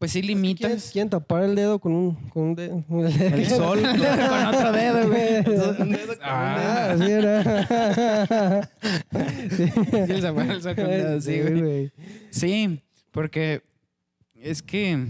pues 0.00 0.10
sí 0.12 0.22
¿Quieren, 0.22 0.36
limitas. 0.42 0.90
quieren 0.90 1.10
tapar 1.10 1.42
el 1.44 1.54
dedo 1.54 1.78
con 1.78 1.92
un, 1.92 2.14
con 2.30 2.42
un 2.42 2.54
dedo? 2.56 2.82
El 3.20 3.46
sol. 3.46 3.80
con 3.82 4.46
otro 4.54 4.72
dedo, 4.72 5.08
güey. 5.08 5.36
Un 5.38 5.44
dedo 5.44 5.76
con 5.76 5.88
un 5.90 5.96
Ah. 6.22 6.90
Ah, 6.92 6.96
sí 6.98 7.10
era. 7.12 8.70
Sí, 9.56 9.72
el 10.12 10.22
zapar 10.22 10.50
el 10.50 10.62
sol 10.62 10.74
con 10.74 10.86
dedo, 10.86 11.20
sí, 11.20 11.38
güey. 11.40 11.92
Sí, 12.30 12.80
porque 13.10 13.62
es 14.34 14.62
que. 14.62 15.06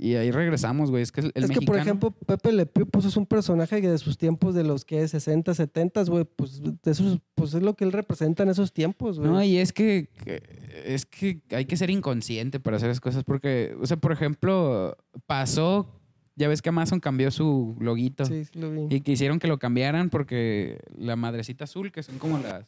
Y 0.00 0.14
ahí 0.14 0.30
regresamos, 0.30 0.90
güey. 0.90 1.02
Es 1.02 1.10
que 1.10 1.22
el, 1.22 1.32
es 1.34 1.50
que, 1.50 1.60
por 1.62 1.74
mexicano- 1.74 1.80
ejemplo, 1.80 2.10
Pepe 2.12 2.52
Le 2.52 2.66
Pew 2.66 2.86
pues, 2.86 3.04
es 3.04 3.16
un 3.16 3.26
personaje 3.26 3.80
que 3.80 3.88
de 3.90 3.98
sus 3.98 4.16
tiempos 4.16 4.54
de 4.54 4.62
los 4.62 4.84
que 4.84 5.08
60, 5.08 5.54
70, 5.54 6.04
güey, 6.04 6.24
pues, 6.24 6.62
de 6.62 6.90
esos, 6.90 7.18
pues 7.34 7.54
es 7.54 7.62
lo 7.62 7.74
que 7.74 7.82
él 7.84 7.90
representa 7.92 8.44
en 8.44 8.50
esos 8.50 8.72
tiempos, 8.72 9.18
güey. 9.18 9.28
No, 9.30 9.42
y 9.42 9.56
es 9.56 9.72
que, 9.72 10.08
que- 10.24 10.42
es 10.86 11.06
que 11.06 11.40
hay 11.50 11.64
que 11.64 11.76
ser 11.76 11.90
inconsciente 11.90 12.60
para 12.60 12.76
hacer 12.76 12.88
las 12.88 13.00
cosas 13.00 13.24
porque, 13.24 13.76
o 13.80 13.86
sea, 13.86 13.96
por 13.96 14.12
ejemplo, 14.12 14.96
pasó, 15.26 15.88
ya 16.36 16.48
ves 16.48 16.62
que 16.62 16.68
Amazon 16.68 17.00
cambió 17.00 17.30
su 17.30 17.76
loguito 17.80 18.24
Sí, 18.24 18.44
sí 18.44 18.58
lo 18.58 18.70
vi. 18.70 18.94
y 18.94 19.00
quisieron 19.00 19.38
que 19.38 19.48
lo 19.48 19.58
cambiaran 19.58 20.10
porque 20.10 20.78
la 20.96 21.16
madrecita 21.16 21.64
azul, 21.64 21.90
que 21.92 22.02
son 22.02 22.18
como 22.18 22.38
las 22.38 22.64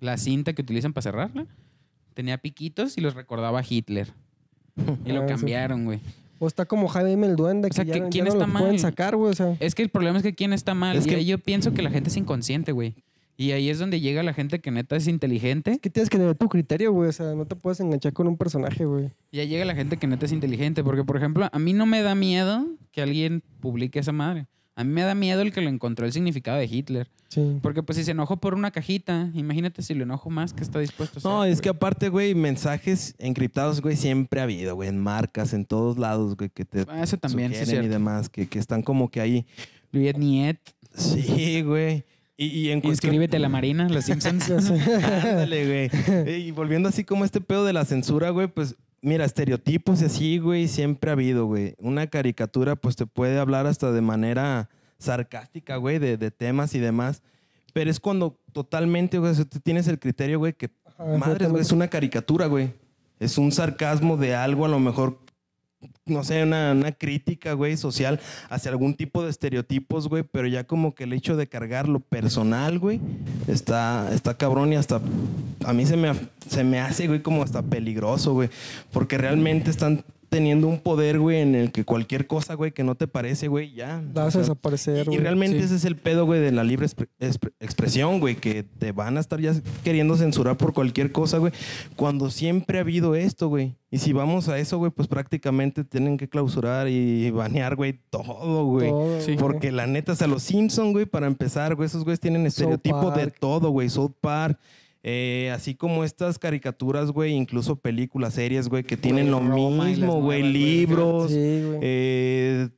la 0.00 0.16
cinta 0.16 0.52
que 0.52 0.62
utilizan 0.62 0.92
para 0.92 1.02
cerrarla, 1.02 1.46
tenía 2.14 2.38
piquitos 2.38 2.96
y 2.98 3.00
los 3.00 3.14
recordaba 3.14 3.60
a 3.60 3.64
Hitler. 3.68 4.12
Y 5.04 5.10
lo 5.12 5.22
Ah, 5.22 5.26
cambiaron, 5.26 5.84
güey. 5.86 5.98
O 6.38 6.46
está 6.46 6.66
como 6.66 6.86
Jaime 6.86 7.26
el 7.26 7.34
Duende, 7.34 7.68
O 7.68 7.72
sea, 7.72 7.84
que 7.84 7.88
ya, 7.88 7.94
¿que- 7.94 8.00
ya 8.02 8.08
quién 8.10 8.24
no 8.26 8.30
está 8.32 8.46
lo 8.46 8.52
pueden 8.52 8.68
mal? 8.68 8.78
sacar, 8.78 9.16
güey, 9.16 9.32
o 9.32 9.34
sea. 9.34 9.56
Es 9.58 9.74
que 9.74 9.82
el 9.82 9.88
problema 9.88 10.18
es 10.18 10.22
que 10.22 10.36
quién 10.36 10.52
está 10.52 10.72
mal. 10.74 10.96
Es 10.96 11.06
y 11.06 11.10
que- 11.10 11.24
yo 11.24 11.38
pienso 11.38 11.74
que 11.74 11.82
la 11.82 11.90
gente 11.90 12.10
es 12.10 12.16
inconsciente, 12.16 12.70
güey. 12.70 12.94
Y 13.40 13.52
ahí 13.52 13.70
es 13.70 13.78
donde 13.78 14.00
llega 14.00 14.24
la 14.24 14.34
gente 14.34 14.58
que 14.58 14.72
neta 14.72 14.96
es 14.96 15.06
inteligente. 15.06 15.78
que 15.78 15.90
tienes 15.90 16.10
que 16.10 16.18
tener 16.18 16.34
tu 16.34 16.48
criterio, 16.48 16.90
güey, 16.92 17.08
o 17.08 17.12
sea, 17.12 17.34
no 17.34 17.46
te 17.46 17.54
puedes 17.54 17.78
enganchar 17.78 18.12
con 18.12 18.26
un 18.26 18.36
personaje, 18.36 18.84
güey. 18.84 19.12
Y 19.30 19.38
ahí 19.38 19.46
llega 19.46 19.64
la 19.64 19.76
gente 19.76 19.96
que 19.96 20.08
neta 20.08 20.26
es 20.26 20.32
inteligente. 20.32 20.82
Porque, 20.82 21.04
por 21.04 21.16
ejemplo, 21.16 21.48
a 21.52 21.58
mí 21.60 21.72
no 21.72 21.86
me 21.86 22.02
da 22.02 22.16
miedo 22.16 22.66
que 22.90 23.00
alguien 23.00 23.44
publique 23.60 24.00
esa 24.00 24.10
madre. 24.10 24.48
A 24.74 24.82
mí 24.82 24.92
me 24.92 25.02
da 25.02 25.14
miedo 25.14 25.40
el 25.42 25.52
que 25.52 25.60
lo 25.60 25.68
encontró 25.68 26.04
el 26.04 26.12
significado 26.12 26.58
de 26.58 26.66
Hitler. 26.66 27.08
Sí. 27.28 27.58
Porque, 27.62 27.84
pues, 27.84 27.96
si 27.96 28.02
se 28.02 28.10
enojó 28.10 28.38
por 28.38 28.54
una 28.54 28.72
cajita, 28.72 29.30
imagínate 29.34 29.82
si 29.82 29.94
lo 29.94 30.02
enojo 30.02 30.30
más, 30.30 30.52
que 30.52 30.64
está 30.64 30.80
dispuesto 30.80 31.18
a 31.18 31.20
hacer. 31.20 31.30
No, 31.30 31.44
es 31.44 31.60
que 31.60 31.68
aparte, 31.68 32.08
güey, 32.08 32.34
mensajes 32.34 33.14
encriptados, 33.18 33.80
güey, 33.80 33.94
siempre 33.96 34.40
ha 34.40 34.44
habido, 34.44 34.74
güey, 34.74 34.88
en 34.88 34.98
marcas, 34.98 35.52
en 35.52 35.64
todos 35.64 35.96
lados, 35.96 36.36
güey, 36.36 36.50
que 36.50 36.64
te 36.64 36.84
Ah, 36.88 37.02
Eso 37.04 37.18
también, 37.18 37.50
sí, 37.50 37.54
es 37.58 37.60
sugieren 37.60 37.84
y 37.84 37.88
cierto. 37.88 37.98
demás, 38.00 38.28
que, 38.28 38.48
que 38.48 38.58
están 38.58 38.82
como 38.82 39.10
que 39.10 39.20
ahí. 39.20 39.46
Luis 39.92 40.16
Niet. 40.16 40.58
Sí, 40.94 41.62
güey. 41.62 42.04
Y, 42.40 42.46
y 42.46 42.70
en 42.70 42.80
cuestión... 42.80 43.12
Inscríbete 43.12 43.36
a 43.36 43.40
la 43.40 43.48
Marina, 43.48 43.88
los 43.88 44.04
Simpsons. 44.04 44.48
Ándale, 44.70 45.90
güey. 46.06 46.30
Y 46.30 46.52
volviendo 46.52 46.88
así 46.88 47.02
como 47.02 47.24
este 47.24 47.40
pedo 47.40 47.64
de 47.64 47.72
la 47.72 47.84
censura, 47.84 48.30
güey, 48.30 48.46
pues 48.46 48.76
mira, 49.02 49.24
estereotipos 49.24 50.00
y 50.02 50.04
así, 50.04 50.38
güey, 50.38 50.68
siempre 50.68 51.10
ha 51.10 51.14
habido, 51.14 51.46
güey. 51.46 51.74
Una 51.78 52.06
caricatura, 52.06 52.76
pues 52.76 52.94
te 52.94 53.06
puede 53.06 53.40
hablar 53.40 53.66
hasta 53.66 53.90
de 53.90 54.00
manera 54.02 54.70
sarcástica, 54.98 55.76
güey, 55.76 55.98
de, 55.98 56.16
de 56.16 56.30
temas 56.30 56.74
y 56.76 56.78
demás. 56.78 57.22
Pero 57.72 57.90
es 57.90 57.98
cuando 57.98 58.38
totalmente, 58.52 59.18
güey, 59.18 59.32
o 59.32 59.34
sea, 59.34 59.44
tú 59.44 59.58
tienes 59.58 59.88
el 59.88 59.98
criterio, 59.98 60.38
güey, 60.38 60.52
que 60.52 60.70
Ajá, 60.84 61.04
madres, 61.18 61.48
güey, 61.48 61.62
es 61.62 61.72
una 61.72 61.88
caricatura, 61.88 62.46
güey. 62.46 62.72
Es 63.18 63.36
un 63.36 63.50
sarcasmo 63.50 64.16
de 64.16 64.36
algo, 64.36 64.64
a 64.64 64.68
lo 64.68 64.78
mejor, 64.78 65.18
no 66.06 66.24
sé, 66.24 66.42
una, 66.42 66.72
una 66.72 66.92
crítica, 66.92 67.52
güey, 67.52 67.76
social 67.76 68.20
hacia 68.48 68.70
algún 68.70 68.94
tipo 68.94 69.22
de 69.22 69.30
estereotipos, 69.30 70.08
güey, 70.08 70.22
pero 70.22 70.48
ya 70.48 70.64
como 70.64 70.94
que 70.94 71.04
el 71.04 71.12
hecho 71.12 71.36
de 71.36 71.48
cargar 71.48 71.88
lo 71.88 72.00
personal, 72.00 72.78
güey, 72.78 73.00
está, 73.46 74.12
está 74.12 74.36
cabrón 74.36 74.72
y 74.72 74.76
hasta 74.76 75.00
a 75.64 75.72
mí 75.72 75.86
se 75.86 75.96
me, 75.96 76.12
se 76.48 76.64
me 76.64 76.80
hace, 76.80 77.06
güey, 77.06 77.22
como 77.22 77.42
hasta 77.42 77.62
peligroso, 77.62 78.32
güey, 78.32 78.50
porque 78.92 79.18
realmente 79.18 79.70
están 79.70 80.04
teniendo 80.28 80.68
un 80.68 80.78
poder, 80.80 81.18
güey, 81.18 81.38
en 81.40 81.54
el 81.54 81.72
que 81.72 81.84
cualquier 81.84 82.26
cosa, 82.26 82.54
güey, 82.54 82.72
que 82.72 82.84
no 82.84 82.94
te 82.94 83.06
parece, 83.08 83.48
güey, 83.48 83.72
ya. 83.72 84.02
Vas 84.12 84.36
a 84.36 84.40
desaparecer, 84.40 85.02
y 85.06 85.10
güey. 85.10 85.18
realmente 85.18 85.58
Sí. 85.58 85.64
ese 85.64 85.76
es 85.76 85.84
el 85.84 85.96
pedo, 85.96 86.26
güey, 86.26 86.40
de 86.40 86.52
la 86.52 86.64
libre 86.64 86.86
expre- 86.86 87.08
expre- 87.20 87.52
expresión, 87.60 88.20
güey, 88.20 88.36
que 88.36 88.62
te 88.62 88.92
van 88.92 89.16
a 89.16 89.20
estar 89.20 89.40
ya 89.40 89.52
queriendo 89.84 90.16
censurar 90.16 90.56
por 90.56 90.74
cualquier 90.74 91.12
cosa, 91.12 91.38
güey, 91.38 91.52
cuando 91.96 92.30
siempre 92.30 92.78
ha 92.78 92.82
habido 92.82 93.14
esto, 93.14 93.48
güey. 93.48 93.74
Y 93.90 93.98
si 93.98 94.12
vamos 94.12 94.48
a 94.50 94.58
eso, 94.58 94.76
güey, 94.78 94.90
pues 94.90 95.08
prácticamente 95.08 95.82
tienen 95.82 96.18
que 96.18 96.28
clausurar 96.28 96.88
y 96.88 97.30
banear, 97.30 97.74
güey, 97.74 97.98
todo, 98.10 98.64
güey. 98.66 98.90
Güey. 98.90 99.36
Porque 99.38 99.72
la 99.72 99.86
neta, 99.86 100.12
o 100.12 100.14
sea, 100.14 100.26
los 100.26 100.42
Simpsons, 100.42 100.92
güey, 100.92 101.06
para 101.06 101.26
empezar, 101.26 101.74
güey, 101.74 101.86
esos 101.86 102.04
güeyes 102.04 102.20
tienen 102.20 102.44
estereotipo 102.44 103.10
de 103.12 103.28
todo, 103.28 103.70
güey. 103.70 103.88
South 103.88 104.12
Park. 104.20 104.58
Eh, 105.10 105.50
así 105.54 105.74
como 105.74 106.04
estas 106.04 106.38
caricaturas, 106.38 107.10
güey, 107.12 107.32
incluso 107.32 107.76
películas, 107.76 108.34
series, 108.34 108.68
güey, 108.68 108.84
que 108.84 108.98
tienen 108.98 109.30
lo 109.30 109.40
Roma 109.40 109.86
mismo, 109.86 110.20
güey, 110.20 110.40
nuevas, 110.42 110.52
libros, 110.54 111.30
Sí, 111.30 111.62
güey. 111.66 111.78
eh, 111.80 112.68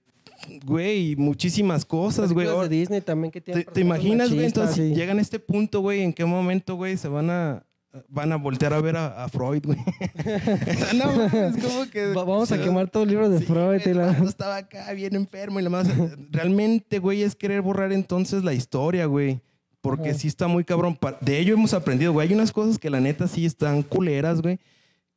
güey, 0.64 1.16
muchísimas 1.16 1.84
cosas, 1.84 2.32
güey. 2.32 2.46
De 2.46 2.68
Disney 2.68 3.00
también 3.00 3.32
que 3.32 3.40
tienen 3.40 3.64
¿Te, 3.72 3.80
imaginas, 3.80 4.32
güey? 4.32 4.46
Entonces, 4.46 4.76
sí. 4.76 4.94
llegan 4.94 5.18
a 5.18 5.22
este 5.22 5.40
punto, 5.40 5.80
güey, 5.80 6.02
¿en 6.02 6.12
qué 6.12 6.24
momento, 6.24 6.76
güey, 6.76 6.96
se 6.96 7.08
van 7.08 7.30
a 7.30 7.64
van 8.08 8.30
a 8.30 8.36
voltear 8.36 8.72
a 8.72 8.80
ver 8.80 8.96
a, 8.96 9.24
a 9.24 9.28
Freud, 9.28 9.64
güey? 9.66 9.78
no, 10.94 11.24
es 11.24 11.56
como 11.64 11.90
que 11.90 12.12
Va- 12.12 12.22
Vamos 12.22 12.52
a 12.52 12.62
quemar 12.62 12.88
todos 12.88 13.06
los 13.06 13.12
libros 13.12 13.30
de 13.32 13.40
Sí, 13.40 13.46
Freud 13.46 13.80
y 13.84 13.88
el 13.88 13.96
la... 13.96 14.12
estaba 14.12 14.56
acá 14.58 14.92
bien 14.92 15.16
enfermo 15.16 15.58
y 15.58 15.64
la 15.64 15.70
más 15.70 15.88
realmente, 16.30 17.00
güey, 17.00 17.24
es 17.24 17.34
querer 17.34 17.62
borrar 17.62 17.92
entonces 17.92 18.44
la 18.44 18.52
historia, 18.52 19.06
güey. 19.06 19.40
Porque 19.80 20.10
Ajá. 20.10 20.18
sí 20.18 20.28
está 20.28 20.46
muy 20.46 20.64
cabrón. 20.64 20.98
De 21.20 21.38
ello 21.38 21.54
hemos 21.54 21.72
aprendido, 21.74 22.12
güey. 22.12 22.28
Hay 22.28 22.34
unas 22.34 22.52
cosas 22.52 22.78
que 22.78 22.90
la 22.90 23.00
neta 23.00 23.26
sí 23.28 23.46
están 23.46 23.82
culeras, 23.82 24.42
güey. 24.42 24.58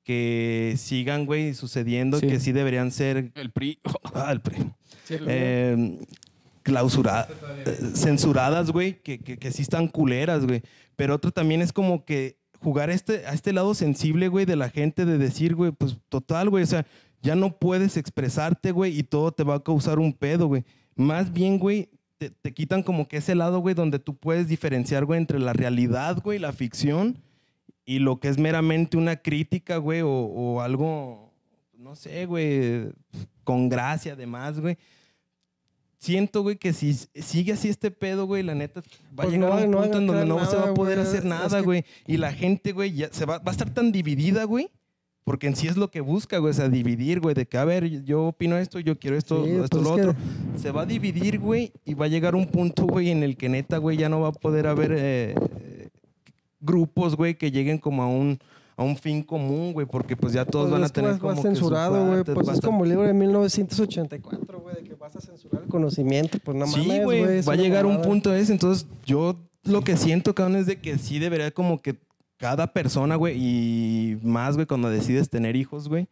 Que 0.04 0.76
sigan, 0.78 1.26
güey, 1.26 1.54
sucediendo. 1.54 2.20
Sí. 2.20 2.28
Que 2.28 2.40
sí 2.40 2.52
deberían 2.52 2.92
ser... 2.92 3.32
El 3.36 3.52
PRI. 3.52 3.80
Ah, 4.14 4.32
el 4.32 4.42
pre- 4.42 4.58
eh, 5.10 6.00
clausura- 6.64 7.28
eh, 7.66 7.78
censuradas, 7.96 8.72
güey, 8.72 9.02
que, 9.02 9.20
que, 9.20 9.38
que 9.38 9.52
sí 9.52 9.62
están 9.64 9.88
culeras, 9.88 10.46
güey. 10.46 10.62
Pero 10.96 11.16
otro 11.16 11.32
también 11.32 11.62
es 11.62 11.74
como 11.74 12.06
que 12.06 12.38
jugar 12.62 12.90
este, 12.90 13.26
a 13.26 13.34
este 13.34 13.52
lado 13.54 13.74
sensible, 13.74 14.28
güey, 14.28 14.46
de 14.46 14.56
la 14.56 14.70
gente, 14.70 15.06
de 15.06 15.18
decir, 15.18 15.56
güey, 15.56 15.72
pues 15.72 15.98
total, 16.10 16.50
güey, 16.50 16.64
o 16.64 16.68
sea, 16.68 16.86
ya 17.22 17.36
no 17.36 17.58
puedes 17.58 17.98
expresarte, 17.98 18.72
güey, 18.72 18.98
y 18.98 19.04
todo 19.04 19.32
te 19.32 19.44
va 19.44 19.56
a 19.56 19.64
causar 19.64 20.00
un 20.00 20.14
pedo, 20.14 20.48
güey. 20.48 20.64
Más 20.96 21.34
bien, 21.34 21.58
güey, 21.58 21.90
te, 22.30 22.30
te 22.30 22.54
quitan 22.54 22.84
como 22.84 23.08
que 23.08 23.18
ese 23.18 23.36
lado, 23.36 23.60
güey, 23.60 23.76
donde 23.76 24.00
tú 24.00 24.16
puedes 24.16 24.48
diferenciar, 24.48 25.06
güey, 25.06 25.20
entre 25.20 25.40
la 25.40 25.54
realidad, 25.54 26.18
güey, 26.24 26.40
la 26.40 26.54
ficción, 26.54 27.18
y 27.86 28.00
lo 28.00 28.20
que 28.20 28.30
es 28.30 28.38
meramente 28.38 28.96
una 28.98 29.18
crítica, 29.18 29.78
güey, 29.78 30.02
o, 30.02 30.10
o 30.10 30.62
algo, 30.62 31.34
no 31.78 31.96
sé, 31.96 32.26
güey, 32.26 32.90
con 33.44 33.68
gracia, 33.70 34.14
además, 34.14 34.60
güey. 34.60 34.78
Siento, 35.98 36.42
güey, 36.44 36.58
que 36.58 36.74
si 36.74 36.94
sigue 36.94 37.54
así 37.54 37.70
este 37.70 37.90
pedo, 37.90 38.26
güey, 38.26 38.44
la 38.44 38.54
neta, 38.56 38.82
va 38.82 39.24
a 39.24 39.28
Pues 39.28 39.32
llegar 39.32 39.50
no, 39.52 39.58
a 39.58 39.64
un 39.64 39.72
no 39.72 39.82
punto 39.82 39.98
en 40.00 40.08
donde 40.08 40.26
no 40.26 40.36
crear 40.36 40.50
se 40.50 40.56
va 40.58 40.62
a 40.62 40.66
nada, 40.66 40.74
poder 40.76 40.96
güey. 40.98 41.08
hacer 41.08 41.20
Es 41.20 41.26
nada, 41.26 41.58
que- 41.60 41.64
güey. 41.66 41.86
Y 42.08 42.18
la 42.18 42.34
gente, 42.34 42.72
güey, 42.74 42.94
ya 42.94 43.08
se 43.12 43.26
va, 43.26 43.38
va 43.40 43.44
a 43.48 43.52
estar 43.52 43.70
tan 43.74 43.92
dividida, 43.94 44.44
güey, 44.44 44.70
Porque 45.24 45.48
en 45.48 45.56
sí 45.56 45.68
es 45.68 45.78
lo 45.78 45.90
que 45.90 46.02
busca, 46.02 46.38
güey, 46.40 46.52
o 46.52 46.54
sea, 46.54 46.68
dividir, 46.70 47.22
güey, 47.22 47.34
de 47.34 47.46
que, 47.46 47.58
a 47.58 47.64
ver, 47.66 48.04
yo 48.04 48.26
opino 48.28 48.58
esto, 48.58 48.80
yo 48.80 49.00
quiero 49.00 49.16
esto, 49.18 49.46
Sí, 49.46 49.52
esto, 49.52 49.68
pues 49.78 49.84
lo 49.84 49.90
es 49.92 50.02
que- 50.02 50.08
otro. 50.10 50.22
Se 50.58 50.72
va 50.72 50.82
a 50.82 50.86
dividir, 50.86 51.40
güey, 51.40 51.72
y 51.86 51.94
va 51.94 52.06
a 52.06 52.10
llegar 52.10 52.36
un 52.36 52.46
punto, 52.48 52.86
güey, 52.86 53.10
en 53.10 53.24
el 53.24 53.38
que 53.38 53.48
neta, 53.48 53.78
güey, 53.78 53.96
ya 53.98 54.10
no 54.10 54.20
va 54.22 54.30
a 54.30 54.32
poder 54.34 54.68
haber 54.68 54.94
eh, 54.98 55.36
grupos, 56.60 57.16
güey, 57.16 57.36
que 57.38 57.52
lleguen 57.52 57.78
como 57.78 58.04
a 58.04 58.08
un, 58.08 58.40
a 58.76 58.84
un 58.84 58.98
fin 58.98 59.22
común, 59.24 59.74
güey, 59.74 59.86
porque 59.86 60.16
pues 60.16 60.34
ya 60.34 60.46
todos 60.46 60.66
Pues 60.70 60.74
van 60.74 60.84
a 60.84 60.90
tener 60.90 61.18
como 61.20 61.42
censurado, 61.42 62.06
güey. 62.08 62.24
Pues 62.24 62.48
es 62.50 62.62
como 62.62 62.84
el 62.84 62.90
libro 62.92 63.06
de 63.08 63.14
1984, 63.14 64.60
güey, 64.60 64.76
de 64.76 64.84
que 64.84 64.96
vas 64.96 65.16
a 65.16 65.22
censurar 65.22 65.64
el 65.64 65.70
conocimiento. 65.70 66.38
Pues 66.44 66.58
no 66.58 66.66
mames, 66.68 66.84
sí, 66.84 67.04
güey, 67.04 67.42
va 67.42 67.54
a 67.54 67.56
llegar 67.56 67.86
un 67.86 68.02
punto 68.02 68.34
ese. 68.34 68.52
Entonces, 68.54 68.88
yo 69.06 69.38
lo 69.64 69.82
que 69.82 69.96
siento, 69.98 70.34
cabrón, 70.36 70.58
es 70.58 70.66
de 70.66 70.78
que 70.80 70.98
sí 70.98 71.20
debería 71.20 71.52
como 71.52 71.82
que 71.82 71.96
cada 72.44 72.68
persona, 72.68 73.16
güey, 73.16 73.38
y 73.38 74.20
más, 74.22 74.56
güey, 74.56 74.68
cuando 74.68 74.90
decides 74.90 75.30
tener 75.30 75.56
hijos, 75.56 75.88
güey, 75.88 76.10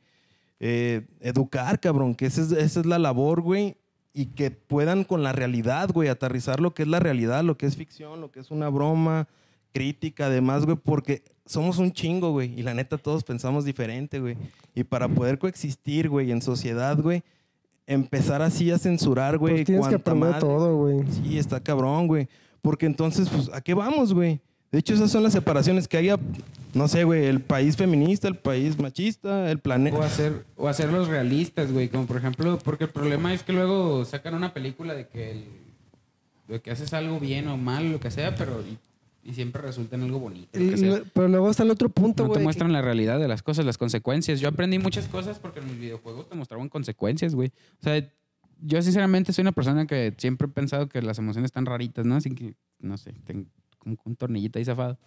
eh, 0.62 1.06
educar, 1.20 1.78
cabrón, 1.82 2.16
que 2.16 2.26
esa 2.26 2.40
es, 2.40 2.54
esa 2.54 2.80
es 2.80 2.86
la 2.86 3.00
labor, 3.00 3.42
güey, 3.42 3.76
y 4.14 4.28
que 4.28 4.50
puedan 4.50 5.04
con 5.04 5.24
la 5.24 5.34
realidad, 5.34 5.90
güey, 5.92 6.08
aterrizar 6.08 6.62
lo 6.62 6.74
que 6.74 6.84
es 6.84 6.88
la 6.88 7.02
realidad, 7.02 7.44
lo 7.44 7.58
que 7.58 7.66
es 7.66 7.76
ficción, 7.76 8.22
lo 8.22 8.32
que 8.32 8.40
es 8.40 8.50
una 8.50 8.70
broma, 8.70 9.28
crítica, 9.74 10.28
además, 10.28 10.64
güey, 10.64 10.78
porque 10.78 11.22
somos 11.46 11.80
un 11.80 11.92
chingo, 11.92 12.32
güey, 12.32 12.58
y 12.58 12.64
la 12.64 12.74
neta 12.74 12.98
todos 12.98 13.26
pensamos 13.26 13.66
diferente, 13.66 14.22
güey. 14.22 14.38
Y 14.74 14.86
para 14.86 15.10
poder 15.10 15.38
coexistir, 15.38 16.08
güey, 16.08 16.32
en 16.32 16.42
sociedad, 16.42 16.98
güey, 16.98 17.24
empezar 17.88 18.42
así 18.42 18.72
a 18.72 18.78
censurar, 18.78 19.38
güey, 19.38 19.56
Pues 19.56 19.66
tienes 19.66 19.88
que 19.90 19.96
aprender 19.96 20.40
todo, 20.40 20.78
güey. 20.78 21.04
Sí, 21.12 21.38
está 21.38 21.60
cabrón, 21.60 22.08
güey. 22.08 22.30
Porque 22.62 22.86
entonces, 22.86 23.28
pues, 23.28 23.50
¿a 23.52 23.60
qué 23.60 23.74
vamos, 23.74 24.14
güey? 24.14 24.40
De 24.72 24.80
hecho, 24.80 24.94
esas 24.94 25.12
son 25.12 25.24
las 25.24 25.34
separaciones 25.34 25.88
que 25.88 25.98
haya, 25.98 26.18
no 26.74 26.88
sé, 26.88 27.04
güey, 27.04 27.26
el 27.26 27.42
país 27.42 27.76
feminista, 27.76 28.28
el 28.30 28.36
país 28.38 28.80
machista, 28.80 29.52
el 29.52 29.58
O 29.58 29.62
planeta. 29.62 30.06
hacer, 30.06 30.46
o 30.56 30.68
hacerlos 30.70 31.10
realistas, 31.10 31.72
güey. 31.72 31.90
Como 31.90 32.06
por 32.06 32.18
ejemplo, 32.18 32.58
porque 32.64 32.86
el 32.86 32.90
problema 32.90 33.34
es 33.34 33.44
que 33.44 33.52
luego 33.52 34.06
sacan 34.06 34.34
una 34.34 34.54
película 34.54 34.94
de 34.94 35.08
que, 35.08 35.32
el- 35.32 35.46
de 36.48 36.62
que 36.62 36.72
haces 36.72 36.94
algo 36.94 37.20
bien 37.20 37.48
o 37.50 37.58
mal, 37.58 37.92
lo 37.92 38.00
que 38.00 38.12
sea, 38.12 38.34
pero 38.36 38.64
y, 39.24 39.34
siempre 39.34 39.62
resulta 39.62 39.98
en 39.98 40.04
algo 40.04 40.20
bonito. 40.20 40.58
lo 40.58 40.64
Y 40.66 40.70
que 40.70 40.78
sea. 40.78 40.98
lo- 41.00 41.04
pero 41.14 41.28
luego 41.28 41.52
está 41.52 41.64
el 41.64 41.72
otro 41.72 41.90
punto, 41.90 42.24
No 42.24 42.30
te 42.30 42.36
güey. 42.36 42.44
muestran 42.46 42.72
la 42.72 42.82
realidad 42.82 43.20
de 43.20 43.28
las 43.28 43.44
cosas, 43.44 43.66
las 43.66 43.78
consecuencias. 43.78 44.40
Yo 44.40 44.48
aprendí 44.48 44.80
muchas 44.80 45.08
cosas 45.10 45.38
porque 45.38 45.60
en 45.60 45.68
mis 45.68 45.80
videojuegos 45.80 46.30
te 46.30 46.36
mostraban 46.36 46.70
consecuencias, 46.70 47.36
güey. 47.36 47.50
O 47.80 47.84
sea, 47.84 48.10
yo 48.62 48.82
sinceramente 48.82 49.34
soy 49.34 49.42
una 49.44 49.52
persona 49.52 49.86
que 49.86 50.14
siempre 50.18 50.48
he 50.48 50.50
pensado 50.52 50.88
que 50.88 51.02
las 51.02 51.20
emociones 51.20 51.50
están 51.50 51.66
raritas, 51.66 52.06
¿no? 52.06 52.16
Así 52.16 52.30
que, 52.32 52.54
no 52.80 52.98
sé, 52.98 53.14
tengo 53.26 53.46
como 53.82 53.98
un 54.06 54.16
tornillito 54.16 54.60
ahí 54.60 54.66
zafado. 54.66 54.98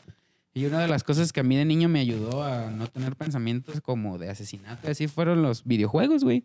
Y 0.53 0.67
una 0.67 0.81
de 0.81 0.89
las 0.89 1.03
cosas 1.03 1.33
que 1.33 1.41
a 1.41 1.43
mí 1.43 1.57
de 1.57 1.65
niño 1.65 1.89
me 1.89 2.01
ayudó 2.01 2.45
a 2.45 2.71
no 2.71 2.87
tener 2.87 3.17
pensamientos 3.17 3.81
como 3.81 4.19
de 4.19 4.31
asesinato, 4.31 4.89
así 4.89 5.09
fueron 5.09 5.43
los 5.43 5.65
videojuegos, 5.65 6.23
güey. 6.23 6.45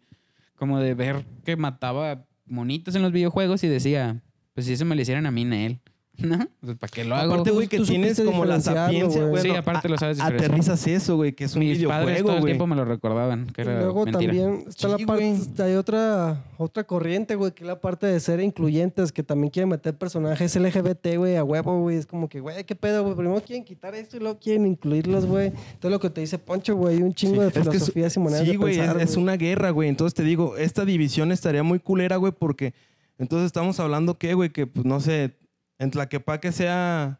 Como 0.56 0.80
de 0.80 0.94
ver 0.94 1.26
que 1.44 1.56
mataba 1.56 2.26
monitos 2.46 2.96
en 2.96 3.02
los 3.02 3.12
videojuegos 3.12 3.64
y 3.64 3.68
decía, 3.68 4.22
pues 4.54 4.66
si 4.66 4.74
eso 4.74 4.86
me 4.86 4.96
lo 4.96 5.02
hicieran 5.02 5.26
a 5.26 5.32
mí, 5.32 5.44
en 5.44 5.54
él. 5.54 5.80
¿No? 6.26 6.48
Pues, 6.62 6.78
¿para 6.78 6.92
qué 6.92 7.04
lo 7.06 7.16
hago? 7.16 7.34
Aparte, 7.34 7.52
güey, 7.52 7.68
que 7.68 7.80
tienes 7.80 8.20
como 8.22 8.46
la 8.46 8.60
sapiencia, 8.60 9.24
güey. 9.26 9.42
Sí, 9.42 9.50
aparte 9.52 9.88
lo 9.90 9.98
sabes 9.98 10.18
diferenciar. 10.18 10.50
Aterrizas 10.52 10.88
eso, 10.88 11.16
güey, 11.16 11.34
que 11.34 11.46
es 11.46 11.56
un 11.56 11.60
Mis 11.62 11.78
padres 11.86 11.88
todo 11.88 12.08
videojuego, 12.08 12.32
el 12.36 12.42
güey. 12.42 12.52
tiempo 12.54 12.68
me 12.68 12.76
lo 12.76 12.86
recordaban, 12.86 13.48
que 13.48 13.62
Y 13.62 13.66
era 13.66 13.80
luego 13.82 14.06
mentira. 14.06 14.20
también 14.32 14.64
está 14.68 14.88
Sí, 14.98 15.02
la 15.02 15.08
parte, 15.08 15.64
hay 15.64 15.76
otra, 15.76 16.44
otra 16.58 16.84
corriente, 16.84 17.36
güey, 17.36 17.52
que 17.54 17.64
es 17.64 17.68
la 17.68 17.80
parte 17.80 18.08
de 18.08 18.20
ser 18.20 18.40
incluyentes, 18.42 19.12
que 19.12 19.24
también 19.24 19.50
quieren 19.52 19.70
meter 19.70 19.98
personajes 19.98 20.56
LGBT, 20.56 21.16
güey, 21.18 21.36
a 21.38 21.44
huevo, 21.44 21.80
güey. 21.82 21.98
Es 21.98 22.06
como 22.06 22.28
que, 22.28 22.40
güey, 22.40 22.64
qué 22.66 22.76
pedo, 22.76 23.04
güey. 23.04 23.16
Primero 23.16 23.42
quieren 23.42 23.64
quitar 23.64 23.96
esto 23.96 24.18
y 24.18 24.20
luego 24.20 24.38
quieren 24.40 24.66
incluirlos, 24.68 25.26
güey. 25.26 25.52
Todo 25.80 25.92
lo 25.92 26.00
que 26.00 26.10
te 26.10 26.22
dice 26.22 26.38
Poncho, 26.38 26.76
güey, 26.76 27.02
un 27.02 27.14
chingo 27.14 27.42
de 27.42 27.48
Es 27.48 27.54
que 27.54 27.60
es- 27.60 27.66
filosofías 27.70 28.16
y 28.16 28.20
maneras 28.20 28.48
Sí, 28.48 28.56
güey, 28.56 28.80
es, 28.80 28.96
es 28.96 29.16
una 29.18 29.38
guerra, 29.38 29.70
güey. 29.70 29.90
Entonces 29.90 30.14
te 30.14 30.24
digo, 30.24 30.58
esta 30.58 30.86
división 30.86 31.32
estaría 31.32 31.64
muy 31.64 31.80
culera, 31.80 32.18
güey, 32.18 32.34
porque 32.38 32.74
entonces 33.18 33.48
estamos 33.48 33.80
hablando 33.80 34.18
que, 34.18 34.34
güey, 34.34 34.50
que 34.50 34.66
pues 34.68 34.86
no 34.86 35.00
sé, 35.02 35.36
en 35.80 35.92
Tlaquepaque 35.92 36.52
sea 36.52 37.20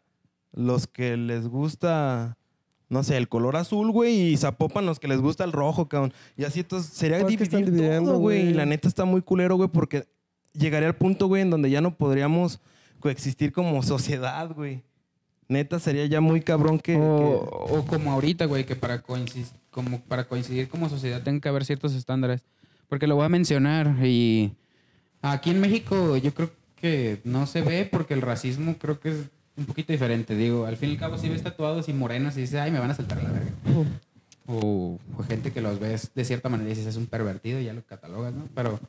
los 0.52 0.86
que 0.86 1.16
les 1.16 1.48
gusta, 1.48 2.36
no 2.88 3.02
sé, 3.02 3.16
el 3.16 3.28
color 3.28 3.56
azul, 3.56 3.90
güey, 3.90 4.32
y 4.32 4.36
Zapopan 4.36 4.86
los 4.86 5.00
que 5.00 5.08
les 5.08 5.20
gusta 5.20 5.44
el 5.44 5.52
rojo, 5.52 5.88
cabrón. 5.88 6.12
Y 6.36 6.44
así 6.44 6.60
entonces 6.60 6.92
sería 6.92 7.18
Pues 7.20 7.32
dividir 7.48 7.90
todo, 8.04 8.18
güey. 8.18 8.48
Y 8.50 8.54
la 8.54 8.66
neta 8.66 8.86
está 8.88 9.04
muy 9.04 9.22
culero, 9.22 9.56
güey, 9.56 9.68
porque 9.68 10.06
llegaría 10.52 10.88
al 10.88 10.96
punto, 10.96 11.26
güey, 11.26 11.42
en 11.42 11.50
donde 11.50 11.70
ya 11.70 11.80
no 11.80 11.96
podríamos 11.96 12.60
coexistir 13.00 13.52
como 13.52 13.82
sociedad, 13.82 14.50
güey. 14.54 14.82
Neta 15.48 15.78
sería 15.80 16.06
ya 16.06 16.20
muy 16.20 16.40
cabrón 16.42 16.78
que... 16.78 16.96
O, 16.96 16.98
que- 16.98 17.76
o 17.76 17.84
como 17.86 18.12
ahorita, 18.12 18.44
güey, 18.44 18.64
que 18.66 18.76
para, 18.76 19.02
coincis- 19.02 19.52
como 19.70 20.00
para 20.02 20.24
coincidir 20.28 20.68
como 20.68 20.88
sociedad 20.88 21.22
tenga 21.22 21.40
que 21.40 21.48
haber 21.48 21.64
ciertos 21.64 21.94
estándares. 21.94 22.42
Porque 22.88 23.06
lo 23.06 23.16
voy 23.16 23.24
a 23.24 23.28
mencionar 23.28 23.96
y 24.04 24.52
aquí 25.22 25.50
en 25.50 25.60
México 25.60 26.16
yo 26.16 26.34
creo 26.34 26.50
que 26.80 27.20
no 27.24 27.46
se 27.46 27.62
ve 27.62 27.88
porque 27.90 28.14
el 28.14 28.22
racismo 28.22 28.76
creo 28.78 28.98
que 29.00 29.10
es 29.10 29.16
un 29.56 29.66
poquito 29.66 29.92
diferente. 29.92 30.34
Digo, 30.34 30.66
al 30.66 30.76
fin 30.76 30.90
y 30.90 30.92
al 30.92 30.98
cabo 30.98 31.18
si 31.18 31.28
ves 31.28 31.42
tatuados 31.42 31.88
y 31.88 31.92
morenos 31.92 32.36
y 32.36 32.40
dices, 32.42 32.60
ay, 32.60 32.70
me 32.70 32.78
van 32.78 32.90
a 32.90 32.94
saltar 32.94 33.22
la 33.22 33.30
verga. 33.30 33.50
güey. 33.64 33.86
O, 34.46 34.98
o 35.16 35.22
gente 35.22 35.52
que 35.52 35.60
los 35.60 35.78
ves 35.78 36.10
de 36.14 36.24
cierta 36.24 36.48
manera 36.48 36.68
y 36.68 36.74
dices, 36.74 36.86
es 36.86 36.96
un 36.96 37.06
pervertido 37.06 37.60
y 37.60 37.64
ya 37.64 37.72
lo 37.72 37.82
catalogas, 37.82 38.34
¿no? 38.34 38.48
Pero, 38.54 38.80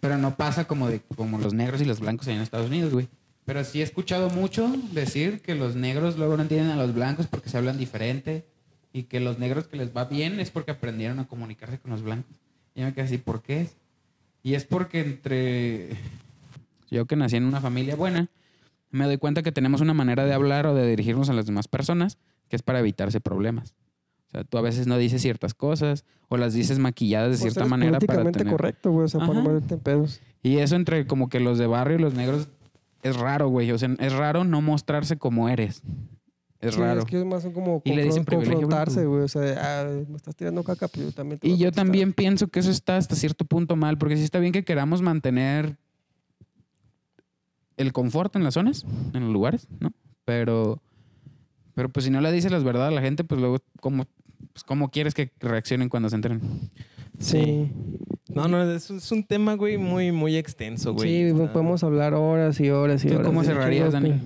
pero 0.00 0.16
no 0.16 0.36
pasa 0.36 0.64
como, 0.64 0.88
de, 0.88 1.00
como 1.16 1.38
los 1.38 1.52
negros 1.52 1.80
y 1.82 1.84
los 1.84 2.00
blancos 2.00 2.26
allá 2.26 2.36
en 2.36 2.42
Estados 2.42 2.68
Unidos, 2.68 2.92
güey. 2.92 3.08
Pero 3.44 3.62
sí 3.62 3.80
he 3.80 3.84
escuchado 3.84 4.30
mucho 4.30 4.74
decir 4.92 5.40
que 5.40 5.54
los 5.54 5.76
negros 5.76 6.16
luego 6.16 6.36
no 6.36 6.42
entienden 6.42 6.70
a 6.70 6.76
los 6.76 6.94
blancos 6.94 7.26
porque 7.26 7.48
se 7.48 7.58
hablan 7.58 7.78
diferente 7.78 8.44
y 8.92 9.04
que 9.04 9.20
los 9.20 9.38
negros 9.38 9.66
que 9.68 9.76
les 9.76 9.94
va 9.94 10.04
bien 10.06 10.40
es 10.40 10.50
porque 10.50 10.70
aprendieron 10.70 11.18
a 11.18 11.28
comunicarse 11.28 11.78
con 11.78 11.90
los 11.90 12.02
blancos. 12.02 12.34
Y 12.74 12.80
yo 12.80 12.86
me 12.86 12.94
quedé 12.94 13.04
así, 13.04 13.18
¿por 13.18 13.42
qué 13.42 13.60
es? 13.62 13.76
Y 14.42 14.54
es 14.54 14.64
porque 14.64 15.00
entre... 15.00 15.90
Yo 16.96 17.06
que 17.06 17.14
nací 17.14 17.36
en 17.36 17.44
una 17.44 17.60
familia 17.60 17.94
buena, 17.94 18.30
me 18.90 19.04
doy 19.04 19.18
cuenta 19.18 19.42
que 19.42 19.52
tenemos 19.52 19.82
una 19.82 19.92
manera 19.92 20.24
de 20.24 20.32
hablar 20.32 20.66
o 20.66 20.74
de 20.74 20.86
dirigirnos 20.88 21.28
a 21.28 21.34
las 21.34 21.44
demás 21.44 21.68
personas 21.68 22.16
que 22.48 22.56
es 22.56 22.62
para 22.62 22.80
evitarse 22.80 23.20
problemas. 23.20 23.74
O 24.28 24.30
sea, 24.30 24.44
tú 24.44 24.56
a 24.56 24.62
veces 24.62 24.86
no 24.86 24.96
dices 24.96 25.20
ciertas 25.20 25.52
cosas 25.52 26.04
o 26.28 26.38
las 26.38 26.54
dices 26.54 26.78
maquilladas 26.78 27.28
de 27.28 27.32
Pues 27.32 27.40
cierta 27.52 27.60
eres 27.60 27.70
manera 27.70 27.98
para 28.00 28.30
tener... 28.32 28.50
correcto, 28.50 28.90
güey, 28.92 29.04
o 29.04 29.08
sea, 29.08 29.20
para 29.20 29.42
no 29.42 29.58
en 29.58 29.80
pedos. 29.80 30.20
Y 30.42 30.56
eso 30.56 30.74
entre 30.76 31.06
como 31.06 31.28
que 31.28 31.38
los 31.38 31.58
de 31.58 31.66
barrio 31.66 31.98
y 31.98 32.00
los 32.00 32.14
negros 32.14 32.48
es 33.02 33.16
raro, 33.16 33.48
güey. 33.48 33.70
O 33.72 33.78
sea, 33.78 33.94
es 33.98 34.12
raro 34.14 34.44
no 34.44 34.62
mostrarse 34.62 35.18
como 35.18 35.50
eres. 35.50 35.82
Es 36.60 36.74
Sí, 36.74 36.80
raro. 36.80 37.00
Es 37.00 37.06
que 37.06 37.22
más 37.24 37.42
son 37.42 37.52
como 37.52 37.82
Y 37.84 37.92
le 37.92 38.04
dicen 38.04 38.24
confrontarse, 38.24 39.04
güey. 39.04 39.22
O 39.22 39.28
sea, 39.28 39.42
de, 39.42 39.56
ah, 39.56 39.86
me 40.08 40.16
estás 40.16 40.34
tirando 40.34 40.64
caca, 40.64 40.88
pero 40.88 41.04
yo 41.04 41.12
también 41.12 41.38
te 41.38 41.46
Y 41.46 41.58
yo 41.58 41.70
también 41.72 42.14
pienso 42.14 42.48
que 42.48 42.60
eso 42.60 42.70
está 42.70 42.96
hasta 42.96 43.14
cierto 43.14 43.44
punto 43.44 43.76
mal, 43.76 43.98
porque 43.98 44.16
sí 44.16 44.24
está 44.24 44.38
bien 44.38 44.52
que 44.52 44.64
queramos 44.64 45.02
mantener 45.02 45.76
el 47.76 47.92
confort 47.92 48.34
en 48.36 48.44
las 48.44 48.54
zonas, 48.54 48.84
en 49.14 49.20
los 49.24 49.32
lugares, 49.32 49.68
¿no? 49.80 49.92
Pero, 50.24 50.80
pero 51.74 51.88
pues 51.88 52.04
si 52.04 52.10
no 52.10 52.20
le 52.20 52.32
dices 52.32 52.50
las 52.52 52.64
verdades 52.64 52.92
a 52.92 52.94
la 52.94 53.02
gente, 53.02 53.22
pues 53.24 53.40
luego, 53.40 53.58
¿cómo, 53.80 54.06
pues, 54.52 54.64
¿cómo 54.64 54.90
quieres 54.90 55.14
que 55.14 55.30
reaccionen 55.40 55.88
cuando 55.88 56.08
se 56.08 56.16
enteren? 56.16 56.40
Sí. 57.18 57.70
No, 58.28 58.48
no, 58.48 58.62
es, 58.70 58.90
es 58.90 59.12
un 59.12 59.24
tema, 59.24 59.54
güey, 59.54 59.78
muy, 59.78 60.12
muy 60.12 60.36
extenso, 60.36 60.92
güey. 60.92 61.30
Sí, 61.30 61.34
podemos 61.52 61.82
hablar 61.84 62.14
horas 62.14 62.60
y 62.60 62.70
horas 62.70 63.04
y 63.04 63.08
¿Tú 63.08 63.14
horas. 63.14 63.26
cómo 63.26 63.44
cerrarías, 63.44 63.86
que- 63.86 63.92
Dani? 63.92 64.20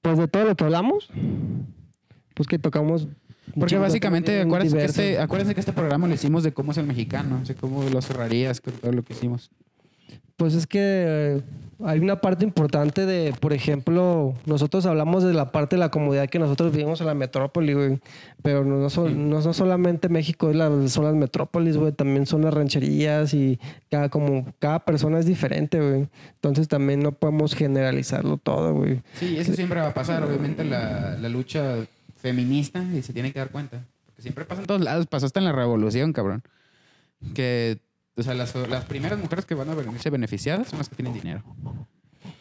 Pues 0.00 0.18
de 0.18 0.28
todo 0.28 0.44
lo 0.44 0.54
que 0.54 0.64
hablamos, 0.64 1.10
pues 2.34 2.46
que 2.46 2.58
tocamos. 2.58 3.08
Porque 3.58 3.76
básicamente, 3.78 4.40
acuérdense 4.42 4.76
que, 4.76 4.84
este, 4.84 5.18
acuérdense 5.18 5.54
que 5.54 5.60
este 5.60 5.72
programa 5.72 6.06
lo 6.06 6.14
hicimos 6.14 6.42
de 6.42 6.52
cómo 6.52 6.72
es 6.72 6.78
el 6.78 6.86
mexicano, 6.86 7.40
o 7.42 7.46
sea, 7.46 7.54
cómo 7.56 7.82
lo 7.84 8.00
cerrarías 8.02 8.60
con 8.60 8.74
todo 8.74 8.92
lo 8.92 9.02
que 9.02 9.14
hicimos. 9.14 9.50
Pues 10.36 10.54
es 10.54 10.66
que 10.66 10.78
eh, 10.80 11.42
hay 11.84 11.98
una 12.00 12.20
parte 12.20 12.44
importante 12.44 13.04
de, 13.04 13.34
por 13.38 13.52
ejemplo, 13.52 14.34
nosotros 14.46 14.86
hablamos 14.86 15.22
de 15.24 15.34
la 15.34 15.52
parte 15.52 15.76
de 15.76 15.80
la 15.80 15.90
comodidad 15.90 16.28
que 16.28 16.38
nosotros 16.38 16.72
vivimos 16.72 17.00
en 17.00 17.06
la 17.06 17.14
metrópoli, 17.14 17.74
güey. 17.74 18.00
Pero 18.42 18.64
no, 18.64 18.76
no, 18.78 18.88
son- 18.88 19.28
no, 19.28 19.40
no 19.42 19.52
solamente 19.52 20.08
México 20.08 20.48
es 20.50 20.56
la- 20.56 20.88
son 20.88 21.04
las 21.04 21.14
metrópolis, 21.14 21.76
güey. 21.76 21.92
También 21.92 22.24
son 22.26 22.42
las 22.42 22.54
rancherías 22.54 23.34
y 23.34 23.58
cada, 23.90 24.08
como, 24.08 24.46
cada 24.58 24.78
persona 24.84 25.18
es 25.18 25.26
diferente, 25.26 25.78
güey. 25.80 26.08
Entonces 26.34 26.66
también 26.68 27.00
no 27.00 27.12
podemos 27.12 27.54
generalizarlo 27.54 28.38
todo, 28.38 28.72
güey. 28.74 29.02
Sí, 29.14 29.36
eso 29.38 29.52
siempre 29.52 29.80
va 29.80 29.88
a 29.88 29.94
pasar, 29.94 30.22
obviamente, 30.22 30.64
la, 30.64 31.16
la 31.20 31.28
lucha 31.28 31.76
feminista, 32.16 32.82
y 32.94 33.02
se 33.02 33.12
tiene 33.12 33.32
que 33.32 33.38
dar 33.38 33.50
cuenta. 33.50 33.84
Porque 34.06 34.22
siempre 34.22 34.44
pasa 34.46 34.62
en 34.62 34.66
todos 34.66 34.80
lados, 34.80 35.06
pasó 35.06 35.26
hasta 35.26 35.40
en 35.40 35.44
la 35.44 35.52
revolución, 35.52 36.12
cabrón. 36.14 36.42
Que, 37.34 37.78
o 38.16 38.22
sea, 38.22 38.34
las, 38.34 38.54
las 38.54 38.84
primeras 38.84 39.18
mujeres 39.18 39.44
que 39.44 39.54
van 39.54 39.68
a 39.68 39.74
verse 39.74 40.10
beneficiadas 40.10 40.68
son 40.68 40.78
las 40.78 40.88
que 40.88 40.96
tienen 40.96 41.12
dinero. 41.12 41.42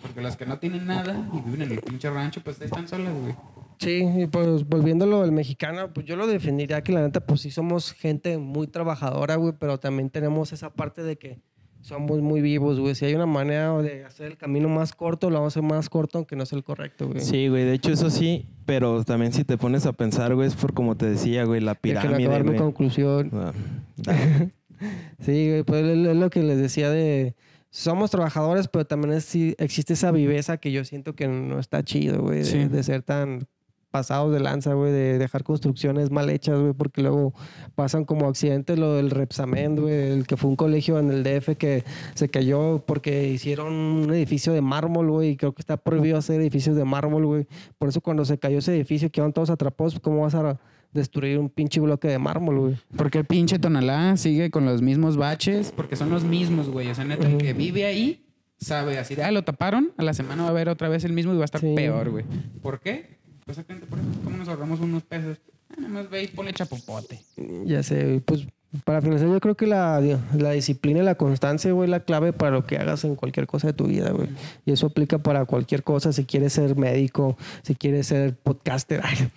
Porque 0.02 0.22
las 0.22 0.38
que 0.38 0.46
no 0.46 0.58
tienen 0.60 0.86
nada 0.86 1.30
y 1.34 1.42
viven 1.42 1.64
en 1.64 1.72
el 1.72 1.80
pinche 1.82 2.10
rancho, 2.10 2.42
pues 2.44 2.60
ahí 2.62 2.66
están 2.68 2.88
solas, 2.88 3.14
güey. 3.14 3.36
Sí, 3.80 4.08
y 4.24 4.28
pues 4.28 4.66
volviéndolo 4.68 5.22
del 5.22 5.34
mexicano, 5.34 5.94
pues 5.94 6.06
yo 6.06 6.16
lo 6.16 6.28
definiría 6.28 6.82
que 6.82 6.94
la 6.94 7.02
neta, 7.02 7.20
pues 7.26 7.42
sí 7.42 7.52
somos 7.52 7.92
gente 7.92 8.38
muy 8.38 8.68
trabajadora, 8.68 9.36
güey, 9.36 9.54
pero 9.60 9.78
también 9.80 10.10
tenemos 10.10 10.54
esa 10.54 10.70
parte 10.70 11.04
de 11.04 11.18
que 11.18 11.40
somos 11.82 12.22
muy 12.22 12.42
vivos, 12.42 12.80
güey. 12.80 12.96
Si 12.96 13.06
hay 13.06 13.14
una 13.14 13.26
manera 13.26 13.78
de 13.80 14.06
hacer 14.06 14.28
el 14.28 14.38
camino 14.38 14.70
más 14.70 14.94
corto, 14.94 15.30
lo 15.30 15.36
vamos 15.40 15.58
a 15.58 15.60
hacer 15.60 15.70
más 15.70 15.90
corto, 15.90 16.20
aunque 16.20 16.38
no 16.38 16.44
es 16.44 16.54
el 16.54 16.64
correcto, 16.64 17.08
güey. 17.08 17.20
Sí, 17.20 17.50
güey, 17.50 17.66
de 17.66 17.74
hecho 17.74 17.92
eso 17.92 18.10
sí, 18.10 18.48
pero 18.66 19.04
también 19.04 19.34
si 19.34 19.44
te 19.44 19.58
pones 19.58 19.86
a 19.86 19.92
pensar, 19.92 20.34
güey, 20.36 20.48
es 20.48 20.56
por 20.56 20.74
como 20.74 20.96
te 20.96 21.08
decía, 21.08 21.44
güey, 21.44 21.60
la 21.60 21.76
pirámide, 21.76 22.24
acabar 22.26 22.44
mi 22.44 22.50
güey. 22.52 22.60
conclusión. 22.60 23.30
Ah. 23.34 23.52
Sí, 25.20 25.50
güey, 25.50 25.64
pues 25.64 25.84
es 25.84 26.16
lo 26.18 26.30
que 26.30 26.44
les 26.44 26.58
decía 26.58 26.90
de... 26.90 27.36
Somos 27.70 28.10
trabajadores, 28.12 28.68
pero 28.70 28.86
también 28.86 29.14
es- 29.14 29.26
sí 29.26 29.54
existe 29.58 29.94
esa 29.94 30.12
viveza 30.12 30.58
que 30.58 30.72
yo 30.72 30.86
siento 30.86 31.14
que 31.16 31.28
no 31.28 31.60
está 31.60 31.84
chido, 31.84 32.22
güey, 32.22 32.44
de 32.70 32.84
ser 32.84 33.02
tan 33.02 33.48
pasados 33.92 34.34
de 34.34 34.42
lanza, 34.42 34.74
güey, 34.74 34.92
de 34.92 35.18
dejar 35.18 35.44
construcciones 35.44 36.12
mal 36.12 36.30
hechas, 36.30 36.60
güey, 36.60 36.74
porque 36.74 37.02
luego 37.02 37.34
pasan 37.76 38.04
como 38.04 38.28
accidentes, 38.28 38.78
lo 38.78 38.94
del 38.96 39.10
Repsamen, 39.10 39.78
güey, 39.78 39.94
el 40.12 40.28
que 40.28 40.36
fue 40.36 40.50
un 40.50 40.58
colegio 40.58 41.00
en 41.00 41.10
el 41.12 41.24
DF 41.24 41.56
que 41.58 41.84
se 42.14 42.28
cayó 42.30 42.84
porque 42.86 43.30
hicieron 43.30 43.74
un 43.74 44.14
edificio 44.14 44.52
de 44.52 44.62
mármol, 44.62 45.10
güey, 45.12 45.30
y 45.32 45.38
creo 45.38 45.54
que 45.54 45.62
está 45.62 45.78
prohibido 45.78 46.18
hacer 46.18 46.42
edificios 46.42 46.76
de 46.76 46.84
mármol, 46.84 47.26
güey. 47.26 47.48
Por 47.78 47.88
eso 47.90 48.02
cuando 48.02 48.26
se 48.26 48.38
cayó 48.38 48.60
ese 48.60 48.76
edificio 48.76 49.10
quedaron 49.10 49.32
todos 49.32 49.50
atrapados, 49.50 49.98
¿cómo 50.02 50.22
vas 50.24 50.36
a 50.36 50.60
destruir 50.96 51.38
un 51.38 51.50
pinche 51.50 51.80
bloque 51.80 52.08
de 52.08 52.18
mármol, 52.18 52.60
güey? 52.60 52.78
Porque 52.98 53.20
el 53.20 53.26
pinche 53.26 53.60
Tonalá 53.60 54.18
sigue 54.18 54.50
con 54.50 54.66
los 54.66 54.82
mismos 54.82 55.18
baches, 55.18 55.72
porque 55.76 55.96
son 55.96 56.10
los 56.10 56.24
mismos, 56.24 56.70
güey. 56.70 56.90
O 56.90 56.96
sea, 56.96 57.06
neta, 57.06 57.28
el 57.28 57.38
que 57.38 57.54
vive 57.54 57.86
ahí 57.86 58.26
sabe 58.58 58.98
así 58.98 59.14
de, 59.16 59.24
ah, 59.24 59.32
lo 59.32 59.44
taparon, 59.44 59.92
a 59.98 60.04
la 60.04 60.14
semana 60.14 60.42
va 60.44 60.48
a 60.50 60.52
haber 60.52 60.70
otra 60.70 60.90
vez 60.90 61.04
el 61.04 61.14
mismo 61.14 61.34
y 61.34 61.38
va 61.38 61.44
a 61.44 61.46
estar 61.46 61.62
Sí. 61.62 61.74
peor, 61.76 62.10
güey. 62.10 62.26
¿Por 62.64 62.80
qué? 62.80 63.18
Pues 63.46 63.58
exactamente 63.60 63.86
por 63.86 64.00
eso. 64.00 64.08
¿Cómo 64.24 64.38
nos 64.38 64.48
ahorramos 64.48 64.80
unos 64.80 65.04
pesos? 65.04 65.38
Ah, 65.70 65.76
nada 65.78 65.90
más 65.90 66.10
ve 66.10 66.24
y 66.24 66.28
ponle 66.28 66.54
chapopote. 66.54 67.20
Ya 67.66 67.84
sé, 67.84 68.22
pues 68.26 68.48
para 68.84 69.02
finalizar, 69.02 69.30
yo 69.30 69.40
creo 69.40 69.56
que 69.56 69.68
la, 69.68 70.02
la 70.38 70.52
disciplina 70.52 71.00
y 71.00 71.04
la 71.04 71.16
constancia, 71.16 71.72
güey, 71.72 71.86
es 71.88 71.92
la 71.92 72.02
clave 72.02 72.34
para 72.34 72.52
lo 72.52 72.66
que 72.66 72.78
hagas 72.78 73.06
en 73.06 73.16
cualquier 73.16 73.48
cosa 73.48 73.68
de 73.68 73.74
tu 73.74 73.86
vida, 73.88 74.12
güey. 74.12 74.28
Y 74.66 74.72
eso 74.74 74.88
aplica 74.88 75.18
para 75.20 75.46
cualquier 75.46 75.84
cosa, 75.84 76.12
si 76.12 76.26
quieres 76.26 76.54
ser 76.54 76.76
médico, 76.76 77.38
si 77.64 77.76
quieres 77.76 78.08
ser 78.08 78.36
podcaster, 78.36 79.00
ay, 79.04 79.30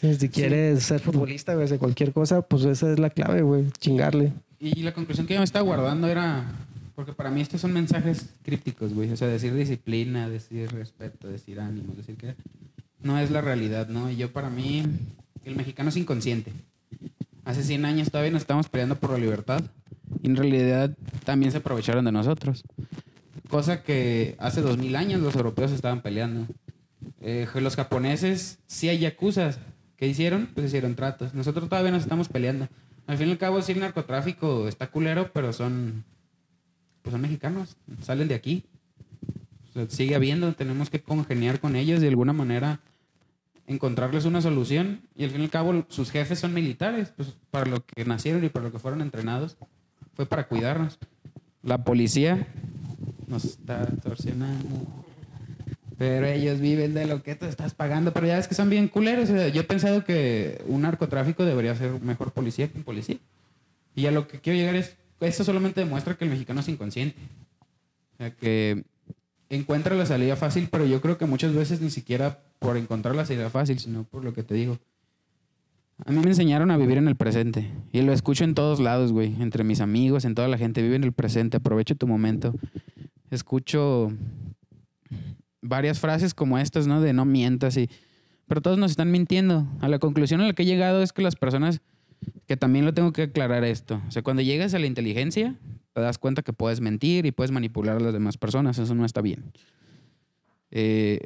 si 0.00 0.28
quieres 0.28 0.84
ser 0.84 1.00
futbolista, 1.00 1.54
güey, 1.54 1.68
de 1.68 1.78
cualquier 1.78 2.12
cosa, 2.12 2.42
pues 2.42 2.64
esa 2.64 2.92
es 2.92 2.98
la 2.98 3.10
clave, 3.10 3.42
güey, 3.42 3.66
chingarle. 3.78 4.32
Y 4.60 4.82
la 4.82 4.92
conclusión 4.92 5.26
que 5.26 5.34
yo 5.34 5.40
me 5.40 5.44
estaba 5.44 5.64
guardando 5.64 6.08
era, 6.08 6.44
porque 6.94 7.12
para 7.12 7.30
mí 7.30 7.40
estos 7.40 7.60
son 7.60 7.72
mensajes 7.72 8.30
crípticos, 8.42 8.94
güey. 8.94 9.10
O 9.10 9.16
sea, 9.16 9.28
decir 9.28 9.54
disciplina, 9.54 10.28
decir 10.28 10.70
respeto, 10.70 11.28
decir 11.28 11.60
ánimo, 11.60 11.94
decir 11.94 12.16
que 12.16 12.34
no 13.02 13.18
es 13.18 13.30
la 13.30 13.40
realidad, 13.40 13.88
¿no? 13.88 14.10
Y 14.10 14.16
yo 14.16 14.32
para 14.32 14.50
mí, 14.50 14.84
el 15.44 15.56
mexicano 15.56 15.88
es 15.88 15.96
inconsciente. 15.96 16.52
Hace 17.44 17.62
100 17.62 17.84
años 17.84 18.10
todavía 18.10 18.32
nos 18.32 18.42
estábamos 18.42 18.68
peleando 18.68 18.96
por 18.96 19.10
la 19.10 19.18
libertad. 19.18 19.62
Y 20.22 20.28
en 20.28 20.36
realidad 20.36 20.90
también 21.24 21.52
se 21.52 21.58
aprovecharon 21.58 22.04
de 22.04 22.12
nosotros. 22.12 22.62
Cosa 23.48 23.82
que 23.82 24.36
hace 24.38 24.60
2000 24.60 24.96
años 24.96 25.20
los 25.20 25.34
europeos 25.34 25.72
estaban 25.72 26.02
peleando. 26.02 26.46
Eh, 27.20 27.46
los 27.54 27.76
japoneses, 27.76 28.58
sí 28.66 28.88
hay 28.88 28.98
yakuzas. 28.98 29.58
¿Qué 29.98 30.06
hicieron? 30.06 30.48
Pues 30.54 30.66
hicieron 30.68 30.94
tratos. 30.94 31.34
Nosotros 31.34 31.68
todavía 31.68 31.90
nos 31.90 32.02
estamos 32.02 32.28
peleando. 32.28 32.68
Al 33.08 33.18
fin 33.18 33.28
y 33.28 33.32
al 33.32 33.38
cabo, 33.38 33.60
sí, 33.62 33.72
el 33.72 33.80
narcotráfico 33.80 34.68
está 34.68 34.86
culero, 34.90 35.30
pero 35.32 35.52
son. 35.52 36.04
Pues 37.02 37.12
son 37.12 37.20
mexicanos. 37.20 37.76
Salen 38.00 38.28
de 38.28 38.36
aquí. 38.36 38.64
Sigue 39.88 40.14
habiendo. 40.14 40.52
Tenemos 40.54 40.88
que 40.88 41.00
congeniar 41.00 41.58
con 41.58 41.74
ellos 41.74 42.00
de 42.00 42.08
alguna 42.08 42.32
manera. 42.32 42.78
Encontrarles 43.66 44.24
una 44.24 44.40
solución. 44.40 45.00
Y 45.16 45.24
al 45.24 45.30
fin 45.30 45.40
y 45.40 45.44
al 45.44 45.50
cabo, 45.50 45.84
sus 45.88 46.12
jefes 46.12 46.38
son 46.38 46.54
militares. 46.54 47.12
Pues 47.16 47.34
para 47.50 47.66
lo 47.66 47.84
que 47.84 48.04
nacieron 48.04 48.44
y 48.44 48.50
para 48.50 48.66
lo 48.66 48.72
que 48.72 48.78
fueron 48.78 49.00
entrenados. 49.00 49.56
Fue 50.14 50.26
para 50.26 50.46
cuidarnos. 50.46 50.96
La 51.64 51.82
policía 51.82 52.46
nos 53.26 53.44
está 53.44 53.82
extorsionando. 53.82 55.07
Pero 55.98 56.26
ellos 56.28 56.60
viven 56.60 56.94
de 56.94 57.06
lo 57.06 57.22
que 57.22 57.34
tú 57.34 57.46
estás 57.46 57.74
pagando. 57.74 58.12
Pero 58.12 58.26
ya 58.26 58.36
ves 58.36 58.48
que 58.48 58.54
son 58.54 58.70
bien 58.70 58.88
culeros. 58.88 59.28
Yo 59.28 59.60
he 59.60 59.64
pensado 59.64 60.04
que 60.04 60.62
un 60.66 60.82
narcotráfico 60.82 61.44
debería 61.44 61.74
ser 61.74 62.00
mejor 62.00 62.32
policía 62.32 62.68
que 62.68 62.78
un 62.78 62.84
policía. 62.84 63.18
Y 63.94 64.06
a 64.06 64.10
lo 64.10 64.28
que 64.28 64.38
quiero 64.40 64.58
llegar 64.58 64.76
es, 64.76 64.96
esto 65.20 65.44
solamente 65.44 65.80
demuestra 65.80 66.14
que 66.14 66.24
el 66.24 66.30
mexicano 66.30 66.60
es 66.60 66.68
inconsciente. 66.68 67.18
O 68.14 68.16
sea, 68.18 68.30
que 68.30 68.84
encuentra 69.50 69.94
la 69.94 70.06
salida 70.06 70.36
fácil, 70.36 70.68
pero 70.70 70.86
yo 70.86 71.00
creo 71.00 71.18
que 71.18 71.26
muchas 71.26 71.54
veces 71.54 71.80
ni 71.80 71.90
siquiera 71.90 72.38
por 72.58 72.76
encontrar 72.76 73.14
la 73.14 73.24
salida 73.24 73.50
fácil, 73.50 73.78
sino 73.78 74.04
por 74.04 74.24
lo 74.24 74.32
que 74.34 74.42
te 74.42 74.54
digo. 74.54 74.78
A 76.04 76.12
mí 76.12 76.20
me 76.20 76.28
enseñaron 76.28 76.70
a 76.70 76.76
vivir 76.76 76.98
en 76.98 77.08
el 77.08 77.16
presente. 77.16 77.68
Y 77.92 78.02
lo 78.02 78.12
escucho 78.12 78.44
en 78.44 78.54
todos 78.54 78.78
lados, 78.78 79.12
güey. 79.12 79.34
Entre 79.40 79.64
mis 79.64 79.80
amigos, 79.80 80.24
en 80.24 80.34
toda 80.34 80.46
la 80.46 80.58
gente. 80.58 80.80
Vive 80.80 80.94
en 80.94 81.04
el 81.04 81.12
presente, 81.12 81.56
aprovecha 81.56 81.96
tu 81.96 82.06
momento. 82.06 82.54
Escucho 83.30 84.12
varias 85.68 86.00
frases 86.00 86.34
como 86.34 86.58
estas, 86.58 86.86
¿no? 86.86 87.00
De 87.00 87.12
no 87.12 87.24
mientas 87.24 87.76
y... 87.76 87.88
Pero 88.46 88.62
todos 88.62 88.78
nos 88.78 88.90
están 88.90 89.10
mintiendo. 89.10 89.66
A 89.80 89.88
la 89.88 89.98
conclusión 89.98 90.40
a 90.40 90.46
la 90.46 90.54
que 90.54 90.62
he 90.62 90.66
llegado 90.66 91.02
es 91.02 91.12
que 91.12 91.22
las 91.22 91.36
personas... 91.36 91.80
Que 92.46 92.56
también 92.56 92.84
lo 92.84 92.94
tengo 92.94 93.12
que 93.12 93.22
aclarar 93.22 93.62
esto. 93.62 94.02
O 94.08 94.10
sea, 94.10 94.22
cuando 94.22 94.42
llegas 94.42 94.74
a 94.74 94.78
la 94.78 94.86
inteligencia, 94.86 95.54
te 95.92 96.00
das 96.00 96.18
cuenta 96.18 96.42
que 96.42 96.52
puedes 96.52 96.80
mentir 96.80 97.26
y 97.26 97.30
puedes 97.30 97.52
manipular 97.52 97.98
a 97.98 98.00
las 98.00 98.12
demás 98.12 98.38
personas. 98.38 98.78
Eso 98.78 98.94
no 98.94 99.04
está 99.04 99.20
bien. 99.20 99.52
Eh, 100.70 101.20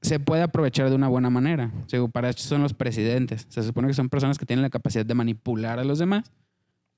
se 0.00 0.18
puede 0.20 0.42
aprovechar 0.42 0.88
de 0.88 0.96
una 0.96 1.08
buena 1.08 1.30
manera. 1.30 1.72
O 1.84 1.88
sea, 1.88 2.06
para 2.08 2.30
eso 2.30 2.48
son 2.48 2.62
los 2.62 2.74
presidentes. 2.74 3.46
Se 3.48 3.62
supone 3.62 3.88
que 3.88 3.94
son 3.94 4.08
personas 4.08 4.38
que 4.38 4.46
tienen 4.46 4.62
la 4.62 4.70
capacidad 4.70 5.04
de 5.04 5.14
manipular 5.14 5.78
a 5.78 5.84
los 5.84 5.98
demás, 5.98 6.30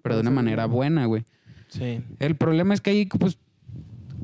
pero 0.02 0.14
de 0.14 0.22
una 0.22 0.30
manera 0.30 0.66
buena, 0.66 1.06
güey. 1.06 1.24
Sí. 1.68 2.02
El 2.18 2.36
problema 2.36 2.74
es 2.74 2.80
que 2.80 2.90
ahí, 2.90 3.06
pues, 3.06 3.38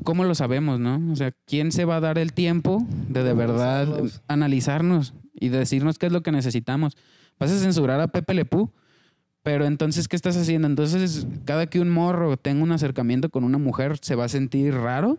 ¿cómo 0.03 0.23
lo 0.23 0.35
sabemos, 0.35 0.79
no? 0.79 1.01
O 1.11 1.15
sea, 1.15 1.31
¿quién 1.45 1.71
se 1.71 1.85
va 1.85 1.97
a 1.97 1.99
dar 1.99 2.17
el 2.17 2.33
tiempo 2.33 2.85
de 3.09 3.23
de 3.23 3.33
verdad 3.33 3.87
analizarnos 4.27 5.13
y 5.33 5.49
decirnos 5.49 5.97
qué 5.97 6.07
es 6.07 6.11
lo 6.11 6.23
que 6.23 6.31
necesitamos? 6.31 6.97
Vas 7.39 7.51
a 7.51 7.57
censurar 7.57 7.99
a 7.99 8.07
Pepe 8.07 8.33
Lepú, 8.33 8.71
pero 9.43 9.65
entonces, 9.65 10.07
¿qué 10.07 10.15
estás 10.15 10.37
haciendo? 10.37 10.67
Entonces, 10.67 11.25
cada 11.45 11.65
que 11.65 11.79
un 11.79 11.89
morro 11.89 12.37
tenga 12.37 12.63
un 12.63 12.71
acercamiento 12.71 13.29
con 13.29 13.43
una 13.43 13.57
mujer, 13.57 13.97
¿se 14.01 14.15
va 14.15 14.25
a 14.25 14.29
sentir 14.29 14.73
raro? 14.75 15.17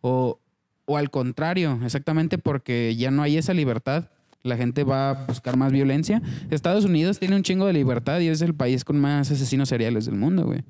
O, 0.00 0.40
o 0.86 0.96
al 0.96 1.10
contrario, 1.10 1.78
exactamente 1.84 2.38
porque 2.38 2.96
ya 2.96 3.10
no 3.10 3.22
hay 3.22 3.36
esa 3.36 3.54
libertad. 3.54 4.10
La 4.42 4.56
gente 4.56 4.84
va 4.84 5.10
a 5.10 5.26
buscar 5.26 5.56
más 5.56 5.72
violencia. 5.72 6.22
Estados 6.50 6.84
Unidos 6.84 7.18
tiene 7.18 7.36
un 7.36 7.42
chingo 7.42 7.66
de 7.66 7.72
libertad 7.72 8.20
y 8.20 8.28
es 8.28 8.40
el 8.40 8.54
país 8.54 8.84
con 8.84 8.98
más 8.98 9.30
asesinos 9.30 9.68
seriales 9.68 10.06
del 10.06 10.14
mundo, 10.14 10.44
güey. 10.44 10.64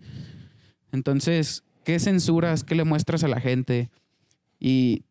Entonces, 0.90 1.64
¿qué 1.89 1.98
censuras? 1.98 2.65
¿Qué 2.65 2.74
le 2.74 2.85
muestras 2.85 3.24
a 3.24 3.28
la 3.28 3.40
gente? 3.40 3.89
Y 4.60 5.05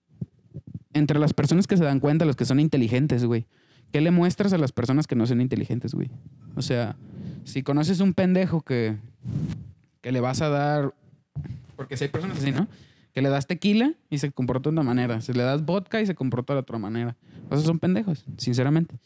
entre 0.94 1.18
las 1.18 1.34
personas 1.34 1.66
que 1.66 1.76
se 1.76 1.84
dan 1.84 1.99
cuenta, 1.99 2.24
los 2.24 2.36
que 2.36 2.45
son 2.45 2.60
inteligentes, 2.60 3.26
güey, 3.26 3.48
¿qué 3.91 3.99
le 3.99 4.12
muestras 4.12 4.54
a 4.54 4.60
las 4.60 4.72
personas 4.72 5.08
que 5.08 5.16
no 5.16 5.26
son 5.26 5.41
inteligentes, 5.41 5.95
güey? 5.95 6.12
O 6.56 6.62
sea, 6.62 6.95
si 7.45 7.64
conoces 7.64 7.99
un 7.99 8.14
pendejo 8.14 8.62
que, 8.62 8.95
que 10.02 10.12
le 10.12 10.20
vas 10.20 10.44
a 10.44 10.49
dar, 10.49 10.94
porque 11.76 11.98
si 11.98 12.04
hay 12.04 12.12
personas 12.12 12.38
así, 12.38 12.52
¿no? 12.52 12.68
Que 13.12 13.24
le 13.24 13.30
das 13.30 13.48
tequila 13.48 13.94
y 14.12 14.20
se 14.20 14.32
comporta 14.32 14.70
de 14.70 14.74
una 14.74 14.84
manera. 14.84 15.20
Si 15.22 15.34
le 15.34 15.41
das 15.41 15.66
vodka 15.66 15.99
y 15.99 16.06
se 16.06 16.14
comporta 16.14 16.54
de 16.54 16.60
otra 16.60 16.78
manera. 16.78 17.16
Esos 17.49 17.64
son 17.66 17.80
pendejos, 17.80 18.24
sinceramente. 18.38 18.99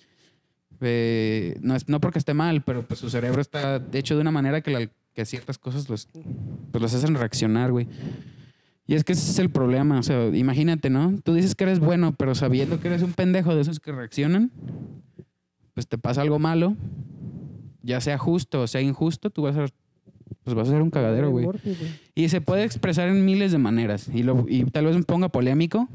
Eh, 0.81 1.57
no, 1.61 1.73
es, 1.77 1.87
no 1.87 2.01
porque 2.01 2.19
esté 2.19 2.33
mal, 2.33 2.63
pero 2.63 2.85
pues 2.85 2.99
su 2.99 3.09
cerebro 3.09 3.39
está 3.39 3.81
hecho 3.93 4.15
de 4.15 4.21
una 4.21 4.31
manera 4.31 4.59
que, 4.59 4.71
la- 4.71 4.89
que 5.13 5.25
ciertas 5.25 5.57
cosas 5.57 5.89
los, 5.89 6.07
pues 6.71 6.81
los 6.81 6.93
hacen 6.93 7.15
reaccionar, 7.15 7.71
güey. 7.71 7.87
Y 8.87 8.95
es 8.95 9.03
que 9.03 9.13
ese 9.13 9.29
es 9.29 9.39
el 9.39 9.49
problema. 9.49 9.99
O 9.99 10.03
sea, 10.03 10.27
imagínate, 10.35 10.89
¿no? 10.89 11.19
Tú 11.23 11.33
dices 11.33 11.55
que 11.55 11.63
eres 11.63 11.79
bueno, 11.79 12.13
pero 12.13 12.35
sabiendo 12.35 12.79
que 12.79 12.87
eres 12.87 13.01
un 13.01 13.13
pendejo 13.13 13.55
de 13.55 13.61
esos 13.61 13.79
que 13.79 13.91
reaccionan, 13.91 14.51
pues 15.73 15.87
te 15.87 15.97
pasa 15.97 16.21
algo 16.21 16.39
malo, 16.39 16.75
ya 17.81 18.01
sea 18.01 18.17
justo 18.17 18.61
o 18.61 18.67
sea 18.67 18.81
injusto, 18.81 19.29
tú 19.29 19.43
vas 19.43 19.55
a, 19.55 19.67
pues 20.43 20.55
vas 20.55 20.67
a 20.67 20.71
ser 20.71 20.81
un 20.81 20.89
cagadero, 20.89 21.29
güey. 21.29 21.47
Y 22.15 22.29
se 22.29 22.41
puede 22.41 22.63
expresar 22.63 23.07
en 23.07 23.23
miles 23.25 23.51
de 23.51 23.57
maneras. 23.57 24.09
Y, 24.13 24.23
lo, 24.23 24.45
y 24.47 24.65
tal 24.65 24.85
vez 24.85 24.95
me 24.95 25.03
ponga 25.03 25.29
polémico 25.29 25.87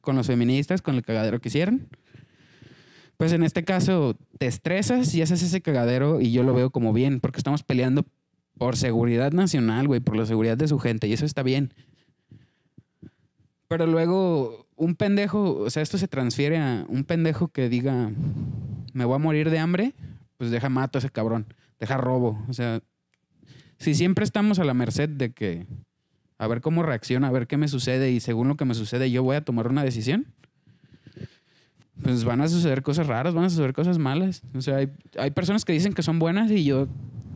con 0.00 0.16
los 0.16 0.26
feministas, 0.26 0.82
con 0.82 0.96
el 0.96 1.02
cagadero 1.02 1.40
que 1.40 1.48
hicieron. 1.48 1.88
Pues 3.16 3.32
en 3.32 3.42
este 3.42 3.64
caso 3.64 4.16
te 4.38 4.46
estresas 4.46 5.14
y 5.14 5.20
haces 5.20 5.42
ese 5.42 5.60
cagadero 5.60 6.20
y 6.20 6.32
yo 6.32 6.42
lo 6.42 6.54
veo 6.54 6.70
como 6.70 6.92
bien, 6.92 7.20
porque 7.20 7.38
estamos 7.38 7.62
peleando 7.62 8.06
por 8.60 8.76
seguridad 8.76 9.32
nacional, 9.32 9.86
güey, 9.86 10.00
por 10.00 10.18
la 10.18 10.26
seguridad 10.26 10.54
de 10.54 10.68
su 10.68 10.78
gente 10.78 11.08
y 11.08 11.14
eso 11.14 11.24
está 11.24 11.42
bien. 11.42 11.72
Pero 13.68 13.86
luego 13.86 14.66
un 14.76 14.96
pendejo, 14.96 15.54
o 15.60 15.70
sea, 15.70 15.82
esto 15.82 15.96
se 15.96 16.08
transfiere 16.08 16.58
a 16.58 16.84
un 16.86 17.04
pendejo 17.04 17.48
que 17.48 17.70
diga, 17.70 18.10
me 18.92 19.06
voy 19.06 19.14
a 19.14 19.18
morir 19.18 19.48
de 19.48 19.58
hambre, 19.58 19.94
pues 20.36 20.50
deja 20.50 20.68
mato 20.68 20.98
a 20.98 21.00
ese 21.00 21.08
cabrón, 21.08 21.46
deja 21.78 21.96
robo. 21.96 22.44
O 22.50 22.52
sea, 22.52 22.82
si 23.78 23.94
siempre 23.94 24.26
estamos 24.26 24.58
a 24.58 24.64
la 24.64 24.74
merced 24.74 25.08
de 25.08 25.32
que 25.32 25.66
a 26.36 26.46
ver 26.46 26.60
cómo 26.60 26.82
reacciona, 26.82 27.28
a 27.28 27.32
ver 27.32 27.46
qué 27.46 27.56
me 27.56 27.66
sucede 27.66 28.10
y 28.10 28.20
según 28.20 28.48
lo 28.48 28.58
que 28.58 28.66
me 28.66 28.74
sucede 28.74 29.10
yo 29.10 29.22
voy 29.22 29.36
a 29.36 29.40
tomar 29.42 29.68
una 29.68 29.84
decisión, 29.84 30.26
pues 32.02 32.24
van 32.24 32.42
a 32.42 32.48
suceder 32.48 32.82
cosas 32.82 33.06
raras, 33.06 33.32
van 33.32 33.44
a 33.44 33.48
suceder 33.48 33.72
cosas 33.72 33.96
malas. 33.96 34.42
O 34.54 34.60
sea, 34.60 34.76
hay, 34.76 34.90
hay 35.18 35.30
personas 35.30 35.64
que 35.64 35.72
dicen 35.72 35.94
que 35.94 36.02
son 36.02 36.18
buenas 36.18 36.50
y 36.50 36.64
yo 36.64 36.88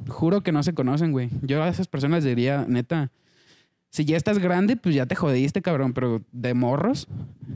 juro 0.09 0.43
que 0.43 0.53
no 0.53 0.63
se 0.63 0.75
conocen, 0.75 1.13
güey. 1.13 1.31
Yo 1.43 1.63
a 1.63 1.69
esas 1.69 1.89
personas 1.89 2.25
les 2.25 2.35
diría, 2.37 2.65
neta, 2.69 3.11
Si 3.91 4.05
ya 4.05 4.17
estás 4.17 4.41
grande, 4.41 4.77
pues 4.77 4.93
ya 4.95 5.07
te 5.07 5.15
jodiste, 5.15 5.63
cabrón. 5.63 5.93
Pero 5.93 6.21
de 6.33 6.53
morros, 6.53 7.07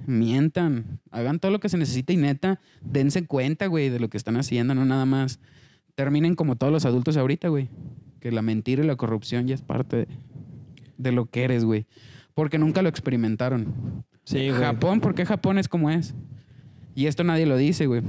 mientan. 0.06 1.00
Hagan 1.10 1.40
todo 1.40 1.50
lo 1.50 1.58
que 1.58 1.68
se 1.68 1.76
necesita 1.78 2.12
y 2.12 2.16
neta, 2.16 2.60
dense 2.80 3.26
cuenta, 3.26 3.66
güey, 3.66 3.88
de 3.90 3.98
lo 3.98 4.08
que 4.08 4.16
están 4.16 4.36
haciendo, 4.36 4.72
no 4.76 4.84
nada 4.84 5.04
más. 5.04 5.40
Terminen 5.96 6.36
como 6.36 6.54
todos 6.54 6.72
los 6.72 6.84
adultos 6.84 7.16
ahorita, 7.16 7.48
güey. 7.48 7.68
Que 8.20 8.30
la 8.30 8.42
mentira 8.42 8.84
y 8.84 8.86
la 8.86 8.94
corrupción 8.94 9.48
ya 9.48 9.54
es 9.56 9.62
parte 9.62 9.96
de, 9.96 10.08
de 10.96 11.10
lo 11.10 11.26
que 11.26 11.42
eres, 11.42 11.64
güey. 11.64 11.86
Porque 12.34 12.56
nunca 12.58 12.82
lo 12.82 12.88
experimentaron. 12.88 14.04
Sí, 14.22 14.48
güey. 14.50 14.60
Japón, 14.60 15.00
¿por 15.00 15.16
qué 15.16 15.26
Japón 15.26 15.58
es 15.58 15.66
como 15.68 15.90
es? 15.90 16.14
Y 16.94 17.06
esto 17.06 17.24
nadie 17.24 17.46
lo 17.46 17.56
dice, 17.56 17.86
güey. 17.86 18.02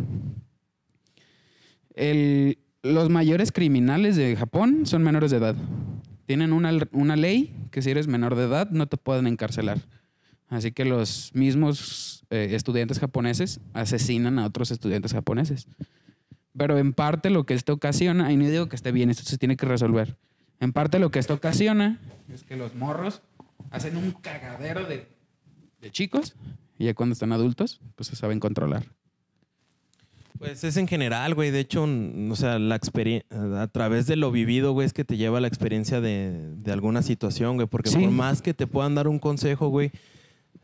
El- 1.95 2.58
los 2.83 3.09
mayores 3.09 3.51
criminales 3.51 4.15
de 4.15 4.35
Japón 4.35 4.85
son 4.85 5.03
menores 5.03 5.31
de 5.31 5.37
edad. 5.37 5.55
Tienen 6.25 6.53
una, 6.53 6.71
una 6.91 7.15
ley 7.15 7.55
que 7.71 7.81
si 7.81 7.91
eres 7.91 8.07
menor 8.07 8.35
de 8.35 8.45
edad 8.45 8.69
no 8.71 8.87
te 8.87 8.97
pueden 8.97 9.27
encarcelar. 9.27 9.79
Así 10.47 10.71
que 10.71 10.85
los 10.85 11.31
mismos 11.33 12.25
eh, 12.29 12.49
estudiantes 12.51 12.99
japoneses 12.99 13.59
asesinan 13.73 14.39
a 14.39 14.45
otros 14.45 14.71
estudiantes 14.71 15.13
japoneses. 15.13 15.67
Pero 16.57 16.77
en 16.77 16.93
parte 16.93 17.29
lo 17.29 17.45
que 17.45 17.53
esto 17.53 17.73
ocasiona, 17.73 18.31
y 18.31 18.37
no 18.37 18.49
digo 18.49 18.67
que 18.67 18.75
esté 18.75 18.91
bien, 18.91 19.09
esto 19.09 19.23
se 19.23 19.37
tiene 19.37 19.57
que 19.57 19.65
resolver. 19.65 20.17
En 20.59 20.73
parte 20.73 20.99
lo 20.99 21.11
que 21.11 21.19
esto 21.19 21.35
ocasiona 21.35 21.99
es 22.33 22.43
que 22.43 22.55
los 22.55 22.75
morros 22.75 23.21
hacen 23.69 23.95
un 23.95 24.11
cagadero 24.11 24.85
de, 24.85 25.07
de 25.81 25.91
chicos 25.91 26.35
y 26.77 26.85
ya 26.85 26.93
cuando 26.93 27.13
están 27.13 27.31
adultos, 27.31 27.81
pues 27.95 28.07
se 28.07 28.15
saben 28.15 28.39
controlar. 28.39 28.87
Pues 30.39 30.63
es 30.63 30.77
en 30.77 30.87
general, 30.87 31.35
güey. 31.35 31.51
De 31.51 31.59
hecho, 31.59 31.83
o 31.83 32.35
sea, 32.35 32.57
la 32.59 32.75
experiencia, 32.75 33.61
a 33.61 33.67
través 33.67 34.07
de 34.07 34.15
lo 34.15 34.31
vivido, 34.31 34.71
güey, 34.73 34.85
es 34.85 34.93
que 34.93 35.03
te 35.03 35.17
lleva 35.17 35.37
a 35.37 35.41
la 35.41 35.47
experiencia 35.47 35.99
de, 36.01 36.55
de 36.55 36.71
alguna 36.71 37.01
situación, 37.01 37.55
güey. 37.57 37.67
Porque 37.67 37.89
Sí. 37.89 37.97
por 37.99 38.09
más 38.11 38.41
que 38.41 38.53
te 38.53 38.65
puedan 38.65 38.95
dar 38.95 39.07
un 39.09 39.19
consejo, 39.19 39.67
güey, 39.67 39.91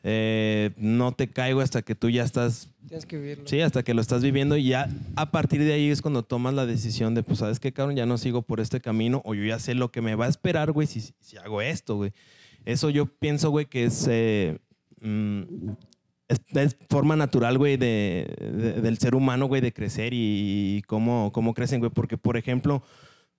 eh, 0.04 0.72
no 0.78 1.12
te 1.14 1.28
caigo 1.28 1.62
hasta 1.62 1.82
que 1.82 1.96
tú 1.96 2.10
ya 2.10 2.24
estás, 2.24 2.70
Tienes 2.88 3.06
que 3.06 3.18
vivirlo. 3.18 3.48
sí, 3.48 3.60
hasta 3.62 3.82
que 3.84 3.94
lo 3.94 4.02
estás 4.02 4.22
viviendo 4.24 4.56
y 4.56 4.66
ya 4.70 4.88
a 5.16 5.32
partir 5.32 5.62
de 5.64 5.74
ahí 5.74 5.90
es 5.90 6.02
cuando 6.02 6.24
tomas 6.24 6.54
la 6.54 6.66
decisión 6.66 7.16
de, 7.16 7.24
pues, 7.24 7.40
¿sabes 7.40 7.60
qué, 7.60 7.72
cabrón? 7.74 7.96
Ya 7.96 8.06
no 8.06 8.18
sigo 8.18 8.44
por 8.44 8.60
este 8.60 8.80
camino 8.80 9.22
o 9.26 9.34
yo 9.34 9.44
ya 9.44 9.58
sé 9.60 9.74
lo 9.74 9.92
que 9.92 10.02
me 10.02 10.16
va 10.16 10.26
a 10.28 10.30
esperar, 10.30 10.72
güey, 10.72 10.88
si, 10.88 11.02
si 11.20 11.38
hago 11.38 11.62
esto, 11.62 11.96
güey. 11.96 12.14
Eso 12.66 12.90
yo 12.92 13.08
pienso, 13.08 13.50
güey, 13.50 13.66
que 13.66 13.86
es... 13.86 14.06
eh, 14.10 14.58
mm, 15.02 15.42
es, 16.28 16.40
es 16.56 16.78
forma 16.90 17.16
natural, 17.16 17.58
güey, 17.58 17.78
de, 17.78 18.34
de- 18.40 18.82
del 18.82 18.98
ser 18.98 19.16
humano, 19.16 19.46
güey, 19.48 19.62
de 19.62 19.74
crecer 19.74 20.12
y, 20.14 20.82
cómo, 20.88 21.32
cómo 21.32 21.54
crecen, 21.54 21.80
güey. 21.80 21.92
Porque, 21.92 22.18
por 22.18 22.38
ejemplo, 22.38 22.82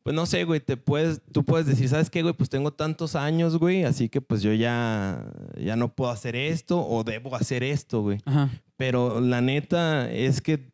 pues 0.03 0.15
no 0.15 0.25
sé, 0.27 0.45
güey, 0.45 0.61
te 0.61 0.77
puedes, 0.77 1.21
tú 1.33 1.45
puedes 1.45 1.67
decir, 1.67 1.89
¿sabes 1.89 2.11
qué, 2.11 2.23
güey? 2.23 2.33
Pues 2.35 2.49
tengo 2.49 2.73
tantos 2.73 3.17
años, 3.17 3.59
güey, 3.59 3.83
así 3.85 4.09
que 4.09 4.21
pues 4.21 4.41
yo 4.43 4.53
ya, 4.53 5.25
ya 5.61 5.75
no 5.75 5.95
puedo 5.95 6.11
hacer 6.13 6.37
esto 6.37 6.81
o 6.87 7.03
debo 7.03 7.35
hacer 7.35 7.65
esto, 7.65 8.03
güey. 8.03 8.19
Ajá. 8.25 8.51
Pero 8.77 9.21
la 9.21 9.41
neta 9.41 10.09
es 10.13 10.41
que, 10.41 10.71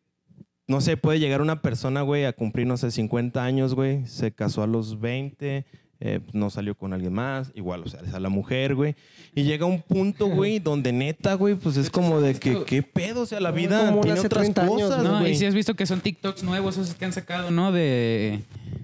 no 0.67 0.81
sé, 0.81 0.97
puede 0.97 1.19
llegar 1.19 1.41
una 1.41 1.63
persona, 1.63 2.03
güey, 2.03 2.25
a 2.25 2.33
cumplir, 2.33 2.67
no 2.67 2.77
sé, 2.77 2.91
50 2.91 3.43
años, 3.43 3.73
güey, 3.73 4.05
se 4.05 4.31
casó 4.33 4.61
a 4.61 4.67
los 4.67 4.99
20, 4.99 5.65
eh, 6.05 6.19
no 6.33 6.49
salió 6.49 6.75
con 6.75 6.91
alguien 6.91 7.13
más, 7.13 7.53
igual, 7.55 7.81
o 7.85 7.87
sea, 7.87 8.01
es 8.01 8.13
a 8.13 8.19
la 8.19 8.27
mujer, 8.27 8.75
güey. 8.75 8.93
Y 9.33 9.43
llega 9.43 9.65
un 9.65 9.81
punto, 9.81 10.27
güey, 10.27 10.59
donde 10.59 10.91
neta, 10.91 11.35
güey, 11.35 11.55
pues 11.55 11.77
es 11.77 11.89
como 11.89 12.19
de 12.19 12.33
que, 12.33 12.65
¿qué 12.65 12.83
pedo? 12.83 13.21
O 13.21 13.25
sea, 13.25 13.39
la 13.39 13.51
vida 13.51 13.85
Como 13.85 14.01
tiene 14.01 14.17
hace 14.17 14.27
otras 14.27 14.41
30 14.41 14.61
años, 14.63 14.81
cosas, 14.81 15.01
No, 15.01 15.19
güey. 15.21 15.31
y 15.31 15.35
si 15.37 15.45
has 15.45 15.55
visto 15.55 15.75
que 15.75 15.85
son 15.85 16.01
TikToks 16.01 16.43
nuevos 16.43 16.77
esos 16.77 16.93
que 16.95 17.05
han 17.05 17.13
sacado, 17.13 17.51
¿no? 17.51 17.71
De... 17.71 18.41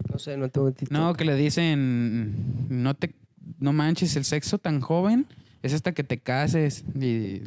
No 0.10 0.18
sé, 0.18 0.38
no 0.38 0.48
tengo 0.48 0.72
TikTok. 0.72 0.98
No, 0.98 1.14
que 1.14 1.26
le 1.26 1.36
dicen, 1.36 2.34
no 2.70 2.94
te, 2.94 3.14
no 3.60 3.74
manches, 3.74 4.16
el 4.16 4.24
sexo 4.24 4.58
tan 4.58 4.80
joven 4.80 5.26
es 5.62 5.74
hasta 5.74 5.92
que 5.92 6.06
te 6.06 6.20
cases. 6.20 6.86
Y, 6.98 7.42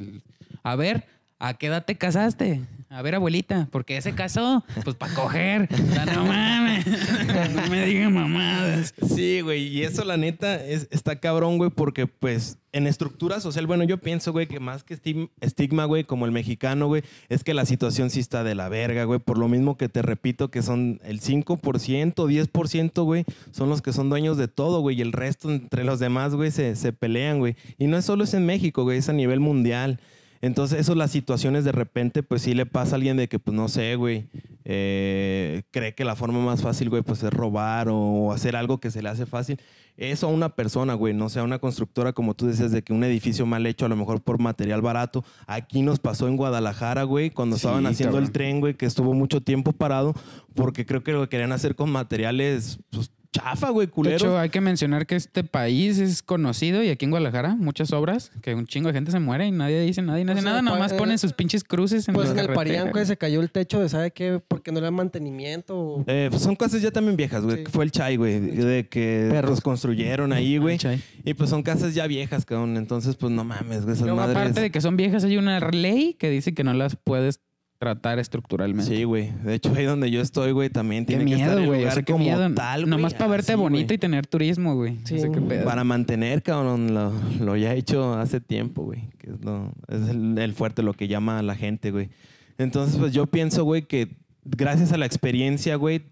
a 0.62 0.76
ver, 0.76 1.06
¿a 1.42 1.54
qué 1.54 1.66
edad 1.66 1.84
te 1.84 1.96
casaste? 1.96 2.60
A 2.88 3.02
ver, 3.02 3.16
abuelita, 3.16 3.68
¿por 3.72 3.84
qué 3.84 4.00
se 4.00 4.14
casó? 4.14 4.64
Pues 4.84 4.94
para 4.94 5.12
coger. 5.14 5.68
O 5.72 5.92
sea, 5.92 6.06
no 6.06 6.24
mames. 6.24 6.86
No 7.54 7.66
me 7.68 7.86
digan 7.86 8.12
mamadas. 8.12 8.94
Sí, 9.14 9.40
güey, 9.40 9.66
y 9.66 9.82
eso 9.82 10.04
la 10.04 10.16
neta 10.16 10.62
es, 10.62 10.88
está 10.90 11.16
cabrón, 11.16 11.58
güey, 11.58 11.70
porque 11.70 12.06
pues 12.06 12.58
en 12.72 12.86
estructura 12.86 13.40
social, 13.40 13.66
bueno, 13.66 13.84
yo 13.84 13.98
pienso, 13.98 14.32
güey, 14.32 14.46
que 14.46 14.60
más 14.60 14.84
que 14.84 14.98
estigma, 15.40 15.84
güey, 15.86 16.04
como 16.04 16.26
el 16.26 16.32
mexicano, 16.32 16.86
güey, 16.86 17.02
es 17.28 17.44
que 17.44 17.54
la 17.54 17.64
situación 17.66 18.10
sí 18.10 18.20
está 18.20 18.44
de 18.44 18.54
la 18.54 18.68
verga, 18.68 19.04
güey, 19.04 19.18
por 19.18 19.38
lo 19.38 19.48
mismo 19.48 19.76
que 19.76 19.88
te 19.88 20.02
repito 20.02 20.50
que 20.50 20.62
son 20.62 21.00
el 21.04 21.20
5%, 21.20 22.14
10%, 22.14 23.04
güey, 23.04 23.24
son 23.50 23.68
los 23.68 23.82
que 23.82 23.92
son 23.92 24.10
dueños 24.10 24.36
de 24.36 24.48
todo, 24.48 24.80
güey, 24.80 24.98
y 24.98 25.02
el 25.02 25.12
resto 25.12 25.50
entre 25.50 25.84
los 25.84 25.98
demás, 25.98 26.34
güey, 26.34 26.50
se, 26.50 26.76
se 26.76 26.92
pelean, 26.92 27.38
güey. 27.38 27.56
Y 27.78 27.86
no 27.86 27.96
es 27.96 28.04
solo 28.04 28.24
es 28.24 28.34
en 28.34 28.46
México, 28.46 28.84
güey, 28.84 28.98
es 28.98 29.08
a 29.08 29.12
nivel 29.12 29.40
mundial. 29.40 29.98
Entonces, 30.42 30.80
eso, 30.80 30.96
las 30.96 31.12
situaciones 31.12 31.64
de 31.64 31.70
repente, 31.70 32.24
pues 32.24 32.42
sí 32.42 32.52
le 32.52 32.66
pasa 32.66 32.92
a 32.92 32.96
alguien 32.96 33.16
de 33.16 33.28
que, 33.28 33.38
pues 33.38 33.56
no 33.56 33.68
sé, 33.68 33.94
güey, 33.94 34.26
eh, 34.64 35.62
cree 35.70 35.94
que 35.94 36.04
la 36.04 36.16
forma 36.16 36.40
más 36.40 36.62
fácil, 36.62 36.90
güey, 36.90 37.02
pues 37.02 37.22
es 37.22 37.32
robar 37.32 37.88
o 37.88 38.32
hacer 38.32 38.56
algo 38.56 38.78
que 38.78 38.90
se 38.90 39.02
le 39.02 39.08
hace 39.08 39.24
fácil. 39.24 39.60
Eso 39.96 40.26
a 40.26 40.30
una 40.30 40.48
persona, 40.48 40.94
güey, 40.94 41.14
no 41.14 41.28
sea 41.28 41.44
una 41.44 41.60
constructora, 41.60 42.12
como 42.12 42.34
tú 42.34 42.46
decías, 42.46 42.72
de 42.72 42.82
que 42.82 42.92
un 42.92 43.04
edificio 43.04 43.46
mal 43.46 43.64
hecho, 43.66 43.86
a 43.86 43.88
lo 43.88 43.94
mejor 43.94 44.20
por 44.20 44.40
material 44.40 44.82
barato. 44.82 45.24
Aquí 45.46 45.82
nos 45.82 46.00
pasó 46.00 46.26
en 46.26 46.36
Guadalajara, 46.36 47.04
güey, 47.04 47.30
cuando 47.30 47.56
Sí, 47.56 47.66
estaban 47.66 47.86
haciendo 47.86 48.18
el 48.18 48.32
tren, 48.32 48.58
güey, 48.58 48.74
que 48.74 48.86
estuvo 48.86 49.14
mucho 49.14 49.42
tiempo 49.42 49.72
parado, 49.72 50.12
porque 50.54 50.84
creo 50.86 51.04
que 51.04 51.12
lo 51.12 51.28
querían 51.28 51.52
hacer 51.52 51.76
con 51.76 51.90
materiales, 51.90 52.80
pues, 52.90 53.12
chafa, 53.32 53.70
güey, 53.70 53.86
De 53.86 53.92
culero. 53.92 54.16
hecho, 54.16 54.38
hay 54.38 54.50
que 54.50 54.60
mencionar 54.60 55.06
que 55.06 55.16
este 55.16 55.42
país 55.42 55.98
es 55.98 56.22
conocido 56.22 56.82
y 56.82 56.90
aquí 56.90 57.06
en 57.06 57.10
Guadalajara 57.10 57.54
muchas 57.56 57.90
obras 57.92 58.30
que 58.42 58.54
un 58.54 58.66
chingo 58.66 58.88
de 58.88 58.94
gente 58.94 59.10
se 59.10 59.20
muere 59.20 59.46
y 59.46 59.50
nadie 59.50 59.80
dice 59.80 60.02
nada 60.02 60.20
y 60.20 60.24
nadie 60.24 60.42
Pues 60.42 60.44
nada, 60.44 60.60
nomás 60.60 60.92
en 60.92 60.98
ponen 60.98 61.18
sus 61.18 61.32
pinches 61.32 61.64
cruces 61.64 62.06
en 62.08 62.14
Pues 62.14 62.30
en 62.30 62.38
el. 62.38 62.48
Parián, 62.52 62.90
güey, 62.90 63.06
se 63.06 63.16
cayó 63.16 63.40
el 63.40 63.50
techo 63.50 63.80
de 63.80 63.88
sabe 63.88 64.10
qué, 64.10 64.40
porque 64.46 64.70
no 64.70 64.80
le 64.80 64.84
dan 64.84 64.94
mantenimiento. 64.94 65.78
o- 65.78 66.04
Eh, 66.06 66.28
pues 66.30 66.42
son 66.42 66.54
casas 66.56 66.82
ya 66.82 66.90
también 66.90 67.16
viejas, 67.16 67.42
güey. 67.42 67.58
Sí. 67.58 67.64
Fue 67.72 67.84
el 67.84 67.90
chai, 67.90 68.16
güey, 68.16 68.38
de 68.38 68.86
que 68.88 69.28
Perros. 69.30 69.50
los 69.52 69.60
construyeron 69.62 70.32
ahí, 70.32 70.58
güey. 70.58 70.78
Y 71.24 71.34
pues 71.34 71.48
son 71.48 71.62
casas 71.62 71.94
ya 71.94 72.06
viejas, 72.06 72.44
cabrón. 72.44 72.76
Entonces, 72.76 73.16
pues 73.16 73.32
no 73.32 73.44
mames, 73.44 73.82
güey, 73.84 73.94
esas 73.94 74.02
Luego, 74.06 74.16
madres. 74.20 74.36
aparte 74.36 74.60
de 74.60 74.70
que 74.70 74.80
son 74.82 74.96
viejas, 74.96 75.24
hay 75.24 75.38
una 75.38 75.58
ley 75.70 76.14
que 76.18 76.28
dice 76.28 76.52
que 76.54 76.64
no 76.64 76.74
las 76.74 76.96
puedes 76.96 77.40
tratar 77.82 78.20
estructuralmente. 78.20 78.94
Sí, 78.96 79.02
güey. 79.02 79.32
De 79.42 79.54
hecho, 79.54 79.74
ahí 79.74 79.84
donde 79.84 80.08
yo 80.08 80.20
estoy, 80.20 80.52
güey, 80.52 80.70
también 80.70 81.04
tiene 81.04 81.24
que 81.24 81.32
estar 81.32 81.48
miedo, 81.48 81.58
el 81.58 81.66
güey. 81.66 81.78
O 81.78 81.82
lugar 81.82 81.94
sea, 81.94 82.04
como 82.04 82.18
miedo. 82.20 82.54
tal, 82.54 82.88
Nomás 82.88 83.12
güey, 83.12 83.18
para 83.18 83.30
verte 83.32 83.52
así, 83.54 83.60
bonito 83.60 83.86
güey. 83.88 83.96
y 83.96 83.98
tener 83.98 84.26
turismo, 84.28 84.76
güey. 84.76 84.98
Sí. 85.04 85.18
Sé 85.18 85.32
qué 85.32 85.40
pedo. 85.40 85.64
Para 85.64 85.82
mantener, 85.82 86.44
cabrón, 86.44 86.94
lo, 86.94 87.12
lo 87.40 87.56
ya 87.56 87.74
he 87.74 87.78
hecho 87.78 88.14
hace 88.14 88.40
tiempo, 88.40 88.84
güey. 88.84 89.08
Que 89.18 89.30
es, 89.30 89.40
lo- 89.44 89.72
es 89.88 90.08
el, 90.10 90.38
el 90.38 90.52
fuerte, 90.54 90.84
lo 90.84 90.92
que 90.94 91.08
llama 91.08 91.40
a 91.40 91.42
la 91.42 91.56
gente, 91.56 91.90
güey. 91.90 92.10
Entonces, 92.56 92.96
pues 92.98 93.12
yo 93.12 93.26
pienso, 93.26 93.64
güey, 93.64 93.82
que 93.82 94.16
gracias 94.44 94.92
a 94.92 94.96
la 94.96 95.06
experiencia, 95.06 95.74
güey, 95.74 96.02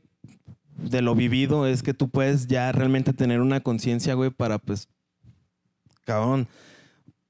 de 0.77 1.03
lo 1.03 1.15
vivido, 1.15 1.69
es 1.69 1.85
que 1.85 1.95
tú 1.95 2.09
puedes 2.09 2.49
ya 2.49 2.73
realmente 2.73 3.13
tener 3.13 3.41
una 3.41 3.61
conciencia, 3.61 4.15
güey, 4.15 4.31
para, 4.31 4.59
pues, 4.59 4.89
cabrón, 6.05 6.49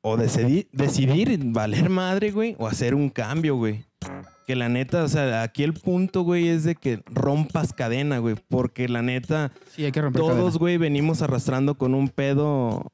o 0.01 0.17
decidir, 0.17 0.67
decidir 0.73 1.39
valer 1.43 1.91
madre, 1.91 2.31
güey, 2.31 2.55
o 2.59 2.67
hacer 2.67 2.95
un 2.95 3.11
cambio, 3.11 3.57
güey. 3.57 3.85
Que 4.47 4.57
la 4.57 4.69
neta, 4.69 5.05
o 5.05 5.09
sea, 5.09 5.43
aquí 5.43 5.63
el 5.63 5.75
punto, 5.75 6.23
güey, 6.23 6.49
es 6.49 6.65
de 6.65 6.75
que 6.75 7.03
rompas 7.07 7.73
cadena, 7.73 8.19
güey. 8.19 8.37
Porque 8.49 8.89
la 8.89 9.03
neta, 9.03 9.53
Sí, 9.75 9.85
hay 9.85 9.93
que 9.93 10.01
romper 10.01 10.21
todos, 10.21 10.59
güey, 10.59 10.77
venimos 10.77 11.23
arrastrando 11.23 11.77
con 11.77 11.95
un 11.95 12.09
pedo 12.09 12.91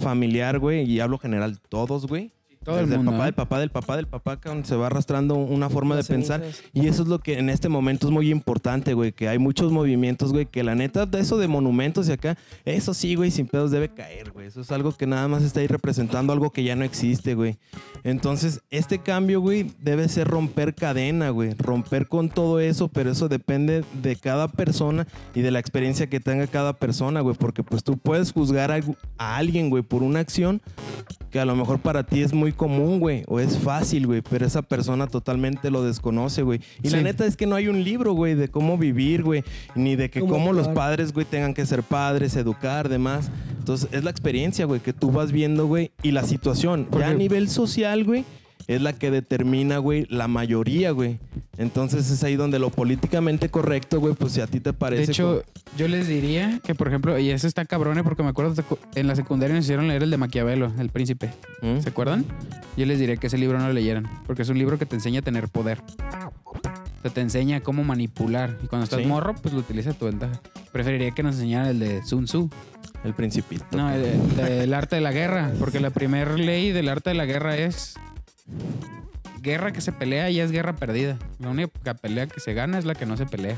familiar, 0.00 0.58
güey, 0.58 0.82
y 0.90 1.00
hablo 1.00 1.18
general, 1.18 1.60
todos, 1.68 2.06
güey. 2.06 2.32
Todo 2.64 2.80
el 2.80 2.88
papá 2.88 3.22
¿eh? 3.22 3.24
del 3.24 3.34
papá 3.34 3.58
del 3.58 3.70
papá 3.70 3.96
del 3.96 4.06
papá, 4.06 4.40
cabrón, 4.40 4.64
se 4.64 4.76
va 4.76 4.86
arrastrando 4.86 5.34
una 5.34 5.68
forma 5.68 5.96
de 5.96 6.04
pensar. 6.04 6.42
Y 6.72 6.86
eso 6.86 7.02
es 7.02 7.08
lo 7.08 7.18
que 7.18 7.38
en 7.38 7.50
este 7.50 7.68
momento 7.68 8.06
es 8.06 8.12
muy 8.12 8.30
importante, 8.30 8.94
güey, 8.94 9.12
que 9.12 9.28
hay 9.28 9.38
muchos 9.38 9.70
movimientos, 9.70 10.32
güey, 10.32 10.46
que 10.46 10.64
la 10.64 10.74
neta, 10.74 11.06
de 11.06 11.20
eso 11.20 11.36
de 11.36 11.48
monumentos 11.48 12.08
y 12.08 12.12
acá, 12.12 12.36
eso 12.64 12.94
sí, 12.94 13.14
güey, 13.14 13.30
sin 13.30 13.46
pedos 13.46 13.70
debe 13.70 13.88
caer, 13.90 14.30
güey. 14.32 14.46
Eso 14.46 14.60
es 14.60 14.72
algo 14.72 14.92
que 14.92 15.06
nada 15.06 15.28
más 15.28 15.42
está 15.42 15.60
ahí 15.60 15.66
representando 15.66 16.32
algo 16.32 16.50
que 16.50 16.64
ya 16.64 16.76
no 16.76 16.84
existe, 16.84 17.34
güey. 17.34 17.56
Entonces, 18.02 18.62
este 18.70 18.98
cambio, 18.98 19.40
güey, 19.40 19.70
debe 19.80 20.08
ser 20.08 20.28
romper 20.28 20.74
cadena, 20.74 21.30
güey. 21.30 21.54
Romper 21.54 22.08
con 22.08 22.28
todo 22.28 22.60
eso, 22.60 22.88
pero 22.88 23.10
eso 23.10 23.28
depende 23.28 23.84
de 24.02 24.16
cada 24.16 24.48
persona 24.48 25.06
y 25.34 25.40
de 25.40 25.50
la 25.50 25.58
experiencia 25.58 26.08
que 26.08 26.20
tenga 26.20 26.46
cada 26.46 26.74
persona, 26.74 27.20
güey. 27.20 27.36
Porque 27.36 27.62
pues 27.62 27.84
tú 27.84 27.98
puedes 27.98 28.32
juzgar 28.32 28.72
a, 28.72 28.80
a 29.18 29.36
alguien, 29.36 29.70
güey, 29.70 29.82
por 29.82 30.02
una 30.02 30.20
acción 30.20 30.62
que 31.30 31.40
a 31.40 31.44
lo 31.44 31.56
mejor 31.56 31.80
para 31.80 32.04
ti 32.04 32.22
es 32.22 32.32
muy 32.32 32.52
común, 32.54 33.00
güey, 33.00 33.24
o 33.26 33.40
es 33.40 33.58
fácil, 33.58 34.06
güey, 34.06 34.22
pero 34.22 34.46
esa 34.46 34.62
persona 34.62 35.06
totalmente 35.06 35.70
lo 35.70 35.82
desconoce, 35.82 36.42
güey. 36.42 36.60
Y 36.82 36.90
la 36.90 37.00
neta 37.00 37.26
es 37.26 37.36
que 37.36 37.46
no 37.46 37.56
hay 37.56 37.68
un 37.68 37.84
libro, 37.84 38.12
güey, 38.12 38.34
de 38.34 38.48
cómo 38.48 38.78
vivir, 38.78 39.22
güey, 39.22 39.44
ni 39.74 39.96
de 39.96 40.10
que 40.10 40.20
Cómo 40.20 40.34
cómo 40.34 40.52
los 40.52 40.68
padres, 40.68 41.12
güey, 41.12 41.26
tengan 41.26 41.54
que 41.54 41.64
ser 41.66 41.82
padres, 41.82 42.36
educar, 42.36 42.88
demás. 42.88 43.30
Entonces, 43.58 43.88
es 43.92 44.04
la 44.04 44.10
experiencia, 44.10 44.66
güey, 44.66 44.80
que 44.80 44.92
tú 44.92 45.10
vas 45.10 45.32
viendo, 45.32 45.66
güey, 45.66 45.92
y 46.02 46.10
la 46.12 46.24
situación. 46.24 46.88
Ya 46.98 47.08
a 47.08 47.14
nivel 47.14 47.48
social, 47.48 48.04
güey, 48.04 48.24
es 48.66 48.80
la 48.80 48.92
que 48.94 49.10
determina, 49.10 49.78
güey, 49.78 50.06
la 50.08 50.28
mayoría, 50.28 50.90
güey. 50.90 51.18
Entonces 51.58 52.10
es 52.10 52.24
ahí 52.24 52.36
donde 52.36 52.58
lo 52.58 52.70
políticamente 52.70 53.48
correcto, 53.48 54.00
güey, 54.00 54.14
pues 54.14 54.32
si 54.32 54.40
a 54.40 54.46
ti 54.46 54.60
te 54.60 54.72
parece... 54.72 55.06
De 55.06 55.12
hecho, 55.12 55.42
yo 55.76 55.86
les 55.88 56.08
diría 56.08 56.60
que, 56.64 56.74
por 56.74 56.88
ejemplo, 56.88 57.18
y 57.18 57.30
eso 57.30 57.46
está 57.46 57.64
cabrón, 57.64 57.98
¿eh? 57.98 58.04
porque 58.04 58.22
me 58.22 58.30
acuerdo 58.30 58.54
en 58.94 59.06
la 59.06 59.16
secundaria 59.16 59.54
nos 59.54 59.64
hicieron 59.64 59.86
leer 59.88 60.02
el 60.02 60.10
de 60.10 60.16
Maquiavelo, 60.16 60.72
El 60.78 60.88
Príncipe. 60.90 61.30
¿Mm? 61.62 61.80
¿Se 61.80 61.88
acuerdan? 61.90 62.24
Yo 62.76 62.86
les 62.86 62.98
diría 62.98 63.16
que 63.16 63.26
ese 63.28 63.38
libro 63.38 63.58
no 63.58 63.66
lo 63.68 63.72
leyeran, 63.72 64.08
porque 64.26 64.42
es 64.42 64.48
un 64.48 64.58
libro 64.58 64.78
que 64.78 64.86
te 64.86 64.96
enseña 64.96 65.20
a 65.20 65.22
tener 65.22 65.48
poder. 65.48 65.80
O 66.52 67.02
sea, 67.02 67.12
te 67.12 67.20
enseña 67.20 67.60
cómo 67.60 67.84
manipular. 67.84 68.58
Y 68.62 68.66
cuando 68.66 68.84
estás 68.84 69.00
Sí. 69.00 69.06
morro, 69.06 69.34
pues 69.34 69.52
lo 69.52 69.60
utiliza 69.60 69.90
a 69.90 69.94
tu 69.94 70.06
ventaja. 70.06 70.40
Preferiría 70.72 71.10
que 71.10 71.22
nos 71.22 71.34
enseñaran 71.36 71.68
el 71.68 71.78
de 71.78 72.02
Sun 72.02 72.24
Tzu. 72.24 72.48
El 73.04 73.12
principito. 73.12 73.64
No, 73.72 73.90
el, 73.92 74.40
el 74.40 74.72
arte 74.72 74.96
de 74.96 75.02
la 75.02 75.12
guerra. 75.12 75.52
Porque 75.58 75.78
la 75.80 75.90
primera 75.90 76.32
ley 76.34 76.72
del 76.72 76.88
arte 76.88 77.10
de 77.10 77.14
la 77.14 77.26
guerra 77.26 77.56
es... 77.58 77.94
Guerra 79.42 79.72
que 79.72 79.80
se 79.80 79.92
pelea 79.92 80.30
ya 80.30 80.44
es 80.44 80.52
guerra 80.52 80.74
perdida. 80.76 81.18
La 81.38 81.50
única 81.50 81.94
pelea 81.94 82.26
que 82.26 82.40
se 82.40 82.54
gana 82.54 82.78
es 82.78 82.84
la 82.84 82.94
que 82.94 83.06
no 83.06 83.16
se 83.16 83.26
pelea. 83.26 83.56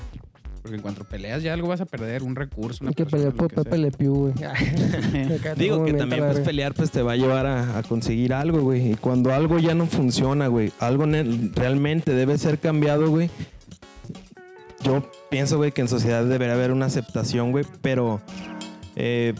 Porque 0.62 0.78
en 0.78 0.82
cuanto 0.82 1.04
peleas 1.04 1.44
ya 1.44 1.52
algo 1.52 1.68
vas 1.68 1.80
a 1.80 1.84
perder, 1.84 2.24
un 2.24 2.34
recurso, 2.34 2.82
una 2.82 2.88
Hay 2.88 2.94
que 2.96 3.04
persona, 3.04 3.30
pelear 3.30 3.40
lo 3.40 3.48
por. 3.48 3.64
Pepe 3.64 3.78
Le 3.78 3.92
Pew, 3.92 4.14
güey. 4.14 4.34
Digo 5.56 5.84
que 5.84 5.92
también 5.92 6.24
pues 6.24 6.40
pelear 6.40 6.74
pues 6.74 6.90
te 6.90 7.02
va 7.02 7.12
a 7.12 7.16
llevar 7.16 7.46
a, 7.46 7.78
a 7.78 7.82
conseguir 7.84 8.34
algo, 8.34 8.60
güey. 8.62 8.90
Y 8.90 8.94
cuando 8.96 9.32
algo 9.32 9.60
ya 9.60 9.76
no 9.76 9.86
funciona, 9.86 10.48
güey, 10.48 10.72
algo 10.80 11.06
realmente 11.54 12.14
debe 12.14 12.36
ser 12.36 12.58
cambiado, 12.58 13.08
güey. 13.08 13.30
Yo 14.82 15.08
pienso, 15.30 15.56
güey, 15.56 15.70
que 15.70 15.82
en 15.82 15.88
sociedad 15.88 16.24
debería 16.24 16.54
haber 16.54 16.72
una 16.72 16.86
aceptación, 16.86 17.52
güey, 17.52 17.64
pero... 17.80 18.20
Eh, 18.96 19.34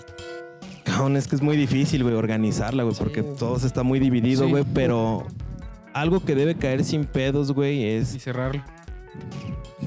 cabrón, 0.86 1.16
es 1.16 1.28
que 1.28 1.36
es 1.36 1.42
muy 1.42 1.56
difícil, 1.56 2.02
güey, 2.02 2.14
organizarla, 2.14 2.82
güey, 2.84 2.94
Sí, 2.94 3.02
porque 3.02 3.20
güey. 3.20 3.36
todo 3.36 3.58
se 3.58 3.66
está 3.66 3.82
muy 3.82 3.98
dividido, 3.98 4.44
Sí. 4.44 4.50
güey, 4.50 4.64
pero... 4.74 5.26
Algo 5.92 6.20
que 6.24 6.34
debe 6.34 6.54
caer 6.56 6.84
sin 6.84 7.04
pedos, 7.06 7.52
güey, 7.52 7.84
es 7.84 8.14
Y 8.14 8.20
cerrarlo. 8.20 8.62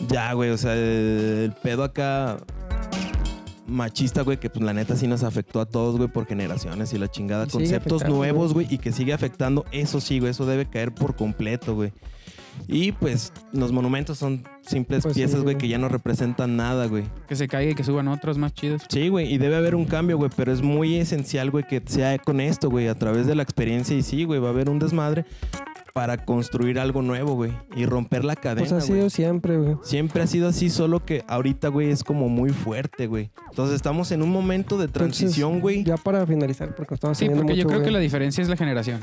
ya, 0.07 0.33
güey, 0.33 0.49
o 0.49 0.57
sea, 0.57 0.73
el 0.75 1.53
pedo 1.63 1.83
acá 1.83 2.37
machista, 3.69 4.21
güey, 4.21 4.39
que 4.39 4.49
pues 4.49 4.63
la 4.63 4.73
neta 4.73 4.95
sí 4.95 5.07
nos 5.07 5.23
afectó 5.23 5.61
a 5.61 5.65
todos, 5.65 5.97
güey, 5.97 6.09
por 6.09 6.25
generaciones 6.25 6.93
y 6.93 6.97
la 6.97 7.07
chingada. 7.09 7.45
Y 7.45 7.49
Conceptos 7.49 8.05
nuevos, 8.07 8.53
güey, 8.53 8.67
y 8.69 8.77
que 8.77 8.91
sigue 8.91 9.13
afectando, 9.13 9.65
eso 9.71 9.99
sí, 10.01 10.19
güey, 10.19 10.31
eso 10.31 10.45
debe 10.45 10.65
caer 10.65 10.93
por 10.93 11.15
completo, 11.15 11.75
güey. 11.75 11.91
Y 12.67 12.91
pues 12.91 13.31
los 13.53 13.71
monumentos 13.71 14.17
son 14.17 14.43
simples 14.67 15.03
Pues 15.03 15.15
piezas, 15.15 15.41
güey, 15.43 15.55
güey. 15.55 15.57
que 15.57 15.67
ya 15.69 15.77
no 15.77 15.87
representan 15.87 16.57
nada, 16.57 16.87
güey. 16.87 17.05
Que 17.27 17.35
se 17.37 17.47
caiga 17.47 17.71
y 17.71 17.75
que 17.75 17.85
suban 17.85 18.09
otros 18.09 18.37
más 18.37 18.53
chidos. 18.53 18.81
Sí, 18.89 19.07
güey, 19.07 19.33
y 19.33 19.37
debe 19.37 19.55
haber 19.55 19.75
un 19.75 19.85
cambio, 19.85 20.17
güey, 20.17 20.29
pero 20.35 20.51
es 20.51 20.61
muy 20.61 20.97
esencial, 20.97 21.51
güey, 21.51 21.65
que 21.65 21.81
sea 21.85 22.17
con 22.17 22.41
esto, 22.41 22.69
güey, 22.69 22.87
a 22.87 22.95
través 22.95 23.27
de 23.27 23.35
la 23.35 23.43
experiencia 23.43 23.95
y 23.95 24.01
sí, 24.01 24.25
güey, 24.25 24.39
va 24.41 24.47
a 24.49 24.51
haber 24.51 24.69
un 24.69 24.77
desmadre 24.79 25.25
para 25.99 26.23
construir 26.23 26.79
algo 26.79 27.01
nuevo, 27.01 27.33
güey, 27.35 27.51
y 27.75 27.85
romper 27.85 28.23
la 28.23 28.37
cadena, 28.37 28.61
Pues 28.69 28.71
ha 28.71 28.87
güey. 28.87 28.99
sido 28.99 29.09
siempre, 29.09 29.57
güey. 29.57 29.75
Siempre 29.83 30.23
ha 30.23 30.27
sido 30.27 30.47
así, 30.47 30.69
solo 30.69 31.03
que 31.03 31.25
ahorita, 31.27 31.67
güey, 31.67 31.89
es 31.89 32.05
como 32.05 32.29
muy 32.29 32.51
fuerte, 32.51 33.07
güey. 33.07 33.31
Entonces 33.49 33.75
estamos 33.75 34.09
en 34.13 34.21
un 34.21 34.29
momento 34.31 34.77
de 34.77 34.87
transición, 34.87 35.55
Entonces, 35.55 35.61
güey. 35.61 35.83
Ya 35.83 35.97
para 35.97 36.25
finalizar, 36.25 36.73
porque 36.73 36.93
estamos 36.93 37.17
Sí, 37.17 37.27
porque 37.27 37.57
yo 37.57 37.67
creo 37.67 37.83
que 37.83 37.91
la 37.91 37.99
diferencia 37.99 38.41
es 38.41 38.47
la 38.47 38.55
generación. 38.55 39.01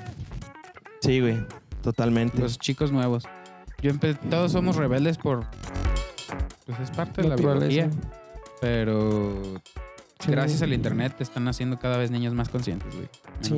Sí, 1.03 1.21
güey, 1.21 1.37
totalmente. 1.83 2.39
Los 2.39 2.59
chicos 2.59 2.91
nuevos. 2.93 3.25
Yo 3.83 3.93
empe- 3.93 4.17
todos 4.31 4.53
somos 4.53 4.77
rebeldes 4.77 5.19
por... 5.19 5.45
Pues 6.65 6.81
es 6.81 6.91
parte 6.93 7.21
de 7.21 7.29
la 7.29 7.37
biología. 7.37 7.91
Pero 8.63 9.35
Sí. 10.19 10.31
gracias 10.31 10.63
al 10.63 10.73
internet 10.73 11.15
están 11.21 11.47
haciendo 11.47 11.79
cada 11.79 11.99
vez 11.99 12.11
niños 12.11 12.33
más 12.33 12.49
conscientes, 12.49 12.89
güey. 12.95 13.09
Sí, 13.43 13.55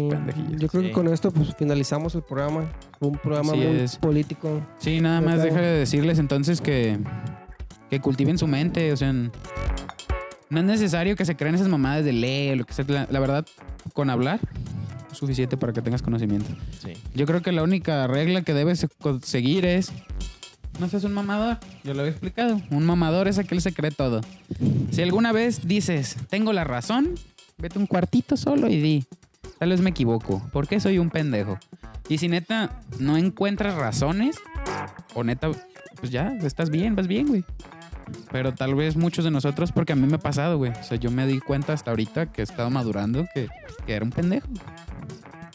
yo 0.56 0.68
creo 0.68 0.82
Sí. 0.82 0.88
que 0.88 0.92
con 0.92 1.06
esto 1.08 1.30
pues 1.30 1.54
finalizamos 1.56 2.14
el 2.16 2.22
programa. 2.22 2.64
Un 3.00 3.12
programa 3.16 3.52
Así 3.52 3.60
muy 3.60 3.76
es. 3.76 3.96
político. 3.96 4.60
Sí, 4.78 5.00
nada 5.00 5.20
más 5.20 5.40
déjale 5.42 5.66
de 5.68 5.78
decirles 5.78 6.18
entonces 6.18 6.60
que, 6.60 6.98
que 7.90 8.00
cultiven 8.00 8.38
su 8.38 8.46
mente, 8.48 8.92
o 8.92 8.96
sea, 8.96 9.12
no 9.12 9.30
es 10.60 10.64
necesario 10.64 11.14
que 11.14 11.24
se 11.24 11.36
crean 11.36 11.54
esas 11.54 11.68
mamadas 11.68 12.04
de 12.04 12.12
ley 12.12 12.50
o 12.50 12.56
lo 12.56 12.64
que 12.64 12.72
sea. 12.74 12.84
La, 12.88 13.06
la 13.10 13.20
verdad, 13.20 13.46
con 13.94 14.10
hablar 14.10 14.40
es 15.12 15.16
suficiente 15.18 15.56
para 15.56 15.72
que 15.72 15.80
tengas 15.80 16.02
conocimiento. 16.02 16.50
Sí. 16.82 16.92
Yo 17.14 17.24
creo 17.26 17.40
que 17.40 17.52
la 17.52 17.62
única 17.62 18.06
regla 18.08 18.42
que 18.42 18.52
debes 18.52 18.84
seguir 19.22 19.64
es 19.64 19.92
no 20.78 20.88
seas 20.88 21.04
un 21.04 21.12
mamador. 21.12 21.58
Yo 21.84 21.94
lo 21.94 22.00
había 22.00 22.12
explicado. 22.12 22.60
Un 22.70 22.84
mamador 22.86 23.28
es 23.28 23.38
aquel 23.38 23.58
que 23.58 23.62
se 23.62 23.72
cree 23.72 23.90
todo. 23.90 24.20
Si 24.90 25.02
alguna 25.02 25.32
vez 25.32 25.66
dices, 25.66 26.16
tengo 26.28 26.52
la 26.52 26.64
razón, 26.64 27.14
vete 27.58 27.78
un 27.78 27.86
cuartito 27.86 28.36
solo 28.36 28.68
y 28.68 28.80
di, 28.80 29.04
tal 29.58 29.70
vez 29.70 29.80
me 29.80 29.90
equivoco. 29.90 30.42
¿Por 30.52 30.68
qué 30.68 30.80
soy 30.80 30.98
un 30.98 31.10
pendejo? 31.10 31.58
Y 32.08 32.18
si 32.18 32.28
neta 32.28 32.80
no 32.98 33.16
encuentras 33.16 33.74
razones, 33.74 34.36
o 35.14 35.24
neta, 35.24 35.50
pues 36.00 36.10
ya, 36.10 36.32
estás 36.42 36.70
bien, 36.70 36.96
vas 36.96 37.06
bien, 37.06 37.26
güey. 37.26 37.44
Pero 38.32 38.54
tal 38.54 38.74
vez 38.74 38.96
muchos 38.96 39.24
de 39.24 39.30
nosotros, 39.30 39.72
porque 39.72 39.92
a 39.92 39.96
mí 39.96 40.06
me 40.06 40.16
ha 40.16 40.20
pasado, 40.20 40.56
güey. 40.56 40.72
O 40.72 40.82
sea, 40.82 40.96
yo 40.96 41.10
me 41.10 41.26
di 41.26 41.40
cuenta 41.40 41.74
hasta 41.74 41.90
ahorita 41.90 42.32
que 42.32 42.40
he 42.40 42.44
estado 42.44 42.70
madurando 42.70 43.26
que, 43.34 43.48
que 43.86 43.94
era 43.94 44.04
un 44.04 44.10
pendejo. 44.10 44.48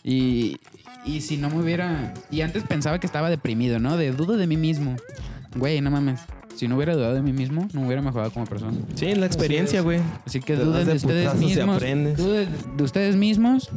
Y, 0.04 0.60
y 1.06 1.22
si 1.22 1.38
no 1.38 1.50
me 1.50 1.62
hubiera... 1.62 2.14
Y 2.32 2.42
antes 2.42 2.64
pensaba 2.64 3.00
que 3.00 3.06
estaba 3.08 3.30
deprimido, 3.30 3.80
¿no? 3.80 3.98
De 3.98 4.12
dudo 4.12 4.38
de 4.38 4.48
mí 4.48 4.58
mismo. 4.58 4.96
Güey, 5.56 5.82
no 5.82 5.92
mames. 5.92 6.20
Si 6.56 6.68
no 6.68 6.76
hubiera 6.76 6.94
dudado 6.96 7.16
de 7.16 7.22
mí 7.22 7.34
mismo, 7.34 7.68
no 7.74 7.86
hubiera 7.86 8.02
mejorado 8.02 8.32
como 8.32 8.46
persona. 8.46 8.78
Sí, 8.96 9.14
la 9.16 9.26
experiencia, 9.26 9.82
güey. 9.82 10.00
Así 10.26 10.40
que 10.40 10.56
duden 10.56 10.86
de, 10.86 10.92
de 10.92 10.98
ustedes 10.98 11.36
mismos. 11.36 11.82
Duden 12.18 12.48
de 12.78 12.84
ustedes 12.84 13.16
mismos. 13.16 13.70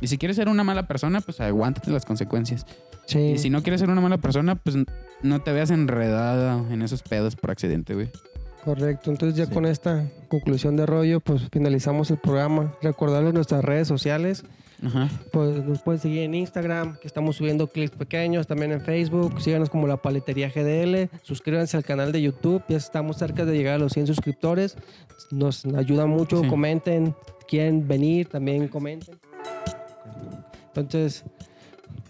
Y 0.00 0.06
si 0.06 0.16
quieres 0.16 0.36
ser 0.36 0.48
una 0.48 0.62
mala 0.64 0.86
persona, 0.86 1.20
pues 1.20 1.40
aguántate 1.40 1.90
las 1.90 2.04
consecuencias. 2.06 2.64
Sí. 3.06 3.18
Y 3.18 3.38
si 3.38 3.50
no 3.50 3.62
quieres 3.62 3.80
ser 3.80 3.90
una 3.90 4.00
mala 4.00 4.18
persona, 4.18 4.54
pues 4.54 4.76
no 5.22 5.40
te 5.42 5.52
veas 5.52 5.70
enredada 5.70 6.62
en 6.72 6.82
esos 6.82 7.02
pedos 7.02 7.34
por 7.36 7.50
accidente, 7.50 7.94
güey. 7.94 8.10
Correcto. 8.64 9.10
Entonces 9.10 9.36
ya 9.36 9.46
Sí. 9.46 9.52
con 9.52 9.66
esta 9.66 10.06
conclusión 10.28 10.76
de 10.76 10.86
rollo, 10.86 11.20
pues 11.20 11.42
finalizamos 11.50 12.10
el 12.10 12.18
programa. 12.18 12.72
Recordarles 12.82 13.34
nuestras 13.34 13.64
redes 13.64 13.88
sociales. 13.88 14.44
Ajá. 14.82 15.08
Pues 15.32 15.64
nos 15.64 15.82
pueden 15.82 16.00
seguir 16.00 16.22
en 16.22 16.34
Instagram, 16.34 16.96
que 16.96 17.06
estamos 17.06 17.36
subiendo 17.36 17.66
clips 17.66 17.96
pequeños, 17.96 18.46
también 18.46 18.72
en 18.72 18.80
Facebook. 18.80 19.40
Síganos 19.40 19.68
como 19.68 19.86
la 19.86 19.98
paletería 19.98 20.48
GDL. 20.48 21.10
Suscríbanse 21.22 21.76
al 21.76 21.84
canal 21.84 22.12
de 22.12 22.22
YouTube. 22.22 22.62
Ya 22.68 22.76
estamos 22.76 23.18
cerca 23.18 23.44
de 23.44 23.56
llegar 23.56 23.74
a 23.74 23.78
los 23.78 23.92
100 23.92 24.06
suscriptores. 24.06 24.76
Nos 25.30 25.64
ayuda 25.66 26.06
mucho. 26.06 26.42
Sí. 26.42 26.48
Comenten. 26.48 27.14
Quieren 27.46 27.86
venir, 27.86 28.28
también 28.28 28.68
comenten. 28.68 29.18
Entonces, 30.68 31.24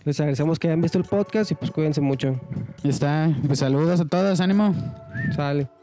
les 0.04 0.20
agradecemos 0.20 0.58
que 0.58 0.68
hayan 0.68 0.82
visto 0.82 0.98
el 0.98 1.04
podcast 1.04 1.50
y 1.50 1.54
pues 1.54 1.70
cuídense 1.70 2.00
mucho. 2.00 2.38
Ya 2.82 2.90
está. 2.90 3.34
Pues 3.46 3.58
saludos 3.58 4.00
a 4.00 4.04
todos, 4.04 4.40
ánimo. 4.40 4.74
Sale. 5.34 5.79